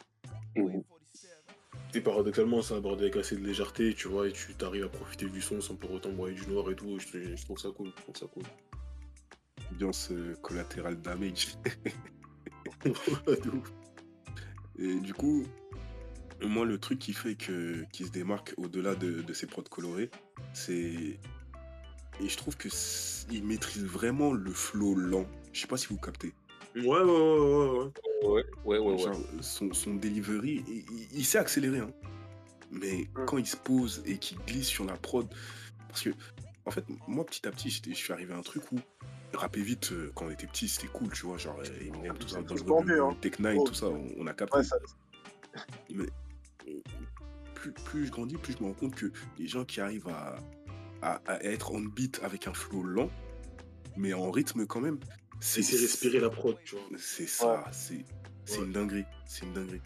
paradoxalement, 2.03 2.61
ça 2.61 2.75
abordé 2.75 3.03
avec 3.03 3.15
assez 3.15 3.35
de 3.35 3.41
légèreté, 3.45 3.93
tu 3.93 4.07
vois, 4.07 4.27
et 4.27 4.31
tu 4.31 4.53
t'arrives 4.53 4.83
à 4.85 4.89
profiter 4.89 5.25
du 5.25 5.41
son 5.41 5.59
sans 5.61 5.75
pour 5.75 5.91
autant 5.91 6.11
broyer 6.11 6.35
du 6.35 6.45
noir 6.47 6.69
et 6.69 6.75
tout. 6.75 6.99
je 6.99 7.43
trouve 7.45 7.57
ça 7.57 7.69
cool. 7.71 7.91
Je 7.97 8.01
trouve 8.03 8.15
ça 8.15 8.27
cool. 8.27 8.43
Ambiance 9.71 10.09
euh, 10.11 10.35
collatérale 10.41 10.99
damage. 11.01 11.55
Et 14.79 14.95
du 14.99 15.13
coup, 15.13 15.45
moi, 16.41 16.65
le 16.65 16.77
truc 16.79 16.99
qui 16.99 17.13
fait 17.13 17.35
que 17.35 17.83
qui 17.91 18.05
se 18.05 18.11
démarque 18.11 18.53
au-delà 18.57 18.95
de, 18.95 19.21
de 19.21 19.33
ses 19.33 19.47
prods 19.47 19.63
colorés, 19.63 20.09
c'est. 20.53 21.19
Et 22.21 22.27
je 22.27 22.37
trouve 22.37 22.57
que 22.57 22.67
il 23.31 23.43
maîtrise 23.45 23.83
vraiment 23.85 24.33
le 24.33 24.51
flow 24.51 24.95
lent. 24.95 25.25
Je 25.53 25.61
sais 25.61 25.67
pas 25.67 25.77
si 25.77 25.87
vous 25.87 25.97
captez. 25.97 26.33
ouais, 26.75 26.83
ouais, 26.83 27.01
ouais, 27.01 27.01
ouais, 27.01 27.69
ouais. 27.69 27.91
Ouais, 28.23 28.43
ouais, 28.65 28.77
ouais. 28.79 28.93
ouais. 28.93 28.97
Genre, 28.97 29.15
son, 29.41 29.73
son 29.73 29.95
delivery, 29.95 30.63
il, 30.67 30.77
il- 30.77 31.07
il 31.13 31.25
sait 31.25 31.37
accélérer. 31.37 31.79
hein. 31.79 31.91
Mais 32.71 33.07
quand 33.25 33.37
il 33.37 33.47
se 33.47 33.55
pose 33.57 34.03
et 34.05 34.17
qu'il 34.17 34.37
glisse 34.39 34.67
sur 34.67 34.85
la 34.85 34.95
prod, 34.95 35.27
parce 35.87 36.03
que, 36.03 36.09
en 36.69 36.71
fait, 36.71 36.85
moi, 37.07 37.25
petit 37.25 37.45
à 37.47 37.51
petit, 37.51 37.69
je 37.69 37.93
suis 37.93 38.13
arrivé 38.13 38.33
à 38.33 38.37
un 38.37 38.41
truc 38.41 38.71
où 38.71 38.79
rapper 39.33 39.61
vite, 39.61 39.91
euh, 39.91 40.11
quand 40.15 40.25
on 40.25 40.29
était 40.31 40.47
petit, 40.47 40.67
c'était 40.67 40.87
cool, 40.87 41.11
tu 41.11 41.25
vois. 41.25 41.37
Genre, 41.37 41.59
euh, 41.59 41.81
Eminem, 41.87 42.17
tout 42.17 42.27
ça, 42.27 42.37
C'est 42.39 42.45
dans 42.47 42.53
le 42.55 42.59
tout 42.61 42.65
tendu, 42.67 42.93
le 42.93 43.03
hein. 43.03 43.17
Tech 43.21 43.39
Nine, 43.39 43.57
Oh. 43.59 43.63
tout 43.67 43.73
ça, 43.73 43.87
on, 43.87 44.07
on 44.17 44.27
a 44.27 44.33
capté. 44.33 44.57
Ouais, 44.57 44.63
ça, 44.63 44.77
Mais 45.93 46.05
euh, 46.67 46.71
plus, 47.53 47.71
plus 47.71 48.05
je 48.07 48.11
grandis, 48.11 48.37
plus 48.37 48.53
je 48.53 48.59
me 48.63 48.67
rends 48.69 48.73
compte 48.73 48.95
que 48.95 49.11
les 49.37 49.47
gens 49.47 49.65
qui 49.65 49.81
arrivent 49.81 50.07
à, 50.07 50.37
à- 51.01 51.21
à 51.27 51.43
être 51.43 51.71
on 51.73 51.79
beat 51.81 52.19
avec 52.23 52.47
un 52.47 52.53
flow 52.53 52.83
lent, 52.83 53.09
mais 53.97 54.13
en 54.13 54.31
rythme 54.31 54.65
quand 54.65 54.79
même, 54.81 54.99
C'est 55.39 55.61
respirer 55.61 56.19
la 56.19 56.29
prod, 56.29 56.57
tu 56.65 56.75
vois. 56.75 56.85
C'est 56.97 57.27
ça, 57.27 57.65
c'est 57.71 58.05
c'est 58.45 58.59
Ouais. 58.59 58.65
une 58.65 58.71
dinguerie. 58.71 59.05
C'est 59.27 59.45
une 59.45 59.53
dinguerie. 59.53 59.81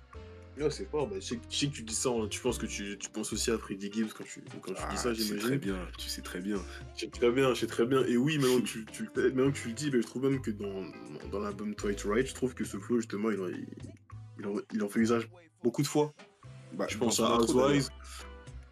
Ouais, 0.57 0.69
c'est 0.69 0.85
fort. 0.89 1.07
Bah, 1.07 1.15
je, 1.19 1.25
sais, 1.25 1.39
je 1.49 1.55
sais 1.57 1.67
que 1.67 1.71
tu 1.73 1.81
dis 1.83 1.95
ça, 1.95 2.09
hein. 2.09 2.27
tu 2.29 2.39
penses 2.39 2.57
que 2.59 2.65
tu, 2.67 2.97
tu 2.99 3.09
penses 3.09 3.33
aussi 3.33 3.49
à 3.51 3.57
Freddie 3.57 3.91
Gibbs 3.91 4.13
quand 4.15 4.23
tu, 4.23 4.41
quand 4.61 4.73
tu 4.73 4.81
Ah, 4.83 4.89
dis 4.91 4.97
ça, 4.97 5.13
tu 5.13 5.21
sais 5.21 5.35
très 5.35 5.39
j'imagine. 5.47 5.59
bien, 5.59 5.87
tu 5.97 6.09
sais 6.09 6.21
très 6.21 6.41
bien. 6.41 6.57
Je 6.95 7.01
sais 7.01 7.07
très 7.09 7.31
bien, 7.31 7.53
je 7.53 7.59
sais 7.61 7.67
très 7.67 7.85
bien. 7.85 8.03
Et 8.05 8.17
oui, 8.17 8.37
maintenant 8.37 8.59
que 8.59 8.65
tu, 8.65 8.85
tu, 8.85 9.09
maintenant 9.15 9.51
que 9.51 9.57
tu 9.57 9.67
le 9.69 9.73
dis, 9.73 9.89
bah, 9.89 9.97
je 9.99 10.05
trouve 10.05 10.23
même 10.29 10.41
que 10.41 10.51
dans, 10.51 10.83
dans 11.31 11.39
l'album 11.39 11.73
Twilight 11.73 12.03
Right, 12.03 12.27
je 12.27 12.33
trouve 12.35 12.53
que 12.53 12.65
ce 12.65 12.77
flow, 12.77 12.97
justement, 12.97 13.31
il 13.31 13.39
en, 13.41 13.47
il, 13.47 13.65
il 14.39 14.45
en, 14.45 14.53
il 14.73 14.83
en 14.83 14.89
fait 14.89 14.99
usage 14.99 15.27
beaucoup 15.63 15.81
de 15.81 15.87
fois. 15.87 16.13
Bah, 16.73 16.85
Je 16.89 16.97
pense 16.97 17.19
à 17.19 17.35
Housewives, 17.37 17.89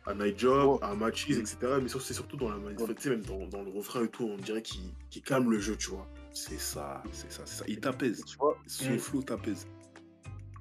à 0.05 0.13
Night 0.13 0.37
Job, 0.39 0.69
Ouais. 0.81 0.87
à 0.87 0.95
Matches, 0.95 1.29
etc. 1.31 1.57
Mais 1.81 1.87
c'est 1.89 2.13
surtout 2.13 2.37
dans 2.37 2.49
la 2.49 2.57
tu 2.73 2.93
sais, 3.01 3.09
même 3.09 3.23
dans, 3.23 3.47
dans 3.47 3.63
le 3.63 3.69
refrain 3.71 4.03
et 4.03 4.07
tout, 4.07 4.25
on 4.25 4.37
dirait 4.37 4.61
qu'il 4.61 4.81
qu'il 5.09 5.21
calme 5.23 5.49
le 5.51 5.59
jeu, 5.59 5.75
tu 5.77 5.89
vois. 5.89 6.07
C'est 6.33 6.59
ça, 6.59 7.03
c'est 7.11 7.31
ça, 7.31 7.41
c'est 7.45 7.57
ça. 7.59 7.65
Il 7.67 7.79
t'apaise. 7.79 8.23
Tu 8.25 8.37
vois, 8.37 8.57
Son 8.67 8.91
Mm. 8.93 8.99
flow 8.99 9.21
t'apaise. 9.23 9.67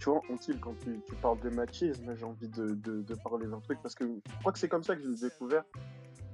Tu 0.01 0.09
vois, 0.11 0.20
quand 0.61 0.74
tu, 0.78 1.01
tu 1.07 1.14
parles 1.16 1.38
de 1.40 1.51
machisme, 1.51 2.14
j'ai 2.16 2.24
envie 2.24 2.48
de, 2.48 2.74
de, 2.74 3.03
de 3.03 3.14
parler 3.16 3.46
d'un 3.46 3.61
truc 3.61 3.78
parce 3.82 3.94
que 3.94 4.05
je 4.07 4.38
crois 4.40 4.51
que 4.51 4.59
c'est 4.59 4.68
comme 4.68 4.82
ça 4.82 4.96
que 4.96 5.03
je 5.03 5.09
l'ai 5.09 5.20
découvert. 5.28 5.62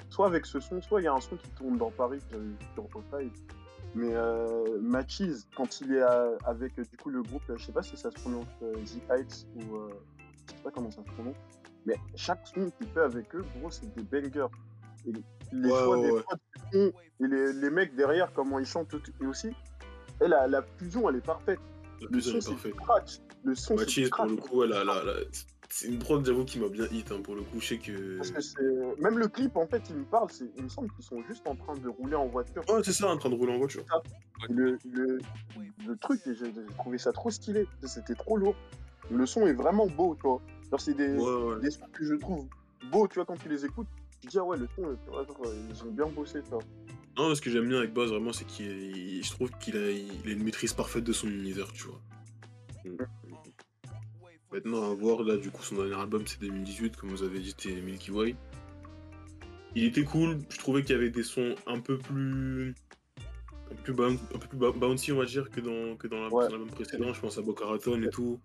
Soit 0.08 0.28
avec 0.28 0.46
ce 0.46 0.60
son, 0.60 0.80
soit 0.80 1.00
il 1.00 1.04
y 1.04 1.08
a 1.08 1.12
un 1.12 1.20
son 1.20 1.36
qui 1.36 1.50
tourne 1.50 1.76
dans 1.76 1.90
Paris 1.90 2.20
que 2.20 2.24
j'avais 2.30 2.44
vu 2.46 2.56
sur 2.74 2.84
Spotify. 2.84 3.30
Mais 3.96 4.14
euh, 4.14 4.78
quand 5.56 5.80
il 5.80 5.94
est 5.94 6.02
à- 6.02 6.36
avec 6.44 6.78
euh, 6.78 6.84
du 6.84 6.96
coup 6.96 7.10
le 7.10 7.22
groupe, 7.22 7.42
euh, 7.50 7.56
je 7.56 7.66
sais 7.66 7.72
pas 7.72 7.82
si 7.82 7.96
ça 7.96 8.10
se 8.10 8.20
prononce 8.20 8.46
euh, 8.62 8.72
The 8.74 9.10
Heights 9.10 9.46
ou 9.56 9.76
euh, 9.76 9.88
je 10.46 10.52
sais 10.52 10.62
pas 10.62 10.70
comment 10.70 10.90
ça 10.90 11.02
se 11.02 11.10
prononce, 11.12 11.36
mais 11.86 11.96
chaque 12.14 12.46
son 12.46 12.70
qu'il 12.70 12.86
fait 12.88 13.00
avec 13.00 13.34
eux, 13.34 13.44
gros, 13.58 13.70
c'est 13.70 13.92
des 13.96 14.02
bangers. 14.02 14.46
Et 15.06 15.12
les 15.52 15.68
Ouais, 15.70 15.70
choix 15.70 15.96
ouais, 15.96 16.06
des 16.06 16.12
ouais. 16.12 16.22
prods 16.22 16.36
qu'ils 16.70 16.90
font 16.92 16.98
et 17.20 17.26
les, 17.26 17.52
les 17.52 17.70
mecs 17.70 17.96
derrière, 17.96 18.32
comment 18.32 18.58
ils 18.58 18.66
chantent 18.66 18.94
et 19.20 19.26
aussi, 19.26 19.48
et 20.20 20.28
la, 20.28 20.46
la 20.46 20.62
fusion, 20.78 21.08
elle 21.08 21.16
est 21.16 21.26
parfaite. 21.26 21.60
La 22.00 22.08
Le 22.10 22.20
son, 22.20 22.36
est 22.36 22.40
c'est 22.42 22.54
du 22.54 22.58
scratch. 22.72 23.20
Le 23.47 23.55
son, 23.55 23.76
pour 23.76 24.26
le 24.26 24.36
coup, 24.36 24.62
la- 24.64 24.82
la- 24.82 25.03
c'est 25.68 25.86
une 25.88 25.99
prod, 25.99 26.24
j'avoue, 26.26 26.44
qui 26.44 26.59
m'a 26.59 26.68
bien 26.68 26.86
hit, 26.90 27.12
hein, 27.12 27.20
pour 27.22 27.36
le 27.36 27.42
coup. 27.42 27.61
Je 27.61 27.66
sais 27.66 27.78
que. 27.78 28.16
Parce 28.16 28.30
que 28.32 28.40
c'est. 28.40 29.01
Même 29.01 29.18
le 29.18 29.28
clip, 29.28 29.57
en 29.57 29.66
fait, 29.68 29.82
il 29.88 29.97
me 29.97 30.05
parle, 30.05 30.30
c'est... 30.32 30.51
il 30.57 30.64
me 30.64 30.68
semble 30.68 30.90
qu'ils 30.94 31.05
sont 31.05 31.22
juste 31.28 31.47
en 31.47 31.55
train 31.55 31.74
de 31.74 31.88
rouler 31.88 32.16
en 32.16 32.26
voiture. 32.26 32.62
Ouais, 32.68 32.80
c'est 32.84 32.92
ça, 32.92 33.09
en 33.09 33.16
train 33.16 33.30
de 33.30 33.36
rouler 33.36 33.53
en 33.53 33.59
voiture. 33.59 33.84
Le, 34.49 34.78
le, 34.84 35.18
le 35.86 35.97
truc, 35.97 36.20
j'ai 36.24 36.53
trouvé 36.76 36.99
ça 36.99 37.12
trop 37.12 37.30
stylé. 37.30 37.66
C'était 37.84 38.14
trop 38.14 38.36
lourd. 38.36 38.57
Le 39.11 39.24
son 39.26 39.47
est 39.47 39.53
vraiment 39.53 39.86
beau, 39.86 40.16
tu 40.16 40.22
vois. 40.22 40.42
Genre, 40.70 40.80
c'est 40.80 40.94
des, 40.94 41.12
Ouais, 41.14 41.61
des 41.61 41.70
sons 41.70 41.86
que 41.92 42.05
je 42.05 42.14
trouve 42.14 42.49
beaux, 42.90 43.07
tu 43.07 43.14
vois, 43.14 43.24
quand 43.26 43.36
tu 43.40 43.49
les 43.49 43.64
écoutes. 43.64 43.86
Tu 44.20 44.26
dis, 44.26 44.38
ah 44.38 44.44
ouais, 44.44 44.57
le 44.57 44.66
son, 44.74 44.97
ils 45.70 45.82
ont 45.84 45.92
bien 45.92 46.07
bossé, 46.07 46.42
tu 46.42 46.51
vois. 46.51 46.62
Non, 47.16 47.32
ce 47.34 47.40
que 47.40 47.51
j'aime 47.51 47.68
bien 47.68 47.78
avec 47.78 47.92
Buzz, 47.94 48.11
vraiment, 48.11 48.32
c'est 48.32 48.47
qu'il 48.47 49.22
je 49.24 49.30
trouve 49.30 49.51
qu'il 49.61 49.76
a, 49.76 49.90
il 49.90 50.28
a 50.28 50.30
une 50.32 50.42
maîtrise 50.42 50.72
parfaite 50.72 51.05
de 51.05 51.12
son 51.12 51.28
univers, 51.28 51.72
tu 51.72 51.84
vois. 51.84 52.01
Maintenant, 54.57 54.90
à 54.90 54.94
voir, 54.94 55.22
là, 55.22 55.36
du 55.36 55.50
coup, 55.50 55.62
son 55.62 55.74
dernier 55.74 56.00
album, 56.00 56.22
c'est 56.24 56.40
2018, 56.40 56.96
comme 56.96 57.11
vous 57.11 57.22
avez 57.22 57.40
dit, 57.40 57.50
c'était 57.59 57.78
Milky 57.78 58.11
Way. 58.11 58.34
Il 59.74 59.84
était 59.84 60.02
cool, 60.02 60.38
je 60.48 60.57
trouvais 60.57 60.80
qu'il 60.82 60.92
y 60.92 60.98
avait 60.98 61.11
des 61.11 61.22
sons 61.24 61.54
un 61.66 61.78
peu 61.78 61.98
plus. 61.98 62.74
un 63.70 63.74
peu 63.74 63.82
plus, 63.82 63.92
boun- 63.92 64.18
un 64.34 64.38
peu 64.38 64.46
plus 64.48 64.57
bou- 64.57 64.72
bouncy, 64.72 65.12
on 65.12 65.18
va 65.18 65.26
dire, 65.26 65.50
que 65.50 65.61
dans, 65.61 65.96
que 65.96 66.07
dans 66.07 66.22
la- 66.22 66.28
Ouais. 66.32 66.44
dans 66.46 66.52
l'album 66.52 66.68
précédent. 66.70 67.12
Je 67.12 67.20
pense 67.20 67.36
à 67.36 67.42
Boca 67.42 67.66
Raton 67.66 68.00
et 68.00 68.09
tout. 68.09 68.40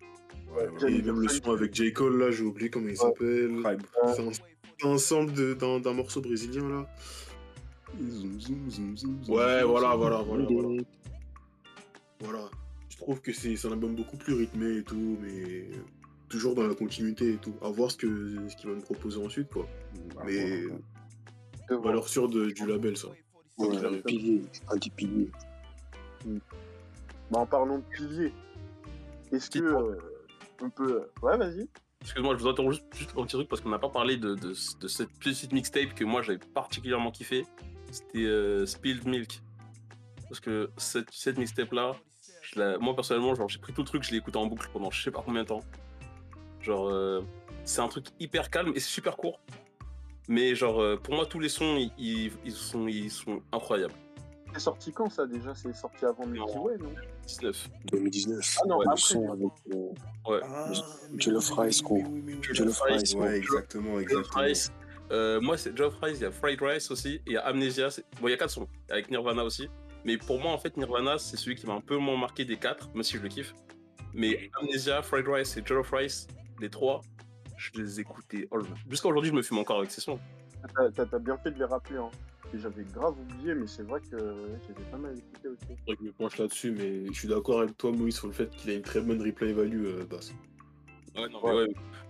Ouais, 0.54 0.68
Et 0.90 1.00
même 1.00 1.20
le 1.20 1.28
son 1.28 1.52
avec 1.52 1.74
J. 1.74 1.92
Cole, 1.94 2.18
là, 2.18 2.30
j'ai 2.30 2.42
oublié 2.42 2.68
comment 2.68 2.88
il 2.88 2.96
s'appelle. 2.98 3.62
C'est 4.98 5.14
un, 5.16 5.24
de- 5.24 5.54
d'un 5.54 5.92
morceau 5.94 6.20
brésilien, 6.20 6.68
là. 6.68 6.86
Zoom, 7.98 8.38
zoom, 8.38 8.70
zoom, 8.70 8.70
zoom, 8.70 8.96
zoom, 9.24 9.34
Ouais, 9.34 9.60
zoom, 9.60 9.70
voilà, 9.70 9.90
zoom. 9.92 10.00
voilà, 10.00 10.22
voilà, 10.22 10.44
voilà. 10.44 10.82
Voilà. 12.20 12.50
Je 12.90 12.96
trouve 12.98 13.20
que 13.22 13.32
c'est 13.32 13.56
c'est 13.56 13.68
un 13.68 13.72
album 13.72 13.94
beaucoup 13.94 14.16
plus 14.18 14.34
rythmé 14.34 14.76
et 14.78 14.82
tout, 14.82 15.16
mais 15.22 15.68
toujours 16.32 16.54
dans 16.54 16.66
la 16.66 16.74
continuité 16.74 17.34
et 17.34 17.36
tout. 17.36 17.54
À 17.62 17.68
voir 17.70 17.90
ce 17.90 17.96
que 17.98 18.48
ce 18.48 18.56
qu'il 18.56 18.70
va 18.70 18.74
nous 18.76 18.82
proposer 18.82 19.22
ensuite, 19.24 19.48
quoi. 19.50 19.66
Bah, 20.16 20.22
Mais 20.24 20.64
valeur 21.68 22.08
sûre 22.08 22.28
de- 22.28 22.50
du 22.50 22.66
label, 22.66 22.96
ça. 22.96 23.08
Ouais, 23.58 23.76
un 23.76 23.98
pilier, 24.00 24.42
piliers. 24.96 25.30
Bah, 27.30 27.40
en 27.40 27.46
parlant 27.46 27.78
de 27.78 27.84
piliers, 27.84 28.32
est-ce 29.30 29.50
que. 29.50 29.58
Euh, 29.60 29.96
on 30.62 30.70
peut. 30.70 31.08
Ouais, 31.22 31.36
vas-y. 31.36 31.68
Excuse-moi, 32.00 32.34
je 32.36 32.42
vous 32.42 32.48
interromps 32.48 32.74
juste, 32.76 32.86
juste 32.96 33.10
un 33.16 33.22
petit 33.24 33.36
truc 33.36 33.48
parce 33.48 33.60
qu'on 33.60 33.68
n'a 33.68 33.78
pas 33.78 33.88
parlé 33.88 34.16
de, 34.16 34.34
de, 34.34 34.48
de 34.80 34.88
cette 34.88 35.10
petite 35.20 35.52
mixtape 35.52 35.94
que 35.94 36.04
moi 36.04 36.20
j'avais 36.22 36.38
particulièrement 36.38 37.10
kiffé. 37.12 37.46
C'était 37.90 38.24
euh, 38.24 38.66
Spilled 38.66 39.06
Milk. 39.06 39.40
Parce 40.28 40.40
que 40.40 40.70
cette, 40.78 41.10
cette 41.12 41.38
mixtape 41.38 41.72
là, 41.72 41.94
je 42.42 42.78
moi 42.78 42.94
personnellement, 42.94 43.34
genre 43.34 43.48
j'ai 43.48 43.58
pris 43.60 43.72
tout 43.72 43.82
le 43.82 43.86
truc, 43.86 44.02
je 44.02 44.10
l'ai 44.10 44.16
écouté 44.16 44.36
en 44.38 44.46
boucle 44.46 44.68
pendant 44.72 44.90
je 44.90 45.00
sais 45.02 45.10
pas 45.10 45.22
combien 45.24 45.42
de 45.42 45.48
temps. 45.48 45.62
Genre, 46.62 46.88
euh, 46.88 47.20
c'est 47.64 47.80
un 47.80 47.88
truc 47.88 48.06
hyper 48.20 48.50
calme 48.50 48.72
et 48.74 48.80
c'est 48.80 48.88
super 48.90 49.16
court. 49.16 49.40
Mais 50.28 50.54
genre, 50.54 50.80
euh, 50.80 50.96
pour 50.96 51.14
moi, 51.14 51.26
tous 51.26 51.40
les 51.40 51.48
sons, 51.48 51.76
ils, 51.76 51.92
ils- 51.98 52.32
ils 52.44 52.52
sont, 52.52 52.86
ils 52.86 53.10
sont 53.10 53.42
incroyables. 53.52 53.94
C'est 54.54 54.60
sorti 54.60 54.92
quand 54.92 55.08
ça 55.10 55.26
déjà? 55.26 55.54
C'est 55.54 55.74
sorti 55.74 56.04
avant 56.04 56.26
Milky. 56.26 56.56
Way, 56.58 56.76
non? 56.78 56.90
19. 57.26 57.70
2019. 57.90 58.58
Ah 58.62 58.66
non, 58.68 58.78
Ouais, 58.78 58.84
le 58.84 58.90
après. 58.90 59.00
son 59.02 59.32
avec 59.32 59.48
euh, 59.74 60.30
Ouais. 60.30 60.40
Ah, 60.44 60.66
oui, 60.70 60.76
Rice, 61.58 61.82
oui. 61.90 62.02
Jollof 62.42 62.80
Rice, 62.82 63.14
Ouais, 63.14 63.36
exactement, 63.38 63.98
exactement. 63.98 64.42
Rice. 64.44 64.70
Euh, 65.10 65.40
moi, 65.40 65.56
c'est 65.56 65.76
Jollof 65.76 65.96
Rice, 66.02 66.18
il 66.18 66.22
y 66.22 66.26
a 66.26 66.30
Fried 66.30 66.60
Rice 66.60 66.90
aussi, 66.90 67.14
et 67.14 67.22
il 67.26 67.32
y 67.32 67.36
a 67.36 67.46
Amnesia. 67.46 67.88
Bon, 68.20 68.28
il 68.28 68.30
y 68.30 68.34
a 68.34 68.36
quatre 68.36 68.50
sons, 68.50 68.68
avec 68.90 69.10
Nirvana 69.10 69.42
aussi. 69.44 69.68
Mais 70.04 70.18
pour 70.18 70.38
moi, 70.40 70.52
en 70.52 70.58
fait, 70.58 70.76
Nirvana, 70.76 71.16
c'est 71.18 71.36
celui 71.36 71.56
qui 71.56 71.66
m'a 71.66 71.74
un 71.74 71.80
peu 71.80 71.96
moins 71.96 72.16
marqué 72.18 72.44
des 72.44 72.56
quatre, 72.56 72.90
même 72.94 73.02
si 73.02 73.16
je 73.16 73.22
le 73.22 73.28
kiffe. 73.28 73.54
Mais 74.12 74.50
Amnesia, 74.60 75.00
Fried 75.02 75.26
Rice 75.28 75.56
et 75.56 75.62
Jollof 75.64 75.90
Rice, 75.92 76.26
les 76.62 76.70
trois, 76.70 77.02
je 77.56 77.70
les 77.74 78.00
écoutais. 78.00 78.48
Oh, 78.50 78.58
Jusqu'à 78.88 79.08
aujourd'hui, 79.08 79.30
je 79.30 79.36
me 79.36 79.42
fume 79.42 79.58
encore 79.58 79.78
avec 79.78 79.90
ces 79.90 80.00
sons. 80.00 80.18
T'as- 80.94 81.18
bien 81.18 81.36
fait 81.38 81.50
de 81.50 81.58
les 81.58 81.64
rappeler. 81.64 81.96
Hein. 81.98 82.10
Et 82.54 82.58
J'avais 82.58 82.84
grave 82.84 83.14
oublié, 83.18 83.54
mais 83.54 83.66
c'est 83.66 83.82
vrai 83.82 84.00
que 84.00 84.16
j'avais 84.18 84.90
pas 84.90 84.96
mal 84.98 85.16
écouté 85.18 85.48
aussi. 85.48 85.58
C'est 85.68 85.84
vrai 85.86 85.96
que 85.96 86.02
je 86.02 86.06
me 86.08 86.12
penche 86.12 86.38
là-dessus, 86.38 86.70
mais 86.72 87.06
je 87.06 87.12
suis 87.12 87.28
d'accord 87.28 87.60
avec 87.62 87.76
toi, 87.78 87.92
Moïse, 87.92 88.16
sur 88.16 88.26
le 88.26 88.32
fait 88.32 88.48
qu'il 88.50 88.70
a 88.70 88.74
une 88.74 88.82
très 88.82 89.00
bonne 89.00 89.22
replay 89.22 89.52
value, 89.52 89.86
euh, 89.86 90.04
Bass. 90.04 90.32
Ouais, 91.16 91.28
non, 91.28 91.40
mais 91.44 91.50
Ouais. 91.50 91.54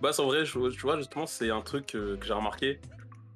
ouais. 0.02 0.12
C'est 0.12 0.20
en 0.20 0.26
vrai, 0.26 0.44
je- 0.44 0.68
tu 0.70 0.80
vois, 0.80 0.96
justement, 0.98 1.26
c'est 1.26 1.50
un 1.50 1.60
truc 1.60 1.94
euh, 1.94 2.16
que 2.16 2.26
j'ai 2.26 2.32
remarqué. 2.32 2.80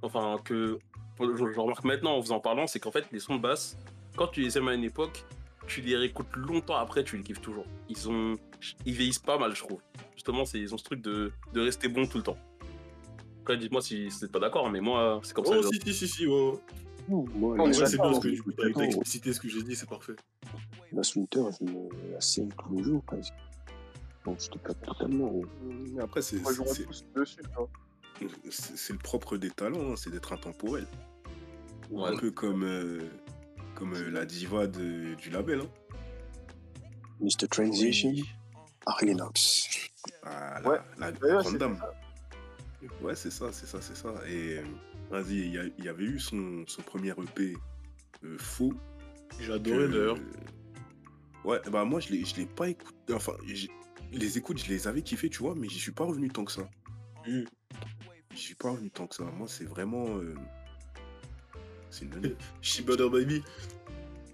Enfin, 0.02 0.36
que 0.44 0.78
je, 1.20 1.24
je 1.36 1.60
remarque 1.60 1.84
maintenant 1.84 2.16
en 2.16 2.20
vous 2.20 2.32
en 2.32 2.40
parlant, 2.40 2.66
c'est 2.66 2.80
qu'en 2.80 2.90
fait, 2.90 3.06
les 3.12 3.20
sons 3.20 3.36
de 3.36 3.40
basse, 3.42 3.78
quand 4.16 4.26
tu 4.28 4.40
les 4.42 4.58
aimes 4.58 4.68
à 4.68 4.74
une 4.74 4.84
époque, 4.84 5.24
tu 5.66 5.80
les 5.80 5.96
réécoutes 5.96 6.34
longtemps 6.36 6.76
après, 6.76 7.02
tu 7.04 7.16
les 7.16 7.22
kiffes 7.22 7.40
toujours. 7.40 7.66
Ils 7.88 8.08
ont, 8.08 8.34
ils 8.84 8.94
vieillissent 8.94 9.18
pas 9.18 9.38
mal, 9.38 9.54
je 9.54 9.62
trouve. 9.62 9.80
Justement, 10.14 10.44
c'est, 10.44 10.58
ils 10.58 10.74
ont 10.74 10.78
ce 10.78 10.84
truc 10.84 11.00
de, 11.02 11.32
de 11.52 11.60
rester 11.60 11.88
bon 11.88 12.06
tout 12.06 12.18
le 12.18 12.24
temps. 12.24 12.38
Après, 13.42 13.56
dites-moi 13.56 13.80
si 13.82 14.08
vous 14.08 14.18
n'êtes 14.22 14.32
pas 14.32 14.40
d'accord, 14.40 14.68
mais 14.70 14.80
moi, 14.80 15.20
c'est 15.22 15.32
comme 15.34 15.44
ça. 15.44 15.52
Oh, 15.58 15.60
que 15.60 15.66
je- 15.74 15.80
si, 15.80 15.94
si, 15.94 16.08
si, 16.08 16.08
si, 16.08 16.26
ouais. 16.26 16.34
ouais. 16.34 16.58
Moi, 17.08 17.56
vrai, 17.56 17.72
ça, 17.72 17.86
c'est 17.86 17.96
ça, 17.96 18.02
bien 18.02 18.12
ce 18.12 18.16
on 18.18 18.20
que 18.20 18.28
le 18.62 18.72
temps. 18.72 18.80
explicité 18.80 19.32
ce 19.32 19.40
que 19.40 19.48
j'ai 19.48 19.62
dit, 19.62 19.76
c'est 19.76 19.88
parfait. 19.88 20.14
La 20.92 21.02
Winter, 21.14 21.42
je 21.60 21.64
me 21.64 22.12
la 22.12 22.20
scène 22.20 22.48
tous 22.52 22.76
les 22.76 22.82
jours 22.82 23.02
presque. 23.04 23.32
Donc 24.24 24.40
je 24.40 24.48
te 24.50 24.58
capte 24.58 24.84
totalement. 24.84 25.32
Mais 25.94 26.02
après, 26.02 26.20
c'est- 26.22 26.38
c'est 28.50 28.92
le 28.92 28.98
propre 28.98 29.36
des 29.36 29.50
talents, 29.50 29.92
hein, 29.92 29.94
c'est 29.96 30.10
d'être 30.10 30.32
intemporel. 30.32 30.86
Ouais. 31.90 32.08
Un 32.10 32.16
peu 32.16 32.30
comme, 32.32 32.64
euh, 32.64 33.00
comme 33.76 33.94
euh, 33.94 34.10
la 34.10 34.24
diva 34.24 34.66
de- 34.66 35.14
du 35.14 35.30
label. 35.30 35.60
Hein. 35.60 35.68
Mr. 37.20 37.46
Transition, 37.48 38.10
Oui. 38.10 38.24
Harry 38.86 39.14
Knox. 39.14 39.68
Ah, 40.22 40.60
la, 40.62 40.68
Ouais. 40.68 40.78
la 40.98 41.12
grande 41.12 41.58
dame. 41.58 41.76
ça. 41.78 41.90
Ouais, 43.02 43.16
c'est 43.16 43.30
ça, 43.30 43.52
c'est 43.52 43.66
ça, 43.66 43.80
c'est 43.80 43.96
ça. 43.96 44.14
Et 44.28 44.58
euh, 44.58 44.64
vas-y, 45.10 45.38
il 45.38 45.84
y, 45.84 45.88
avait 45.88 46.04
eu 46.04 46.20
son, 46.20 46.64
son 46.66 46.82
premier 46.82 47.10
EP 47.10 47.54
euh, 48.24 48.38
faux. 48.38 48.72
J'ai 49.40 49.52
adoré 49.52 49.78
que- 49.78 49.86
d'ailleurs. 49.92 50.18
Ouais, 51.44 51.60
bah 51.70 51.84
moi 51.84 52.00
je 52.00 52.10
l'ai, 52.10 52.24
je 52.24 52.36
l'ai 52.36 52.46
pas 52.46 52.68
écouté. 52.68 53.12
Enfin, 53.14 53.32
les 54.12 54.38
écoutes, 54.38 54.58
je 54.58 54.68
les 54.68 54.88
avais 54.88 55.02
kiffés, 55.02 55.28
tu 55.30 55.38
vois, 55.38 55.54
mais 55.54 55.68
j'y 55.68 55.78
suis 55.78 55.92
pas 55.92 56.04
revenu 56.04 56.28
tant 56.28 56.44
que 56.44 56.52
ça. 56.52 56.68
Mm. 57.26 57.42
J'y 58.34 58.40
suis 58.42 58.54
pas 58.54 58.70
revenu 58.70 58.90
tant 58.90 59.06
que 59.06 59.14
ça. 59.14 59.24
Moi, 59.24 59.46
c'est 59.48 59.64
vraiment. 59.64 60.06
euh, 60.18 60.34
C'est 61.90 62.04
une 62.04 62.10
Baby. 63.10 63.42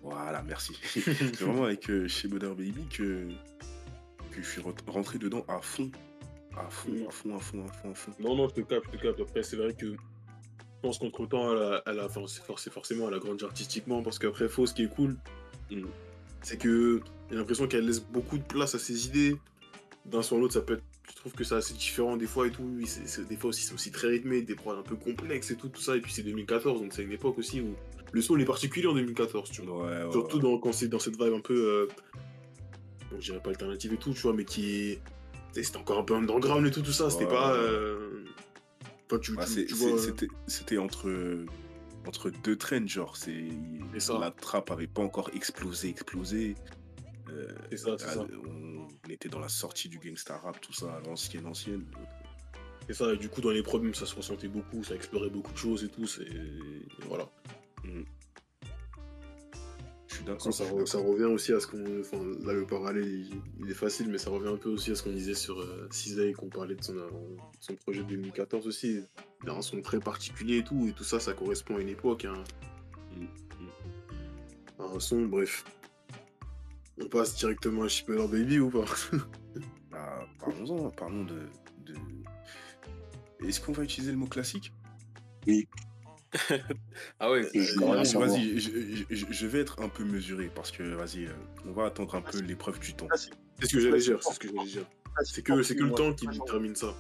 Voilà, 0.03 0.43
merci. 0.43 0.77
c'est 0.85 1.41
vraiment 1.41 1.65
avec 1.65 1.89
euh, 1.89 2.09
chez 2.09 2.29
Butter 2.29 2.49
Baby 2.49 2.85
que, 2.91 3.29
que 4.33 4.43
je 4.43 4.49
suis 4.49 4.61
rent- 4.61 4.75
rentré 4.89 5.19
dedans 5.19 5.45
à 5.49 5.61
fond. 5.61 5.91
À 6.57 6.69
fond, 6.69 6.93
à 7.09 7.11
fond, 7.11 7.37
à 7.37 7.41
fond, 7.41 7.65
à 7.65 7.73
fond, 7.73 7.91
à 7.91 7.95
fond. 7.95 8.13
Non, 8.21 8.37
non, 8.37 8.49
je 8.49 8.55
te 8.55 8.61
capte, 8.63 8.87
je 8.93 8.99
te 8.99 9.03
capte. 9.03 9.21
Après, 9.21 9.43
c'est 9.43 9.57
vrai 9.57 9.73
que 9.75 9.93
je 9.93 9.97
pense 10.83 10.99
qu'entre 10.99 11.27
temps, 11.27 11.53
elle 11.53 11.63
a, 11.63 11.83
elle 11.87 12.01
a 12.01 12.09
forcé 12.09 12.71
forcément, 12.71 13.09
elle 13.09 13.15
a 13.15 13.19
grandi 13.19 13.45
artistiquement. 13.45 14.03
Parce 14.03 14.19
qu'après, 14.19 14.49
Faux, 14.49 14.67
ce 14.67 14.75
qui 14.75 14.83
est 14.85 14.95
cool, 14.95 15.17
Mm. 15.71 15.85
c'est 16.43 16.59
que 16.59 17.01
j'ai 17.31 17.37
l'impression 17.37 17.67
qu'elle 17.69 17.87
laisse 17.87 18.01
beaucoup 18.01 18.37
de 18.37 18.43
place 18.43 18.75
à 18.75 18.79
ses 18.79 19.07
idées. 19.07 19.37
D'un 20.05 20.21
à 20.21 20.35
l'autre, 20.35 20.53
ça 20.55 20.61
peut 20.61 20.75
être. 20.75 20.83
Je 21.09 21.17
trouve 21.17 21.33
que 21.33 21.45
c'est 21.45 21.55
assez 21.55 21.75
différent 21.75 22.17
des 22.17 22.27
fois 22.27 22.47
et 22.49 22.51
tout. 22.51 22.69
Des 23.29 23.37
fois 23.37 23.51
aussi, 23.51 23.63
c'est 23.63 23.75
aussi 23.75 23.91
très 23.93 24.09
rythmé, 24.09 24.43
des 24.43 24.55
prods 24.57 24.73
un 24.73 24.83
peu 24.83 24.97
complexes 24.97 25.51
et 25.53 25.57
tout, 25.57 25.69
tout 25.69 25.81
ça. 25.81 25.97
Et 25.97 26.01
puis 26.01 26.13
c'est 26.13 26.23
2014, 26.25 26.81
donc 26.83 26.93
c'est 26.93 27.03
une 27.05 27.13
époque 27.13 27.39
aussi 27.39 27.61
où 27.61 27.75
le 28.13 28.21
son 28.21 28.37
il 28.37 28.43
est 28.43 28.47
particulier 28.47 28.87
en 28.89 28.95
2014, 28.95 29.51
tu 29.51 29.63
vois. 29.63 29.87
Ouais, 29.87 30.05
ouais, 30.05 30.13
Surtout 30.13 30.37
ouais. 30.39 30.43
dans, 30.43 30.59
quand 30.59 30.73
c'est 30.73 30.89
dans 30.89 30.99
cette 30.99 31.17
vibe 31.23 31.33
un 31.35 31.41
peu. 31.41 31.55
Euh, 31.55 31.89
bon, 33.13 33.21
je 33.21 33.31
dirais 33.33 33.43
pas 33.43 33.51
alternative 33.51 33.93
et 33.93 33.97
tout, 33.99 34.13
tu 34.15 34.21
vois, 34.21 34.33
mais 34.33 34.45
qui 34.45 34.99
c'était 35.53 35.77
encore 35.77 35.99
un 35.99 36.05
peu 36.05 36.15
underground 36.15 36.67
et 36.67 36.71
tout, 36.71 36.81
tout 36.83 36.93
ça. 36.93 37.11
C'était 37.11 37.25
Ouais. 37.25 37.31
pas. 37.31 37.55
euh, 37.55 38.25
Enfin, 39.07 39.19
tu, 39.21 39.37
tu- 39.37 39.43
c'est- 39.47 39.65
tu 39.67 39.75
c'est- 39.75 39.89
vois, 39.91 40.29
C'était 40.47 40.79
entre, 40.79 41.45
entre 42.07 42.31
deux 42.31 42.57
trends, 42.57 42.87
genre. 42.87 43.17
c'est. 43.17 43.45
La 44.19 44.31
trappe 44.31 44.71
avait 44.71 44.87
pas 44.87 45.03
encore 45.03 45.29
explosé, 45.35 45.91
explosé. 45.91 46.55
Euh, 47.29 47.47
ça, 47.77 47.91
ah, 47.95 47.99
ça. 47.99 48.27
On 48.47 48.89
était 49.11 49.29
dans 49.29 49.39
la 49.41 49.49
sortie 49.51 49.89
du 49.91 49.99
gangsta 49.99 50.39
rap, 50.39 50.59
tout 50.63 50.73
ça, 50.73 51.01
l'ancienne, 51.07 51.45
ancienne. 51.47 51.85
C'est 52.89 52.95
ça, 52.95 53.13
et 53.13 53.17
du 53.19 53.29
coup, 53.29 53.41
dans 53.43 53.51
les 53.51 53.63
problèmes, 53.63 53.95
ça 53.95 54.07
se 54.07 54.15
ressentait 54.17 54.49
beaucoup, 54.49 54.83
ça 54.83 54.95
explorait 54.95 55.31
beaucoup 55.31 55.53
de 55.53 55.59
choses 55.59 55.85
et 55.85 55.89
tout. 55.89 56.07
C'est. 56.07 56.23
et 56.23 56.87
Voilà. 57.09 57.29
Je 60.13 60.17
suis 60.19 60.25
d'accord. 60.27 60.53
Ça, 60.53 60.99
revient 60.99 61.25
aussi 61.25 61.53
à 61.55 61.61
ce 61.61 61.67
qu'on. 61.67 62.01
Enfin, 62.01 62.19
là, 62.45 62.53
le 62.53 62.67
parallèle, 62.67 63.09
il, 63.09 63.41
il 63.61 63.71
est 63.71 63.75
facile, 63.75 64.09
mais 64.11 64.19
ça 64.19 64.29
revient 64.29 64.49
un 64.51 64.57
peu 64.59 64.69
aussi 64.69 64.91
à 64.91 64.95
ce 64.95 65.03
qu'on 65.03 65.13
disait 65.13 65.33
sur 65.35 65.59
euh, 65.59 65.89
Cisei, 65.91 66.35
qu'on 66.35 66.51
parlait 66.51 66.75
de 66.75 66.83
son, 66.85 66.97
euh, 66.99 67.09
son 67.61 67.75
projet 67.77 68.03
de 68.03 68.09
2014 68.09 68.67
aussi. 68.67 69.01
Il 69.43 69.49
a 69.49 69.55
un 69.55 69.63
son 69.63 69.81
très 69.81 70.01
particulier 70.01 70.59
et 70.59 70.65
tout, 70.65 70.87
et 70.87 70.93
tout 70.93 71.03
ça, 71.05 71.19
ça 71.19 71.33
correspond 71.33 71.77
à 71.77 71.81
une 71.81 71.89
époque. 71.89 72.27
hein. 72.27 72.45
À 74.79 74.83
un 74.85 75.01
son, 75.01 75.23
bref. 75.23 75.65
On 77.01 77.07
passe 77.09 77.35
directement 77.37 77.85
à 77.85 77.89
Shipper 77.89 78.27
Baby 78.29 78.59
ou 78.61 78.71
pas? 78.71 78.85
Ah, 79.95 80.25
Parlons-en, 80.41 80.91
parlons 80.91 81.25
de. 81.25 81.41
de... 81.87 81.95
Est-ce 83.47 83.61
qu'on 83.61 83.73
va 83.73 83.83
utiliser 83.83 84.13
le 84.13 84.19
mot 84.19 84.27
classique? 84.27 84.73
Ah 87.21 87.31
ouais, 87.31 87.43
Euh, 87.55 88.19
vas-y, 88.19 88.59
je, 88.59 89.05
je- 89.11 89.27
je 89.31 89.47
vais 89.47 89.61
être 89.61 89.81
un 89.83 89.89
peu 89.89 90.05
mesuré 90.05 90.51
parce 90.55 90.71
que, 90.71 90.83
vas-y, 90.83 91.27
euh, 91.27 91.33
on 91.67 91.73
va 91.73 91.87
attendre 91.87 92.15
un 92.15 92.23
peu 92.23 92.41
l'épreuve 92.41 92.79
du 92.81 92.95
temps. 92.95 93.09
C'est 93.15 93.67
ce 93.67 93.75
que 93.75 93.81
j'allais 93.81 93.99
dire, 94.01 94.23
c'est 94.23 94.33
ce 94.35 94.39
que 94.39 94.49
j'allais 94.49 94.65
dire. 94.69 94.87
C'est 95.25 95.43
que, 95.43 95.63
c'est 95.63 95.75
le 95.75 95.93
temps 95.93 96.13
qui 96.15 96.27
détermine 96.27 96.75
ça. 96.75 96.95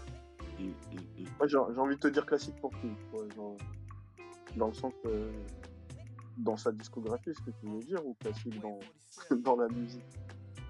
Moi, 1.38 1.46
j'ai 1.48 1.56
envie 1.56 1.96
de 1.96 2.00
te 2.00 2.08
dire 2.08 2.26
classique 2.26 2.54
pour 2.60 2.70
qui 2.80 2.88
Dans 4.56 4.68
le 4.68 4.74
sens. 4.74 4.92
euh, 5.06 5.30
dans 6.38 6.56
sa 6.56 6.72
discographie, 6.72 7.30
ce 7.34 7.40
que 7.40 7.50
tu 7.60 7.66
veux 7.70 7.80
dire, 7.80 8.04
ou 8.06 8.14
classique 8.14 8.58
dans, 8.60 8.78
dans 9.42 9.56
la 9.56 9.68
musique 9.68 10.02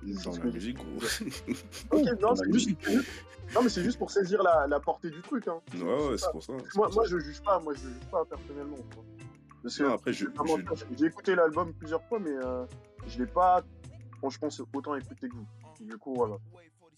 Dans 0.04 0.32
ce 0.32 0.38
la 0.38 0.42
que 0.44 0.48
je- 0.50 0.54
musique, 0.54 0.76
gros. 0.76 0.86
Ok, 1.90 2.20
non, 2.20 2.34
c'est 2.36 2.52
juste, 2.52 2.70
non, 3.54 3.62
mais 3.62 3.68
c'est 3.68 3.82
juste 3.82 3.98
pour 3.98 4.10
saisir 4.10 4.42
la, 4.42 4.66
la 4.66 4.80
portée 4.80 5.10
du 5.10 5.20
truc. 5.22 5.46
Hein. 5.48 5.60
ouais, 5.74 5.82
ouais, 6.10 6.18
c'est 6.18 6.30
pour 6.30 6.42
ça. 6.42 6.52
Moi, 6.52 6.62
pour 6.86 6.94
moi, 6.94 7.04
ça. 7.04 7.10
je 7.10 7.18
juge 7.18 7.40
pas, 7.42 7.58
moi, 7.60 7.74
je 7.74 7.80
juge 7.80 8.08
pas 8.10 8.24
personnellement. 8.24 8.76
tu 8.90 8.94
vois. 8.96 9.04
Parce 9.62 9.78
que 9.78 9.84
après, 9.84 10.12
je- 10.12 10.26
j'ai 10.98 11.06
écouté 11.06 11.34
l'album 11.34 11.72
plusieurs 11.74 12.02
fois, 12.04 12.18
mais 12.18 12.30
euh, 12.32 12.64
je 13.06 13.18
l'ai 13.18 13.26
pas, 13.26 13.62
franchement, 14.18 14.48
autant 14.74 14.96
écouté 14.96 15.28
que 15.28 15.34
vous. 15.34 15.46
Du 15.86 15.96
coup, 15.98 16.14
voilà. 16.14 16.36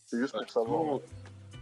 C'est 0.06 0.18
juste 0.18 0.34
pour 0.36 0.48
savoir. 0.50 0.80
Carrément. 0.80 1.00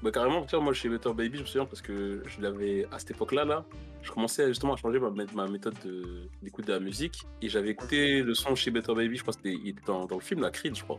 Bah 0.03 0.11
carrément, 0.11 0.43
tu 0.45 0.57
vois, 0.57 0.65
moi 0.65 0.73
chez 0.73 0.89
Better 0.89 1.13
Baby, 1.15 1.37
je 1.39 1.43
me 1.43 1.47
souviens 1.47 1.65
parce 1.65 1.81
que 1.81 2.25
je 2.27 2.41
l'avais 2.41 2.89
à 2.91 2.99
cette 2.99 3.13
époque-là, 3.13 3.45
là, 3.45 3.65
je 4.03 4.11
commençais 4.11 4.49
justement 4.49 4.73
à 4.73 4.77
changer 4.77 4.99
ma, 4.99 5.11
ma 5.11 5.47
méthode 5.47 5.77
de- 5.85 6.29
d'écoute 6.43 6.67
de, 6.67 6.73
la 6.73 6.81
musique 6.81 7.23
et 7.41 7.49
j'avais 7.49 7.69
écouté 7.69 8.21
le 8.25 8.35
son 8.35 8.57
chez 8.57 8.73
Better 8.73 8.97
Baby, 8.97 9.15
je 9.17 9.23
crois 9.23 9.33
que 9.33 9.39
c'était 9.45 9.57
il 9.63 9.69
était 9.69 9.85
dans, 9.87 10.05
dans 10.07 10.17
le 10.17 10.21
film, 10.21 10.41
la 10.41 10.51
Creed, 10.51 10.75
je 10.75 10.83
crois. 10.83 10.99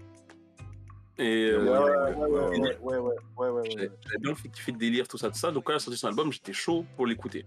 Et 1.20 1.52
euh, 1.52 1.64
ouais, 1.64 2.16
ouais, 2.16 2.78
ouais, 2.82 2.98
ouais, 3.38 3.50
ouais, 3.50 3.70
J'avais 3.70 4.18
bien 4.20 4.34
kiffé 4.34 4.72
le 4.72 4.78
délire, 4.78 5.08
tout 5.08 5.18
ça, 5.18 5.30
tout 5.30 5.38
ça. 5.38 5.52
Donc 5.52 5.66
quand 5.66 5.74
il 5.74 5.76
a 5.76 5.80
sorti 5.80 6.00
son 6.00 6.08
album, 6.08 6.32
j'étais 6.32 6.54
chaud 6.54 6.86
pour 6.96 7.06
l'écouter. 7.06 7.46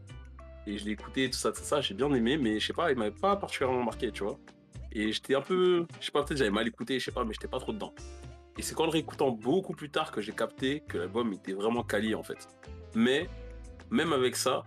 Et 0.67 0.79
je 0.79 0.85
l'ai 0.85 0.93
écouté, 0.93 1.31
tout 1.31 1.39
ça, 1.39 1.53
tout 1.53 1.63
ça, 1.63 1.81
j'ai 1.81 1.95
bien 1.95 2.13
aimé, 2.13 2.37
mais 2.39 2.59
je 2.59 2.67
sais 2.67 2.73
pas, 2.73 2.91
il 2.91 2.99
m'avait 2.99 3.11
pas 3.11 3.37
particulièrement 3.37 3.85
marqué, 3.85 4.11
tu 4.11 4.25
vois. 4.25 4.39
Et 4.93 5.13
j'étais 5.13 5.35
un 5.35 5.41
peu, 5.41 5.87
je 6.01 6.07
sais 6.07 6.13
pas, 6.13 6.23
peut-être 6.23 6.39
j'avais 6.39 6.51
mal 6.51 6.67
écouté, 6.67 6.99
je 6.99 7.05
sais 7.05 7.13
pas, 7.13 7.25
mais 7.25 7.33
j'étais 7.35 7.49
pas 7.49 7.59
trop 7.59 7.73
dedans. 7.73 7.93
Et 8.59 8.63
c'est 8.63 8.75
qu'en 8.75 8.85
le 8.85 8.91
réécoutant 8.91 9.31
beaucoup 9.31 9.75
plus 9.75 9.91
tard 9.91 10.11
que 10.11 10.21
j'ai 10.21 10.33
capté 10.33 10.81
que 10.89 10.99
l'album 10.99 11.33
était 11.33 11.53
vraiment 11.53 11.83
quali 11.83 12.15
en 12.15 12.23
fait. 12.23 12.49
Mais 12.95 13.29
même 13.91 14.13
avec 14.13 14.35
ça, 14.37 14.65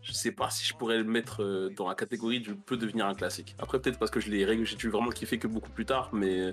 je 0.00 0.12
sais 0.12 0.32
pas 0.32 0.50
si 0.50 0.64
je 0.64 0.74
pourrais 0.74 0.98
le 0.98 1.04
mettre 1.04 1.42
euh, 1.42 1.68
dans 1.70 1.88
la 1.88 1.94
catégorie 1.94 2.40
du 2.40 2.54
peut 2.54 2.76
devenir 2.76 3.06
un 3.06 3.14
classique. 3.14 3.56
Après 3.58 3.80
peut-être 3.80 3.98
parce 3.98 4.10
que 4.10 4.20
je 4.20 4.30
l'ai 4.30 4.64
j'ai 4.64 4.88
vraiment 4.88 5.10
kiffé 5.10 5.38
que 5.38 5.48
beaucoup 5.48 5.70
plus 5.70 5.86
tard, 5.86 6.10
mais 6.12 6.52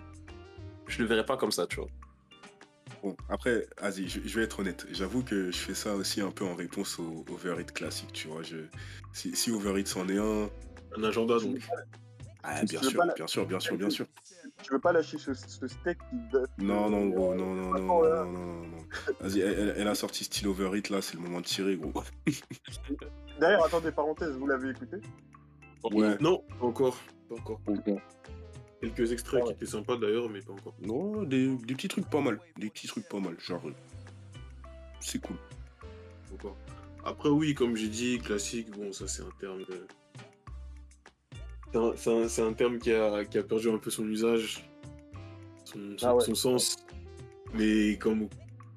je 0.90 1.02
le 1.02 1.08
verrais 1.08 1.26
pas 1.26 1.38
comme 1.38 1.52
ça, 1.52 1.68
tu 1.68 1.78
vois. 1.78 1.88
Bon, 3.02 3.16
après, 3.30 3.66
vas-y, 3.82 4.10
je, 4.10 4.20
je 4.26 4.40
vais 4.40 4.44
être 4.44 4.60
honnête. 4.60 4.86
J'avoue 4.92 5.24
que 5.24 5.52
je 5.52 5.58
fais 5.58 5.74
ça 5.74 5.96
aussi 5.96 6.20
un 6.20 6.32
peu 6.32 6.44
en 6.44 6.56
réponse 6.56 7.00
au 7.00 7.24
Overhit 7.32 7.66
classique, 7.68 8.12
tu 8.12 8.28
vois. 8.28 8.44
Je, 8.44 8.58
si, 9.14 9.36
si 9.36 9.52
Overhit 9.52 9.86
c'en 9.88 10.08
est 10.10 10.18
un, 10.18 10.50
Un 10.98 11.04
agenda, 11.04 11.40
donc. 11.40 11.60
ah, 12.44 12.64
bien 12.66 12.82
sûr, 12.82 13.06
la- 13.06 13.14
bien 13.14 13.28
sûr, 13.28 13.46
bien 13.46 13.60
sûr, 13.60 13.78
bien 13.78 13.90
sûr. 13.90 14.06
Tu 14.62 14.74
veux 14.74 14.80
pas 14.80 14.92
lâcher 14.92 15.18
ce, 15.18 15.34
ce 15.34 15.68
steak 15.68 15.98
qui. 16.10 16.64
Non, 16.66 16.90
non, 16.90 17.08
gros, 17.08 17.34
non, 17.36 17.56
non, 17.56 17.72
non, 17.72 17.80
non, 17.80 18.02
non, 18.04 18.26
non, 18.26 18.26
non, 18.26 18.68
non. 18.68 18.78
Vas-y, 19.22 19.40
elle, 19.40 19.88
a 19.88 19.96
sorti 19.96 20.26
style 20.26 20.48
Overhit, 20.50 20.84
là, 20.90 21.02
c'est 21.02 21.14
le 21.16 21.22
moment 21.22 21.40
de 21.40 21.46
tirer, 21.46 21.78
gros. 21.78 22.04
D'ailleurs, 23.40 23.64
attendez, 23.66 23.92
parenthèse, 23.92 24.36
vous 24.36 24.48
l'avez 24.48 24.72
écouté? 24.72 24.98
Ouais. 25.84 26.18
Non, 26.20 26.44
pas 26.60 26.66
encore. 26.66 26.98
Pas 27.30 27.36
encore. 27.36 27.62
Quelques 28.82 29.12
extraits 29.12 29.42
Ah 29.44 29.48
ouais. 29.48 29.54
qui 29.54 29.64
étaient 29.64 29.72
sympas 29.72 29.98
d'ailleurs, 29.98 30.30
mais 30.30 30.40
pas 30.42 30.54
encore. 30.54 30.74
Non, 30.82 31.24
des, 31.24 31.48
des 31.58 31.76
petits 31.76 31.88
trucs 31.90 32.10
pas 32.10 32.22
mal. 32.22 32.40
Des 32.58 32.70
petits 32.70 32.88
trucs 32.88 33.08
pas 33.10 33.20
mal. 33.20 33.36
Genre, 33.40 33.62
euh, 33.68 33.74
c'est 35.02 35.20
cool. 35.22 35.36
Après, 37.04 37.30
oui, 37.30 37.54
comme 37.54 37.76
j'ai 37.76 37.88
dit, 37.90 38.20
classique, 38.20 38.70
bon, 38.72 38.92
ça 38.94 39.08
c'est 39.08 39.24
un 39.24 39.32
terme. 39.40 39.64
euh, 39.70 39.86
c'est 41.96 42.10
un- 42.10 42.46
un, 42.46 42.48
un 42.50 42.54
terme 42.54 42.80
qui 42.80 42.92
a, 42.94 43.26
qui 43.26 43.38
a 43.38 43.44
perdu 43.44 43.70
un 43.70 43.78
peu 43.78 43.90
son 43.90 44.08
usage, 44.08 44.70
son, 45.66 45.98
son- 45.98 46.08
Ah 46.08 46.16
ouais. 46.16 46.24
son 46.24 46.36
sens. 46.36 46.78
Mais 47.54 47.98
comme 47.98 48.28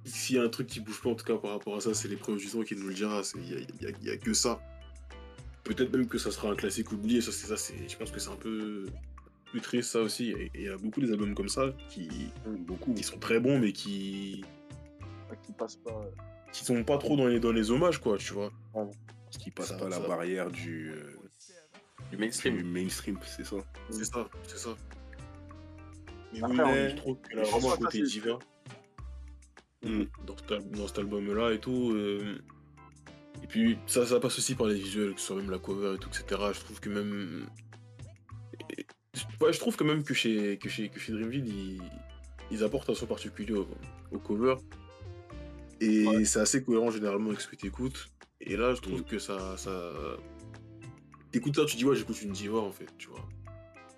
s'il 0.05 0.37
y 0.37 0.39
a 0.39 0.43
un 0.43 0.49
truc 0.49 0.67
qui 0.67 0.81
bouge 0.81 1.01
pas, 1.03 1.11
en 1.11 1.15
tout 1.15 1.25
cas 1.25 1.37
par 1.37 1.51
rapport 1.53 1.77
à 1.77 1.81
ça, 1.81 1.95
c'est 1.95 2.09
l'épreuve 2.09 2.39
du 2.39 2.47
temps 2.49 2.63
qui 2.63 2.75
nous 2.77 2.89
le 2.89 2.95
dira. 2.95 3.23
c'est- 3.23 3.39
Il 3.39 3.51
y 3.83 3.87
a, 3.87 4.13
a- 4.13 4.15
a 4.15 4.17
que 4.17 4.33
ça. 4.35 4.61
Peut-être 5.65 5.93
même 5.93 6.09
que 6.09 6.19
ça 6.19 6.31
sera 6.33 6.51
un 6.51 6.57
classique 6.57 6.91
oublié. 6.93 7.21
Ça, 7.21 7.31
c'est 7.33 7.55
ça. 7.55 7.73
Je 7.89 7.97
pense 7.97 8.11
que 8.11 8.19
c'est 8.19 8.31
un 8.31 8.37
peu 8.37 8.87
plus 9.53 9.61
triste 9.61 9.91
ça 9.91 10.01
aussi. 10.01 10.31
Et 10.33 10.51
il 10.55 10.63
y 10.63 10.69
a 10.69 10.77
beaucoup 10.77 11.01
des 11.01 11.11
albums 11.13 11.35
comme 11.35 11.49
ça 11.49 11.73
qui, 11.89 12.09
Beaucoup. 12.67 12.93
qui 12.95 13.05
sont 13.05 13.19
très 13.19 13.39
bons, 13.39 13.59
mais 13.59 13.73
qui 13.73 14.45
Qui 15.47 15.53
passe 15.53 15.77
pas. 15.77 15.91
euh, 15.93 16.11
qui 16.53 16.65
sont 16.65 16.83
pas 16.85 16.99
trop 16.99 17.17
dans 17.17 17.27
les, 17.27 17.39
dans 17.41 17.53
les 17.53 17.71
hommages, 17.71 17.99
quoi, 17.99 18.19
tu 18.19 18.33
vois. 18.35 18.51
Parce 18.73 19.39
qu'il 19.39 19.53
passe 19.53 19.69
Ça- 19.69 19.77
pas 19.79 19.89
la 19.89 19.97
ça- 20.01 20.07
barrière 20.09 20.51
du, 20.51 20.91
euh, 20.93 21.17
Du 22.11 22.17
du 22.17 22.23
mainstream. 22.23 22.63
mainstream, 22.71 23.19
c'est 23.25 23.45
ça. 23.47 23.57
C'est 23.91 24.05
ça, 24.05 24.29
c'est 24.47 24.59
ça. 24.59 24.77
Mais 26.35 26.43
Après, 26.43 26.55
oui, 26.57 26.61
on- 26.65 26.73
mais 26.73 26.91
je 26.91 26.97
trouve 26.97 27.17
qu'il 27.23 27.39
a 27.39 27.45
je 27.45 27.51
vraiment 27.51 27.71
que 27.77 27.85
côté 27.85 28.03
divin 28.03 28.39
Mm. 29.85 30.03
dans, 30.27 30.37
cet 30.37 30.71
dans 30.73 30.87
cet 30.87 30.99
album-là 30.99 31.53
et 31.53 31.59
tout. 31.61 31.93
euh, 31.93 32.39
Et 33.43 33.47
puis, 33.49 33.77
ça, 33.87 34.07
ça 34.07 34.21
passe 34.21 34.39
aussi 34.39 34.55
par 34.55 34.67
les 34.69 34.77
visuels, 34.77 35.15
que 35.15 35.21
ce 35.21 35.27
soit 35.29 35.37
même 35.37 35.51
la 35.51 35.59
cover 35.59 35.95
et 35.97 35.99
tout, 35.99 36.09
etc. 36.11 36.41
Je 36.55 36.61
trouve 36.61 36.79
que 36.81 36.89
même. 36.91 37.47
Je 39.53 39.59
trouve 39.59 39.77
quand 39.77 39.85
même 39.85 40.03
que 40.03 40.15
chez, 40.15 40.59
que 40.59 40.69
chez, 40.69 40.89
que 40.89 40.99
chez 41.01 41.13
Dreamville, 41.13 41.49
ils, 41.49 41.83
ils 42.51 42.65
apportent 42.65 42.91
un 42.91 42.95
son 42.95 43.07
particulier 43.07 43.55
au, 43.55 43.67
au 44.11 44.19
cover. 44.19 44.57
Et 45.81 46.25
c'est 46.25 46.41
assez 46.41 46.63
cohérent 46.63 46.91
généralement 46.91 47.31
avec 47.31 47.41
ce 47.41 47.49
que 47.49 47.57
tu 47.57 47.67
écoutes. 47.67 48.11
Et 48.41 48.57
là, 48.57 48.75
je 48.75 48.81
trouve 48.81 49.01
Mm. 49.01 49.05
que 49.05 49.19
ça. 49.19 49.57
ça... 49.57 49.93
T'écoutes 51.31 51.57
ça, 51.57 51.65
tu 51.65 51.77
dis, 51.77 51.85
ouais, 51.85 51.97
j'écoute 51.97 52.21
une 52.23 52.33
diva 52.33 52.59
en 52.59 52.71
fait, 52.73 52.89
tu 52.99 53.09
vois. 53.09 53.27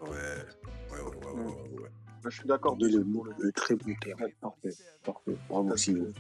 Ouais. 0.03 0.11
Ouais, 0.11 1.01
ouais, 1.01 1.03
ouais, 1.03 1.31
ouais, 1.33 1.43
ouais, 1.43 1.83
ouais. 1.83 1.89
Je 2.25 2.31
suis 2.31 2.47
d'accord. 2.47 2.77
De 2.77 2.87
le, 2.87 3.53
très 3.53 3.75
bon 3.77 3.95
terme. 4.01 4.19
Parfait. 4.41 4.71
Parfait. 5.03 5.37
Bravo, 5.49 5.77
Simon. 5.77 6.11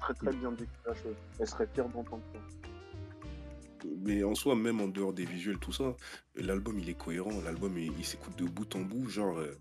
très 0.00 0.14
très 0.14 0.32
bien 0.32 0.52
décrit 0.52 0.68
la 0.86 0.94
chose. 0.94 1.16
Elle 1.40 1.46
serait 1.48 1.66
fière 1.74 1.88
d'entendre 1.88 2.22
ça. 2.32 2.59
Mais 3.98 4.24
en 4.24 4.34
soi, 4.34 4.54
même 4.56 4.80
en 4.80 4.88
dehors 4.88 5.12
des 5.12 5.24
visuels, 5.24 5.58
tout 5.58 5.72
ça, 5.72 5.96
l'album 6.34 6.78
il 6.78 6.88
est 6.88 6.94
cohérent. 6.98 7.40
L'album 7.44 7.76
il, 7.78 8.04
s'écoute 8.04 8.36
de 8.38 8.44
bout 8.44 8.74
en 8.76 8.80
bout. 8.80 9.08
Genre, 9.08 9.38
euh, 9.38 9.58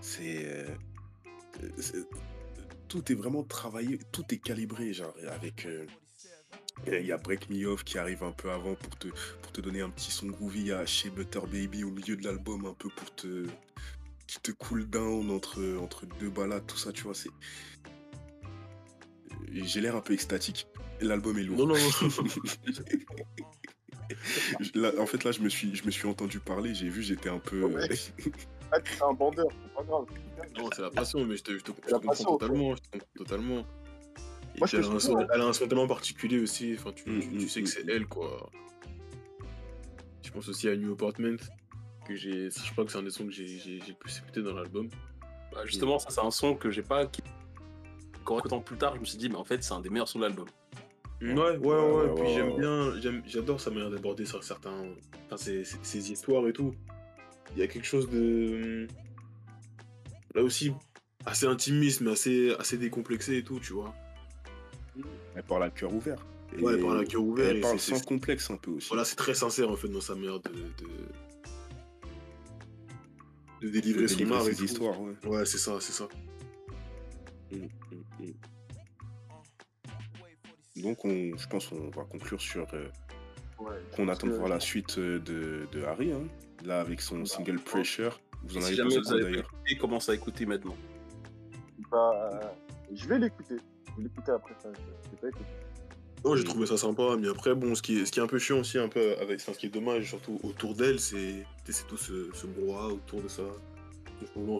c'est. 0.00 0.44
euh, 0.46 0.66
c'est- 1.78 2.06
tout 2.88 3.12
est 3.12 3.14
vraiment 3.14 3.42
travaillé, 3.44 3.98
tout 4.12 4.24
est 4.30 4.38
calibré. 4.38 4.92
Genre, 4.92 5.14
avec. 5.30 5.66
euh, 5.66 5.86
il 6.86 7.04
y 7.06 7.12
a 7.12 7.18
Break 7.18 7.50
Me 7.50 7.66
Off 7.66 7.82
qui 7.84 7.98
arrive 7.98 8.22
un 8.22 8.30
peu 8.32 8.50
avant 8.50 8.74
pour 8.76 8.96
te, 8.98 9.08
pour 9.42 9.52
te 9.52 9.60
donner 9.60 9.80
un 9.80 9.90
petit 9.90 10.10
son 10.12 10.26
groovy. 10.28 10.60
Il 10.60 10.66
y 10.68 10.72
a 10.72 10.86
Chez 10.86 11.10
Butter 11.10 11.40
Baby 11.40 11.84
au 11.84 11.90
milieu 11.90 12.16
de 12.16 12.24
l'album 12.24 12.66
un 12.66 12.74
peu 12.74 12.88
pour 12.88 13.14
te. 13.14 13.46
te 14.42 14.52
cool 14.52 14.88
down 14.88 15.30
entre, 15.30 15.60
entre 15.80 16.06
deux 16.20 16.30
balades, 16.30 16.66
tout 16.66 16.76
ça, 16.76 16.92
tu 16.92 17.02
vois. 17.02 17.14
c'est 17.14 17.30
J'ai 19.50 19.80
l'air 19.80 19.96
un 19.96 20.00
peu 20.00 20.12
extatique. 20.14 20.66
L'album 21.00 21.38
est 21.38 21.42
lourd. 21.42 21.58
Non, 21.58 21.66
non, 21.66 21.76
non. 21.76 21.90
Là, 24.74 24.90
en 24.98 25.06
fait, 25.06 25.22
là, 25.24 25.32
je 25.32 25.40
me 25.40 25.48
suis, 25.48 25.74
je 25.76 25.84
me 25.84 25.90
suis 25.90 26.08
entendu 26.08 26.40
parler, 26.40 26.74
j'ai 26.74 26.88
vu, 26.88 27.02
j'étais 27.02 27.28
un 27.28 27.38
peu. 27.38 27.64
Ouais. 27.64 27.88
Ah, 28.72 28.80
tu 28.80 28.94
es 28.94 29.02
un 29.02 29.12
bandeur, 29.12 29.46
c'est 29.50 29.74
pas 29.74 29.82
grave. 29.84 30.06
Non, 30.56 30.70
c'est 30.74 30.82
la 30.82 30.90
passion, 30.90 31.24
mais 31.26 31.36
je 31.36 31.42
te, 31.44 31.58
je 31.58 31.62
te- 31.64 31.72
je 31.72 31.90
la 31.92 31.98
te 31.98 32.02
comprends 32.06 32.08
passion, 32.08 32.36
totalement. 32.38 32.74
Je 32.74 32.80
te 32.80 32.88
comprends 32.92 33.08
totalement. 33.16 33.58
Et 33.58 33.60
Moi, 33.60 34.66
puis 34.66 34.66
je 34.66 34.70
te 34.70 34.76
elle, 34.76 34.84
a 34.84 34.88
un 34.94 35.00
son, 35.00 35.18
elle 35.32 35.40
a 35.40 35.44
un 35.46 35.52
son 35.52 35.68
tellement 35.68 35.86
particulier 35.86 36.38
aussi. 36.40 36.74
Enfin, 36.78 36.92
tu, 36.92 37.08
Mm, 37.10 37.20
tu- 37.20 37.28
mm, 37.28 37.48
sais 37.48 37.60
que 37.62 37.68
mm, 37.68 37.70
c'est 37.70 37.88
elle, 37.88 38.06
quoi. 38.06 38.50
Je 40.24 40.30
pense 40.30 40.48
aussi 40.48 40.68
à 40.68 40.76
New 40.76 40.92
Apartment, 40.92 41.36
que 42.06 42.16
j'ai. 42.16 42.50
Je 42.50 42.72
crois 42.72 42.84
que 42.86 42.92
c'est 42.92 42.98
un 42.98 43.02
des 43.02 43.10
sons 43.10 43.26
que 43.26 43.32
j'ai 43.32 43.80
le 43.86 43.94
plus 43.94 44.18
écouté 44.18 44.42
dans 44.42 44.54
l'album. 44.54 44.88
Bah, 45.52 45.64
justement, 45.66 45.98
ça 45.98 46.08
c'est 46.10 46.20
un 46.20 46.30
son 46.30 46.54
que 46.54 46.70
j'ai 46.70 46.82
pas. 46.82 47.06
qu'en 48.24 48.38
écoutant 48.38 48.60
plus 48.60 48.76
tard, 48.76 48.94
je 48.96 49.00
me 49.00 49.04
suis 49.04 49.18
dit, 49.18 49.28
mais 49.28 49.36
en 49.36 49.44
fait, 49.44 49.62
c'est 49.62 49.72
un 49.72 49.80
des 49.80 49.90
meilleurs 49.90 50.08
sons 50.08 50.18
de 50.18 50.24
l'album. 50.24 50.46
Ouais, 51.20 51.32
ouais, 51.32 51.56
ouais, 51.56 51.56
Ouais, 51.58 51.90
ouais, 52.06 52.14
puis 52.14 52.22
ouais, 52.24 52.34
j'aime 52.34 52.56
bien, 52.56 53.00
j'aime- 53.00 53.22
j'adore 53.26 53.60
sa 53.60 53.70
manière 53.70 53.90
d'aborder 53.90 54.24
sur 54.24 54.42
certains, 54.44 54.84
enfin, 55.26 55.36
ces, 55.36 55.64
ces- 55.64 55.78
ces 55.82 56.12
histoires 56.12 56.46
et 56.46 56.52
tout. 56.52 56.74
Il 57.54 57.58
y 57.58 57.62
a 57.62 57.66
quelque 57.66 57.86
chose 57.86 58.08
de, 58.10 58.86
là 60.34 60.42
aussi, 60.42 60.72
assez 61.26 61.46
intimiste, 61.46 62.02
mais 62.02 62.12
assez, 62.12 62.54
assez 62.58 62.78
décomplexé 62.78 63.36
et 63.38 63.42
tout, 63.42 63.58
tu 63.58 63.72
vois. 63.72 63.92
Elle 65.34 65.42
parle 65.42 65.64
à 65.64 65.70
cœur 65.70 65.92
ouvert. 65.92 66.24
Et 66.56 66.60
Ouais, 66.62 66.74
elle 66.74 66.80
parle 66.82 67.00
à 67.00 67.04
cœur 67.04 67.22
ouvert. 67.22 67.48
Elle 67.50 67.56
et 67.58 67.60
parle 67.60 67.78
c'est- 67.78 67.90
sans 67.90 67.98
c'est- 67.98 68.06
complexe 68.06 68.50
un 68.50 68.56
peu 68.56 68.70
aussi. 68.72 68.88
Voilà, 68.88 69.04
c'est 69.04 69.16
très 69.16 69.34
sincère 69.34 69.70
en 69.70 69.76
fait 69.76 69.88
dans 69.88 70.00
sa 70.00 70.14
manière 70.14 70.38
de, 70.40 70.50
de, 70.50 70.54
de 73.60 73.66
De 73.66 73.68
délivrer 73.70 74.08
son 74.08 74.30
art 74.30 74.46
et 74.48 74.52
ses 74.52 74.56
tout. 74.58 74.64
histoires, 74.64 75.00
ouais. 75.00 75.14
Ouais, 75.26 75.44
c'est 75.46 75.58
ça, 75.58 75.78
c'est 75.80 75.92
ça. 75.92 76.08
Mm, 77.50 77.56
mm, 77.56 77.66
mm. 78.20 78.32
Donc, 80.82 81.04
on, 81.04 81.36
je 81.36 81.46
pense 81.48 81.66
qu'on 81.68 81.90
va 81.90 82.04
conclure 82.04 82.40
sur 82.40 82.66
euh, 82.74 82.86
Ouais. 83.60 83.74
qu'on 83.96 84.06
attend 84.08 84.28
de 84.28 84.34
voir 84.34 84.48
la 84.48 84.60
suite 84.60 84.98
euh, 84.98 85.18
de, 85.18 85.66
de 85.72 85.82
Harry. 85.84 86.12
hein. 86.12 86.22
Là, 86.64 86.80
avec 86.80 87.00
son 87.00 87.18
Bah, 87.18 87.26
single 87.26 87.58
Pressure. 87.58 88.20
Vous 88.44 88.56
en 88.56 88.60
Si 88.60 88.66
avez 88.68 88.76
jamais 88.76 88.98
vous 88.98 89.12
avez 89.12 89.22
d'ailleurs 89.24 89.50
écouté, 89.64 89.76
commence 89.78 90.08
à 90.08 90.14
écouter 90.14 90.46
maintenant. 90.46 90.76
Bah, 91.90 92.54
je 92.92 93.08
vais 93.08 93.18
l'écouter. 93.18 93.56
Je 93.88 93.96
vais 93.96 94.02
l'écouter 94.04 94.30
après 94.32 94.54
ça. 94.62 94.68
Je 94.72 95.10
vais 95.10 95.16
pas 95.20 95.28
écouter. 95.28 95.44
Non, 96.24 96.34
j'ai 96.36 96.44
trouvé 96.44 96.66
ça 96.66 96.76
sympa, 96.76 97.16
mais 97.18 97.28
après, 97.28 97.54
bon, 97.54 97.74
ce 97.76 97.82
qui 97.82 97.98
est, 98.00 98.04
ce 98.06 98.10
qui 98.12 98.18
est 98.18 98.22
un 98.22 98.26
peu 98.26 98.38
chiant 98.38 98.58
aussi, 98.60 98.76
un 98.78 98.88
peu 98.88 99.16
avec, 99.20 99.40
enfin, 99.40 99.52
ce 99.54 99.58
qui 99.58 99.66
est 99.66 99.70
dommage, 99.70 100.08
surtout 100.08 100.40
autour 100.42 100.74
d'elle, 100.74 100.98
c'est 100.98 101.44
c'est 101.64 101.86
tout 101.86 101.96
ce, 101.96 102.30
ce 102.34 102.46
brouhaha 102.46 102.88
autour 102.88 103.22
de 103.22 103.28
ça, 103.28 103.42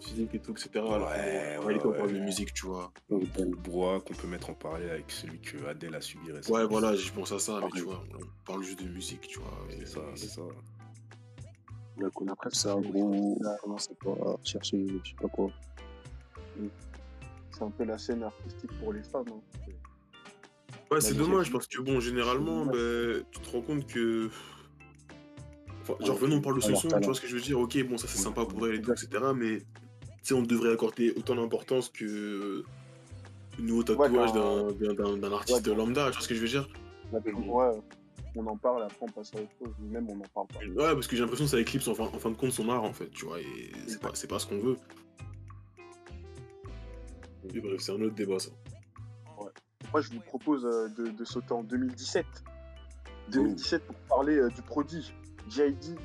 physique 0.01 0.35
et 0.35 0.39
tout, 0.41 0.53
etc. 0.53 0.71
alors 0.77 1.09
Ouais, 1.09 1.59
ouais, 1.65 1.79
on 1.85 1.93
parle 1.93 2.13
de 2.13 2.19
musique, 2.21 2.53
tu 2.55 2.67
vois. 2.67 2.93
Le 3.11 3.57
brouhaha 3.57 4.01
qu'on 4.01 4.15
peut 4.15 4.27
mettre 4.29 4.51
en 4.51 4.55
parallèle 4.55 4.91
avec 4.91 5.11
celui 5.11 5.41
que 5.41 5.67
Adele 5.67 5.95
a 5.95 6.01
subi 6.01 6.31
récemment. 6.31 6.59
Ouais, 6.59 6.67
voilà, 6.67 6.95
j'y 6.95 7.11
pense 7.11 7.33
à 7.33 7.39
ça, 7.39 7.55
mais 7.55 7.61
Pareil. 7.69 7.73
tu 7.77 7.83
vois, 7.83 8.05
on 8.15 8.45
parle 8.47 8.63
juste 8.63 8.83
de 8.83 8.89
musique, 8.89 9.23
tu 9.23 9.39
vois. 9.41 9.59
C'est 9.71 9.87
ça, 9.87 10.01
c'est 10.15 10.29
ça. 10.29 10.43
Donc, 11.99 12.13
après, 12.31 12.51
c'est 12.53 12.69
un 12.71 12.81
gros. 12.81 13.39
Comment 13.63 13.79
c'est 13.79 13.99
pas 13.99 14.15
chercher, 14.45 14.87
je 15.05 15.11
sais 15.11 15.17
pas 15.21 15.29
quoi. 15.29 15.51
C'est 17.51 17.63
un 17.65 17.71
peu 17.71 17.85
la 17.85 17.99
scène 17.99 18.23
artistique 18.23 18.71
pour 18.81 18.93
les 18.93 19.03
femmes. 19.03 19.25
hein. 19.31 19.71
Ouais, 20.91 21.01
c'est 21.01 21.15
dommage 21.15 21.51
parce 21.53 21.67
que 21.67 21.83
bon, 21.83 22.01
généralement, 22.01 22.65
ben, 22.67 23.25
tu 23.31 23.41
te 23.41 23.51
rends 23.51 23.63
compte 23.63 23.87
que. 23.87 24.31
Genre, 26.01 26.17
Ouais, 26.17 26.23
venons, 26.23 26.37
on 26.37 26.41
parle 26.41 26.57
de 26.57 26.61
ce 26.61 26.69
alors, 26.69 26.81
son, 26.81 26.89
tu 26.89 27.05
vois 27.05 27.15
ce 27.15 27.21
que 27.21 27.27
je 27.27 27.35
veux 27.35 27.41
dire? 27.41 27.59
Ok, 27.59 27.83
bon, 27.89 27.99
ça 27.99 28.09
c'est 28.09 28.19
sympa 28.19 28.45
pour 28.45 28.67
elle 28.67 28.75
et 28.77 28.83
tout, 28.83 28.93
etc. 28.93 29.09
Mais 29.35 29.59
tu 29.59 29.65
sais, 30.23 30.35
on 30.35 30.43
devrait 30.43 30.73
accorder 30.73 31.13
autant 31.17 31.35
d'importance 31.35 31.89
que. 31.89 32.65
le 33.59 33.65
nouveau 33.65 33.83
tatouage 33.83 34.33
d'un- 34.33 34.73
d'un 34.73 34.95
d'un- 34.95 35.17
d'un 35.17 35.33
artiste 35.33 35.67
Ouais, 35.67 35.75
lambda, 35.75 36.07
tu 36.11 36.13
vois 36.13 36.23
ce 36.23 36.29
que 36.29 36.35
je 36.35 36.41
veux 36.41 36.49
dire? 36.49 36.69
Ouais, 37.13 37.81
on 38.37 38.47
en 38.47 38.57
parle, 38.57 38.83
après 38.85 38.99
on 39.01 39.07
passe 39.11 39.35
à 39.35 39.39
autre 39.39 39.51
chose. 39.59 39.75
Même 39.81 40.09
on 40.11 40.17
n'en 40.17 40.25
parle 40.35 40.47
pas. 40.49 40.61
Ouais, 40.61 40.95
parce 40.95 41.07
que 41.07 41.17
j'ai 41.17 41.23
l'impression 41.23 41.47
que 41.47 41.51
ça 41.51 41.59
éclipse 41.61 41.89
en 41.89 41.95
fin, 41.95 42.05
en 42.05 42.19
fin 42.19 42.31
de 42.31 42.37
compte 42.37 42.53
son 42.53 42.69
art 42.69 42.85
en 42.85 42.93
fait, 42.93 43.11
tu 43.11 43.25
vois, 43.25 43.41
et 43.41 43.73
c'est 43.87 44.01
pas, 44.01 44.11
c'est 44.15 44.29
pas 44.29 44.39
ce 44.39 44.47
qu'on 44.47 44.59
veut. 44.61 44.77
Et 47.55 47.61
bref, 47.61 47.81
c'est 47.81 47.93
un 47.93 48.01
autre 48.03 48.15
débat 48.15 48.39
ça. 48.39 48.51
Moi, 49.93 50.03
je 50.03 50.11
vous 50.11 50.21
propose 50.21 50.67
euh, 50.67 50.89
de, 50.89 51.09
de 51.11 51.25
sauter 51.25 51.53
en 51.53 51.63
2017. 51.63 52.27
2017 53.31 53.83
pour 53.87 53.97
parler 54.09 54.37
euh, 54.37 54.49
du 54.51 54.61
prodige. 54.61 55.15
J.I.D. 55.49 55.97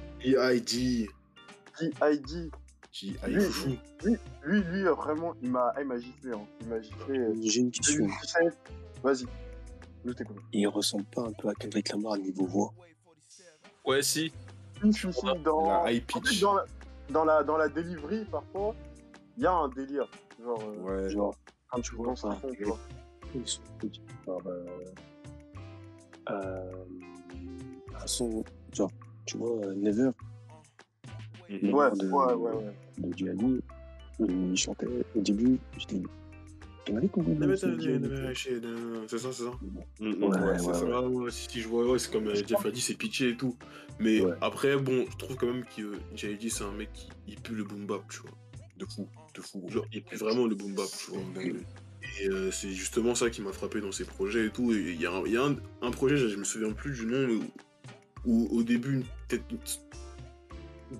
J.I.D. 1.79 2.51
J. 2.91 3.17
Lui, 3.25 3.43
lui, 4.03 4.17
lui, 4.43 4.61
lui, 4.61 4.83
vraiment, 4.83 5.33
il 5.41 5.49
m'a 5.51 5.73
il 5.79 5.85
m'a 5.87 5.97
giflé. 5.99 6.31
hein. 6.33 6.45
Il 6.61 6.67
m'a 6.67 6.79
giflé. 6.81 7.17
euh, 7.17 7.33
J'ai 7.41 7.61
une 7.61 7.71
question. 7.71 8.05
2017. 8.05 8.57
Vas-y. 9.03 9.25
T'écoute. 10.15 10.37
Il 10.51 10.67
ressemble 10.67 11.05
pas 11.05 11.21
un 11.23 11.31
peu 11.33 11.49
à 11.49 11.53
Kendrick 11.55 11.89
Lamar 11.89 12.13
à 12.13 12.17
niveau 12.17 12.45
voix? 12.45 12.73
Ouais, 13.85 14.01
si. 14.03 14.31
Si, 14.81 14.93
si, 14.93 15.13
si, 15.13 15.25
dans, 15.43 15.83
La 15.83 15.91
high 15.91 16.03
en 16.13 16.19
fait, 16.19 16.29
pitch. 16.29 16.41
dans, 16.41 16.53
la, 16.55 16.65
dans, 17.09 17.25
la, 17.25 17.43
dans 17.43 17.57
la 17.57 17.67
delivery, 17.69 18.25
parfois, 18.25 18.75
il 19.37 19.43
y 19.43 19.45
a 19.47 19.53
un 19.53 19.69
délire. 19.69 20.07
Genre, 20.43 20.61
euh, 20.61 21.03
Ouais. 21.03 21.09
Genre, 21.09 21.35
quand 21.69 21.81
tu 21.81 21.95
vois 21.95 22.15
ça, 22.15 22.29
pas. 22.29 22.49
tu 22.51 22.63
vois. 22.65 22.79
ils 23.33 23.47
sont 23.47 23.61
petits. 23.79 24.01
Genre, 24.25 24.41
euh, 24.45 24.65
euh, 26.29 26.71
un 28.01 28.07
son, 28.07 28.43
genre, 28.73 28.91
tu 29.26 29.38
vois, 29.38 29.57
euh, 29.65 29.74
Never, 29.76 30.11
Mhm. 31.49 31.74
Ouais, 31.74 31.91
de, 31.91 32.09
ouais, 32.09 32.34
ouais, 32.34 32.51
ouais. 32.51 32.74
de 32.97 33.17
Gianni, 33.17 33.59
où 34.19 34.26
il 34.51 34.57
chantait 34.57 34.88
au 35.15 35.21
début, 35.21 35.59
j'étais. 35.78 36.01
Il 36.88 36.95
m'avait 36.95 37.07
compris. 37.09 37.36
C'est 39.07 39.17
ça, 39.17 39.32
c'est 39.32 39.43
ça? 39.43 39.51
Mhm, 39.99 40.24
Ouais, 40.24 40.30
ouais, 40.30 40.57
c'est 40.57 40.67
ouais, 40.67 40.74
ça. 40.74 40.86
Ouais, 40.86 41.05
ouais, 41.07 41.32
si, 41.32 41.49
si, 41.49 41.61
je 41.61 41.67
vois, 41.67 41.89
ouais, 41.89 41.99
c'est 41.99 42.11
comme 42.11 42.28
euh, 42.28 42.36
Jeff 42.36 42.65
a 42.65 42.71
dit, 42.71 42.82
c'est 42.82 42.95
pitché 42.95 43.30
et 43.30 43.38
tout. 43.38 43.55
Mais 43.99 44.21
Ouais. 44.21 44.34
après, 44.41 44.76
bon, 44.78 45.05
je 45.09 45.17
trouve 45.17 45.36
quand 45.38 45.47
même 45.47 45.63
que 45.65 45.82
euh, 45.82 45.95
J.I.D. 46.15 46.49
c'est 46.49 46.63
un 46.63 46.71
mec 46.71 46.91
qui 46.93 47.09
il 47.28 47.39
pue 47.39 47.55
le 47.55 47.63
boom 47.63 47.86
bap, 47.86 48.01
tu 48.09 48.19
vois. 48.21 48.32
De 48.78 48.86
fou, 48.86 49.07
de 49.36 49.41
fou. 49.41 49.63
Genre, 49.69 49.86
il 49.93 50.03
pue 50.03 50.15
vraiment 50.17 50.47
le 50.47 50.55
boom 50.55 50.74
bap, 50.74 50.88
tu 50.97 51.11
vois. 51.11 51.21
Et 52.21 52.28
euh, 52.30 52.51
c'est 52.51 52.71
justement 52.71 53.15
ça 53.15 53.30
qui 53.30 53.41
m'a 53.41 53.53
frappé 53.53 53.80
dans 53.80 53.91
ses 53.91 54.03
projets 54.05 54.47
et 54.47 54.49
tout. 54.49 54.74
Et 54.74 54.78
il 54.93 55.01
y 55.01 55.05
a, 55.05 55.11
un, 55.11 55.24
il 55.26 55.32
y 55.34 55.38
a 55.38 55.43
un, 55.45 55.55
un 55.82 55.91
projet, 55.91 56.17
je, 56.17 56.28
je 56.28 56.36
me 56.38 56.43
souviens 56.43 56.71
plus 56.74 56.91
du 56.91 57.05
nom, 57.05 57.28
mais 57.28 57.39
où, 58.26 58.47
au 58.51 58.63
début, 58.63 58.93
une- 58.95 59.03
peut-être 59.28 59.45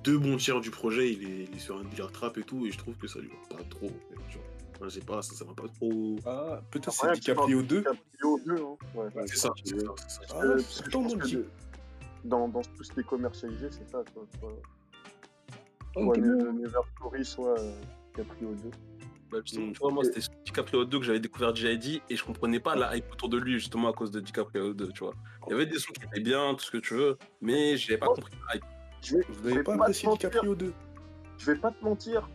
deux 0.04 0.18
bons 0.18 0.38
tiers 0.38 0.60
du 0.62 0.72
projet, 0.72 1.12
il 1.14 1.24
est, 1.24 1.44
il 1.50 1.56
est 1.56 1.60
sur 1.60 1.78
un 1.78 1.84
dealer 1.84 2.12
trap 2.12 2.38
et 2.38 2.44
tout. 2.44 2.66
Et 2.66 2.72
je 2.72 2.78
trouve 2.78 2.96
que 2.98 3.08
ça 3.08 3.20
lui 3.20 3.30
va 3.50 3.58
pas 3.58 3.64
trop. 3.70 3.92
Enfin, 4.76 4.90
je 4.90 4.90
sais 4.90 5.02
pas, 5.06 5.22
ça, 5.22 5.34
ça 5.36 5.46
va 5.46 5.54
pas 5.54 5.68
trop. 5.80 6.16
Ah, 6.26 6.62
peut-être 6.72 6.90
Après, 6.90 7.14
c'est 7.16 7.22
DiCaprio 7.22 7.62
2 7.62 7.78
DiCaprio 7.78 8.40
2, 8.46 8.56
hein. 8.56 8.78
Ouais. 8.96 9.10
C'est 9.28 9.38
ça, 9.38 9.50
c'est 9.64 9.80
ça, 9.80 9.88
c'est. 10.08 10.20
Ah, 10.34 10.42
Euh, 10.44 10.56
que 10.58 10.90
que 11.20 11.28
de- 11.36 11.48
dans, 12.26 12.48
dans 12.48 12.62
tout 12.62 12.84
ce 12.84 12.92
qui 12.92 13.00
est 13.02 13.04
commercialisé, 13.04 13.68
c'est 13.72 13.90
ça. 13.90 14.04
Soit, 14.14 14.26
soit, 14.40 14.54
Oh, 15.96 16.06
soit 16.16 16.18
Never 16.18 16.80
Story, 16.98 17.24
soit 17.26 17.60
euh, 17.60 17.72
Caprio 18.16 18.50
2. 18.56 18.72
Bah, 19.34 19.40
justement, 19.44 19.68
Mm. 19.68 19.74
tu 19.74 19.80
vois, 19.80 19.92
moi, 19.92 20.04
c'était 20.04 20.22
DiCaprio 20.46 20.86
2 20.86 21.00
que 21.00 21.06
j'avais 21.06 21.20
découvert 21.20 21.56
J.I.D. 21.56 22.02
et 22.10 22.16
je 22.16 22.24
comprenais 22.24 22.60
pas 22.60 22.76
la 22.76 22.96
hype 22.96 23.12
autour 23.12 23.30
de 23.30 23.38
lui, 23.38 23.54
justement, 23.54 23.90
à 23.90 23.94
cause 23.94 24.12
de 24.12 24.20
DiCaprio 24.20 24.74
2, 24.74 24.88
tu 24.90 25.04
vois. 25.04 25.14
Il 25.48 25.52
y 25.52 25.54
avait 25.56 25.66
des 25.66 25.80
sons 25.80 25.92
qui 25.94 26.04
étaient 26.06 26.22
bien, 26.22 26.54
tout 26.56 26.64
ce 26.64 26.72
que 26.72 26.78
tu 26.78 26.94
veux, 26.94 27.18
mais 27.42 27.76
j'avais 27.78 27.98
pas 27.98 28.08
Oh. 28.10 28.14
compris 28.16 28.34
la 28.48 28.56
hype. 28.56 28.64
Je 29.02 29.18
vais, 29.18 29.24
Vous 29.28 29.50
n'avez 29.50 29.64
pas 29.64 29.76
te 29.76 29.80
apprécié 29.82 30.08
mentir, 30.08 30.30
DiCaprio 30.30 30.56
2 30.56 30.74
Je 31.38 31.52
vais 31.52 31.58
pas 31.58 31.72
te 31.72 31.84
mentir. 31.84 32.30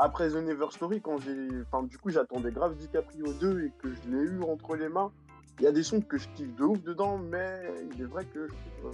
Après 0.00 0.30
The 0.30 0.36
Never 0.36 0.66
Story, 0.70 1.00
quand 1.02 1.18
j'ai. 1.18 1.34
Enfin, 1.70 1.82
du 1.84 1.98
coup, 1.98 2.08
j'attendais 2.10 2.52
grave 2.52 2.76
DiCaprio 2.76 3.32
2 3.40 3.64
et 3.64 3.72
que 3.82 3.92
je 3.92 4.00
l'ai 4.10 4.22
eu 4.22 4.42
entre 4.44 4.76
les 4.76 4.88
mains. 4.88 5.10
Il 5.58 5.64
y 5.64 5.66
a 5.66 5.72
des 5.72 5.82
sons 5.82 6.00
que 6.00 6.16
je 6.18 6.28
kiffe 6.36 6.54
de 6.54 6.62
ouf 6.62 6.80
dedans, 6.84 7.18
mais 7.18 7.62
il 7.94 8.00
est 8.00 8.04
vrai 8.04 8.24
que 8.26 8.46
je 8.46 8.52
euh, 8.86 8.90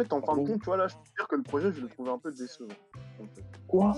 En 0.00 0.04
fait, 0.04 0.12
en 0.12 0.22
fin 0.22 0.36
de 0.36 0.46
compte, 0.46 0.60
tu 0.60 0.64
vois, 0.66 0.76
là, 0.76 0.86
je 0.86 0.94
peux 0.94 1.00
dire 1.18 1.26
que 1.28 1.36
le 1.36 1.42
projet, 1.42 1.72
je 1.72 1.80
le 1.80 1.88
trouvais 1.88 2.10
un 2.10 2.18
peu 2.18 2.30
décevant. 2.30 2.68
Quoi 3.66 3.94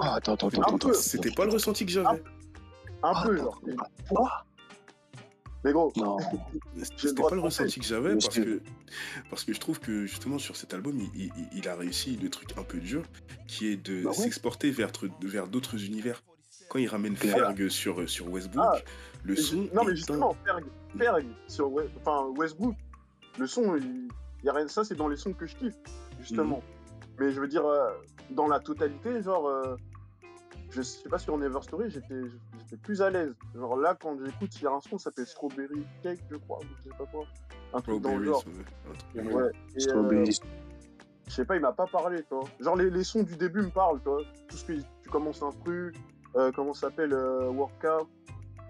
Ah, 0.00 0.14
attends, 0.14 0.34
attends, 0.34 0.48
attends. 0.48 0.76
Attends. 0.76 0.92
C'était 0.92 1.32
pas 1.32 1.44
le 1.44 1.50
ressenti 1.52 1.84
que 1.84 1.90
j'avais. 1.90 2.06
Un 3.02 3.12
Ah, 3.14 3.22
peu, 3.26 3.36
genre. 3.36 3.60
Quoi 4.08 4.44
Mais 5.64 5.72
gros, 5.72 5.92
Non, 5.96 6.18
C'était 6.96 7.20
pas 7.22 7.34
le 7.34 7.40
ressenti 7.40 7.80
que 7.80 7.86
j'avais 7.86 8.12
parce 8.12 8.28
que, 8.28 8.62
parce 9.28 9.44
que 9.44 9.52
je 9.52 9.58
trouve 9.60 9.80
que 9.80 10.06
justement 10.06 10.38
sur 10.38 10.54
cet 10.56 10.72
album, 10.72 11.00
il, 11.14 11.24
il- 11.26 11.48
il 11.52 11.68
a 11.68 11.74
réussi 11.74 12.16
le 12.16 12.30
truc 12.30 12.56
un 12.56 12.62
peu 12.62 12.78
dur 12.78 13.02
qui 13.48 13.66
est 13.72 13.76
de 13.76 14.04
Bah 14.04 14.10
ouais. 14.10 14.14
s'exporter 14.16 14.70
vers, 14.70 14.90
vers 15.22 15.48
d'autres 15.48 15.84
univers. 15.84 16.22
Quand 16.68 16.78
il 16.78 16.86
ramène. 16.86 17.16
Ferg 17.16 17.68
sur, 17.68 18.08
sur 18.08 18.30
Westbrook, 18.30 18.64
Ah, 18.64 18.78
le 19.24 19.34
son. 19.34 19.68
non, 19.74 19.82
mais 19.84 19.96
justement, 19.96 20.36
Ferg, 20.44 20.64
Ferg 20.96 21.26
sur 21.48 21.72
We- 21.72 21.88
enfin, 22.00 22.26
Westbrook, 22.38 22.76
le 23.38 23.46
son, 23.48 23.74
il 23.76 24.08
y 24.44 24.48
a 24.48 24.52
rien 24.52 24.68
ça, 24.68 24.84
c'est 24.84 24.94
dans 24.94 25.08
les 25.08 25.16
sons 25.16 25.32
que 25.32 25.46
je 25.46 25.56
kiffe, 25.56 25.76
justement. 26.20 26.56
Mhm. 26.58 26.62
Mais 27.18 27.32
je 27.32 27.40
veux 27.40 27.48
dire, 27.48 27.66
euh, 27.66 27.90
dans 28.30 28.46
la 28.48 28.60
totalité, 28.60 29.22
genre, 29.22 29.46
euh, 29.48 29.76
je 30.70 30.80
sais 30.82 31.08
pas 31.08 31.18
sur 31.18 31.36
Never 31.36 31.60
Story, 31.62 31.90
j'étais 31.90 32.20
j'étais 32.58 32.76
plus 32.76 33.02
à 33.02 33.10
l'aise. 33.10 33.34
Genre 33.54 33.76
là, 33.76 33.96
quand 34.00 34.16
j'écoute, 34.24 34.54
il 34.56 34.62
y 34.62 34.66
a 34.66 34.70
un 34.72 34.80
son, 34.80 34.96
ça 34.98 35.04
s'appelle 35.10 35.26
Strawberry 35.26 35.84
Cake, 36.02 36.20
je 36.30 36.36
crois, 36.36 36.58
ou 36.58 36.62
je 36.78 36.84
sais 36.90 36.96
pas 36.96 37.06
quoi. 37.06 37.24
Un 37.74 37.80
truc 37.80 38.00
dans 38.00 38.16
le 38.16 38.24
genre. 38.24 38.42
ouais. 39.14 39.22
Ouais. 39.22 39.50
Et, 39.76 39.78
euh, 39.78 39.78
Strawberry. 39.80 40.32
je 41.26 41.32
sais 41.32 41.44
pas, 41.44 41.56
il 41.56 41.60
m'a 41.62 41.72
pas 41.72 41.86
parlé, 41.86 42.18
tu 42.22 42.34
vois. 42.34 42.44
Genre, 42.60 42.76
les, 42.76 42.88
les 42.90 43.04
sons 43.04 43.22
du 43.22 43.36
début 43.36 43.62
me 43.62 43.70
parlent, 43.70 43.98
tu 44.02 44.08
vois. 44.08 44.22
Tout 44.48 44.56
ce 44.56 44.64
que 44.64 44.72
tu 45.02 45.10
commences 45.10 45.42
un 45.42 45.50
truc, 45.64 45.96
euh, 46.36 46.50
comment 46.54 46.72
ça 46.72 46.88
s'appelle, 46.88 47.12
euh, 47.12 47.50
Workout. 47.50 48.08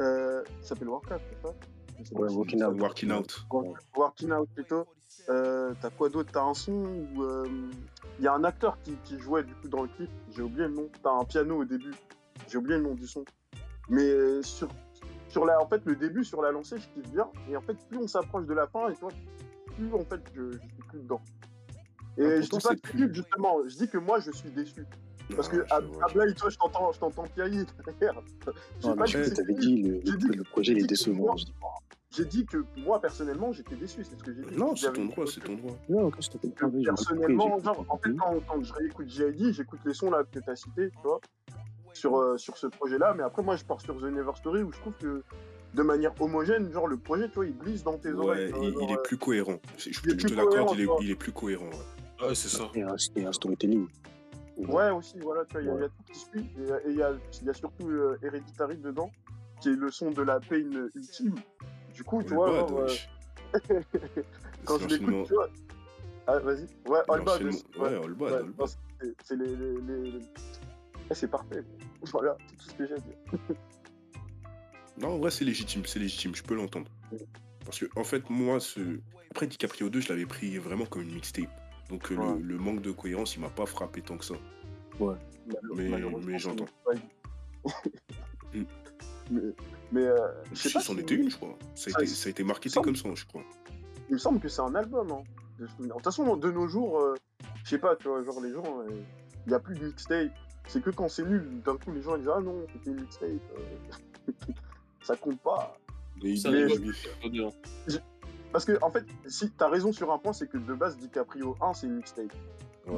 Euh, 0.00 0.42
ça 0.62 0.68
s'appelle 0.70 0.88
Workout, 0.88 1.20
c'est 1.30 1.46
ça? 1.46 1.54
Je 1.98 2.04
sais 2.04 2.14
pas 2.14 2.20
Ouais, 2.22 2.28
si- 2.30 2.34
Out. 2.34 2.80
Working 2.80 3.12
Out. 3.12 3.46
Working 3.96 4.32
Out 4.32 4.48
plutôt. 4.54 4.86
Euh, 5.28 5.72
T'as 5.80 5.90
quoi 5.90 6.08
d'autre? 6.08 6.30
T'as 6.32 6.42
un 6.42 6.54
son 6.54 6.72
où 6.72 7.22
euh, 7.22 7.46
il 8.18 8.24
y 8.24 8.28
a 8.28 8.34
un 8.34 8.44
acteur 8.44 8.78
qui, 8.82 8.96
qui 9.04 9.18
jouait 9.18 9.44
du 9.44 9.54
coup 9.54 9.68
dans 9.68 9.82
le 9.82 9.88
clip? 9.88 10.10
J'ai 10.34 10.42
oublié 10.42 10.66
le 10.68 10.74
nom. 10.74 10.88
T'as 11.02 11.10
un 11.12 11.24
piano 11.24 11.58
au 11.60 11.64
début. 11.64 11.94
J'ai 12.48 12.58
oublié 12.58 12.76
le 12.78 12.82
nom 12.84 12.94
du 12.94 13.06
son. 13.06 13.24
Mais 13.88 14.08
euh, 14.08 14.42
sur 14.42 14.68
sur 15.28 15.44
la, 15.44 15.60
en 15.62 15.68
fait, 15.68 15.80
le 15.84 15.94
début 15.94 16.24
sur 16.24 16.42
la 16.42 16.50
lancée, 16.50 16.76
je 16.78 16.88
kiffe 16.88 17.12
bien. 17.12 17.28
Et 17.48 17.56
en 17.56 17.60
fait, 17.60 17.74
plus 17.88 17.98
on 17.98 18.08
s'approche 18.08 18.46
de 18.46 18.54
la 18.54 18.66
fin, 18.66 18.88
et 18.90 18.94
toi, 18.96 19.10
plus 19.76 19.94
en 19.94 20.04
fait, 20.04 20.20
je, 20.34 20.52
je 20.52 20.58
suis 20.58 20.82
plus 20.88 20.98
dedans. 20.98 21.20
Et 22.18 22.24
Ah, 22.24 22.40
je 22.40 22.48
dis 22.48 22.58
pas 22.58 22.74
que 22.74 23.14
justement. 23.14 23.58
Je 23.68 23.76
dis 23.76 23.88
que 23.88 23.98
moi, 23.98 24.18
je 24.18 24.32
suis 24.32 24.50
déçu. 24.50 24.84
Parce 25.36 25.48
Ah, 25.48 25.80
que 25.80 25.86
je 25.86 26.08
je- 26.08 26.14
Blaye, 26.14 26.34
toi, 26.34 26.50
je 26.50 26.56
t'entends, 26.58 26.90
je 26.90 26.98
t'entends 26.98 27.22
piailler 27.28 27.64
derrière. 28.00 28.14
Non, 28.82 28.96
pas 28.96 28.96
mais 28.96 29.04
dit 29.04 29.12
tu 29.12 29.12
que 29.12 29.18
avais 29.18 29.28
c'était 29.28 29.54
dit 29.54 29.82
le, 29.82 30.00
le, 30.36 30.42
projet 30.42 30.72
est 30.72 30.82
décevant. 30.86 31.36
Je 31.36 31.44
dis, 31.44 31.52
J'ai 32.12 32.24
dit 32.24 32.44
que 32.44 32.64
moi, 32.78 33.00
personnellement, 33.00 33.52
j'étais 33.52 33.76
déçu, 33.76 34.02
c'est 34.02 34.18
ce 34.18 34.24
que 34.24 34.34
j'ai 34.34 34.42
dit. 34.42 34.56
Non, 34.56 34.74
J'avais 34.74 34.96
c'est 34.96 35.02
ton 35.02 35.06
droit, 35.06 35.26
c'est 35.28 35.40
ton 35.40 35.54
droit. 35.54 35.76
non, 35.88 36.06
oui, 36.06 36.12
j'ai 36.78 36.82
personnellement, 36.84 37.60
genre, 37.60 37.84
en 37.88 37.98
fait, 37.98 38.10
quand, 38.16 38.34
quand 38.48 38.62
je 38.64 38.72
réécoute 38.72 39.08
J.I.D., 39.08 39.52
j'écoute 39.52 39.78
les 39.86 39.94
sons 39.94 40.10
là 40.10 40.24
que 40.24 40.40
tu 40.40 40.50
as 40.50 40.56
cités, 40.56 40.90
tu 40.90 41.02
vois, 41.04 41.20
sur, 41.92 42.16
euh, 42.18 42.36
sur 42.36 42.56
ce 42.56 42.66
projet-là, 42.66 43.14
mais 43.16 43.22
après, 43.22 43.42
moi, 43.44 43.54
je 43.54 43.64
pars 43.64 43.80
sur 43.80 43.96
The 44.00 44.04
Never 44.04 44.32
Story 44.34 44.62
où 44.64 44.72
je 44.72 44.80
trouve 44.80 44.94
que 44.94 45.22
de 45.74 45.82
manière 45.84 46.12
homogène, 46.20 46.72
genre, 46.72 46.88
le 46.88 46.96
projet, 46.96 47.28
tu 47.28 47.36
vois, 47.36 47.46
il 47.46 47.56
glisse 47.56 47.84
dans 47.84 47.96
tes 47.96 48.10
oreilles. 48.12 48.46
Ouais, 48.46 48.50
tu 48.52 48.56
vois, 48.58 48.64
il, 48.66 48.72
genre, 48.72 48.82
il 48.82 48.90
est 48.92 48.98
euh, 48.98 49.02
plus 49.02 49.16
cohérent. 49.16 49.60
Je, 49.78 49.90
je- 49.92 50.00
je 50.02 50.26
te 50.26 50.34
l'accorde, 50.34 50.76
il, 50.76 50.88
il 51.02 51.10
est 51.12 51.14
plus 51.16 51.32
cohérent. 51.32 51.66
ouais. 51.66 52.26
Ouais, 52.26 52.34
c'est 52.34 52.48
ça. 52.48 52.68
Et 52.74 52.82
un, 52.82 52.96
et 53.16 53.24
un 53.24 53.32
storytelling. 53.32 53.86
Ouais, 54.56 54.90
aussi, 54.90 55.16
voilà, 55.20 55.44
tu 55.44 55.52
vois, 55.52 55.62
il 55.62 55.68
y 55.68 55.70
a- 55.70 55.74
il 55.74 55.78
y, 55.78 55.80
Ouais. 55.80 55.84
a 55.84 55.88
tout 55.88 56.02
qui 56.12 56.18
suit, 56.18 56.40
et 56.58 56.90
il 56.90 56.96
y 56.96 57.02
a, 57.02 57.12
il 57.40 57.46
y 57.46 57.50
a 57.50 57.54
surtout 57.54 57.88
euh, 57.88 58.18
Hereditary 58.20 58.78
dedans, 58.78 59.10
qui 59.60 59.68
est 59.68 59.76
le 59.76 59.90
son 59.92 60.10
de 60.10 60.22
la 60.22 60.40
pain 60.40 60.56
ultime. 60.96 61.36
Du 61.94 62.04
coup, 62.04 62.22
tu 62.22 62.30
All 62.32 62.36
vois, 62.36 62.70
euh, 62.72 62.88
quand 64.64 64.78
je 64.78 64.86
l'écoute, 64.88 65.26
tu 65.26 65.34
vois. 65.34 65.48
Ah, 66.26 66.38
vas-y. 66.38 66.66
Ouais, 66.88 67.00
All 67.08 67.24
Bad. 67.24 67.42
Ouais, 67.42 67.94
All 67.96 68.14
Bad, 68.14 68.46
Ouais, 68.58 68.66
c'est- 69.24 69.36
les. 69.36 69.56
les, 69.56 69.80
les- 69.80 70.10
les- 70.12 70.20
c'est 71.12 71.28
parfait. 71.30 71.62
Voilà, 72.12 72.36
c'est 72.48 72.56
tout 72.56 72.64
ce 72.70 72.74
que 72.74 72.86
j'ai 72.86 72.94
à 72.94 72.98
dire. 72.98 73.16
Non, 74.98 75.08
en 75.08 75.18
vrai, 75.18 75.30
c'est 75.30 75.44
légitime, 75.44 75.84
c'est 75.84 75.98
légitime, 75.98 76.34
je 76.34 76.42
peux 76.42 76.54
l'entendre. 76.54 76.90
Parce 77.64 77.78
que, 77.78 77.86
en 77.96 78.04
fait, 78.04 78.28
moi, 78.30 78.58
ce... 78.60 78.80
après 79.30 79.46
DiCaprio 79.46 79.90
2, 79.90 80.00
je 80.00 80.08
l'avais 80.08 80.24
pris 80.26 80.56
vraiment 80.58 80.86
comme 80.86 81.02
une 81.02 81.12
mixtape. 81.14 81.50
Donc, 81.90 82.10
euh, 82.10 82.14
le- 82.16 82.20
Ouais. 82.22 82.38
le, 82.40 82.58
manque 82.58 82.80
de 82.80 82.90
cohérence, 82.92 83.34
il 83.36 83.40
m'a 83.40 83.50
pas 83.50 83.66
frappé 83.66 84.00
tant 84.02 84.16
que 84.16 84.24
ça. 84.24 84.34
Malheure- 84.98 85.18
Mais- 85.74 86.26
mais 86.26 86.38
j'entends. 86.38 86.66
Mm. 88.54 88.64
mais 89.30 89.40
mais 89.92 90.02
euh, 90.04 90.16
je 90.52 90.56
sais 90.56 90.68
Si, 90.68 90.74
pas. 90.74 90.80
c'en 90.80 90.94
si- 90.94 91.00
était 91.00 91.14
une, 91.14 91.30
je 91.30 91.36
crois. 91.36 91.56
Ça 91.74 91.90
a, 91.90 91.92
Ça, 91.92 92.02
été, 92.02 92.06
ça 92.14 92.26
a 92.28 92.30
été 92.30 92.44
marketé 92.44 92.68
semble- 92.68 92.86
comme 92.86 92.96
ça, 92.96 93.08
je 93.14 93.24
crois. 93.26 93.42
Il 94.08 94.14
me 94.14 94.18
semble 94.18 94.40
que 94.40 94.48
c'est 94.48 94.62
un 94.62 94.74
album. 94.74 95.10
Hein. 95.12 95.22
de 95.58 95.66
toute 95.66 96.02
façon, 96.04 96.36
de 96.36 96.50
nos 96.50 96.66
jours, 96.68 96.98
euh, 97.00 97.14
je 97.64 97.70
sais 97.70 97.78
pas, 97.78 97.94
tu 97.96 98.08
vois, 98.08 98.22
genre 98.24 98.40
les 98.40 98.52
gens, 98.52 98.80
euh, 98.80 98.88
il 99.46 99.48
n'y 99.50 99.54
a 99.54 99.60
plus 99.60 99.76
de 99.78 99.86
mixtape. 99.86 100.30
C'est 100.66 100.82
que 100.82 100.90
quand 100.90 101.08
c'est 101.08 101.24
nul, 101.24 101.60
d'un 101.64 101.76
coup, 101.76 101.90
les 101.92 102.02
gens 102.02 102.14
ils 102.16 102.20
disent 102.20 102.30
Ah 102.34 102.40
non, 102.40 102.64
c'était 102.72 102.90
une 102.90 103.00
mixtape. 103.00 103.28
euh, 103.28 104.32
ça 105.02 105.16
compte 105.16 105.40
pas. 105.40 105.76
Mais 106.22 106.36
Ça, 106.36 106.50
hein. 106.50 107.50
Parce 108.52 108.64
que, 108.64 108.76
en 108.82 108.90
fait, 108.90 109.04
si 109.28 109.50
t'as 109.52 109.68
raison 109.68 109.92
sur 109.92 110.12
un 110.12 110.18
point, 110.18 110.32
c'est 110.32 110.48
que 110.48 110.58
de 110.58 110.74
base, 110.74 110.96
DiCaprio 110.98 111.56
1, 111.60 111.72
c'est 111.74 111.86
une 111.86 111.96
mixtape. 111.96 112.32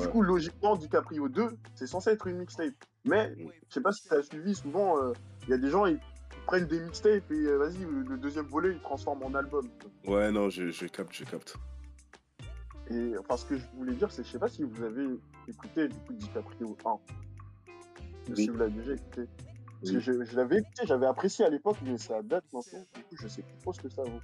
Du 0.01 0.09
coup, 0.09 0.23
logiquement, 0.23 0.77
DiCaprio 0.77 1.29
2, 1.29 1.51
c'est 1.75 1.87
censé 1.87 2.11
être 2.11 2.27
une 2.27 2.39
mixtape. 2.39 2.73
Mais, 3.05 3.35
je 3.69 3.75
sais 3.75 3.83
pas 3.83 3.93
si 3.93 4.09
t'as 4.09 4.23
suivi, 4.23 4.55
souvent, 4.55 4.97
il 5.43 5.51
y 5.51 5.53
a 5.53 5.59
des 5.59 5.69
gens, 5.69 5.85
ils 5.87 5.99
prennent 6.47 6.67
des 6.67 6.81
mixtapes 6.81 7.31
et 7.31 7.35
euh, 7.47 7.57
vas-y, 7.59 7.79
le 7.85 8.17
deuxième 8.17 8.47
volet, 8.47 8.73
ils 8.73 8.81
transforment 8.81 9.23
en 9.25 9.35
album. 9.35 9.69
Ouais, 10.07 10.31
non, 10.31 10.51
je, 10.51 10.71
je 10.71 10.87
capte, 10.87 11.13
je 11.15 11.25
capte. 11.25 11.57
Et 12.91 13.15
enfin, 13.19 13.37
ce 13.37 13.45
que 13.47 13.57
je 13.57 13.65
voulais 13.77 13.95
dire, 13.95 14.11
c'est 14.11 14.25
je 14.25 14.31
sais 14.33 14.39
pas 14.39 14.49
si 14.49 14.63
vous 14.65 14.83
avez 14.83 15.07
écouté 15.49 15.89
du 15.89 15.95
coup 16.01 16.13
DiCaprio 16.13 16.77
1. 16.85 16.91
Oui. 18.29 18.37
Si 18.37 18.49
vous 18.49 18.57
l'avez 18.59 18.73
déjà 18.73 18.93
écouté. 18.95 19.23
Parce 19.81 19.91
Oui. 19.91 19.93
que 19.95 20.01
je, 20.01 20.25
je 20.25 20.37
l'avais 20.37 20.59
écouté, 20.59 20.83
j'avais 20.87 21.07
apprécié 21.07 21.45
à 21.45 21.49
l'époque, 21.51 21.77
mais 21.85 21.97
ça 21.99 22.23
date 22.23 22.45
maintenant. 22.53 22.85
Du 22.95 23.03
coup, 23.03 23.17
je 23.21 23.29
sais 23.29 23.43
plus 23.43 23.57
trop 23.59 23.73
ce 23.73 23.81
que 23.81 23.89
ça 23.89 24.03
vaut. 24.03 24.21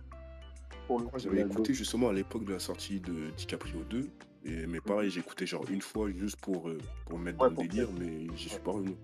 Pour 0.86 1.00
le 1.00 1.06
coup, 1.06 1.18
J'avais 1.18 1.40
écouté 1.42 1.74
justement 1.74 2.08
à 2.08 2.12
l'époque 2.12 2.44
de 2.44 2.52
la 2.52 2.58
sortie 2.58 3.00
de 3.00 3.30
DiCaprio 3.36 3.82
2. 3.84 4.08
Et, 4.44 4.66
mais 4.66 4.80
pareil, 4.80 5.10
j'ai 5.10 5.20
écouté 5.20 5.46
genre 5.46 5.64
une 5.70 5.82
fois 5.82 6.10
juste 6.10 6.40
pour, 6.40 6.68
euh, 6.68 6.78
pour 7.06 7.18
me 7.18 7.24
mettre 7.24 7.40
Ouais, 7.42 7.50
dans 7.50 7.60
le 7.62 7.68
délire, 7.68 7.88
mais 7.98 8.26
j'y 8.36 8.48
suis 8.48 8.60
pas 8.60 8.70
revenu. 8.72 8.94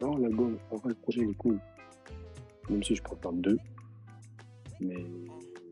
Non, 0.00 0.16
l'album, 0.16 0.58
en 0.70 0.76
vrai, 0.76 0.90
le 0.90 0.94
projet 0.94 1.20
il 1.22 1.30
est 1.30 1.34
cool. 1.34 1.58
Même 2.70 2.82
si 2.82 2.94
je 2.94 3.02
préfère 3.02 3.32
le 3.32 3.38
2. 3.38 3.58
Mais 4.80 5.04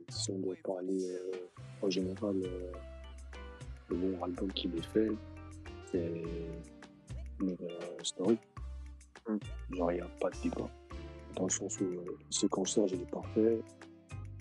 si 0.08 0.30
on 0.30 0.38
doit 0.38 0.54
parler 0.64 1.10
euh, 1.10 1.46
en 1.82 1.90
général, 1.90 2.36
euh, 2.44 2.72
le 3.90 3.96
bon 3.96 4.22
album 4.22 4.52
qui 4.52 4.68
m'est 4.68 4.86
fait, 4.92 5.10
c'est 5.90 6.22
Never 7.40 7.78
Story. 8.02 8.38
Mm. 9.28 9.36
Genre, 9.76 9.92
il 9.92 9.94
n'y 9.96 10.00
a 10.00 10.08
pas 10.20 10.30
de 10.30 10.36
débat. 10.42 10.70
Dans 11.36 11.44
le 11.44 11.50
sens 11.50 11.78
où 11.80 11.84
euh, 11.84 12.04
le 12.06 12.16
séquenceur, 12.30 12.86
il 12.88 13.02
est 13.02 13.10
parfait. 13.10 13.60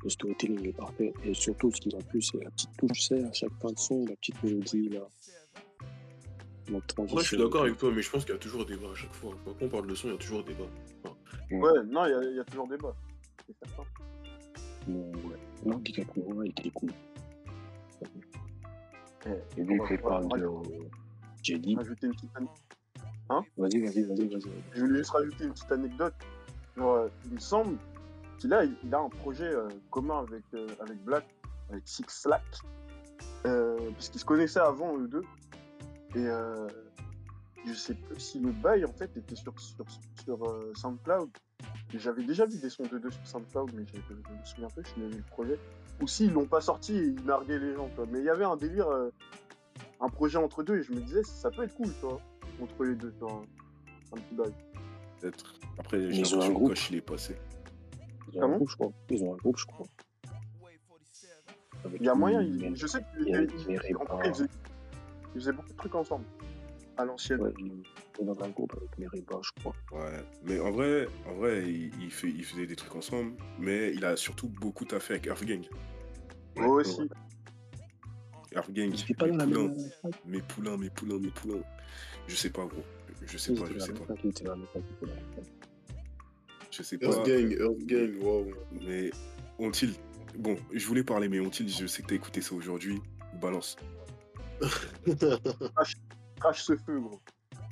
Le 0.03 0.09
storytelling 0.09 0.67
est 0.67 0.77
parfait. 0.77 1.13
Et 1.23 1.33
surtout, 1.33 1.71
ce 1.71 1.81
qui 1.81 1.95
m'a 1.95 2.01
plu, 2.03 2.21
c'est 2.21 2.43
la 2.43 2.51
petite 2.51 2.69
touche, 2.77 3.01
sais, 3.01 3.23
à 3.23 3.33
chaque 3.33 3.53
fin 3.61 3.71
de 3.71 3.79
son, 3.79 4.05
la 4.05 4.15
petite 4.15 4.41
mélodie, 4.43 4.89
là. 4.89 5.07
Moi, 6.69 6.81
je 7.21 7.27
suis 7.27 7.37
d'accord 7.37 7.61
avec 7.61 7.77
toi, 7.77 7.91
mais 7.93 8.01
je 8.01 8.09
pense 8.09 8.25
qu'il 8.25 8.33
y 8.33 8.37
a 8.37 8.39
toujours 8.39 8.65
débat 8.65 8.89
à 8.91 8.95
chaque 8.95 9.13
fois. 9.13 9.35
Quand 9.45 9.53
on 9.61 9.69
parle 9.69 9.87
de 9.87 9.93
son, 9.93 10.07
il 10.07 10.11
y 10.11 10.15
a 10.15 10.17
toujours 10.17 10.43
débat. 10.43 10.65
Ouais, 11.51 11.83
non, 11.85 12.05
il 12.05 12.11
y 12.11 12.13
a- 12.13 12.23
il 12.23 12.35
y, 12.35 12.39
a 12.39 12.43
toujours 12.43 12.67
débat. 12.67 12.95
C'est 13.47 13.55
certain. 13.67 13.83
Non, 14.87 15.11
ouais. 15.11 15.37
Non, 15.65 15.77
DiCaprio, 15.79 16.43
il 16.43 16.49
était 16.51 16.69
cool. 16.71 16.89
Ouais. 19.25 19.43
Et 19.57 19.97
parle 19.97 20.25
on 20.25 20.27
va 20.27 20.37
de 20.37 20.49
Jedi, 21.41 21.75
Rajouter 21.75 22.07
une 22.07 22.13
petite 22.13 22.31
an- 23.29 23.43
vas-y, 23.57 23.81
vas-y, 23.81 24.03
vas-y, 24.03 24.27
vas-y. 24.27 24.51
Je 24.73 24.79
voulais 24.81 24.97
juste 24.99 25.11
rajouter 25.11 25.45
une 25.45 25.51
petite 25.53 25.71
anecdote. 25.71 26.13
Genre, 26.77 26.95
euh, 26.95 27.07
il 27.25 27.33
me 27.33 27.39
semble 27.39 27.77
qu'il 28.37 28.53
a, 28.53 28.63
il 28.65 28.93
a 28.93 28.99
un 28.99 29.09
projet 29.09 29.47
euh, 29.47 29.67
commun 29.89 30.19
avec, 30.27 30.43
euh, 30.53 30.67
avec 30.79 31.03
Black, 31.03 31.25
avec 31.69 31.87
Six 31.87 32.05
Slack, 32.07 32.43
euh, 33.45 33.77
parce 33.91 34.09
qu'ils 34.09 34.19
se 34.21 34.25
connaissaient 34.25 34.59
avant 34.59 34.97
eux 34.97 35.07
deux. 35.07 35.23
Et 36.15 36.27
je 37.65 37.73
sais 37.73 37.95
plus 37.95 38.19
si 38.19 38.39
le 38.39 38.51
bail 38.51 38.85
en 38.85 38.93
fait 38.93 39.15
était 39.17 39.35
sur, 39.35 39.59
sur, 39.59 39.85
sur 40.25 40.43
euh, 40.43 40.71
SoundCloud. 40.75 41.29
Et 41.93 41.99
J'avais 41.99 42.23
déjà 42.23 42.45
vu 42.45 42.57
des 42.59 42.69
sons 42.69 42.83
de 42.91 42.97
deux 42.97 43.11
sur 43.11 43.25
SoundCloud, 43.25 43.71
mais 43.73 43.85
je, 43.93 43.99
je 44.09 44.13
me 44.13 44.43
souviens 44.45 44.67
plus 44.69 44.83
s'il 44.85 45.03
y 45.03 45.05
avait 45.05 45.15
le 45.15 45.21
projet. 45.23 45.59
Ou 46.01 46.07
s'ils 46.07 46.33
l'ont 46.33 46.45
pas 46.47 46.59
sorti 46.61 46.93
et 46.97 47.03
ils 47.05 47.23
narguaient 47.25 47.59
les 47.59 47.73
gens. 47.73 47.89
Quoi. 47.95 48.05
Mais 48.11 48.19
il 48.19 48.25
y 48.25 48.29
avait 48.29 48.43
un 48.43 48.57
délire, 48.57 48.87
euh, 48.89 49.09
un 50.01 50.09
projet 50.09 50.37
entre 50.37 50.63
deux, 50.63 50.79
et 50.79 50.83
je 50.83 50.91
me 50.91 50.99
disais, 50.99 51.23
ça 51.23 51.49
peut 51.51 51.63
être 51.63 51.75
cool, 51.75 51.87
tu 51.87 52.01
vois, 52.05 52.19
entre 52.61 52.83
les 52.83 52.95
deux, 52.95 53.11
tu 53.13 53.19
vois, 53.19 53.41
un 54.11 54.17
petit 54.17 54.35
bail. 54.35 54.53
Peut-être. 55.21 55.53
Après, 55.79 55.99
ils 56.01 56.13
j'ai 56.13 56.21
ont 56.35 56.39
un 56.39 56.41
l'impression 56.41 56.49
que 56.49 56.53
groupe. 56.55 56.69
Koch, 56.69 56.89
il 56.89 56.95
est 56.97 57.01
passé. 57.01 57.35
Ils 58.33 58.37
ont 58.37 58.41
Comment 58.41 58.53
un 58.55 58.57
groupe, 58.57 58.69
je 58.69 58.75
crois. 58.75 58.91
Ils 59.09 59.23
ont 59.23 59.33
un 59.33 59.37
groupe, 59.37 59.57
je 59.57 59.65
crois. 59.65 59.85
Avec 61.85 62.01
Il 62.01 62.05
y 62.05 62.09
a 62.09 62.15
moyen, 62.15 62.41
il- 62.41 62.75
je 62.75 62.87
sais 62.87 62.99
qu'il 62.99 63.21
il 63.21 63.29
y 63.29 63.35
a- 63.35 63.41
était. 63.43 63.53
il 63.69 63.73
y 63.75 63.77
a 63.77 63.81
il- 63.89 63.95
en 63.95 63.99
tout 63.99 64.05
cas, 64.07 64.13
Reba. 64.15 64.25
ils 64.27 64.33
faisaient, 64.33 64.47
ils 65.35 65.39
faisaient 65.41 65.51
beaucoup 65.53 65.69
de 65.71 65.77
trucs 65.77 65.95
ensemble. 65.95 66.25
À 66.97 67.05
l'ancienne. 67.05 67.41
Ouais, 67.41 67.53
il 67.59 68.25
dans 68.25 68.41
un 68.43 68.49
groupe 68.49 68.73
avec 68.77 68.97
Meriba, 68.97 69.39
je 69.41 69.51
crois. 69.59 69.75
Ouais. 69.91 70.23
Mais 70.43 70.59
en 70.59 70.71
vrai, 70.71 71.07
en 71.27 71.33
vrai 71.33 71.63
il, 71.67 71.91
il 72.01 72.11
fait, 72.11 72.29
il 72.29 72.43
faisait 72.43 72.65
des 72.65 72.75
trucs 72.75 72.95
ensemble, 72.95 73.33
mais 73.59 73.91
il 73.93 74.05
a 74.05 74.15
surtout 74.15 74.47
beaucoup 74.47 74.85
taffé 74.85 75.15
avec 75.15 75.27
Earth 75.27 75.43
Gang. 75.43 75.65
Moi 76.57 76.67
aussi. 76.67 77.09
Earth 78.53 78.71
Gang, 78.71 78.93
était 78.93 79.13
pas 79.13 79.27
dans 79.27 79.35
la 79.35 79.45
mes 79.45 79.51
poulains, 79.53 79.67
même 79.67 80.13
mes 80.25 80.41
poulains, 80.41 80.77
mes 80.77 80.89
poulains, 80.89 81.19
mes 81.19 81.31
poulains. 81.31 81.63
Je 82.27 82.35
sais 82.35 82.49
pas, 82.49 82.65
gros. 82.65 82.83
Je 83.25 83.37
sais 83.37 83.53
pas, 83.53 83.65
je 83.73 83.79
sais 83.79 83.93
pas. 83.93 84.05
Je 86.71 86.83
sais 86.83 86.97
pas. 86.97 87.07
Earth 87.07 87.25
Gang, 87.27 87.51
Earth 87.59 87.85
Gang, 87.85 88.23
waouh. 88.23 88.53
Mais 88.81 89.11
ont-ils. 89.59 89.93
Bon, 90.37 90.57
je 90.71 90.85
voulais 90.87 91.03
parler, 91.03 91.29
mais 91.29 91.39
ont-ils, 91.39 91.69
je 91.69 91.87
sais 91.87 92.01
que 92.01 92.07
t'as 92.07 92.15
écouté 92.15 92.41
ça 92.41 92.55
aujourd'hui. 92.55 93.01
Balance. 93.41 93.75
Crash 96.39 96.63
ce 96.63 96.75
feu, 96.77 96.99
gros. 96.99 97.19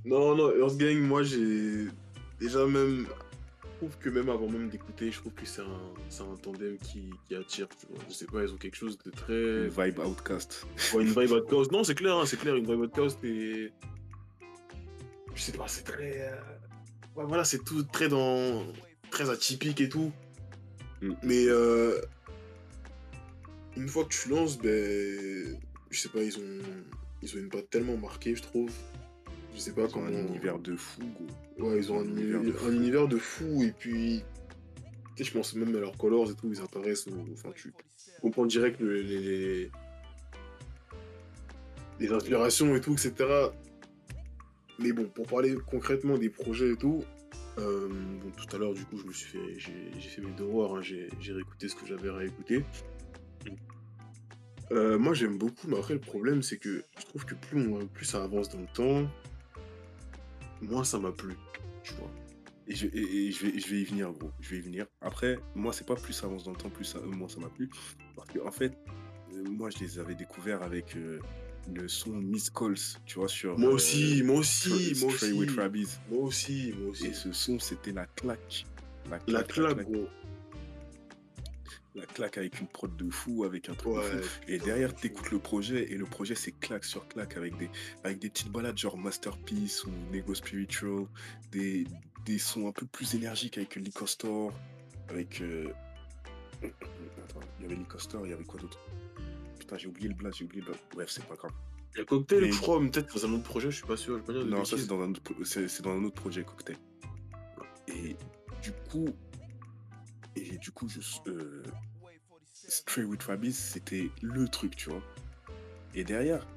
Non, 0.06 0.36
non, 0.36 0.52
Earth 0.56 0.78
Gang, 0.78 0.98
moi 1.00 1.24
j'ai 1.24 1.88
déjà 2.40 2.66
même. 2.66 3.08
Je 3.64 3.88
trouve 3.88 3.98
que 4.00 4.10
même 4.10 4.30
avant 4.30 4.48
même 4.50 4.70
d'écouter, 4.70 5.12
je 5.12 5.20
trouve 5.20 5.34
que 5.34 5.46
c'est 5.46 5.62
un, 5.62 5.94
c'est 6.10 6.24
un 6.24 6.36
tandem 6.42 6.78
qui, 6.78 7.10
qui 7.28 7.36
attire. 7.36 7.68
Tu 7.78 7.86
vois. 7.90 8.00
Je 8.08 8.14
sais 8.14 8.26
pas, 8.26 8.42
ils 8.44 8.54
ont 8.54 8.58
quelque 8.58 8.76
chose 8.78 8.98
de 9.00 9.12
très. 9.12 9.34
Une 9.34 9.68
vibe 9.68 10.00
outcast. 10.00 10.66
Ouais, 10.94 11.04
une 11.04 11.10
vibe 11.10 11.32
outcast. 11.32 11.72
Non, 11.72 11.84
c'est 11.84 11.96
clair, 11.96 12.16
hein, 12.18 12.26
c'est 12.26 12.38
clair, 12.38 12.56
une 12.56 12.66
vibe 12.66 12.80
outcast 12.82 13.22
et. 13.24 13.72
Je 15.36 15.42
sais 15.42 15.52
pas, 15.52 15.68
c'est 15.68 15.84
très. 15.84 16.22
euh, 16.32 16.36
Ouais, 17.16 17.26
voilà, 17.28 17.44
c'est 17.44 17.64
tout 17.64 17.84
très 17.84 18.08
dans. 18.08 18.64
très 19.12 19.30
atypique 19.30 19.82
et 19.82 19.90
tout. 19.90 20.12
Mm. 21.02 21.14
Mais 21.24 21.46
euh, 21.48 22.00
une 23.76 23.88
fois 23.90 24.04
que 24.06 24.10
tu 24.14 24.30
lances, 24.30 24.58
ben. 24.58 25.58
Je 25.90 26.00
sais 26.00 26.10
pas, 26.10 26.22
ils 26.24 26.38
ont. 26.38 26.62
Ils 27.24 27.36
ont 27.36 27.40
une 27.40 27.48
patte 27.50 27.70
tellement 27.70 27.96
marquée, 27.96 28.36
je 28.36 28.42
trouve. 28.42 28.70
Je 29.56 29.60
sais 29.60 29.72
pas 29.72 29.84
Ils 29.84 29.86
ont 29.86 29.92
comment. 29.92 30.08
un 30.08 30.28
univers 30.28 30.60
de 30.60 30.76
fou, 30.76 31.02
gros. 31.58 31.68
Ouais, 31.70 31.78
ils 31.78 31.90
ont 31.92 32.00
un, 32.00 32.04
Un 32.04 32.08
univers 32.10 32.42
de 32.44 32.52
fou. 32.52 32.66
un 32.68 32.72
univers 32.74 33.08
de 33.08 33.18
fou 33.18 33.64
et 33.64 33.72
puis. 33.72 34.24
Tu 35.16 35.24
sais, 35.24 35.30
je 35.30 35.34
pense 35.38 35.54
même 35.56 35.74
à 35.76 35.80
leurs 35.80 35.98
colors 35.98 36.30
et 36.30 36.34
tout, 36.36 36.50
ils 36.52 36.60
apparaissent. 36.62 37.08
au- 37.08 37.26
Enfin, 37.34 37.52
tu 37.56 37.72
comprends 38.22 38.46
direct 38.46 38.80
le- 38.82 39.02
les, 39.02 39.20
les. 39.20 39.72
les 42.00 42.12
inspirations 42.12 42.76
et 42.76 42.82
tout, 42.82 42.94
etc. 42.94 43.14
Mais 44.80 44.92
bon, 44.92 45.06
pour 45.06 45.28
parler 45.28 45.56
concrètement 45.70 46.18
des 46.18 46.30
projets 46.30 46.72
et 46.72 46.76
tout, 46.76 47.04
euh, 47.60 47.88
bon, 47.88 48.32
tout 48.32 48.54
à 48.56 48.60
l'heure, 48.60 48.74
du 48.74 48.84
coup, 48.86 48.98
je 48.98 49.06
me 49.06 49.14
suis 49.14 49.30
fait. 49.38 49.60
J'ai 49.60 50.10
fait 50.10 50.22
mes 50.22 50.34
devoirs, 50.34 50.76
hein, 50.76 50.82
j'ai 50.82 51.08
j'ai 51.22 51.32
réécouté 51.32 51.70
ce 51.70 51.76
que 51.76 51.86
j'avais 51.86 52.10
à 52.10 52.14
réécouter. 52.16 52.64
Euh, 54.72 54.98
moi, 54.98 55.14
j'aime 55.14 55.38
beaucoup, 55.38 55.68
mais 55.68 55.78
après, 55.78 55.94
le 55.94 56.00
problème, 56.00 56.42
c'est 56.42 56.58
que 56.58 56.84
je 57.00 57.06
trouve 57.06 57.26
que 57.26 57.36
plus, 57.36 57.68
on- 57.68 57.86
plus 57.88 58.06
ça 58.06 58.24
avance 58.24 58.50
dans 58.50 58.62
le 58.62 58.68
temps, 58.74 59.10
moins 60.62 60.84
ça 60.84 61.00
m'a 61.00 61.12
plu. 61.12 61.36
Tu 61.84 61.94
vois. 61.96 62.10
Et 62.68 62.76
je, 62.76 62.88
et- 62.88 63.28
et 63.28 63.32
je, 63.32 63.46
vais, 63.46 63.60
je 63.60 63.68
vais 63.68 63.82
y 63.82 63.84
venir, 63.84 64.12
gros. 64.14 64.32
Je 64.40 64.50
vais 64.52 64.58
y 64.58 64.62
venir. 64.62 64.86
Après, 65.02 65.38
moi, 65.54 65.74
c'est 65.74 65.86
pas 65.86 65.96
plus 65.96 66.14
ça 66.14 66.28
avance 66.28 66.46
dans 66.46 66.52
le 66.52 66.58
temps, 66.58 66.70
plus 66.70 66.86
ça, 66.86 67.00
euh, 67.00 67.06
moins 67.08 67.28
ça 67.28 67.40
m'a 67.40 67.50
plu. 67.50 67.70
Parce 68.16 68.30
que, 68.30 68.40
en 68.40 68.52
fait, 68.52 68.74
euh, 69.34 69.44
moi, 69.50 69.70
je 69.70 69.80
les 69.84 70.00
avais 70.00 70.16
découverts 70.16 70.64
avec 70.64 70.96
euh, 70.96 71.20
le 71.76 71.88
son 71.90 72.12
Miss 72.12 72.50
Calls, 72.50 72.76
tu 73.06 73.20
vois, 73.20 73.28
sur. 73.28 73.58
Moi 73.60 73.70
euh, 73.70 73.74
aussi, 73.74 74.24
moi 74.24 74.38
aussi, 74.38 74.94
moi 75.02 75.12
aussi. 75.14 75.32
with. 75.34 76.00
Moi 76.10 76.22
aussi, 76.24 76.74
moi 76.80 76.92
aussi. 76.92 77.08
Et 77.08 77.14
ce 77.14 77.32
son, 77.34 77.60
c'était 77.60 77.92
la 77.92 78.06
claque. 78.06 78.66
La 79.10 79.20
claque, 79.20 79.28
La 79.28 79.44
claque, 79.74 79.84
gros. 79.92 80.08
La 81.96 82.06
claque 82.06 82.38
avec 82.38 82.60
une 82.60 82.68
prod 82.68 82.96
de 82.96 83.10
fou, 83.10 83.44
avec 83.44 83.70
un 83.70 83.74
truc 83.74 83.96
de 83.96 84.02
fou. 84.02 84.30
Et 84.48 84.58
derrière, 84.58 84.96
t'écoutes 84.96 85.32
le 85.32 85.40
projet, 85.40 85.92
et 85.92 85.96
le 85.96 86.06
projet, 86.06 86.36
c'est 86.36 86.52
claque 86.52 86.86
sur 86.86 87.08
claque, 87.08 87.38
avec 87.38 87.56
des, 87.58 87.70
avec 88.04 88.20
des 88.20 88.30
petites 88.30 88.52
balades 88.52 88.78
genre 88.78 88.98
Masterpiece 88.98 89.86
ou 89.86 89.92
Nego 90.12 90.34
Spiritual, 90.34 91.06
des, 91.52 91.86
des 92.26 92.40
sons 92.40 92.68
un 92.68 92.72
peu 92.72 92.86
plus 92.86 93.14
énergiques 93.16 93.58
avec 93.58 93.76
Liquor 93.76 94.10
Store, 94.10 94.52
avec. 95.10 95.42
euh, 95.42 95.72
Attends, 96.64 97.40
il 97.60 97.64
y 97.64 97.66
avait 97.66 97.76
Liquor 97.76 98.02
Store, 98.02 98.26
il 98.26 98.32
y 98.32 98.34
avait 98.34 98.44
quoi 98.44 98.60
d'autre? 98.60 98.80
Putain, 99.60 99.78
j'ai 99.78 99.88
oublié 99.88 100.10
le 100.10 100.16
blast, 100.16 100.38
j'ai 100.40 100.46
oublié 100.46 100.62
le 100.62 100.68
blast. 100.68 100.84
Bref, 100.94 101.10
c'est 101.12 101.26
pas 101.26 101.36
grave. 101.36 101.52
Il 101.96 102.00
y 102.00 102.02
a 102.02 102.06
Cocktail, 102.06 102.42
Mais- 102.42 102.52
je 102.52 102.60
crois, 102.60 102.80
peut-être 102.80 103.14
dans 103.14 103.26
un 103.28 103.34
autre 103.34 103.44
projet, 103.44 103.70
je 103.70 103.76
suis 103.78 103.86
pas 103.86 103.98
sûr. 103.98 104.16
Je 104.16 104.20
vais 104.20 104.26
pas 104.26 104.34
dire 104.34 104.46
Non, 104.46 104.66
ça, 104.66 104.78
c'est 104.78 104.88
dans, 104.88 105.00
un 105.00 105.12
autre 105.12 105.22
c'est 105.44 105.82
dans 105.84 105.92
un 105.92 106.04
autre 106.04 106.16
projet, 106.16 106.44
Cocktail. 106.44 106.78
Et 107.88 108.16
du 108.64 108.72
coup. 108.90 109.06
Et 110.36 110.58
du 110.58 110.72
coup, 110.72 110.88
je. 110.90 111.00
Euh, 111.30 111.64
Stray 112.68 113.04
with 113.04 113.24
Rabbids, 113.24 113.54
c'était 113.54 114.10
le 114.22 114.48
truc, 114.48 114.76
tu 114.76 114.90
vois. 114.90 115.02
Et 115.94 116.04
derrière, 116.04 116.48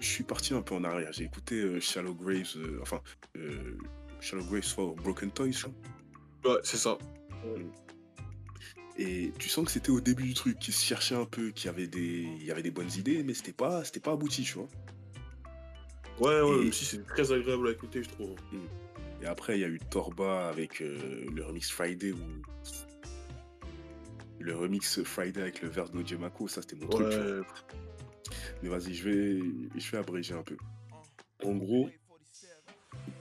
je 0.00 0.06
suis 0.06 0.24
parti 0.24 0.54
un 0.54 0.62
peu 0.62 0.74
en 0.74 0.84
arrière. 0.84 1.12
J'ai 1.12 1.24
écouté 1.24 1.60
euh, 1.62 1.80
Shallow 1.80 2.14
Graves, 2.14 2.56
euh, 2.56 2.78
enfin, 2.82 3.00
euh, 3.36 3.78
Shallow 4.20 4.44
Graves 4.44 4.62
for 4.64 4.94
Broken 4.96 5.30
Toys, 5.30 5.52
je 5.52 5.66
crois. 5.66 6.52
Ouais, 6.54 6.60
c'est 6.62 6.76
ça. 6.76 6.98
Et 8.98 9.32
tu 9.38 9.48
sens 9.48 9.64
que 9.64 9.70
c'était 9.72 9.90
au 9.90 10.00
début 10.00 10.24
du 10.24 10.34
truc, 10.34 10.58
qu'il 10.58 10.74
se 10.74 10.84
cherchait 10.84 11.16
un 11.16 11.24
peu, 11.24 11.50
qu'il 11.50 11.66
y 11.66 11.68
avait 11.68 11.86
des, 11.88 12.28
il 12.38 12.44
y 12.44 12.50
avait 12.50 12.62
des 12.62 12.70
bonnes 12.70 12.92
idées, 12.96 13.22
mais 13.22 13.34
c'était 13.34 13.52
pas, 13.52 13.82
c'était 13.84 14.00
pas 14.00 14.12
abouti, 14.12 14.42
tu 14.42 14.54
vois. 14.54 14.68
Ouais, 16.20 16.40
ouais, 16.42 16.56
Et- 16.58 16.62
même 16.64 16.72
si 16.72 16.84
c'est 16.84 17.04
très 17.06 17.32
agréable 17.32 17.68
à 17.68 17.72
écouter, 17.72 18.02
je 18.02 18.08
trouve. 18.10 18.34
Et 19.24 19.26
après, 19.26 19.56
il 19.56 19.62
y 19.62 19.64
a 19.64 19.68
eu 19.68 19.78
Torba 19.78 20.48
avec 20.50 20.82
euh, 20.82 21.24
le 21.34 21.44
remix 21.44 21.70
Friday 21.70 22.12
ou 22.12 22.18
le 24.38 24.54
remix 24.54 25.02
Friday 25.02 25.40
avec 25.40 25.62
le 25.62 25.68
verse 25.70 25.90
d'Oje 25.90 26.12
Mako, 26.14 26.46
ça 26.46 26.60
c'était 26.60 26.76
mon 26.76 26.88
truc. 26.88 27.06
Mais 28.62 28.68
vas-y, 28.68 28.92
je 28.94 29.08
vais, 29.08 29.40
je 29.80 29.90
vais 29.90 29.96
abréger 29.98 30.34
un 30.34 30.42
peu. 30.42 30.56
En 31.42 31.54
gros, 31.54 31.88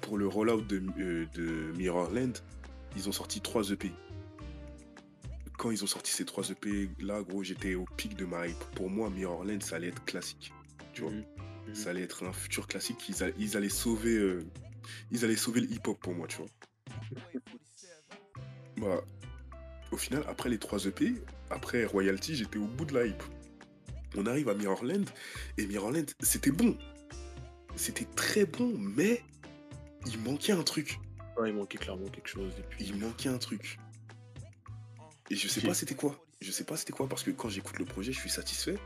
pour 0.02 0.18
le 0.18 0.28
rollout 0.28 0.62
de, 0.62 0.82
euh, 1.00 1.26
de 1.36 1.72
Mirrorland, 1.78 2.34
ils 2.98 3.08
ont 3.08 3.14
sorti 3.14 3.40
3 3.40 3.72
EP. 3.72 3.90
Quand 5.58 5.72
ils 5.72 5.84
ont 5.84 5.88
sorti 5.88 6.12
ces 6.12 6.26
3 6.26 6.50
EP, 6.52 6.90
là, 7.00 7.22
gros, 7.22 7.44
j'étais 7.44 7.76
au 7.76 7.86
pic 7.96 8.18
de 8.18 8.26
ma 8.26 8.48
hype. 8.48 8.60
Pour 8.76 8.90
moi, 8.90 9.10
Mirrorland, 9.10 9.62
ça 9.62 9.78
allait 9.78 9.88
être 9.88 10.04
classique. 10.04 10.52
Tu 10.94 11.02
vois, 11.04 11.12
Mhm. 11.12 11.24
Mhm. 11.70 11.76
ça 11.76 11.92
allait 11.92 12.02
être 12.02 12.26
un 12.26 12.34
futur 12.34 12.68
classique. 12.68 13.08
Ils, 13.08 13.24
a- 13.24 13.30
ils 13.40 13.56
allaient 13.56 13.70
sauver, 13.70 14.18
euh, 14.18 14.44
ils 15.12 15.24
allaient 15.26 15.36
sauver 15.36 15.62
le 15.62 15.72
hip-hop 15.72 16.00
pour 16.00 16.14
moi, 16.14 16.28
tu 16.28 16.38
vois. 16.38 16.48
Bah, 18.78 19.04
au 19.92 19.98
final, 19.98 20.24
après 20.28 20.50
les 20.50 20.58
3 20.58 20.88
EP, 20.88 21.14
après 21.50 21.86
Royalty, 21.86 22.36
j'étais 22.36 22.58
au 22.58 22.66
bout 22.66 22.86
de 22.86 22.94
la 22.94 23.06
hype. 23.06 23.24
On 24.16 24.26
arrive 24.26 24.50
à 24.50 24.54
Mirrorland, 24.54 25.06
et 25.58 25.66
Mirrorland, 25.66 26.06
c'était 26.20 26.52
bon. 26.52 26.78
C'était 27.76 28.06
très 28.16 28.46
bon, 28.46 28.74
mais 28.78 29.24
il 30.06 30.20
manquait 30.20 30.54
un 30.54 30.64
truc. 30.64 31.00
Ouais, 31.38 31.50
il 31.50 31.56
manquait 31.56 31.78
clairement 31.78 32.08
quelque 32.08 32.30
chose. 32.30 32.54
Et 32.60 32.64
puis, 32.64 32.86
Il 32.86 33.00
manquait 33.00 33.30
un 33.30 33.38
truc. 33.38 33.80
Et 35.30 35.36
je 35.36 35.48
sais 35.48 35.62
pas 35.62 35.74
c'était 35.74 35.96
quoi. 35.96 36.24
Je 36.42 36.52
sais 36.52 36.64
pas 36.64 36.78
c'était 36.78 36.94
quoi, 36.94 37.08
parce 37.08 37.24
que 37.24 37.32
quand 37.32 37.50
j'écoute 37.50 37.80
le 37.80 37.86
projet, 37.86 38.12
je 38.12 38.20
suis 38.20 38.30
satisfait. 38.30 38.78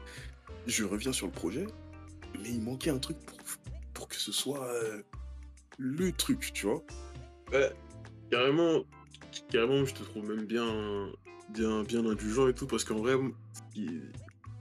Je 0.66 0.84
reviens 0.84 1.12
sur 1.12 1.26
le 1.26 1.32
projet, 1.32 1.66
mais 2.42 2.50
il 2.50 2.62
manquait 2.62 2.90
un 2.90 3.00
truc 3.00 3.18
pour, 3.26 3.38
pour 3.94 4.08
que 4.08 4.16
ce 4.16 4.32
soit 4.32 4.66
euh, 4.68 5.02
le 5.78 6.12
truc, 6.12 6.52
tu 6.54 6.66
vois. 6.66 6.84
Ouais, 7.52 7.72
carrément, 8.32 8.84
carrément, 9.50 9.86
je 9.86 9.94
te 9.94 10.04
trouve 10.04 10.28
même 10.30 10.46
bien, 10.46 11.10
bien, 11.50 11.84
bien 11.84 12.06
indulgent 12.06 12.48
et 12.48 12.54
tout, 12.54 12.68
parce 12.68 12.84
qu'en 12.84 12.98
vrai, 12.98 13.16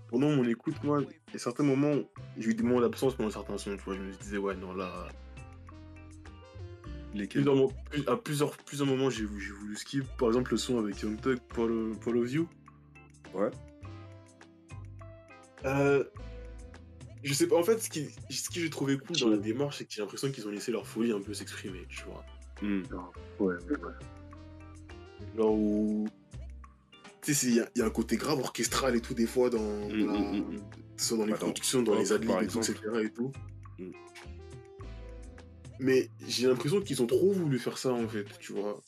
pendant 0.08 0.30
mon 0.30 0.44
écoute, 0.44 0.82
moi, 0.84 1.00
a 1.34 1.38
certains 1.38 1.64
moments, 1.64 1.96
j'ai 2.38 2.50
eu 2.50 2.54
des 2.54 2.62
moments 2.62 2.80
d'absence 2.80 3.14
pendant 3.14 3.30
certains 3.30 3.58
sons, 3.58 3.76
tu 3.76 3.82
vois, 3.82 3.96
je 3.96 4.00
me 4.02 4.12
disais, 4.12 4.38
ouais, 4.38 4.54
non, 4.56 4.74
là, 4.74 5.08
Lesquels 7.14 7.44
plusieurs, 7.44 7.56
mo- 7.56 7.72
plus- 7.90 8.08
à 8.08 8.16
plusieurs, 8.16 8.56
plusieurs 8.58 8.86
moments, 8.88 9.08
j'ai 9.08 9.24
voulu, 9.24 9.40
j'ai 9.40 9.52
voulu 9.52 9.76
skip, 9.76 10.04
par 10.18 10.28
exemple, 10.28 10.50
le 10.52 10.58
son 10.58 10.78
avec 10.78 11.00
Young 11.00 11.18
Thug, 11.20 11.38
Paul, 11.48 11.94
Paul 12.00 12.18
of 12.18 12.30
You. 12.30 12.46
Ouais. 13.34 13.50
Euh, 15.64 16.04
je 17.26 17.34
sais 17.34 17.46
pas, 17.48 17.56
en 17.56 17.62
fait, 17.62 17.78
ce 17.82 17.90
qui, 17.90 18.08
ce 18.30 18.48
qui 18.48 18.60
j'ai 18.60 18.70
trouvé 18.70 18.96
cool 18.98 19.16
dans 19.16 19.28
la 19.28 19.36
démarche, 19.36 19.78
c'est 19.78 19.84
que 19.84 19.92
j'ai 19.92 20.00
l'impression 20.00 20.30
qu'ils 20.30 20.46
ont 20.46 20.50
laissé 20.50 20.70
leur 20.72 20.86
folie 20.86 21.12
un 21.12 21.20
peu 21.20 21.34
s'exprimer, 21.34 21.84
tu 21.88 22.04
vois. 22.04 22.24
Hmm. 22.62 22.82
Ouais, 23.40 23.54
ouais, 23.68 23.76
ouais. 23.78 23.92
Genre 25.36 25.52
où. 25.52 26.06
Tu 27.22 27.34
sais, 27.34 27.46
il 27.48 27.54
y, 27.56 27.60
a- 27.60 27.68
y 27.74 27.82
a 27.82 27.84
un 27.86 27.90
côté 27.90 28.16
grave 28.16 28.38
orchestral 28.38 28.94
et 28.94 29.00
tout, 29.00 29.12
des 29.14 29.26
fois, 29.26 29.50
dans, 29.50 29.58
Mm, 29.88 30.06
dans 30.06 30.12
la- 30.12 30.18
mm, 30.20 30.36
mm, 30.36 30.54
mm. 30.54 30.58
que 30.70 31.02
ce 31.02 31.06
soit 31.08 31.18
dans 31.18 31.24
les 31.26 31.32
Bah, 31.32 31.38
productions, 31.38 31.82
dans 31.82 31.92
dans- 31.94 31.98
les 31.98 32.12
adlibs, 32.12 32.42
etc. 32.42 32.74
Et 33.02 33.10
tout. 33.10 33.32
Mais 35.78 36.08
j'ai 36.26 36.46
l'impression 36.48 36.80
qu'ils 36.80 37.02
ont 37.02 37.06
trop 37.06 37.32
voulu 37.32 37.58
faire 37.58 37.76
ça, 37.76 37.92
en 37.92 38.08
fait, 38.08 38.24
tu 38.38 38.52
vois. 38.52 38.80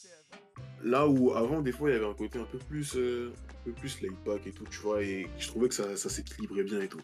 Là 0.83 1.07
où 1.09 1.33
avant, 1.33 1.61
des 1.61 1.73
fois, 1.73 1.91
il 1.91 1.95
y 1.95 1.97
avait 1.97 2.07
un 2.07 2.15
côté 2.15 2.39
un 2.39 2.45
peu 2.45 2.59
plus, 2.59 2.95
euh, 2.97 3.33
un 3.61 3.65
peu 3.65 3.73
plus 3.73 4.01
laid 4.01 4.13
back 4.25 4.47
et 4.47 4.53
tout, 4.53 4.65
tu 4.71 4.79
vois, 4.79 5.03
et 5.03 5.27
je 5.39 5.49
trouvais 5.49 5.69
que 5.69 5.75
ça, 5.75 5.97
ça 5.97 6.09
s'équilibrait 6.09 6.63
bien 6.63 6.81
et 6.81 6.89
tout. 6.89 7.01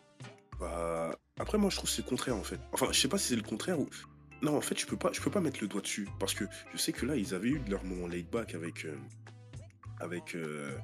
Bah, 0.60 1.18
après, 1.38 1.58
moi, 1.58 1.70
je 1.70 1.76
trouve 1.76 1.88
que 1.90 1.94
c'est 1.96 2.02
le 2.02 2.08
contraire, 2.08 2.36
en 2.36 2.42
fait. 2.44 2.60
Enfin, 2.72 2.86
je 2.92 2.98
sais 2.98 3.08
pas 3.08 3.18
si 3.18 3.28
c'est 3.28 3.36
le 3.36 3.42
contraire 3.42 3.78
ou. 3.80 3.88
Non, 4.42 4.56
en 4.56 4.60
fait, 4.60 4.78
je 4.78 4.86
peux 4.86 4.96
pas, 4.96 5.10
je 5.12 5.20
peux 5.20 5.30
pas 5.30 5.40
mettre 5.40 5.58
le 5.60 5.68
doigt 5.68 5.80
dessus. 5.80 6.08
Parce 6.20 6.34
que 6.34 6.44
je 6.72 6.78
sais 6.78 6.92
que 6.92 7.06
là, 7.06 7.16
ils 7.16 7.34
avaient 7.34 7.48
eu 7.48 7.60
leur 7.68 7.84
moment 7.84 8.06
laid 8.06 8.28
back 8.30 8.54
avec. 8.54 8.84
euh, 8.84 8.94
avec 10.00 10.34
euh, 10.34 10.76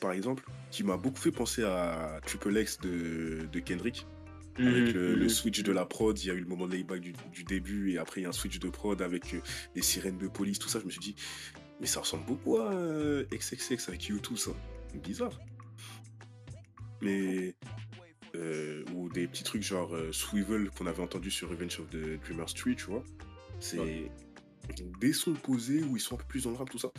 par 0.00 0.12
exemple, 0.12 0.44
qui 0.70 0.82
m'a 0.82 0.96
beaucoup 0.96 1.18
fait 1.20 1.30
penser 1.30 1.62
à 1.62 2.20
Triple 2.26 2.56
X 2.58 2.78
de, 2.80 3.46
de 3.52 3.60
Kendrick. 3.60 4.06
Avec 4.56 4.94
le, 4.94 5.14
le 5.16 5.28
switch 5.28 5.62
de 5.64 5.72
la 5.72 5.84
prod, 5.84 6.16
il 6.18 6.28
y 6.28 6.30
a 6.30 6.34
eu 6.34 6.40
le 6.40 6.46
moment 6.46 6.66
laid 6.66 6.84
back 6.84 7.00
du, 7.00 7.12
du 7.32 7.42
début, 7.42 7.92
et 7.92 7.98
après, 7.98 8.20
il 8.20 8.24
y 8.24 8.26
a 8.26 8.28
un 8.28 8.32
switch 8.32 8.60
de 8.60 8.68
prod 8.70 9.00
avec 9.02 9.34
euh, 9.34 9.40
les 9.74 9.82
sirènes 9.82 10.18
de 10.18 10.28
police, 10.28 10.58
tout 10.60 10.68
ça. 10.68 10.78
Je 10.80 10.84
me 10.84 10.90
suis 10.90 11.00
dit, 11.00 11.16
mais 11.80 11.86
ça 11.86 12.00
ressemble 12.00 12.24
beaucoup 12.24 12.58
à 12.58 12.72
euh, 12.72 13.24
XXX 13.32 13.88
avec 13.88 14.02
U2, 14.02 14.36
ça. 14.36 14.52
Bizarre. 15.02 15.38
Mais 17.02 17.54
euh, 18.34 18.84
ou 18.94 19.08
des 19.08 19.26
petits 19.26 19.44
trucs 19.44 19.62
genre 19.62 19.94
euh, 19.94 20.12
Swivel 20.12 20.70
qu'on 20.70 20.86
avait 20.86 21.02
entendu 21.02 21.30
sur 21.30 21.48
Revenge 21.50 21.78
of 21.80 21.88
the 21.90 22.20
Dreamer 22.24 22.48
Street, 22.48 22.74
tu 22.76 22.86
vois. 22.86 23.02
C'est 23.60 23.78
Ouais. 23.78 24.10
des 25.00 25.12
sons 25.12 25.34
posés 25.34 25.82
où 25.82 25.96
ils 25.96 26.00
sont 26.00 26.14
un 26.14 26.18
peu 26.18 26.24
plus 26.26 26.44
dans 26.44 26.50
le 26.50 26.56
rap, 26.56 26.70
tout 26.70 26.78
ça. 26.78 26.90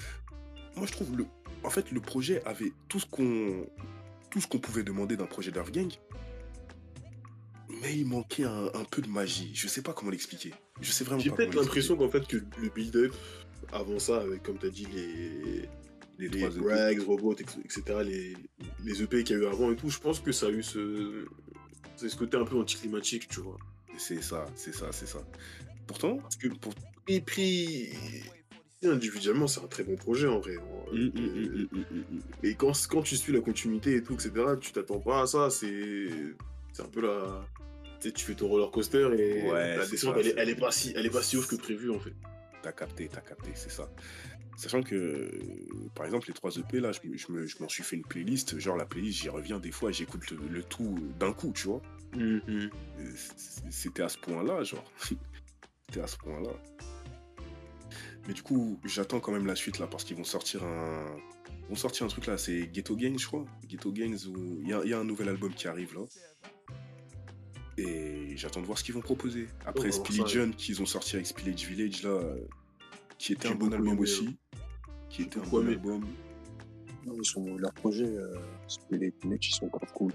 Moi, 0.75 0.85
je 0.85 0.91
trouve 0.91 1.15
le, 1.17 1.25
en 1.63 1.69
fait, 1.69 1.91
le 1.91 1.99
projet 2.01 2.43
avait 2.45 2.71
tout 2.89 2.99
ce 2.99 3.05
qu'on, 3.05 3.67
tout 4.29 4.39
ce 4.41 4.47
qu'on 4.47 4.59
pouvait 4.59 4.83
demander 4.83 5.15
d'un 5.17 5.25
projet 5.25 5.51
d'Earth 5.51 5.71
Gang, 5.71 5.91
mais 7.81 7.97
il 7.97 8.05
manquait 8.05 8.43
un, 8.43 8.65
un 8.73 8.83
peu 8.89 9.01
de 9.01 9.09
magie. 9.09 9.51
Je 9.53 9.67
sais 9.67 9.81
pas 9.81 9.93
comment 9.93 10.11
l'expliquer. 10.11 10.53
Je 10.81 10.91
sais 10.91 11.03
vraiment 11.03 11.21
J'ai 11.21 11.31
peut-être 11.31 11.55
l'impression 11.55 11.95
qu'en 11.95 12.09
fait, 12.09 12.27
que 12.27 12.37
le 12.37 12.69
build-up, 12.69 13.13
avant 13.71 13.99
ça, 13.99 14.21
avec, 14.21 14.43
comme 14.43 14.57
tu 14.59 14.67
as 14.67 14.69
dit, 14.69 14.85
les. 14.93 15.67
Les 16.17 16.27
les. 16.29 16.47
Rags, 16.47 17.01
Robots, 17.01 17.35
ex- 17.35 17.57
etc., 17.63 17.83
les, 18.03 18.35
les 18.83 19.03
EP 19.03 19.23
qu'il 19.23 19.37
y 19.37 19.39
a 19.39 19.43
eu 19.43 19.45
avant 19.47 19.71
et 19.71 19.75
tout, 19.75 19.89
je 19.89 19.99
pense 19.99 20.19
que 20.19 20.31
ça 20.31 20.47
a 20.47 20.49
eu 20.49 20.63
ce, 20.63 21.25
côté 22.17 22.37
un 22.37 22.45
peu 22.45 22.57
anticlimatique, 22.57 23.27
tu 23.27 23.41
vois. 23.41 23.57
C'est 23.97 24.21
ça, 24.21 24.45
c'est 24.55 24.73
ça, 24.73 24.87
c'est 24.91 25.07
ça. 25.07 25.19
Pourtant, 25.87 26.17
Parce 26.17 26.35
que 26.35 26.47
pour... 26.47 26.73
pris, 27.05 27.21
pris 27.21 27.89
individuellement, 28.83 29.47
c'est 29.47 29.61
un 29.61 29.67
très 29.67 29.83
bon 29.83 29.95
projet 29.95 30.27
en 30.27 30.39
vrai. 30.39 30.55
Mm, 30.91 30.97
mm, 30.97 31.09
mm, 31.15 31.67
mm, 31.71 31.79
mm, 31.79 31.97
mm. 31.97 32.21
Et 32.43 32.55
quand, 32.55 32.73
quand 32.89 33.01
tu 33.01 33.15
suis 33.15 33.33
la 33.33 33.41
continuité 33.41 33.95
et 33.95 34.03
tout, 34.03 34.13
etc., 34.13 34.31
tu 34.59 34.71
t'attends 34.71 34.99
pas 34.99 35.21
à 35.21 35.27
ça. 35.27 35.49
C'est 35.49 36.09
un 36.79 36.89
peu 36.91 37.01
la. 37.01 37.45
Tu 37.99 38.09
sais, 38.09 38.11
tu 38.13 38.25
fais 38.25 38.35
ton 38.35 38.47
roller 38.47 38.69
coaster 38.71 39.09
et 39.17 39.49
Ouais, 39.49 39.77
la 39.77 39.87
descente, 39.87 40.15
elle, 40.19 40.33
elle 40.37 40.49
est 40.49 40.55
pas 40.55 40.71
si, 40.71 40.93
elle 40.95 41.05
est 41.05 41.09
pas 41.09 41.23
si 41.23 41.37
ouf 41.37 41.47
que 41.47 41.55
prévu 41.55 41.89
en 41.91 41.99
fait. 41.99 42.13
T'as 42.61 42.71
capté, 42.71 43.09
t'as 43.11 43.21
capté, 43.21 43.51
c'est 43.55 43.71
ça. 43.71 43.89
Sachant 44.57 44.81
que, 44.83 45.29
par 45.95 46.05
exemple, 46.05 46.27
les 46.27 46.33
3 46.33 46.57
EP, 46.57 46.79
là, 46.79 46.91
je, 46.91 47.07
me- 47.07 47.17
je 47.17 47.31
me- 47.31 47.45
je 47.45 47.57
m'en 47.61 47.67
suis 47.69 47.83
fait 47.83 47.95
une 47.97 48.03
playlist. 48.05 48.57
Genre, 48.59 48.77
la 48.77 48.85
playlist, 48.85 49.19
j'y 49.21 49.29
reviens 49.29 49.59
des 49.59 49.71
fois, 49.71 49.91
j'écoute 49.91 50.29
le, 50.31 50.37
le 50.47 50.63
tout 50.63 50.95
d'un 51.19 51.33
coup, 51.33 51.51
tu 51.53 51.67
vois. 51.67 51.81
C- 53.15 53.61
C'était 53.69 54.03
à 54.03 54.09
ce 54.09 54.17
point-là, 54.17 54.63
genre. 54.63 54.89
C'était 55.87 56.01
à 56.01 56.07
ce 56.07 56.17
point-là. 56.17 56.51
Mais 58.27 58.33
du 58.33 58.41
coup, 58.41 58.79
j'attends 58.85 59.19
quand 59.19 59.31
même 59.33 59.45
la 59.45 59.55
suite, 59.55 59.77
là, 59.77 59.87
parce 59.87 60.03
qu'ils 60.03 60.15
vont 60.17 60.23
sortir 60.23 60.63
un... 60.63 61.15
Ils 61.63 61.69
vont 61.69 61.75
sortir 61.75 62.05
un 62.05 62.09
truc, 62.09 62.25
là, 62.27 62.37
c'est 62.37 62.67
Ghetto 62.71 62.95
Gangs, 62.95 63.19
je 63.19 63.27
crois. 63.27 63.45
Ghetto 63.67 63.91
Gangs, 63.91 64.17
où 64.27 64.59
il 64.61 64.69
y 64.69 64.73
a, 64.73 64.81
il 64.83 64.89
y 64.89 64.93
a 64.93 64.99
un 64.99 65.03
nouvel 65.03 65.29
album 65.29 65.53
qui 65.53 65.67
arrive, 65.67 65.93
là. 65.95 66.01
Et 67.77 68.37
j'attends 68.37 68.61
de 68.61 68.65
voir 68.65 68.77
ce 68.77 68.83
qu'ils 68.83 68.93
vont 68.95 69.01
proposer. 69.01 69.47
Après, 69.65 69.89
Oh, 69.89 69.91
Spillage 69.91 70.27
ça, 70.31 70.33
John, 70.39 70.55
qu'ils 70.55 70.81
ont 70.81 70.85
sorti 70.85 71.15
avec 71.17 71.27
Spillage 71.27 71.65
Village, 71.67 72.03
là, 72.03 72.21
qui 73.17 73.33
était 73.33 73.47
un 73.47 73.55
bon 73.55 73.71
album 73.73 73.89
aimé, 73.93 74.01
aussi. 74.01 74.37
Qui 75.15 75.21
était 75.23 75.39
un 75.39 75.43
bon 75.43 75.65
album. 75.67 76.05
Non, 77.05 77.13
ils 77.17 77.25
sont, 77.25 77.55
leur 77.57 77.71
projet, 77.73 78.03
euh, 78.05 78.33
les 78.91 79.13
mecs, 79.25 79.47
ils 79.47 79.53
sont 79.53 79.69
pas 79.69 79.79
cool. 79.93 80.11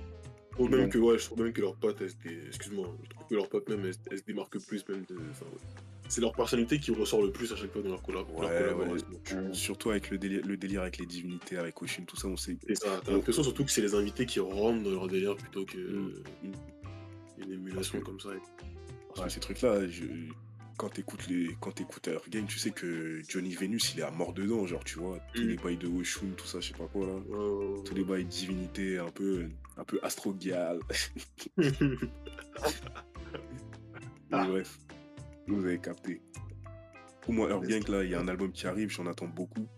Je 0.50 0.54
trouve 0.56 0.70
même 0.70 0.80
Ouais. 0.80 0.88
que, 0.88 0.98
ouais, 0.98 1.18
je 1.18 1.24
trouve 1.24 1.42
même 1.42 1.52
que 1.52 1.60
leurs 1.62 1.76
potes, 1.76 2.02
excuse-moi, 2.02 2.94
je 3.04 3.08
trouve 3.10 3.26
que 3.28 3.34
leurs 3.34 3.48
potes 3.48 3.68
même, 3.70 3.84
elles, 3.86 3.94
elles 4.10 4.18
se 4.18 4.24
démarquent 4.24 4.58
plus 4.66 4.86
même 4.88 5.04
de. 5.08 5.14
ouais. 5.16 5.22
C'est 6.08 6.20
leur 6.20 6.32
personnalité 6.32 6.80
qui 6.80 6.90
ressort 6.90 7.22
le 7.22 7.30
plus 7.30 7.52
à 7.52 7.56
chaque 7.56 7.70
fois 7.72 7.82
dans 7.82 7.90
leur 7.90 8.02
collab. 8.02 8.26
leur 8.28 8.40
Ouais, 8.40 8.74
collab, 8.76 8.92
ouais. 9.48 9.54
Surtout 9.54 9.90
avec 9.90 10.10
le 10.10 10.18
délire, 10.18 10.44
le 10.44 10.56
délire 10.56 10.82
avec 10.82 10.98
les 10.98 11.06
divinités, 11.06 11.56
avec 11.56 11.80
Oshin, 11.80 12.02
tout 12.04 12.16
ça, 12.16 12.26
on 12.28 12.36
sait. 12.36 12.58
Et 12.66 12.74
ça, 12.74 13.00
t'as 13.04 13.12
l'impression 13.12 13.44
surtout 13.44 13.64
que 13.64 13.70
c'est 13.70 13.80
les 13.82 13.94
invités 13.94 14.26
qui 14.26 14.40
rentrent 14.40 14.82
dans 14.82 14.90
leur 14.90 15.06
délire 15.06 15.36
plutôt 15.36 15.64
que 15.64 15.78
Mm. 15.78 16.12
une 17.38 17.52
émulation 17.52 18.00
que- 18.00 18.04
comme 18.04 18.18
ça. 18.20 18.30
Parce 19.14 19.28
que 19.28 19.32
ces 19.34 19.40
trucs-là, 19.40 19.86
je- 19.88 20.02
quand 20.80 20.88
t'écoutes 20.88 21.26
les, 21.28 21.54
quand 21.60 21.78
Gang, 22.30 22.46
tu 22.46 22.58
sais 22.58 22.70
que 22.70 23.20
Johnny 23.28 23.54
Venus, 23.54 23.92
il 23.94 24.00
est 24.00 24.02
à 24.02 24.10
mort 24.10 24.32
dedans, 24.32 24.64
genre, 24.64 24.82
tu 24.82 24.98
vois, 24.98 25.18
tous 25.34 25.42
Mm. 25.42 25.48
les 25.48 25.56
bails 25.56 25.76
de 25.76 25.88
Oshun, 25.88 26.28
tout 26.38 26.46
ça, 26.46 26.58
je 26.60 26.68
sais 26.68 26.74
pas 26.74 26.86
quoi, 26.86 27.06
là. 27.06 27.20
Tous 27.84 27.94
les 27.94 28.02
bails 28.02 28.24
de 28.24 28.30
divinité, 28.30 28.98
un 28.98 29.10
peu, 29.10 29.46
un 29.76 29.84
peu 29.84 30.00
astrogal. 30.02 30.80
Mais 34.30 34.46
bref, 34.46 34.78
vous 35.48 35.62
avez 35.66 35.78
capté. 35.78 36.22
Pour 37.20 37.34
moi, 37.34 37.50
Earth 37.50 37.66
Gang, 37.66 37.86
là, 37.88 38.02
il 38.02 38.10
y 38.10 38.14
a 38.14 38.20
un 38.20 38.28
album 38.28 38.50
qui 38.50 38.66
arrive, 38.66 38.88
j'en 38.88 39.04
attends 39.04 39.28
beaucoup. 39.28 39.68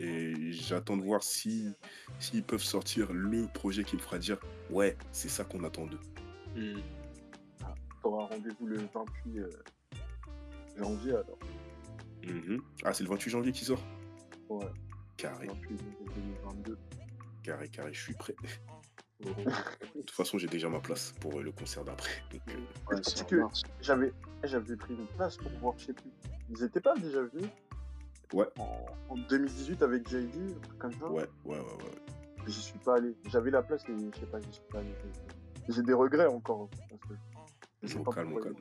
Et 0.00 0.50
j'attends 0.50 0.96
de 0.96 1.02
voir 1.02 1.22
si 1.22 1.72
s'ils 2.18 2.42
peuvent 2.42 2.64
sortir 2.64 3.12
le 3.12 3.46
projet 3.54 3.84
qui 3.84 3.94
me 3.94 4.00
fera 4.00 4.18
dire 4.18 4.38
ouais, 4.70 4.96
c'est 5.12 5.28
ça 5.28 5.44
qu'on 5.44 5.62
attend 5.62 5.86
d'eux. 5.86 6.00
Mm. 6.56 6.80
T'auras 8.02 8.26
rendez-vous 8.26 8.66
le 8.66 8.78
28 8.78 9.38
euh, 9.38 9.48
janvier 10.76 11.12
alors. 11.12 11.38
Mhm. 12.26 12.62
Ah, 12.84 12.92
c'est 12.94 13.02
le 13.04 13.08
28 13.10 13.30
janvier 13.30 13.52
qui 13.52 13.64
sort 13.64 13.82
Ouais, 14.48 14.66
Carré, 15.16 15.46
28 15.46 15.68
janvier 15.78 15.96
2022. 16.44 16.78
carré, 17.42 17.68
carré, 17.68 17.92
je 17.92 18.00
suis 18.02 18.14
prêt. 18.14 18.34
De 19.20 19.30
toute 20.00 20.10
façon, 20.10 20.36
j'ai 20.38 20.48
déjà 20.48 20.68
ma 20.68 20.80
place 20.80 21.14
pour 21.20 21.38
euh, 21.38 21.42
le 21.42 21.52
concert 21.52 21.84
d'après. 21.84 22.10
Euh, 22.34 22.56
Ouais, 22.90 23.00
que-. 23.28 23.40
J'avais 23.80 24.12
j'avais 24.42 24.76
pris 24.76 24.94
une 24.94 25.06
place 25.06 25.36
pour 25.36 25.50
voir, 25.60 25.74
je 25.78 25.86
sais 25.86 25.92
plus. 25.92 26.10
Ils 26.50 26.62
étaient 26.64 26.80
pas 26.80 26.96
déjà 26.96 27.22
venus? 27.22 27.48
Ouais. 28.32 28.46
En, 28.58 28.84
en 29.10 29.16
2018 29.28 29.82
avec 29.82 30.08
JD, 30.08 30.56
un 30.56 30.60
truc 30.60 30.78
comme 30.78 30.92
ça? 30.92 31.08
ouais, 31.10 31.26
ouais, 31.44 31.58
ouais, 31.58 31.60
ouais. 31.60 32.46
J'y 32.48 32.60
suis 32.60 32.78
pas 32.80 32.96
allé. 32.96 33.14
J'avais 33.30 33.50
la 33.52 33.62
place 33.62 33.84
et 33.88 33.92
je 34.12 34.18
sais 34.18 34.26
pas, 34.26 34.40
j'y 34.40 34.52
suis 34.52 34.62
pas 34.70 34.78
allé. 34.80 34.92
J'ai 35.68 35.82
des 35.82 35.92
regrets 35.92 36.26
encore. 36.26 36.68
Parce 37.80 37.94
que 37.94 37.98
Au 38.00 38.10
calme, 38.10 38.32
au 38.32 38.40
calme. 38.40 38.56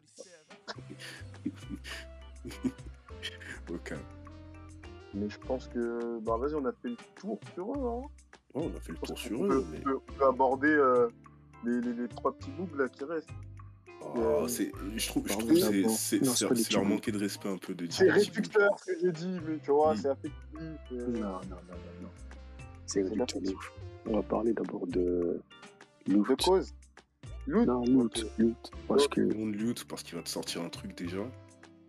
Au. 3.70 3.98
Mais 5.14 5.30
je 5.30 5.38
pense 5.40 5.68
que. 5.68 6.20
Bah 6.22 6.38
vas-y, 6.38 6.56
on 6.56 6.66
a 6.66 6.72
fait 6.72 6.90
le 6.90 6.98
tour 7.20 7.40
sur 7.54 7.72
eux. 7.74 7.78
Hein. 7.78 8.02
Ouais, 8.54 8.70
on 8.74 8.78
a 8.78 8.80
fait 8.80 8.92
le 8.94 8.98
tour 8.98 9.18
sur 9.18 9.40
peut, 9.40 9.54
eux, 9.54 9.66
on 9.68 9.72
mais. 9.72 9.80
peut- 9.80 10.00
on 10.08 10.12
peut 10.14 10.26
aborder 10.26 10.70
euh, 10.70 11.08
les, 11.66 11.82
les, 11.82 11.94
les 11.94 12.08
trois 12.08 12.32
petits 12.34 12.52
bouts 12.52 12.70
là 12.78 12.88
qui 12.90 13.04
restent. 13.04 13.30
Oh, 14.04 14.14
Euh, 14.18 14.48
c'est, 14.48 14.72
je 14.96 15.08
trouve, 15.10 15.28
je 15.28 15.34
trouve 15.38 15.50
que 15.50 15.60
c'est, 15.60 15.82
d'abord. 15.82 15.92
c'est, 15.92 16.20
Non, 16.22 16.32
c'est- 16.32 16.36
c'est 16.38 16.48
pas 16.48 16.54
des 16.56 16.64
c'est 16.64 16.74
leur 16.74 16.86
manquer 16.86 17.12
de 17.12 17.20
respect 17.20 17.50
un 17.50 17.58
peu 17.58 17.76
de 17.76 17.86
dire 17.86 17.96
C'est 17.96 18.10
réducteur 18.10 18.80
ce 18.80 18.86
que 18.86 19.00
j'ai 19.00 19.12
dit, 19.12 19.40
mais 19.46 19.60
tu 19.60 19.72
vois, 19.72 19.94
Mm. 19.94 19.98
c'est 19.98 20.08
affectif. 20.10 20.40
euh, 20.60 21.08
Non, 21.08 21.20
non, 21.20 21.22
non, 21.22 21.32
non, 21.50 22.02
non. 22.04 22.10
C'est 22.88 23.04
C'est 23.04 23.10
réducteur. 23.10 23.42
On 24.08 24.16
va 24.16 24.24
parler 24.24 24.54
d'abord 24.54 24.88
de 24.88 25.40
De 26.08 26.14
Loot. 26.14 26.42
cause. 26.44 26.74
Loot. 27.52 27.68
Non, 27.68 27.84
Loot, 27.86 28.26
Loot. 28.38 28.72
Parce 28.88 29.08
que 29.08 29.22
lutte 29.22 29.86
parce 29.88 30.04
qu'il 30.04 30.16
va 30.16 30.24
te 30.24 30.30
sortir 30.30 30.62
un 30.62 30.70
truc 30.70 30.96
déjà. 30.98 31.22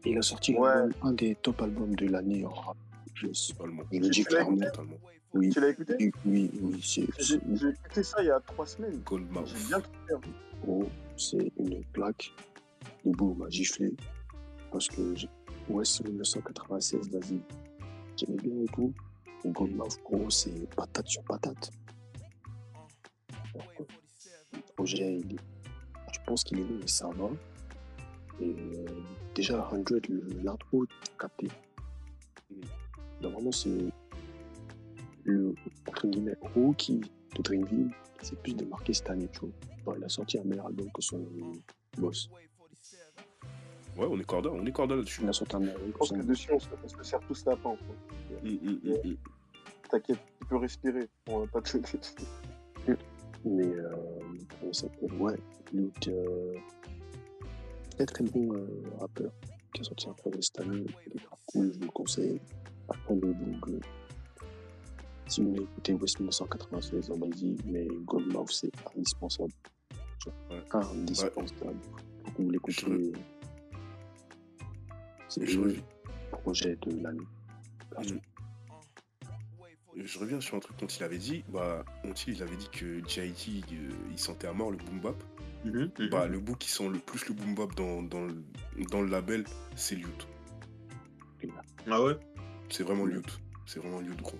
il 0.05 0.19
a 0.19 0.23
sorti 0.23 0.55
Ouais. 0.57 0.71
un 1.03 1.13
des 1.13 1.35
top 1.37 1.63
albums 1.63 1.95
de 1.95 2.07
l'année 2.07 2.45
en 2.45 2.51
rap. 2.51 2.77
Je, 3.15 3.27
le 3.27 3.33
dis 3.33 4.11
Tu 4.11 4.23
l'as 4.23 4.25
clairement. 4.29 4.57
Totalement. 4.59 4.97
Oui, 5.35 5.49
Tu 5.51 5.61
l'as 5.61 5.69
écouté 5.71 5.95
oui, 5.99 6.11
oui, 6.27 6.51
oui, 6.63 6.81
c'est 6.83 7.07
J'ai 7.19 7.39
j'ai 7.55 7.69
écouté 7.69 8.03
ça 8.03 8.17
il 8.23 8.27
y 8.27 8.31
a 8.31 8.41
trois 8.41 8.67
semaines. 8.67 9.01
Goldmouth. 9.07 9.47
J'ai 9.47 9.67
bien 9.69 9.81
kiffé. 9.81 10.15
hein. 10.15 10.21
gros, 10.63 10.89
c'est 11.17 11.53
une 11.59 11.85
plaque. 11.93 12.33
Le 13.05 13.13
bout 13.13 13.35
m'a 13.35 13.49
giflé. 13.49 13.93
Parce 14.71 14.89
que 14.89 15.15
j'ai- 15.15 15.29
West 15.69 16.05
1996, 16.05 17.09
vas-y, 17.11 17.41
j'aimais 18.17 18.37
bien 18.43 18.63
et 18.65 18.67
tout. 18.75 18.93
Et 19.45 19.51
Goldmouth, 19.51 19.99
gros, 20.05 20.29
c'est 20.29 20.69
patate 20.75 21.07
sur 21.07 21.23
patate. 21.25 21.71
Le 24.53 24.61
projet, 24.75 25.19
il 25.25 25.35
est- 25.35 25.39
pense 26.25 26.45
qu'il 26.45 26.59
est 26.61 26.63
long, 26.63 26.79
mais 26.81 26.87
ça 26.87 27.09
va. 27.11 27.29
Et 28.41 28.51
euh, 28.51 28.87
déjà, 29.35 29.69
100, 29.71 30.09
le- 30.09 30.43
l'intro, 30.43 30.85
capté. 31.19 31.49
Donc, 33.21 33.33
vraiment, 33.33 33.53
c'est 33.53 33.71
le, 35.25 35.55
entre 35.89 36.07
guillemets, 36.09 36.37
rookie 36.55 37.01
de 37.37 37.43
Dreamville 37.43 37.91
qui 38.21 38.27
s'est 38.27 38.37
plus 38.37 38.55
démarqué 38.55 38.93
cette 38.93 39.11
année, 39.11 39.29
tu 39.33 39.41
vois. 39.41 39.51
Genre, 39.85 39.97
il 39.99 40.05
a 40.05 40.09
sorti 40.09 40.39
un 40.39 40.45
meilleur 40.45 40.67
album 40.67 40.91
que 40.93 41.03
son 41.03 41.25
boss. 41.99 42.31
Ouais, 43.97 44.07
on 44.11 44.19
est 44.19 44.25
corda, 44.25 44.51
on 44.51 44.65
est 44.65 44.73
corda 44.73 44.97
là-dessus. 44.97 45.21
Il 45.23 45.29
a 45.29 45.33
sorti 45.33 45.55
un 45.57 45.61
meilleur 45.61 45.77
album 45.77 45.91
Je 45.93 45.99
pense 45.99 46.13
que 46.13 46.23
dessus, 46.23 46.51
on 46.53 46.59
se, 46.59 46.67
on 46.83 46.89
se 46.89 47.03
serre 47.03 47.21
tous 47.29 47.45
la 47.45 47.57
fin. 47.57 47.71
Hum, 47.71 47.79
hum, 48.45 48.81
hum, 48.85 48.97
hum. 49.05 49.17
T'inquiète, 49.91 50.19
tu 50.41 50.47
peux 50.47 50.57
respirer. 50.57 51.09
On 51.29 51.41
va 51.41 51.47
pas 51.47 51.61
te 51.61 51.77
Mais, 53.45 53.67
euh, 53.67 53.95
Ouais, 55.19 55.37
Luke, 55.73 56.09
euh, 56.09 56.55
très 57.91 58.07
très 58.07 58.25
bon 58.25 58.55
euh, 58.55 58.67
rappeur 59.01 59.33
qui 59.75 59.81
a 59.81 59.85
sorti 59.85 60.09
un 60.09 60.13
projet 60.13 60.41
cette 60.43 60.61
année. 60.61 60.85
Il 61.07 61.17
est 61.17 61.25
cool, 61.47 61.73
je 61.73 61.79
vous 61.79 61.85
le 61.87 61.91
conseille. 61.91 62.41
Donc, 63.09 63.69
euh, 63.69 63.81
si 65.29 65.41
vous 65.41 65.51
voulez 65.51 65.63
écouter 65.63 65.95
West 65.95 66.19
1996, 66.21 67.11
on 67.11 67.19
m'a 67.19 67.29
dit, 67.29 67.57
mais 67.65 67.87
Goldmouth, 68.05 68.51
c'est 68.51 68.71
indispensable. 68.97 69.53
Ouais. 70.51 70.63
Indispensable. 70.73 71.77
Vous 72.39 72.51
l'écoutez. 72.51 72.87
euh, 72.87 73.13
C'est 75.29 75.47
le 75.47 75.77
projet 76.33 76.77
de 76.83 77.03
l'année. 77.03 77.21
Je 79.97 80.19
reviens 80.19 80.41
sur 80.41 80.57
un 80.57 80.61
truc 80.61 80.79
dont 80.79 80.87
il 80.87 81.03
avait 81.03 81.19
dit. 81.19 81.45
Bah, 81.49 81.85
Monty, 82.05 82.33
il 82.33 82.43
avait 82.43 82.57
dit 82.57 82.69
que 82.71 83.07
JIT, 83.07 83.65
il 84.11 84.19
sentait 84.19 84.49
à 84.49 84.53
mort 84.53 84.71
le 84.71 84.77
boom 84.77 85.01
bap. 85.01 85.23
Mhm, 85.65 85.91
mhm. 85.99 86.09
Bah, 86.11 86.27
le 86.27 86.41
bout 86.41 86.57
qui 86.57 86.71
sent 86.71 86.89
le 86.89 86.99
plus 86.99 87.27
le 87.29 87.35
boom 87.35 87.55
bap 87.55 87.75
dans, 87.77 88.03
dans, 88.03 88.25
le, 88.27 88.35
dans 88.91 89.01
le 89.01 89.09
label, 89.09 89.45
c'est 89.77 89.95
Lyut. 89.95 90.09
Ah 91.89 92.03
ouais? 92.03 92.17
C'est 92.69 92.83
vraiment 92.85 93.05
Lyut. 93.07 93.23
C'est 93.67 93.79
vraiment 93.81 94.01
Lyut, 94.01 94.17
gros. 94.23 94.39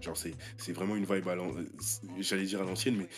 Genre, 0.00 0.16
c'est, 0.16 0.34
c'est 0.56 0.72
vraiment 0.72 0.96
une 0.96 1.04
vibe 1.04 1.28
à 1.28 1.34
l'an- 1.34 1.54
c'est- 1.78 2.02
J'allais 2.20 2.44
dire 2.44 2.62
à 2.62 2.64
l'ancienne, 2.64 2.96
mais 2.96 3.08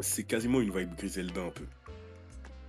c'est 0.00 0.24
quasiment 0.24 0.60
une 0.60 0.70
vibe 0.76 0.94
Griselda 0.96 1.42
un 1.42 1.50
peu. 1.50 1.64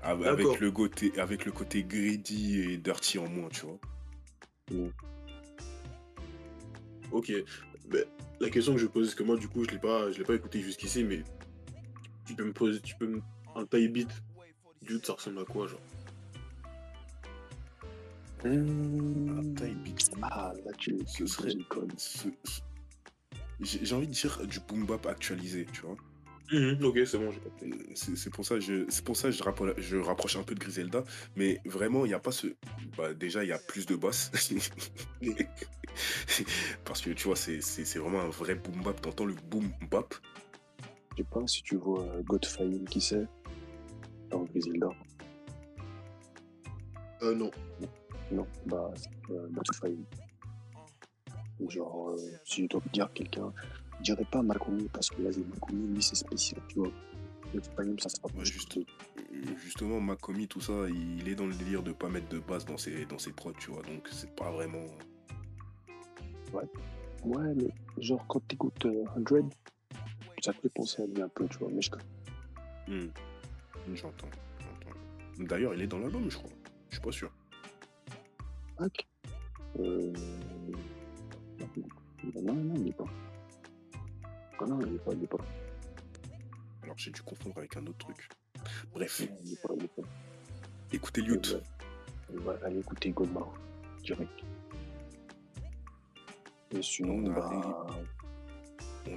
Avec 0.03 0.59
le, 0.59 0.71
côté, 0.71 1.11
avec 1.19 1.45
le 1.45 1.51
côté 1.51 1.83
greedy 1.83 2.59
et 2.59 2.77
dirty 2.77 3.19
en 3.19 3.27
moins, 3.29 3.49
tu 3.49 3.65
vois. 3.65 3.79
Ok. 7.11 7.31
Mais 7.91 8.05
la 8.39 8.49
question 8.49 8.73
que 8.73 8.79
je 8.79 8.87
pose, 8.87 9.07
parce 9.07 9.15
que 9.15 9.23
moi, 9.23 9.37
du 9.37 9.47
coup, 9.47 9.63
je 9.65 9.69
l'ai 9.71 9.77
pas, 9.79 10.11
je 10.11 10.17
l'ai 10.17 10.23
pas 10.23 10.33
écouté 10.35 10.61
jusqu'ici, 10.61 11.03
mais 11.03 11.23
tu 12.31 12.35
peux 12.37 12.45
me 12.45 12.53
poser, 12.53 12.79
tu 12.81 12.95
peux 12.95 13.07
me... 13.07 13.21
un 13.55 13.65
taille 13.65 13.87
beat 13.89 14.09
du 14.81 14.99
ça 15.03 15.13
ressemble 15.13 15.39
à 15.39 15.45
quoi, 15.45 15.67
genre 15.67 15.79
Un 18.45 19.53
taille 19.55 19.75
beat. 19.75 20.09
Ah, 20.23 20.53
là, 20.65 20.71
tu, 20.77 20.97
Ce 21.05 21.25
serait- 21.27 21.51
une 21.51 21.63
conne. 21.65 21.91
Ce- 21.97 22.27
J'ai 23.59 23.93
envie 23.95 24.07
de 24.07 24.13
dire 24.13 24.45
du 24.47 24.59
boom 24.61 24.85
bap 24.85 25.05
actualisé, 25.05 25.67
tu 25.71 25.81
vois. 25.81 25.95
Mhm, 26.51 26.83
Ok, 26.83 26.99
c'est 27.05 27.17
bon, 27.17 27.31
j'ai. 27.31 27.39
Euh, 27.67 27.75
C'est 27.93 28.29
pour 28.31 28.43
ça 28.45 28.55
que 28.55 28.61
je, 28.61 28.85
c'est 28.89 29.05
pour 29.05 29.15
ça 29.15 29.29
que 29.29 29.35
je, 29.35 29.41
rappro- 29.43 29.73
je 29.79 29.95
rapproche 29.97 30.35
un 30.35 30.43
peu 30.43 30.53
de 30.55 30.59
Griselda, 30.59 31.03
mais 31.37 31.61
vraiment 31.65 32.03
il 32.05 32.09
n'y 32.09 32.13
a 32.13 32.19
pas 32.19 32.31
ce, 32.33 32.47
bah, 32.97 33.13
déjà 33.13 33.43
il 33.43 33.47
y 33.49 33.53
a 33.53 33.57
plus 33.59 33.85
de 33.85 33.95
boss, 33.95 34.31
parce 36.83 37.01
que 37.01 37.11
tu 37.11 37.27
vois 37.27 37.35
c'est 37.37 37.59
vraiment 37.99 38.21
un 38.21 38.29
vrai 38.29 38.55
boom 38.55 38.81
bap. 38.83 38.99
T'entends 38.99 39.25
le 39.25 39.35
boom 39.49 39.71
bap, 39.91 40.13
Je 41.11 41.17
sais 41.17 41.23
pas 41.29 41.45
si 41.47 41.61
tu 41.63 41.75
vois 41.75 42.01
euh, 42.03 42.21
Godfire 42.23 42.83
qui 42.89 43.01
c'est? 43.01 43.27
Dans 44.29 44.43
Griselda. 44.43 44.89
Euh, 47.23 47.35
non. 47.35 47.51
Non, 48.31 48.47
bah, 48.65 48.91
c'est 48.95 49.09
euh, 49.33 49.47
Godfire. 49.49 49.97
Genre, 51.67 52.09
euh, 52.09 52.15
si 52.45 52.63
je 52.63 52.67
dois 52.69 52.81
dire 52.93 53.11
quelqu'un, 53.13 53.53
je 53.99 54.03
dirais 54.03 54.25
pas 54.31 54.41
Makoumi 54.41 54.87
parce 54.91 55.09
que 55.09 55.21
vas-y, 55.21 55.41
Makoumi, 55.43 55.93
lui, 55.93 56.01
c'est 56.01 56.15
spécial, 56.15 56.61
tu 56.69 56.79
vois. 56.79 56.91
Ça 57.99 58.07
sera 58.09 58.29
pas 58.29 58.39
Ouais, 58.39 58.45
juste. 58.45 58.73
juste. 58.73 59.57
justement 59.61 59.99
Makomi 59.99 60.47
tout 60.47 60.61
ça, 60.61 60.73
il 60.89 61.27
est 61.27 61.35
dans 61.35 61.45
le 61.45 61.53
délire 61.53 61.83
de 61.83 61.91
pas 61.91 62.07
mettre 62.07 62.29
de 62.29 62.39
basse 62.39 62.65
dans 62.65 62.77
ses 62.77 63.05
dans 63.05 63.19
ses 63.19 63.33
prods, 63.33 63.51
tu 63.59 63.71
vois. 63.71 63.81
Donc 63.83 64.07
c'est 64.09 64.33
pas 64.33 64.49
vraiment. 64.51 64.85
Ouais, 66.53 67.53
mais 67.55 67.67
genre, 67.97 68.25
quand 68.27 68.39
t'écoutes 68.47 68.85
euh, 68.85 69.03
100, 69.27 69.49
ça 70.41 70.53
fait 70.53 70.69
penser 70.69 71.03
à 71.03 71.05
lui 71.05 71.21
un 71.21 71.29
peu, 71.29 71.47
tu 71.47 71.57
vois. 71.57 71.69
Mais 71.71 71.81
je, 71.81 71.91
Hmm. 72.87 73.07
J'entends, 73.93 74.27
j'entends. 74.59 74.97
D'ailleurs, 75.39 75.73
il 75.75 75.81
est 75.81 75.87
dans 75.87 75.99
l'album, 75.99 76.29
je 76.29 76.37
crois. 76.37 76.49
Je 76.89 76.95
suis 76.95 77.01
pas 77.01 77.11
sûr. 77.11 77.31
Hack 78.79 79.07
euh... 79.79 80.11
Non, 82.35 82.41
non, 82.41 82.53
non, 82.53 82.73
il 82.75 82.87
est 82.89 82.93
pas. 82.93 83.05
Ah 84.59 84.65
non, 84.65 84.79
il 84.81 84.95
est 84.95 84.99
pas, 84.99 85.11
il 85.13 85.23
est 85.23 85.27
pas. 85.27 85.37
Alors 86.83 86.97
j'ai 86.97 87.11
dû 87.11 87.21
confondre 87.21 87.57
avec 87.59 87.77
un 87.77 87.85
autre 87.87 87.97
truc. 87.99 88.29
Bref, 88.93 89.21
Il 89.43 89.53
est 89.53 89.61
pas, 89.61 89.73
il 89.77 89.83
est 89.85 89.87
pas. 89.87 90.01
écoutez 90.91 91.21
Liut. 91.21 91.41
On 92.33 92.39
va 92.41 92.55
aller 92.63 92.79
écouter 92.79 93.09
Goldmar, 93.11 93.53
direct. 94.03 94.31
Et 96.71 96.81
sinon, 96.81 97.15
On 97.15 97.33
bah, 97.33 97.87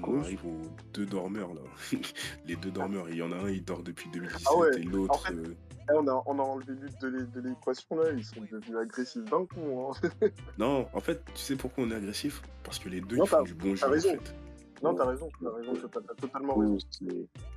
On 0.03 0.21
arrive 0.21 0.45
aux 0.47 0.63
deux 0.93 1.07
dormeurs 1.07 1.53
là. 1.55 1.61
Les 2.47 2.57
deux 2.57 2.71
dormeurs, 2.71 3.09
il 3.11 3.17
y 3.17 3.23
en 3.23 3.33
a 3.33 3.37
un, 3.37 3.49
il 3.51 3.65
dort 3.65 3.83
depuis 3.83 4.09
2017 4.11 4.47
Ah 4.51 4.57
ouais, 4.57 4.69
et 4.81 4.83
l'autre. 4.83 5.15
en 5.15 5.19
fait- 5.19 5.35
euh, 5.35 5.55
on, 5.93 6.07
a, 6.09 6.23
on 6.27 6.39
a 6.39 6.43
enlevé 6.43 6.73
l'une 6.73 6.95
de 7.01 7.09
l'é- 7.09 7.27
de 7.27 7.41
l'équation 7.49 7.97
là, 7.97 8.11
ils 8.13 8.25
sont 8.25 8.41
devenus 8.41 8.77
agressifs 8.79 9.25
d'un 9.25 9.45
coup. 9.45 9.91
Hein. 9.93 10.29
Non, 10.59 10.89
en 10.95 11.01
fait, 11.01 11.23
tu 11.35 11.41
sais 11.43 11.57
pourquoi 11.57 11.85
on 11.85 11.91
est 11.91 11.95
agressif? 11.97 12.41
Parce 12.63 12.79
que 12.79 12.89
les 12.89 13.01
deux 13.03 13.17
Non, 13.17 13.25
ils 13.25 13.29
font 13.29 13.43
du 13.43 13.55
bon 13.55 13.75
jeu 13.75 13.81
t'as 13.83 13.89
en 13.89 13.91
raison. 13.91 14.11
fait. 14.11 14.35
non, 14.83 14.95
t'as 14.95 15.05
raison, 15.07 15.29
t'as 15.43 15.51
raison, 15.53 15.73
t'as 15.93 16.15
totalement 16.15 16.55
raison. 16.57 16.79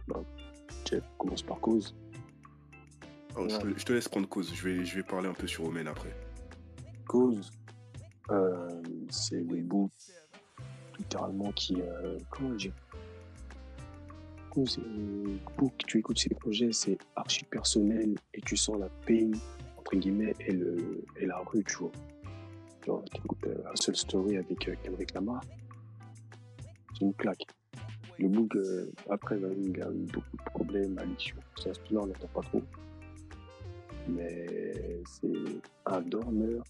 Bah, 0.10 0.20
Jeff 0.86 1.04
commence 1.18 1.42
par 1.44 1.60
cause. 1.62 1.96
Alors, 3.36 3.50
je, 3.50 3.58
te, 3.60 3.80
je 3.80 3.86
te 3.86 3.94
laisse 3.94 4.10
prendre 4.10 4.28
cause, 4.28 4.54
je 4.54 4.64
vais, 4.68 4.84
je 4.84 4.96
vais 4.98 5.04
parler 5.04 5.30
un 5.30 5.34
peu 5.34 5.48
sur 5.48 5.64
Omen 5.66 5.88
après. 5.88 6.14
Cause, 7.08 7.50
euh, 8.32 8.82
c'est 9.10 9.38
le 9.38 9.62
bout, 9.62 9.90
littéralement, 11.00 11.52
qui. 11.52 11.82
Euh, 11.82 12.18
comment 12.30 12.52
dire 12.52 12.74
pour 15.56 15.78
que 15.78 15.86
tu 15.86 16.00
écoutes 16.00 16.18
ces 16.18 16.30
projets, 16.30 16.72
c'est 16.72 16.98
archi 17.16 17.46
personnel 17.46 18.16
et 18.34 18.42
tu 18.42 18.58
sens 18.58 18.80
la 18.80 18.90
peine, 19.06 19.36
entre 19.78 19.96
guillemets, 19.96 20.34
et, 20.40 20.52
le, 20.52 21.04
et 21.18 21.26
la 21.26 21.38
rue, 21.40 21.64
tu 21.64 21.78
vois. 21.78 21.92
Tu 22.82 23.18
écoutes 23.18 23.48
euh, 23.48 23.64
seul 23.76 23.96
story 23.96 24.38
avec 24.38 24.68
euh, 24.68 24.76
Kendrick 24.84 25.14
Lamar, 25.14 25.42
c'est 26.94 27.06
une 27.06 27.14
claque. 27.14 27.46
Le 28.18 28.30
book, 28.30 28.56
euh, 28.56 28.92
après, 29.10 29.38
bah, 29.38 29.50
il 29.56 29.82
a 29.82 29.92
eu 29.92 30.08
beaucoup 30.12 30.38
de 30.38 30.44
problèmes, 30.52 30.98
addiction. 30.98 31.38
Ça, 31.58 31.70
là, 31.70 32.00
on 32.02 32.08
n'entend 32.08 32.28
pas 32.28 32.42
trop. 32.42 32.64
Mais 34.08 34.48
c'est 35.06 35.62
un 35.86 36.02
dormeur 36.02 36.64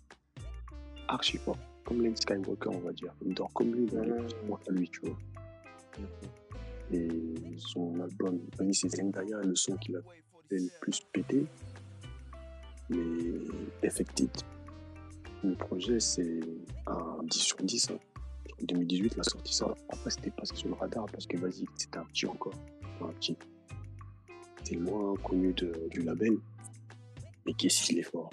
archi 1.07 1.37
fort, 1.37 1.57
comme 1.87 2.01
Lane 2.03 2.15
Skywalker, 2.15 2.69
on 2.69 2.79
va 2.79 2.91
dire. 2.91 3.13
Il 3.25 3.33
dort 3.33 3.51
comme 3.53 3.73
lui, 3.73 3.87
mais 3.93 4.01
il 4.03 4.09
est 4.09 4.21
plus 4.27 4.47
fort 4.47 4.59
que 4.59 4.71
lui, 4.73 4.89
tu 4.89 4.99
vois. 5.01 5.17
Et 6.91 7.07
son 7.57 7.99
album, 7.99 8.39
vas-y, 8.57 8.73
c'est 8.75 8.89
Zendaya, 8.89 9.39
le 9.41 9.55
son 9.55 9.75
qu'il 9.77 9.95
a 9.95 9.99
le 10.51 10.67
plus 10.81 11.01
pété. 11.11 11.45
Mais 12.89 12.99
Effected, 13.83 14.29
le 15.43 15.55
projet, 15.55 15.99
c'est 15.99 16.39
un 16.85 17.17
10 17.23 17.39
sur 17.39 17.57
10. 17.57 17.91
hein. 17.91 17.99
En 18.61 18.65
2018, 18.65 19.13
il 19.15 19.19
a 19.19 19.23
sorti 19.23 19.53
ça. 19.53 19.73
Après, 19.89 20.09
c'était 20.09 20.31
passé 20.31 20.55
sur 20.55 20.69
le 20.69 20.75
radar 20.75 21.05
parce 21.07 21.25
que, 21.27 21.37
vas-y, 21.37 21.65
c'était 21.75 21.97
un 21.97 22.05
petit 22.05 22.25
encore. 22.25 22.53
Un 23.01 23.09
petit. 23.13 23.37
C'était 24.57 24.75
le 24.75 24.81
moins 24.85 25.15
connu 25.17 25.53
de- 25.53 25.87
du 25.91 26.01
label. 26.01 26.37
Et 27.45 27.53
qu'est-ce 27.53 27.83
qu'il 27.83 27.99
est 27.99 28.03
fort. 28.03 28.29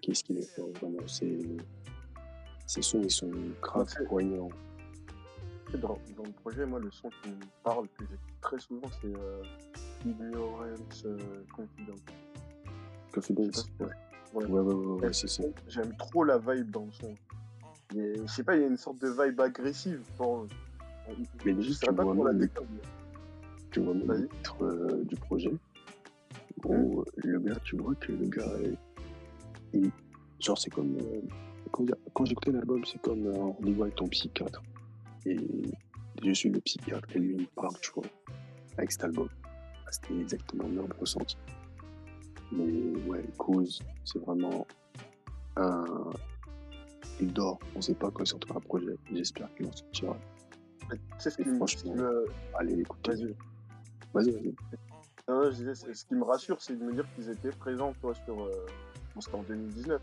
Qu'est-ce 0.00 0.22
qu'il 0.24 0.38
est 0.38 0.54
fort, 0.54 0.70
vraiment. 0.80 1.06
C'est. 1.06 1.38
Ces 2.66 2.82
sons, 2.82 3.00
ils 3.02 3.10
sont 3.10 3.30
grave 3.62 3.88
Ouais, 4.00 4.06
poignants. 4.06 4.48
Dans, 5.74 5.98
dans 6.16 6.22
le 6.24 6.32
projet, 6.42 6.64
moi, 6.64 6.78
le 6.80 6.90
son 6.90 7.08
qui 7.22 7.30
me 7.30 7.36
parle, 7.62 7.86
que 7.88 8.04
j'écoute 8.04 8.40
très 8.40 8.58
souvent, 8.58 8.88
c'est 9.00 9.14
euh, 9.14 9.42
Ignorance 10.04 11.02
euh, 11.04 11.16
Confidence. 11.54 12.00
Confidence. 13.12 13.68
Ouais, 13.80 13.86
si- 14.30 14.36
ouais, 14.36 14.44
ouais, 14.46 14.60
ouais, 14.74 15.00
ouais, 15.02 15.12
c'est 15.12 15.28
ça. 15.28 15.42
J'aime 15.68 15.94
trop 15.96 16.24
la 16.24 16.38
vibe 16.38 16.70
dans 16.70 16.84
le 16.86 16.92
son. 16.92 17.14
Je 17.94 18.26
sais 18.26 18.42
pas, 18.44 18.56
il 18.56 18.62
y 18.62 18.64
a 18.64 18.68
une 18.68 18.76
sorte 18.76 18.98
de 19.00 19.08
vibe 19.08 19.40
agressive. 19.40 20.02
Dans... 20.18 20.46
Mais 21.44 21.60
je 21.62 21.72
sais 21.72 21.86
tu 21.86 21.94
pas 21.94 22.02
vois 22.02 22.12
comment 22.12 22.24
la 22.24 22.32
même- 22.32 22.42
décrire. 22.42 22.66
tu 23.70 23.80
vois 23.80 23.94
même 23.94 24.06
Vas-y. 24.06 24.20
le 24.22 24.28
titre 24.28 24.64
euh, 24.64 25.04
du 25.04 25.16
projet 25.16 25.52
où 26.64 27.00
euh, 27.00 27.04
le 27.18 27.38
gars 27.38 27.54
tu 27.62 27.76
vois 27.76 27.94
que 27.94 28.10
le 28.10 28.26
gars 28.26 28.52
il- 29.72 29.90
genre 30.40 30.58
c'est 30.58 30.70
comme 30.70 30.96
euh, 30.96 31.20
quand 31.72 32.24
j'écoutais 32.24 32.52
l'album 32.52 32.84
c'est 32.84 33.00
comme 33.02 33.26
euh, 33.26 33.34
un 33.34 33.52
rendez-vous 33.52 33.82
avec 33.82 33.94
ton 33.96 34.06
psychiatre 34.08 34.62
et 35.26 35.36
je 36.24 36.30
suis 36.32 36.50
le 36.50 36.60
psychiatre 36.60 37.08
et 37.14 37.18
lui 37.18 37.34
il 37.34 37.40
me 37.42 37.46
parle 37.54 37.74
tu 37.80 37.90
vois 37.94 38.04
avec 38.78 38.92
cet 38.92 39.04
album 39.04 39.28
Ah, 39.86 39.90
c'était 39.92 40.18
exactement 40.20 40.64
le 40.64 40.74
même 40.82 40.92
ressenti 40.98 41.36
mais 42.52 42.64
ouais 43.08 43.24
cause 43.36 43.80
c'est 44.04 44.18
vraiment 44.20 44.66
un 45.56 45.84
il 47.20 47.32
dort 47.32 47.58
on 47.74 47.80
sait 47.80 47.94
pas 47.94 48.10
quand 48.10 48.22
il 48.24 48.26
sortira 48.28 48.56
un 48.58 48.60
projet 48.60 48.96
j'espère 49.12 49.52
qu'il 49.54 49.66
en 49.66 49.72
sortira 49.72 50.16
sais 51.18 51.30
ce 51.30 51.36
qui 51.38 51.48
me. 51.48 51.56
franchement, 51.56 51.94
me- 51.96 52.26
allez 52.58 52.78
écoutez 52.80 53.10
Vas-y. 53.12 53.34
vas-y 54.14 54.54
je 55.28 55.50
disais, 55.56 55.74
c'est- 55.74 55.92
ce 55.94 56.04
qui 56.04 56.14
me 56.14 56.22
rassure, 56.22 56.62
c'est 56.62 56.76
de 56.78 56.84
me 56.84 56.92
dire 56.92 57.04
qu'ils 57.16 57.28
étaient 57.28 57.50
présents, 57.50 57.92
toi, 58.00 58.14
sur. 58.14 58.40
Euh... 58.44 58.52
Bon, 59.12 59.20
c'était 59.20 59.34
en 59.36 59.42
2019. 59.42 60.00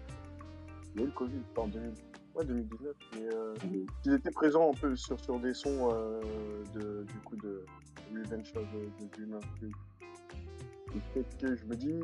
Il 0.96 1.00
y 1.00 1.04
a 1.04 1.06
eu 1.06 1.08
le 1.08 1.14
Covid, 1.14 1.42
en 1.58 1.68
2000... 1.68 1.94
ouais, 2.36 2.46
2019. 2.46 2.96
Mais 3.14 3.34
euh, 3.34 3.54
Mhm. 3.64 3.86
qu'ils 4.04 4.14
étaient 4.14 4.32
présents 4.32 4.72
un 4.72 4.74
peu 4.74 4.96
sur, 4.96 5.20
sur 5.20 5.40
des 5.40 5.54
sons 5.54 5.90
euh, 5.92 6.22
de, 6.74 7.04
du 7.04 7.20
coup 7.26 7.36
de 7.38 7.66
Revenge 8.14 8.52
of 8.56 8.66
the, 8.72 9.16
Dreamer. 9.16 9.40
Que 11.42 11.56
je 11.56 11.66
me 11.66 11.76
dis, 11.76 12.00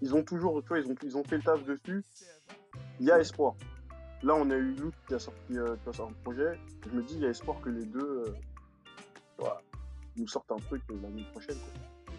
ils 0.00 0.14
ont 0.14 0.22
toujours, 0.22 0.62
tu 0.62 0.68
vois, 0.68 0.78
ils 0.78 0.86
ont, 0.86 0.94
ils 1.02 1.16
ont 1.16 1.24
fait 1.24 1.36
le 1.36 1.42
taf 1.42 1.64
dessus. 1.64 2.04
Il 3.00 3.06
y 3.06 3.10
a 3.10 3.18
espoir. 3.18 3.54
Là, 4.22 4.36
on 4.36 4.48
a 4.50 4.56
eu 4.56 4.70
Luke 4.72 4.94
qui 5.08 5.14
a 5.14 5.18
sorti, 5.18 5.58
euh, 5.58 5.74
un 5.86 6.12
projet. 6.22 6.58
Je 6.86 6.90
me 6.90 7.02
dis, 7.02 7.14
il 7.14 7.20
y 7.22 7.26
a 7.26 7.30
espoir 7.30 7.60
que 7.60 7.70
les 7.70 7.84
deux 7.84 8.24
euh, 9.40 9.44
nous 10.16 10.28
sortent 10.28 10.52
un 10.52 10.56
truc 10.56 10.82
l'année 11.02 11.26
prochaine. 11.32 11.56
Quoi. 11.56 12.14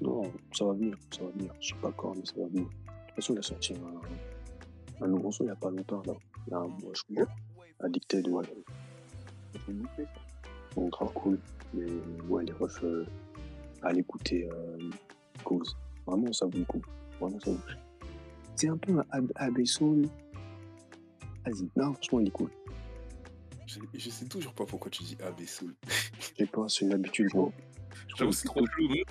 Non, 0.00 0.32
ça 0.52 0.64
va 0.64 0.72
venir, 0.72 0.96
ça 1.10 1.22
va 1.22 1.30
venir. 1.30 1.54
Je 1.60 1.68
sais 1.74 1.80
pas 1.80 1.92
quand, 1.92 2.14
mais 2.16 2.24
ça 2.24 2.32
va 2.38 2.46
venir. 2.46 2.64
De 2.64 2.68
toute 2.68 3.14
façon, 3.16 3.34
il 3.34 3.38
a 3.38 3.42
sorti 3.42 3.74
un, 3.74 4.00
un 5.00 5.08
nouveau 5.08 5.32
son 5.32 5.44
il 5.44 5.46
n'y 5.46 5.52
a 5.52 5.56
pas 5.56 5.70
longtemps, 5.70 6.02
là. 6.06 6.14
Il 6.46 6.50
y 6.50 6.54
a 6.54 6.58
un 6.58 6.68
mois, 6.68 6.92
je 6.94 7.14
crois. 7.14 7.26
Addicté 7.80 8.22
de 8.22 8.30
ouais. 8.30 8.44
Bon, 10.74 10.88
grave 10.88 11.12
cool. 11.14 11.38
Mais 11.72 11.86
ouais, 12.28 12.44
les 12.44 12.52
refs, 12.52 12.82
euh, 12.84 13.06
à 13.82 13.92
l'écouter, 13.92 14.48
euh, 14.50 14.90
cause. 15.42 15.76
Vraiment, 16.06 16.32
ça 16.32 16.46
vaut 16.46 16.58
le 16.58 16.64
coup. 16.64 16.82
Vraiment, 17.20 17.40
ça 17.40 17.50
vaut 17.50 17.58
le 17.68 17.74
coup. 17.74 17.80
C'est 18.56 18.68
un 18.68 18.76
peu 18.76 18.98
un 18.98 19.04
Ab-. 19.10 19.32
Vas-y, 21.46 21.68
non, 21.76 21.92
franchement, 21.94 22.20
il 22.20 22.28
est 22.28 22.30
cool. 22.30 22.50
Je, 23.66 23.80
je 23.94 24.10
sais 24.10 24.26
toujours 24.26 24.54
pas 24.54 24.64
pourquoi 24.64 24.90
tu 24.90 25.02
dis 25.02 25.16
AB 25.22 25.44
Soul. 25.46 25.74
Je 26.18 26.44
sais 26.44 26.46
pas, 26.46 26.68
c'est 26.68 26.84
une 26.84 26.92
habitude, 26.92 27.28
gros. 27.28 27.52
J'avoue, 28.16 28.32
c'est 28.32 28.46
trop 28.46 28.64
chelou. 28.66 28.88
Moi, 28.88 29.04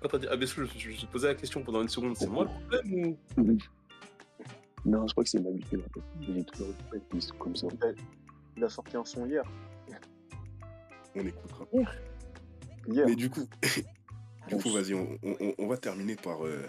quand 0.00 0.08
t'as 0.08 0.18
dit, 0.18 0.26
dit 0.26 0.46
je, 0.46 0.64
je 0.64 0.88
me 0.88 0.94
suis 0.94 1.06
posé 1.06 1.28
la 1.28 1.34
question 1.34 1.62
pendant 1.62 1.82
une 1.82 1.88
seconde. 1.88 2.16
C'est 2.16 2.28
moi 2.28 2.44
le 2.44 2.50
problème 2.50 3.16
ou? 3.36 3.58
Non, 4.84 5.06
je 5.06 5.12
crois 5.12 5.24
que 5.24 5.30
c'est 5.30 5.40
en 5.80 5.88
fait. 5.94 6.00
Il 6.28 6.38
est 6.38 6.44
toujours 6.50 7.38
comme 7.38 7.54
ça. 7.56 7.66
Il 8.56 8.64
a 8.64 8.68
sorti 8.68 8.96
un 8.96 9.04
son 9.04 9.26
hier. 9.26 9.42
On 11.14 11.20
écoutera. 11.26 11.66
Hier. 12.88 13.06
Mais 13.06 13.16
du 13.16 13.28
coup, 13.30 13.46
du 14.48 14.56
coup, 14.56 14.62
On- 14.68 14.70
vas-y, 14.72 14.94
on, 14.94 15.18
on- 15.22 15.54
on 15.58 15.66
va 15.66 15.76
terminer 15.76 16.16
par, 16.16 16.46
euh, 16.46 16.62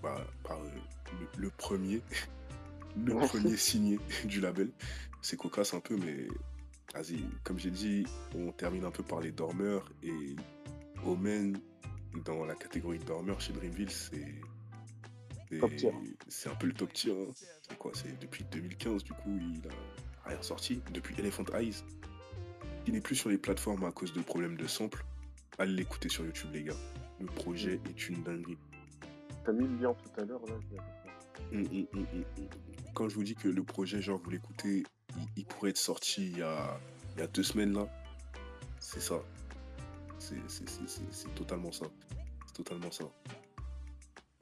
par, 0.00 0.24
par, 0.44 0.58
euh, 0.60 0.68
le, 1.36 1.42
le 1.42 1.50
premier, 1.50 2.00
le 3.04 3.14
Ouais. 3.14 3.26
premier 3.26 3.56
signé 3.56 3.98
du 4.24 4.40
label. 4.40 4.70
C'est 5.20 5.36
cocasse 5.36 5.74
un 5.74 5.80
peu, 5.80 5.96
mais 5.96 6.28
vas-y, 6.94 7.24
comme 7.42 7.58
j'ai 7.58 7.70
dit, 7.72 8.06
on 8.36 8.52
termine 8.52 8.84
un 8.84 8.90
peu 8.92 9.02
par 9.02 9.20
les 9.20 9.32
dormeurs 9.32 9.90
et 10.02 10.36
Omen 11.04 11.58
dans 12.24 12.44
la 12.46 12.54
catégorie 12.54 12.98
dormeurs 13.00 13.40
chez 13.40 13.52
Dreamville, 13.52 13.90
c'est 13.90 14.34
c'est- 15.50 15.76
tier. 15.76 15.92
c'est 16.28 16.48
un 16.50 16.54
peu 16.54 16.66
le 16.66 16.74
top 16.74 16.92
tier. 16.92 17.12
hein. 17.12 17.32
C'est 17.68 17.78
quoi 17.78 17.92
C'est 17.94 18.18
depuis 18.20 18.44
2015, 18.44 19.04
du 19.04 19.12
coup, 19.12 19.38
il 19.40 19.62
a 19.68 20.28
rien 20.28 20.42
sorti. 20.42 20.80
Depuis 20.92 21.14
Elephant 21.18 21.44
Eyes, 21.54 21.82
il 22.86 22.92
n'est 22.94 23.00
plus 23.00 23.16
sur 23.16 23.30
les 23.30 23.38
plateformes 23.38 23.84
à 23.84 23.92
cause 23.92 24.12
de 24.12 24.20
problèmes 24.20 24.56
de 24.56 24.66
sample. 24.66 25.04
Allez 25.58 25.72
l'écouter 25.72 26.08
sur 26.08 26.24
YouTube, 26.24 26.50
les 26.52 26.62
gars. 26.64 26.76
Le 27.20 27.26
projet 27.26 27.80
est 27.88 28.08
une 28.08 28.22
dinguerie. 28.22 28.58
T'as 29.44 29.52
mis 29.52 29.66
le 29.66 29.76
lien 29.76 29.94
tout 29.94 30.20
à 30.20 30.24
l'heure, 30.24 30.44
là. 30.46 30.54
hum, 31.52 31.66
hum. 31.94 32.24
Quand 32.94 33.08
je 33.08 33.14
vous 33.14 33.24
dis 33.24 33.34
que 33.34 33.48
le 33.48 33.62
projet, 33.64 34.00
genre, 34.02 34.20
vous 34.22 34.30
l'écoutez, 34.30 34.84
il, 35.16 35.26
il 35.36 35.44
pourrait 35.46 35.70
être 35.70 35.76
sorti 35.78 36.26
il 36.30 36.38
y 36.38 36.42
a, 36.42 36.78
il 37.16 37.20
y 37.20 37.22
a 37.22 37.26
deux 37.26 37.42
semaines, 37.42 37.72
là. 37.72 37.88
C'est 38.80 39.00
ça. 39.00 39.20
C'est 40.18 41.34
totalement 41.34 41.72
ça. 41.72 41.86
C'est 42.46 42.54
totalement 42.54 42.90
ça. 42.90 43.04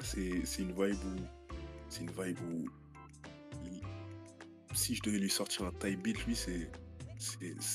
C'est 0.01 0.29
une 0.59 0.73
vibe 0.73 0.97
où. 1.05 1.21
C'est 1.89 2.03
une 2.03 2.11
vibe 2.11 2.39
où. 2.51 2.69
il- 3.65 3.81
si 4.75 4.95
je 4.95 5.03
devais 5.03 5.19
lui 5.19 5.31
sortir 5.31 5.65
un 5.67 5.73
type 5.73 6.03
beat, 6.03 6.25
lui, 6.27 6.37
c'est. 6.37 6.71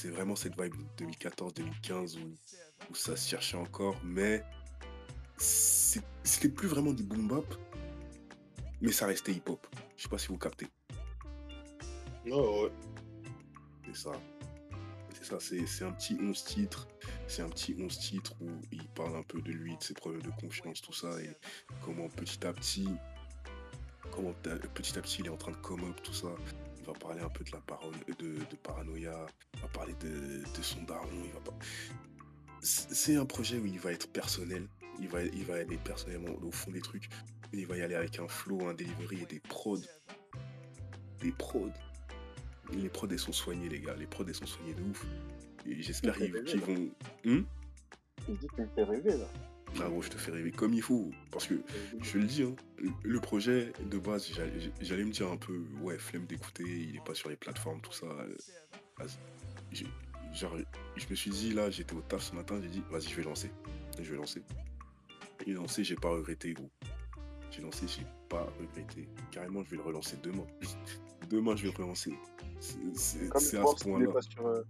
Vraiment 0.10 0.36
cette 0.36 0.60
vibe 0.62 0.76
2014-2015 0.98 2.18
où, 2.20 2.36
où 2.92 2.96
ça 2.96 3.16
se 3.16 3.28
cherchait 3.28 3.58
encore, 3.58 4.00
mais 4.04 4.44
c'est 5.38 6.04
c'était 6.24 6.50
plus 6.50 6.68
vraiment 6.68 6.94
du 6.94 7.02
boom 7.04 7.28
bap, 7.28 7.46
mais 8.82 8.92
ça 8.92 9.08
restait 9.08 9.32
hip 9.34 9.42
hop. 9.48 9.66
Je 9.98 10.04
sais 10.04 10.10
pas 10.10 10.20
si 10.20 10.28
vous 10.28 10.38
captez. 10.38 10.68
Oh, 12.30 12.66
ouais. 12.66 12.72
C'est 13.88 13.96
ça. 14.04 14.12
C'est 15.22 15.40
ça, 15.40 15.40
c'est 15.40 15.86
un 15.86 15.92
petit 15.92 16.18
11 16.20 16.44
titres. 16.44 16.88
C'est 17.28 17.44
un 17.44 17.50
petit 17.50 17.76
11 17.80 18.00
titres 18.00 18.34
où 18.42 18.50
il 18.72 18.88
parle 18.90 19.16
un 19.16 19.24
peu 19.24 19.40
de 19.42 19.52
lui, 19.52 19.78
de 19.78 19.84
ses 19.84 19.94
problèmes 19.94 20.24
de 20.24 20.32
confiance, 20.32 20.82
tout 20.82 20.94
ça, 20.94 21.10
et 21.22 21.30
comment 21.86 22.10
petit 22.10 22.46
à 22.46 22.54
petit, 22.54 22.88
comment 24.12 24.34
petit 24.74 24.98
à 24.98 25.02
petit 25.02 25.22
il 25.22 25.28
est 25.28 25.30
en 25.30 25.38
train 25.38 25.52
de 25.52 25.58
come 25.58 25.84
up, 25.84 26.02
tout 26.04 26.14
ça. 26.14 26.30
Il 26.80 26.86
va 26.86 26.94
parler 26.94 27.22
un 27.22 27.30
peu 27.30 27.44
de 27.44 27.52
la 27.52 27.62
parole, 27.62 27.94
de, 28.18 28.56
paranoïa, 28.64 29.28
il 29.54 29.62
va 29.62 29.68
parler 29.68 29.94
de, 30.02 30.40
de 30.40 30.62
son 30.62 30.82
daron, 30.84 31.08
il 31.24 31.32
va 31.32 31.40
pas. 31.42 31.54
C'est 32.64 33.16
un 33.16 33.26
projet 33.26 33.60
où 33.60 33.66
il 33.68 33.80
va 33.80 33.92
être 33.92 34.12
personnel, 34.12 34.68
il 35.00 35.08
va, 35.08 35.24
il 35.24 35.46
va 35.46 35.56
aller 35.56 35.78
personnellement 35.78 36.34
au 36.42 36.52
fond 36.52 36.72
des 36.72 36.82
trucs, 36.82 37.10
et 37.54 37.60
il 37.60 37.68
va 37.68 37.78
y 37.78 37.82
aller 37.82 37.96
avec 37.96 38.18
un 38.18 38.28
flow, 38.28 38.68
un 38.68 38.74
delivery 38.74 39.22
et 39.22 39.26
des 39.28 39.40
prods. 39.40 39.78
Des 41.20 41.32
prods. 41.32 41.70
Les 42.74 42.90
prods, 42.90 43.16
sont 43.18 43.34
soignés, 43.34 43.70
les 43.70 43.80
gars. 43.80 43.96
Les 43.96 44.08
prods, 44.08 44.26
elles 44.28 44.36
sont 44.36 44.46
soignés 44.46 44.74
de 44.74 44.82
ouf. 44.82 45.06
Et 45.66 45.82
j'espère 45.82 46.16
qu'ils 46.18 46.62
vont. 46.62 46.90
Hum 47.26 47.46
Il 48.28 48.38
dit 48.38 48.48
tu 48.56 48.62
me 48.62 48.68
fais 48.76 48.84
rêver 48.84 49.18
là. 49.18 49.28
ah 49.80 49.90
gros, 49.90 50.02
je 50.02 50.10
te 50.10 50.18
fais 50.18 50.32
rêver 50.32 50.52
comme 50.52 50.74
il 50.74 50.82
faut. 50.82 51.12
Parce 51.32 51.48
que, 51.48 51.56
je 52.02 52.18
le 52.18 52.26
dis, 52.26 52.44
hein, 52.44 52.56
le- 53.04 53.20
projet 53.20 53.72
de 53.90 53.98
base, 53.98 54.32
j'allais 54.82 55.04
me 55.04 55.12
dire 55.12 55.32
un 55.32 55.38
peu, 55.38 55.64
ouais, 55.82 55.98
flemme 55.98 56.26
d'écouter, 56.26 56.64
il 56.64 56.96
est 56.96 57.04
pas 57.06 57.14
sur 57.14 57.30
les 57.30 57.36
plateformes, 57.36 57.82
tout 57.82 57.94
ça. 57.94 58.08
Genre, 60.34 60.58
je 60.96 61.06
me 61.10 61.16
suis 61.16 61.30
dit, 61.32 61.54
là, 61.54 61.70
j'étais 61.70 61.94
au 61.94 62.02
taf 62.02 62.24
ce 62.24 62.34
matin, 62.36 62.60
j'ai 62.62 62.70
dit, 62.70 62.82
vas-y, 62.90 63.10
je 63.10 63.16
vais 63.16 63.24
lancer. 63.24 63.52
Je 64.00 64.12
vais 64.12 64.18
lancer. 64.18 64.42
Et 65.46 65.52
lancé, 65.54 65.84
j'ai 65.84 65.96
pas 65.96 66.10
regretté, 66.10 66.54
gros. 66.54 66.70
J'ai 67.52 67.62
lancé, 67.62 67.86
j'ai 67.88 68.06
pas 68.30 68.48
regretté. 68.60 69.10
Carrément, 69.32 69.64
je 69.64 69.72
vais 69.72 69.78
le 69.78 69.84
relancer 69.84 70.18
demain. 70.24 70.46
demain, 71.30 71.56
je 71.56 71.64
vais 71.64 71.72
le 71.72 71.78
relancer. 71.84 72.14
C'est- 72.62 73.26
à 73.58 73.62
voir 73.62 73.74
ce 73.78 73.84
s'il 73.84 73.90
est 73.90 73.92
point-là. 73.92 74.12
pas 74.14 74.22
sur 74.22 74.46
euh, 74.48 74.62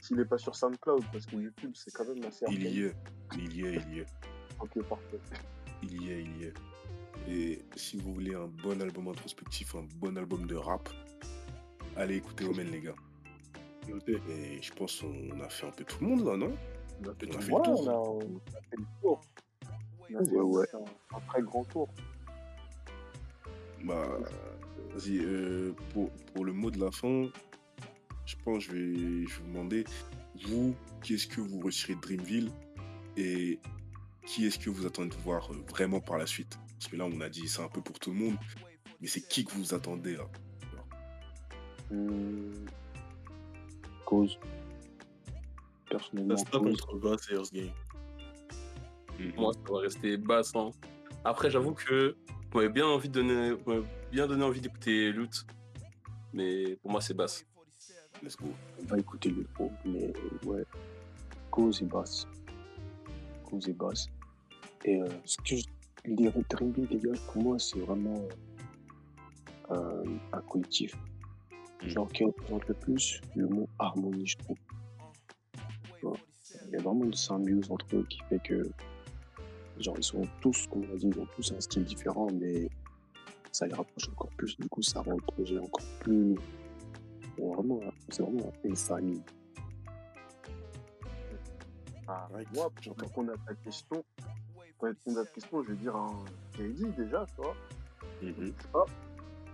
s'il 0.00 0.20
est 0.20 0.24
pas 0.24 0.38
sur 0.38 0.54
SoundCloud 0.56 1.04
parce 1.12 1.26
que 1.26 1.36
YouTube 1.36 1.72
c'est 1.74 1.92
quand 1.92 2.04
même 2.06 2.24
assez 2.24 2.44
Il 2.50 2.62
y 2.62 2.82
est, 2.84 2.92
il 3.36 3.56
y 3.56 3.66
est, 3.66 3.74
il 3.88 3.94
y 3.96 3.98
est. 4.00 4.06
Ok 4.60 4.82
parfait. 4.88 5.20
Il 5.82 6.02
y 6.02 6.10
est, 6.12 6.22
il 6.22 6.36
y 6.38 6.44
est. 6.44 6.54
Et 7.28 7.64
si 7.76 7.96
vous 7.98 8.12
voulez 8.14 8.34
un 8.34 8.46
bon 8.46 8.80
album 8.80 9.08
introspectif, 9.08 9.74
un 9.74 9.86
bon 9.96 10.16
album 10.16 10.46
de 10.46 10.54
rap, 10.56 10.88
allez 11.96 12.16
écouter 12.16 12.44
Omen, 12.46 12.68
les 12.70 12.80
gars. 12.80 12.94
Et 14.08 14.60
je 14.60 14.72
pense 14.72 15.00
qu'on 15.00 15.40
a 15.40 15.48
fait 15.48 15.66
un 15.66 15.70
peu 15.70 15.84
tout 15.84 15.98
le 16.00 16.06
monde 16.08 16.24
là, 16.26 16.36
non? 16.36 16.52
On 17.04 17.08
a 17.08 17.14
fait 17.14 17.26
On 17.26 17.30
tout 17.30 17.36
a 17.36 17.40
le 17.40 17.44
fait 17.44 17.52
Ouais, 17.52 17.58
le 17.58 17.64
tour. 17.64 17.80
on 17.80 17.88
a, 17.88 17.94
on 17.94 18.18
a 18.18 18.60
fait 18.62 18.76
le 18.76 18.84
tour. 19.00 19.20
On 20.10 20.16
a 20.16 20.24
fait 20.24 20.30
Ouais, 20.32 20.40
ouais. 20.42 20.66
Un, 21.12 21.16
un 21.16 21.20
très 21.20 21.42
grand 21.42 21.64
tour. 21.64 21.88
Bah, 23.84 24.18
vas-y, 24.94 25.18
euh, 25.18 25.72
pour, 25.92 26.10
pour 26.34 26.44
le 26.44 26.52
mot 26.52 26.70
de 26.70 26.78
la 26.80 26.90
fin, 26.90 27.28
je 28.24 28.34
pense 28.44 28.66
que 28.66 28.72
je 28.72 28.76
vais, 28.76 28.94
je 28.94 29.36
vais 29.36 29.42
vous 29.42 29.46
demander, 29.48 29.84
vous, 30.46 30.74
qu'est-ce 31.02 31.26
que 31.26 31.40
vous 31.40 31.60
retirez 31.60 31.94
de 31.94 32.00
Dreamville 32.00 32.50
et 33.16 33.58
qui 34.26 34.46
est-ce 34.46 34.58
que 34.58 34.70
vous 34.70 34.86
attendez 34.86 35.10
de 35.16 35.22
voir 35.22 35.50
euh, 35.52 35.56
vraiment 35.70 36.00
par 36.00 36.18
la 36.18 36.26
suite? 36.26 36.58
Parce 36.78 36.88
que 36.88 36.96
là, 36.96 37.06
on 37.06 37.20
a 37.20 37.28
dit 37.28 37.48
c'est 37.48 37.62
un 37.62 37.68
peu 37.68 37.80
pour 37.80 37.98
tout 37.98 38.10
le 38.10 38.16
monde, 38.18 38.36
mais 39.00 39.06
c'est 39.06 39.26
qui 39.26 39.44
que 39.44 39.52
vous 39.52 39.72
attendez 39.74 40.16
là? 40.16 40.26
Hum, 41.92 42.52
Cause. 44.04 44.38
Personnellement, 45.88 46.36
Ça 46.36 46.44
sera 46.46 46.58
cause. 46.58 46.80
contre 46.80 46.98
Bass 46.98 47.30
et 47.30 47.34
Earth 47.34 47.52
Gang. 47.54 47.70
Moi, 49.36 49.52
ça 49.54 49.72
va 49.72 49.78
rester 49.80 50.16
basse. 50.16 50.54
hein. 50.56 50.70
Après, 51.24 51.50
j'avoue 51.50 51.72
que 51.74 52.16
m'avez 52.56 52.68
bien 52.68 52.86
envie 52.86 53.08
de 53.08 53.14
donner, 53.14 53.56
bien 54.10 54.26
donné 54.26 54.44
envie 54.44 54.60
d'écouter 54.60 55.12
Loot, 55.12 55.46
mais 56.32 56.76
pour 56.76 56.90
moi, 56.90 57.00
c'est 57.00 57.14
basse. 57.14 57.44
Let's 58.22 58.36
go. 58.36 58.46
On 58.80 58.84
va 58.86 58.98
écouter 58.98 59.30
le 59.30 59.46
mais 59.84 60.12
ouais. 60.44 60.64
Cause 61.50 61.82
et 61.82 61.84
basse. 61.84 62.26
Cause 63.44 63.68
et 63.68 63.72
basse. 63.72 64.08
Et 64.84 65.00
euh, 65.00 65.08
ce 65.24 65.36
que 65.38 65.56
je... 65.56 65.64
les 66.04 66.30
Dreamville, 66.48 66.88
les 66.90 66.98
gars, 66.98 67.12
pour 67.26 67.42
moi, 67.42 67.58
c'est 67.58 67.78
vraiment 67.80 68.26
euh, 69.70 70.04
un 70.32 70.40
collectif. 70.40 70.94
Mhm. 71.82 71.88
Genre 71.88 72.08
qui 72.08 72.24
représente 72.24 72.66
le 72.68 72.74
plus 72.74 73.20
le 73.34 73.48
mot 73.48 73.68
harmonie, 73.78 74.26
je 74.26 74.38
trouve. 74.38 74.56
Il 76.68 76.72
y 76.72 76.76
a 76.76 76.82
vraiment 76.82 77.04
une 77.04 77.14
symbiose 77.14 77.70
entre 77.70 77.96
eux 77.96 78.06
qui 78.08 78.20
fait 78.28 78.40
que, 78.42 78.62
genre, 79.82 79.94
ils 79.98 80.04
sont 80.04 80.22
tous, 80.40 80.66
comme 80.68 80.84
on 80.90 80.94
a 80.94 80.96
dit, 80.96 81.08
ils 81.08 81.18
ont 81.20 81.26
tous 81.36 81.52
un 81.52 81.60
style 81.60 81.84
différent, 81.84 82.28
mais 82.32 82.68
ça 83.52 83.66
les 83.66 83.74
rapproche 83.74 84.08
encore 84.10 84.30
plus. 84.36 84.56
Du 84.58 84.68
coup, 84.68 84.82
ça 84.82 85.00
rend 85.00 85.12
le 85.12 85.22
projet 85.22 85.58
encore 85.58 85.84
plus. 86.00 86.34
Bon, 87.38 87.54
Vraiment, 87.54 87.80
c'est 88.08 88.22
vraiment 88.22 88.52
une 88.64 88.76
famille. 88.76 89.22
Ah, 92.08 92.28
Right, 92.32 92.48
moi, 92.54 92.70
pour 92.84 92.96
répondre 92.98 93.32
à 93.32 93.36
ta 93.48 93.54
question, 93.54 94.04
pour 94.78 94.88
répondre 94.88 95.18
à 95.20 95.24
ta 95.24 95.30
question, 95.32 95.62
je 95.64 95.70
vais 95.70 95.76
dire 95.76 95.96
un 95.96 96.24
JD 96.56 96.94
déjà, 96.96 97.26
tu 97.34 97.42
vois. 97.42 97.54
Mhm. 98.22 98.46
Sais 98.46 98.68
pas. 98.72 98.84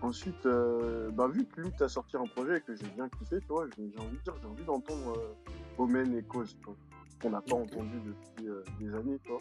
Ensuite, 0.03 0.47
euh, 0.47 1.11
bah, 1.13 1.29
vu 1.29 1.45
que 1.47 1.61
Loot 1.61 1.81
a 1.81 1.89
sorti 1.89 2.17
un 2.17 2.27
projet 2.27 2.61
que 2.61 2.75
j'ai 2.75 2.89
bien 2.89 3.09
kiffé, 3.09 3.39
tu 3.41 3.47
vois, 3.49 3.67
j'ai 3.77 3.91
j'ai 3.91 3.99
envie 3.99 4.17
de 4.17 4.23
dire, 4.23 4.35
j'ai 4.41 4.47
envie 4.49 4.65
d'entendre 4.65 5.17
euh, 5.17 5.35
Omen 5.79 6.17
et 6.17 6.23
Cause, 6.25 6.57
tu 6.59 6.65
vois, 6.67 6.75
qu'on 7.23 7.31
n'a 7.31 7.41
pas 7.41 7.55
Ok. 7.55 7.73
entendu 7.73 7.99
depuis 8.05 8.49
euh, 8.49 8.65
des 8.81 8.93
années, 8.95 9.19
tu 9.25 9.31
vois. 9.31 9.41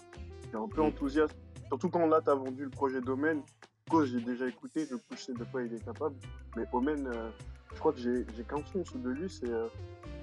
Un 0.57 0.67
peu 0.67 0.81
enthousiaste, 0.81 1.35
surtout 1.67 1.89
quand 1.89 2.05
là, 2.07 2.21
t'as 2.23 2.35
vendu 2.35 2.63
le 2.65 2.69
projet 2.69 3.01
d'Omen. 3.01 3.41
Cause, 3.89 4.09
j'ai 4.11 4.21
déjà 4.21 4.47
écouté, 4.47 4.85
du 4.85 4.95
coup, 4.95 5.01
je 5.11 5.17
sais 5.17 5.33
de 5.33 5.43
quoi 5.45 5.63
il 5.63 5.73
est 5.73 5.83
capable. 5.83 6.15
Mais 6.55 6.63
Omen, 6.71 7.07
euh, 7.07 7.29
je 7.73 7.79
crois 7.79 7.91
que 7.91 7.99
j'ai 7.99 8.25
qu'un 8.47 8.63
son 8.71 8.85
sous 8.85 8.99
de 8.99 9.09
lui, 9.09 9.29
c'est. 9.29 9.49
euh, 9.49 9.67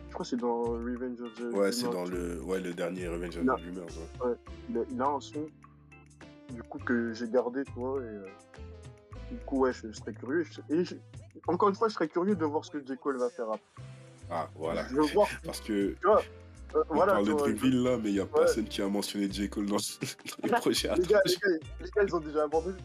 je 0.08 0.14
crois 0.14 0.24
que 0.24 0.30
c'est 0.30 0.36
dans 0.36 0.62
Revenge 0.64 1.20
of 1.20 1.34
the. 1.34 1.54
Ouais, 1.54 1.70
c'est 1.72 1.90
dans 1.90 2.04
le, 2.06 2.40
ouais, 2.42 2.60
le 2.60 2.72
dernier 2.72 3.08
Revenge 3.08 3.36
of 3.36 3.44
the 3.44 4.24
ouais. 4.24 4.34
il 4.70 4.78
a, 4.78 4.80
il 4.90 5.02
a 5.02 5.06
un 5.06 5.20
son 5.20 5.46
du 6.54 6.62
coup 6.62 6.78
que 6.78 7.12
j'ai 7.12 7.28
gardé 7.28 7.62
tu 7.64 7.72
vois 7.72 8.00
et 8.00 8.06
euh, 8.06 8.26
du 9.30 9.36
coup 9.44 9.58
ouais 9.60 9.72
je, 9.74 9.92
serais 9.92 10.14
curieux 10.14 10.46
et 10.70 10.82
je- 10.82 10.94
encore 11.46 11.68
une 11.68 11.74
fois 11.74 11.88
je 11.88 11.94
serais 11.94 12.08
curieux 12.08 12.34
de 12.34 12.44
voir 12.46 12.64
ce 12.64 12.70
que 12.70 12.78
J. 12.84 12.96
Cole 12.96 13.18
va 13.18 13.28
faire 13.28 13.48
après 13.48 13.60
Ah, 14.30 14.48
voilà. 14.56 14.86
je 14.88 14.94
veux 14.94 15.02
voir 15.12 15.28
Parce 15.44 15.60
que 15.60 15.94
euh, 16.74 16.84
on 16.90 16.94
voilà 16.94 17.12
parle 17.14 17.26
de 17.26 17.32
Dreamville 17.32 17.82
là, 17.82 17.96
mais 17.96 18.10
il 18.10 18.14
n'y 18.14 18.20
a 18.20 18.26
personne 18.26 18.64
qui 18.64 18.82
a 18.82 18.88
mentionné 18.88 19.30
J. 19.30 19.48
Cole 19.48 19.66
dans, 19.66 19.76
le 19.76 20.42
les 20.42 20.50
gars, 20.50 20.60
les, 20.96 21.02
gars, 21.04 21.20
les 21.24 21.90
gars 21.90 22.02
ils 22.04 22.14
ont 22.14 22.20
déjà 22.20 22.44
abandonné 22.44 22.76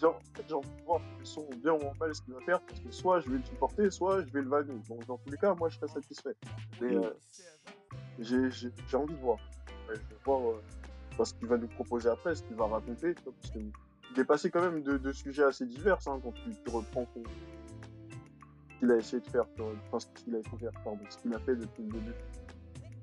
genre 0.00 0.20
genre 0.48 0.62
voir 0.86 1.00
le 1.18 1.24
son 1.24 1.48
bien 1.62 1.72
ou 1.72 1.80
mal 1.98 2.14
ce 2.14 2.22
qu'il 2.22 2.34
va 2.34 2.40
faire 2.40 2.60
parce 2.60 2.80
que 2.80 2.90
soit 2.90 3.20
je 3.20 3.30
vais 3.30 3.38
le 3.38 3.44
supporter 3.44 3.90
soit 3.90 4.22
je 4.24 4.32
vais 4.32 4.42
le 4.42 4.48
vanner 4.48 4.74
donc 4.88 5.04
dans 5.06 5.16
tous 5.18 5.30
les 5.30 5.36
cas 5.36 5.54
moi 5.54 5.68
je 5.68 5.76
serais 5.76 5.88
satisfait. 5.88 6.34
Mais 6.80 6.94
euh, 6.94 7.10
j'ai 8.18 8.50
j'ai- 8.50 8.72
j'ai 8.88 8.96
envie 8.96 9.14
de 9.14 9.20
voir. 9.20 9.38
Ouais, 9.88 9.94
je 9.96 10.00
veux 10.00 10.20
voir 10.24 10.40
euh, 11.18 11.24
ce 11.24 11.34
qu'il 11.34 11.48
va 11.48 11.56
nous 11.56 11.66
proposer 11.68 12.08
après 12.08 12.34
ce 12.34 12.42
qu'il 12.42 12.56
va 12.56 12.66
raconter 12.66 13.14
parce 13.14 13.52
que 13.52 13.58
il 14.14 14.20
est 14.20 14.24
passé 14.24 14.50
quand 14.50 14.62
même 14.62 14.82
de, 14.82 14.96
de 14.98 15.12
sujets 15.12 15.42
assez 15.44 15.66
divers 15.66 15.98
hein, 16.06 16.20
quand 16.22 16.32
tu, 16.32 16.50
tu 16.64 16.70
reprends 16.70 17.06
ce 17.14 17.20
qu'il 18.78 18.90
a 18.90 18.96
essayé 18.96 19.20
de 19.20 19.26
faire 19.28 19.44
vois, 19.56 19.72
enfin, 19.92 19.98
ce 20.00 20.22
qu'il 20.22 20.34
a 20.34 20.38
essayé 20.38 20.56
de 20.56 20.58
faire 20.70 20.80
pardon, 20.84 21.00
ce 21.10 21.18
qu'il 21.18 21.34
a 21.34 21.38
fait 21.40 21.56
depuis 21.56 21.82
le 21.82 21.88
début 21.92 22.12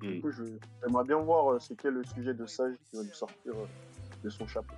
du 0.02 0.18
Mm. 0.18 0.22
coup 0.22 0.31
je- 0.31 0.43
j'aimerais 0.84 1.03
bien 1.06 1.18
voir 1.19 1.53
euh, 1.53 1.60
c'est 1.60 1.76
quel 1.76 1.93
le 1.93 2.03
sujet 2.03 2.34
de 2.34 2.45
sage 2.45 2.76
qui 2.89 2.97
va 2.97 3.03
nous 3.03 3.14
sortir 3.14 3.53
euh, 3.56 3.65
de 4.23 4.30
son 4.30 4.45
chapeau 4.47 4.73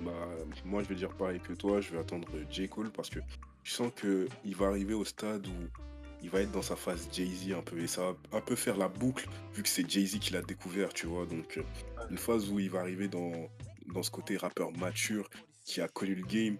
Bah, 0.00 0.10
moi, 0.64 0.82
je 0.82 0.88
vais 0.88 0.94
dire 0.94 1.10
pareil 1.14 1.38
que 1.40 1.52
toi. 1.52 1.80
Je 1.80 1.92
vais 1.92 1.98
attendre 1.98 2.26
J. 2.50 2.68
Cole 2.68 2.90
parce 2.90 3.10
que 3.10 3.20
je 3.62 3.72
sens 3.72 3.92
que 3.94 4.26
il 4.44 4.56
va 4.56 4.66
arriver 4.68 4.94
au 4.94 5.04
stade 5.04 5.46
où 5.46 5.52
il 6.22 6.30
va 6.30 6.40
être 6.40 6.50
dans 6.50 6.62
sa 6.62 6.76
phase 6.76 7.08
Jay-Z 7.12 7.52
un 7.52 7.62
peu. 7.62 7.78
Et 7.78 7.86
ça 7.86 8.02
va 8.32 8.38
un 8.38 8.40
peu 8.40 8.56
faire 8.56 8.76
la 8.76 8.88
boucle, 8.88 9.28
vu 9.54 9.62
que 9.62 9.68
c'est 9.68 9.88
Jay-Z 9.88 10.18
qui 10.18 10.32
l'a 10.32 10.42
découvert, 10.42 10.92
tu 10.92 11.06
vois. 11.06 11.26
Donc, 11.26 11.58
euh, 11.58 11.62
une 12.10 12.18
phase 12.18 12.50
où 12.50 12.58
il 12.58 12.70
va 12.70 12.80
arriver 12.80 13.06
dans, 13.08 13.32
dans 13.86 14.02
ce 14.02 14.10
côté 14.10 14.36
rappeur 14.36 14.72
mature 14.76 15.28
qui 15.64 15.80
a 15.80 15.88
connu 15.88 16.14
le 16.14 16.24
game 16.24 16.56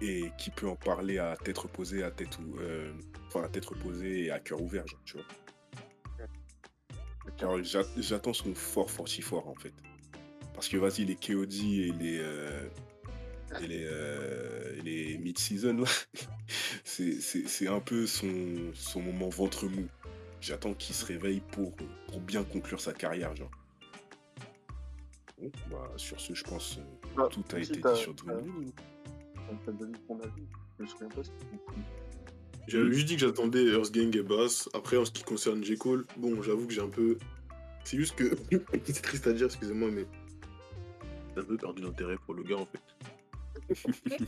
et 0.00 0.30
qui 0.38 0.50
peut 0.50 0.68
en 0.68 0.76
parler 0.76 1.18
à 1.18 1.36
tête 1.36 1.58
reposée, 1.58 2.02
à 2.02 2.10
tête, 2.10 2.38
ou, 2.38 2.58
euh, 2.60 2.92
enfin, 3.28 3.42
à 3.44 3.48
tête 3.48 3.64
reposée 3.66 4.24
et 4.24 4.30
à 4.30 4.38
cœur 4.40 4.60
ouvert, 4.60 4.86
genre, 4.86 5.00
tu 5.04 5.14
vois. 5.16 5.24
Car 7.36 7.62
j'a- 7.64 7.82
j'attends 7.96 8.32
son 8.34 8.54
fort, 8.54 8.90
fort, 8.90 9.08
si 9.08 9.22
fort, 9.22 9.48
en 9.48 9.54
fait. 9.54 9.72
Parce 10.52 10.68
que 10.68 10.76
vas-y, 10.76 11.04
les 11.04 11.16
KOD 11.16 11.52
et 11.54 11.92
les, 11.98 12.18
euh, 12.20 12.68
et 13.60 13.66
les, 13.66 13.84
euh, 13.86 14.80
les 14.82 15.18
mid-season, 15.18 15.84
c'est- 16.84 17.66
un 17.66 17.80
peu 17.80 18.06
son, 18.06 18.70
son 18.74 19.00
moment 19.00 19.28
ventre 19.28 19.66
mou. 19.66 19.86
J'attends 20.40 20.74
qu'il 20.74 20.94
se 20.94 21.04
réveille 21.06 21.40
pour, 21.52 21.74
pour 21.74 22.20
bien 22.20 22.44
conclure 22.44 22.80
sa 22.80 22.92
carrière, 22.92 23.34
genre. 23.34 23.50
Bon, 25.40 25.50
bah, 25.70 25.90
sur 25.96 26.20
ce, 26.20 26.34
je 26.34 26.44
pense, 26.44 26.78
euh, 26.78 26.82
Bah, 27.16 27.28
tout 27.30 27.42
a 27.54 27.58
été 27.58 27.80
dit 27.80 27.96
sur 27.96 28.14
Dreamville. 28.14 28.72
Donc, 29.54 29.64
t'as 29.66 29.72
donné 29.72 29.98
ton 30.08 30.18
avis 30.20 30.42
je 30.78 30.82
me 30.82 30.88
souviens 30.88 31.08
pas 31.08 31.22
ce 31.22 31.30
que 31.30 31.38
tu 31.38 31.46
dis. 31.76 31.82
J'avais 32.66 32.92
juste 32.92 33.06
dit 33.06 33.14
que 33.14 33.20
j'attendais 33.20 33.64
Earth 33.66 33.92
Gang 33.92 34.14
et 34.16 34.22
Bass. 34.22 34.68
Après, 34.74 34.96
en 34.96 35.04
ce 35.04 35.12
qui 35.12 35.22
concerne 35.22 35.62
J. 35.62 35.76
Cole, 35.76 36.04
bon, 36.16 36.42
j'avoue 36.42 36.66
que 36.66 36.72
j'ai 36.72 36.80
un 36.80 36.88
peu. 36.88 37.18
C'est 37.84 37.96
juste 37.96 38.16
que. 38.16 38.34
c'est 38.84 39.02
triste 39.02 39.26
à 39.28 39.32
dire, 39.32 39.46
excusez-moi, 39.46 39.90
mais. 39.92 40.06
un 41.36 41.44
peu 41.44 41.56
perdu 41.56 41.82
d'intérêt 41.82 42.16
pour 42.24 42.34
le 42.34 42.42
gars 42.42 42.56
en 42.56 42.66
fait. 42.66 43.78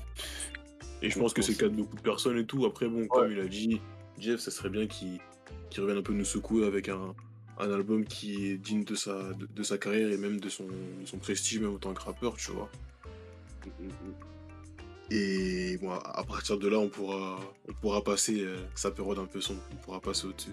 et 1.02 1.10
je 1.10 1.18
pense 1.18 1.34
que 1.34 1.42
c'est 1.42 1.52
le 1.52 1.58
cas 1.58 1.68
de 1.68 1.74
beaucoup 1.74 1.96
de 1.96 2.02
personnes 2.02 2.38
et 2.38 2.46
tout. 2.46 2.64
Après, 2.64 2.88
bon, 2.88 3.08
comme 3.08 3.32
il 3.32 3.40
a 3.40 3.46
dit, 3.46 3.80
Jeff, 4.18 4.38
ça 4.38 4.52
serait 4.52 4.70
bien 4.70 4.86
qu'il 4.86 5.18
qu'il 5.70 5.82
revienne 5.82 5.98
un 5.98 6.02
peu 6.02 6.12
nous 6.12 6.24
secouer 6.24 6.64
avec 6.64 6.88
un, 6.88 7.14
un 7.58 7.72
album 7.72 8.04
qui 8.04 8.46
est 8.46 8.56
digne 8.56 8.84
de 8.84 8.94
sa, 8.94 9.32
de, 9.32 9.46
de 9.46 9.62
sa 9.64 9.78
carrière 9.78 10.12
et 10.12 10.16
même 10.16 10.38
de 10.38 10.48
son, 10.48 10.66
de 10.66 11.06
son 11.06 11.18
prestige, 11.18 11.58
même 11.58 11.74
en 11.74 11.78
tant 11.78 11.92
que 11.92 12.02
rappeur, 12.02 12.36
tu 12.36 12.52
vois. 12.52 12.70
Et 15.10 15.78
bon, 15.78 15.92
à 15.92 16.24
partir 16.24 16.58
de 16.58 16.68
là, 16.68 16.78
on 16.78 16.88
pourra, 16.88 17.38
on 17.68 17.72
pourra 17.74 18.02
passer 18.02 18.42
euh, 18.44 18.56
sa 18.74 18.90
période 18.90 19.18
un 19.18 19.26
peu 19.26 19.40
sombre, 19.40 19.60
on 19.72 19.76
pourra 19.76 20.00
passer 20.00 20.26
au-dessus. 20.26 20.50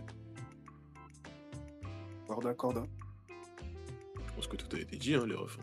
D'accord. 2.41 2.75
hein. 2.77 2.87
Je 4.27 4.33
pense 4.35 4.47
que 4.47 4.55
tout 4.55 4.75
a 4.75 4.79
été 4.79 4.95
dit, 4.97 5.13
hein, 5.15 5.25
les 5.27 5.35
refs. 5.35 5.57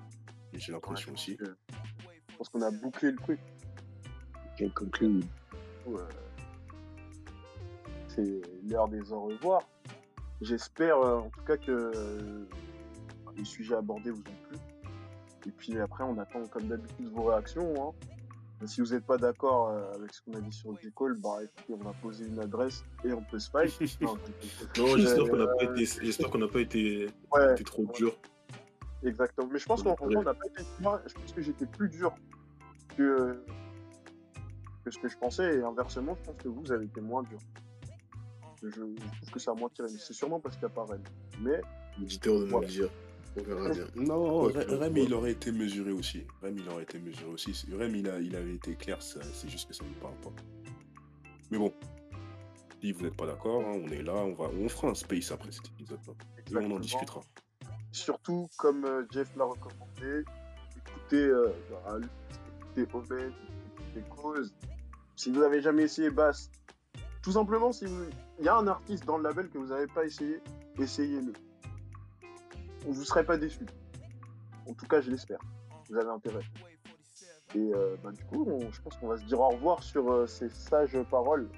J'ai 0.55 0.73
l'impression 0.73 1.13
aussi. 1.13 1.37
Euh, 1.41 1.55
Je 2.31 2.37
pense 2.37 2.49
qu'on 2.49 2.63
a 2.63 2.71
bouclé 2.71 3.11
le 3.11 3.17
truc. 3.17 3.41
Quel 4.57 4.73
conclu 4.73 5.21
Ouais. 5.87 6.01
C'est 8.09 8.41
l'heure 8.69 8.89
des 8.89 9.13
au 9.13 9.23
revoir. 9.25 9.63
J'espère 10.41 10.97
euh, 10.99 11.19
en 11.21 11.31
tout 11.31 11.43
cas 11.43 11.57
que 11.57 11.71
euh, 11.95 12.49
les 13.37 13.45
sujets 13.45 13.75
abordés 13.77 14.11
vous 14.11 14.21
ont 14.21 14.49
plu. 14.49 14.59
Et 15.47 15.51
puis 15.51 15.79
après, 15.79 16.05
on 16.05 16.19
attend 16.19 16.47
comme 16.47 16.69
d'habitude 16.69 17.09
vos 17.13 17.25
réactions. 17.25 17.89
hein. 17.91 17.95
Si 18.67 18.81
vous 18.83 18.89
n'êtes 18.93 19.07
pas 19.07 19.17
d'accord 19.17 19.69
euh, 19.71 19.95
avec 19.95 20.13
ce 20.13 20.21
qu'on 20.23 20.35
a 20.35 20.41
dit 20.41 20.53
sur. 20.53 20.71
Cole, 20.95 21.19
bah 21.19 21.39
écoutez, 21.43 21.73
on 21.73 21.83
va 21.83 21.93
poser 22.03 22.27
une 22.27 22.39
adresse 22.41 22.85
et 23.05 23.13
on 23.13 23.23
peut 23.23 23.39
se 23.39 23.51
fight. 23.51 24.01
Non, 24.03 24.15
Non, 24.77 24.97
j'espère 24.97 25.25
qu'on 25.31 25.37
n'a 25.37 25.47
pas 25.47 25.65
été, 25.65 25.87
j'espère 25.87 26.31
qu'on 26.31 26.39
n'a 26.39 26.49
pas 26.49 26.61
été, 26.61 27.09
ouais, 27.33 27.53
été 27.53 27.65
trop 27.65 27.87
dur. 27.95 28.15
exactement. 29.03 29.49
Mais 29.51 29.59
je 29.59 29.67
pense 29.67 29.83
qu'en 29.83 29.91
Ouais. 29.93 29.97
fait, 30.11 30.17
on 30.17 30.23
n'a 30.23 30.35
pas 30.35 30.47
été. 30.47 30.63
Moi, 30.81 31.01
je 31.07 31.15
pense 31.15 31.33
que 31.33 31.41
j'étais 31.41 31.67
plus 31.67 31.89
dur 31.89 32.13
que, 32.99 33.43
que 34.85 34.91
ce 34.91 34.99
que 34.99 35.09
je 35.09 35.17
pensais. 35.17 35.57
Et 35.57 35.63
inversement, 35.63 36.15
je 36.17 36.31
pense 36.31 36.43
que 36.43 36.49
vous 36.49 36.71
avez 36.71 36.85
été 36.85 37.01
moins 37.01 37.23
dur. 37.23 37.39
Je, 38.63 38.69
je 38.69 38.75
trouve 38.75 39.31
que 39.33 39.39
c'est 39.39 39.51
à 39.51 39.55
moi 39.55 39.71
qui 39.73 39.83
C'est 39.89 40.13
sûrement 40.13 40.39
parce 40.39 40.57
qu'il 40.57 40.67
n'y 40.67 40.73
a 40.73 40.75
pas 40.75 40.85
Rennes. 40.85 41.03
Mais 41.41 41.63
L'éditeur 41.99 42.35
de 42.41 42.45
nous 42.45 42.51
Voilà. 42.51 42.67
le 42.67 42.73
dire. 42.73 42.91
On 43.37 43.43
verra 43.43 43.71
bien. 43.71 43.85
Non, 43.95 44.47
Ouais, 44.47 44.57
ouais. 44.57 44.93
il 45.05 45.15
aurait 45.15 45.33
été 45.33 45.53
mesuré 45.53 45.93
aussi. 45.93 46.27
Rem, 46.43 46.57
il 46.59 46.69
aurait 46.69 46.83
été 46.83 46.99
mesuré 46.99 47.31
aussi. 47.31 47.53
Rem, 47.73 47.95
il, 47.95 48.09
a, 48.09 48.19
il 48.19 48.35
avait 48.35 48.55
été 48.55 48.75
clair, 48.75 49.01
ça- 49.03 49.21
c'est 49.33 49.49
juste 49.49 49.69
que 49.69 49.75
ça 49.75 49.85
ne 49.85 49.91
nous 49.91 49.95
parle 49.97 50.17
pas. 50.17 50.33
Mais 51.51 51.59
bon, 51.59 51.73
si 52.81 52.93
vous 52.93 53.03
n'êtes 53.03 53.17
pas 53.17 53.27
d'accord, 53.27 53.63
hein, 53.63 53.81
on 53.85 53.89
est 53.89 54.03
là, 54.03 54.15
on, 54.15 54.35
va, 54.35 54.45
on 54.49 54.69
fera 54.69 54.89
un 54.89 54.95
space 54.95 55.31
après 55.31 55.53
cet 55.53 55.67
épisode-là. 55.69 56.13
Et 56.51 56.57
on 56.57 56.71
en 56.77 56.81
discutera. 56.81 57.21
surtout, 57.93 58.49
comme 58.59 58.85
euh, 58.85 59.05
Jeff 59.13 59.35
l'a 59.37 59.45
recommandé, 59.45 60.25
écoutez, 60.77 61.25
euh, 61.25 61.51
écoutez 62.75 62.87
Obed, 62.97 63.33
écoutez 63.93 64.09
Cause. 64.11 64.53
Si 65.17 65.31
vous 65.31 65.41
n'avez 65.41 65.61
jamais 65.61 65.83
essayé 65.85 66.11
Bass, 66.11 66.51
tout 67.23 67.33
simplement, 67.33 67.73
si 67.73 67.85
vous... 67.87 68.05
il 68.39 68.45
y 68.45 68.49
a 68.49 68.57
un 68.57 68.67
artiste 68.67 69.05
dans 69.05 69.19
le 69.19 69.25
label 69.25 69.49
que 69.51 69.59
vous 69.59 69.67
n'avez 69.67 69.87
pas 69.87 70.05
essayé, 70.05 70.39
essayez-le. 70.79 71.33
Vous 72.87 72.99
ne 72.99 73.05
serez 73.05 73.25
pas 73.25 73.37
déçu. 73.37 73.67
En 74.69 74.75
tout 74.75 74.87
cas, 74.87 75.01
je 75.01 75.11
l'espère. 75.11 75.39
Vous 75.89 75.97
avez 75.97 76.09
intérêt. 76.11 76.43
Et 77.55 77.71
euh, 77.75 77.97
bah, 78.03 78.13
du 78.13 78.25
coup, 78.25 78.47
on- 78.49 78.71
je 78.71 78.81
pense 78.81 78.97
qu'on 78.97 79.09
va 79.09 79.17
se 79.19 79.25
dire 79.25 79.41
au 79.41 79.49
revoir 79.49 79.83
sur 79.83 80.11
euh, 80.13 80.27
ces 80.27 80.49
sages 80.51 80.97
paroles, 81.11 81.49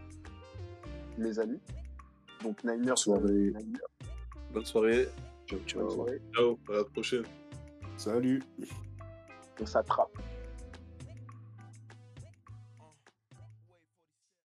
les 1.19 1.39
amis. 1.39 1.61
Donc, 2.43 2.65
Niners, 2.65 2.97
Soirée. 2.99 3.23
euh, 3.25 3.53
Niners, 3.53 3.79
Bonne 4.53 4.65
soirée. 4.65 5.09
Ciao, 5.47 5.81
bonne 5.81 5.91
soirée. 5.91 6.23
Ciao, 6.35 6.59
à 6.71 6.73
la 6.79 6.85
prochaine. 6.85 7.25
Salut 7.97 8.43
On 9.61 9.67
s'attrape. 9.67 10.11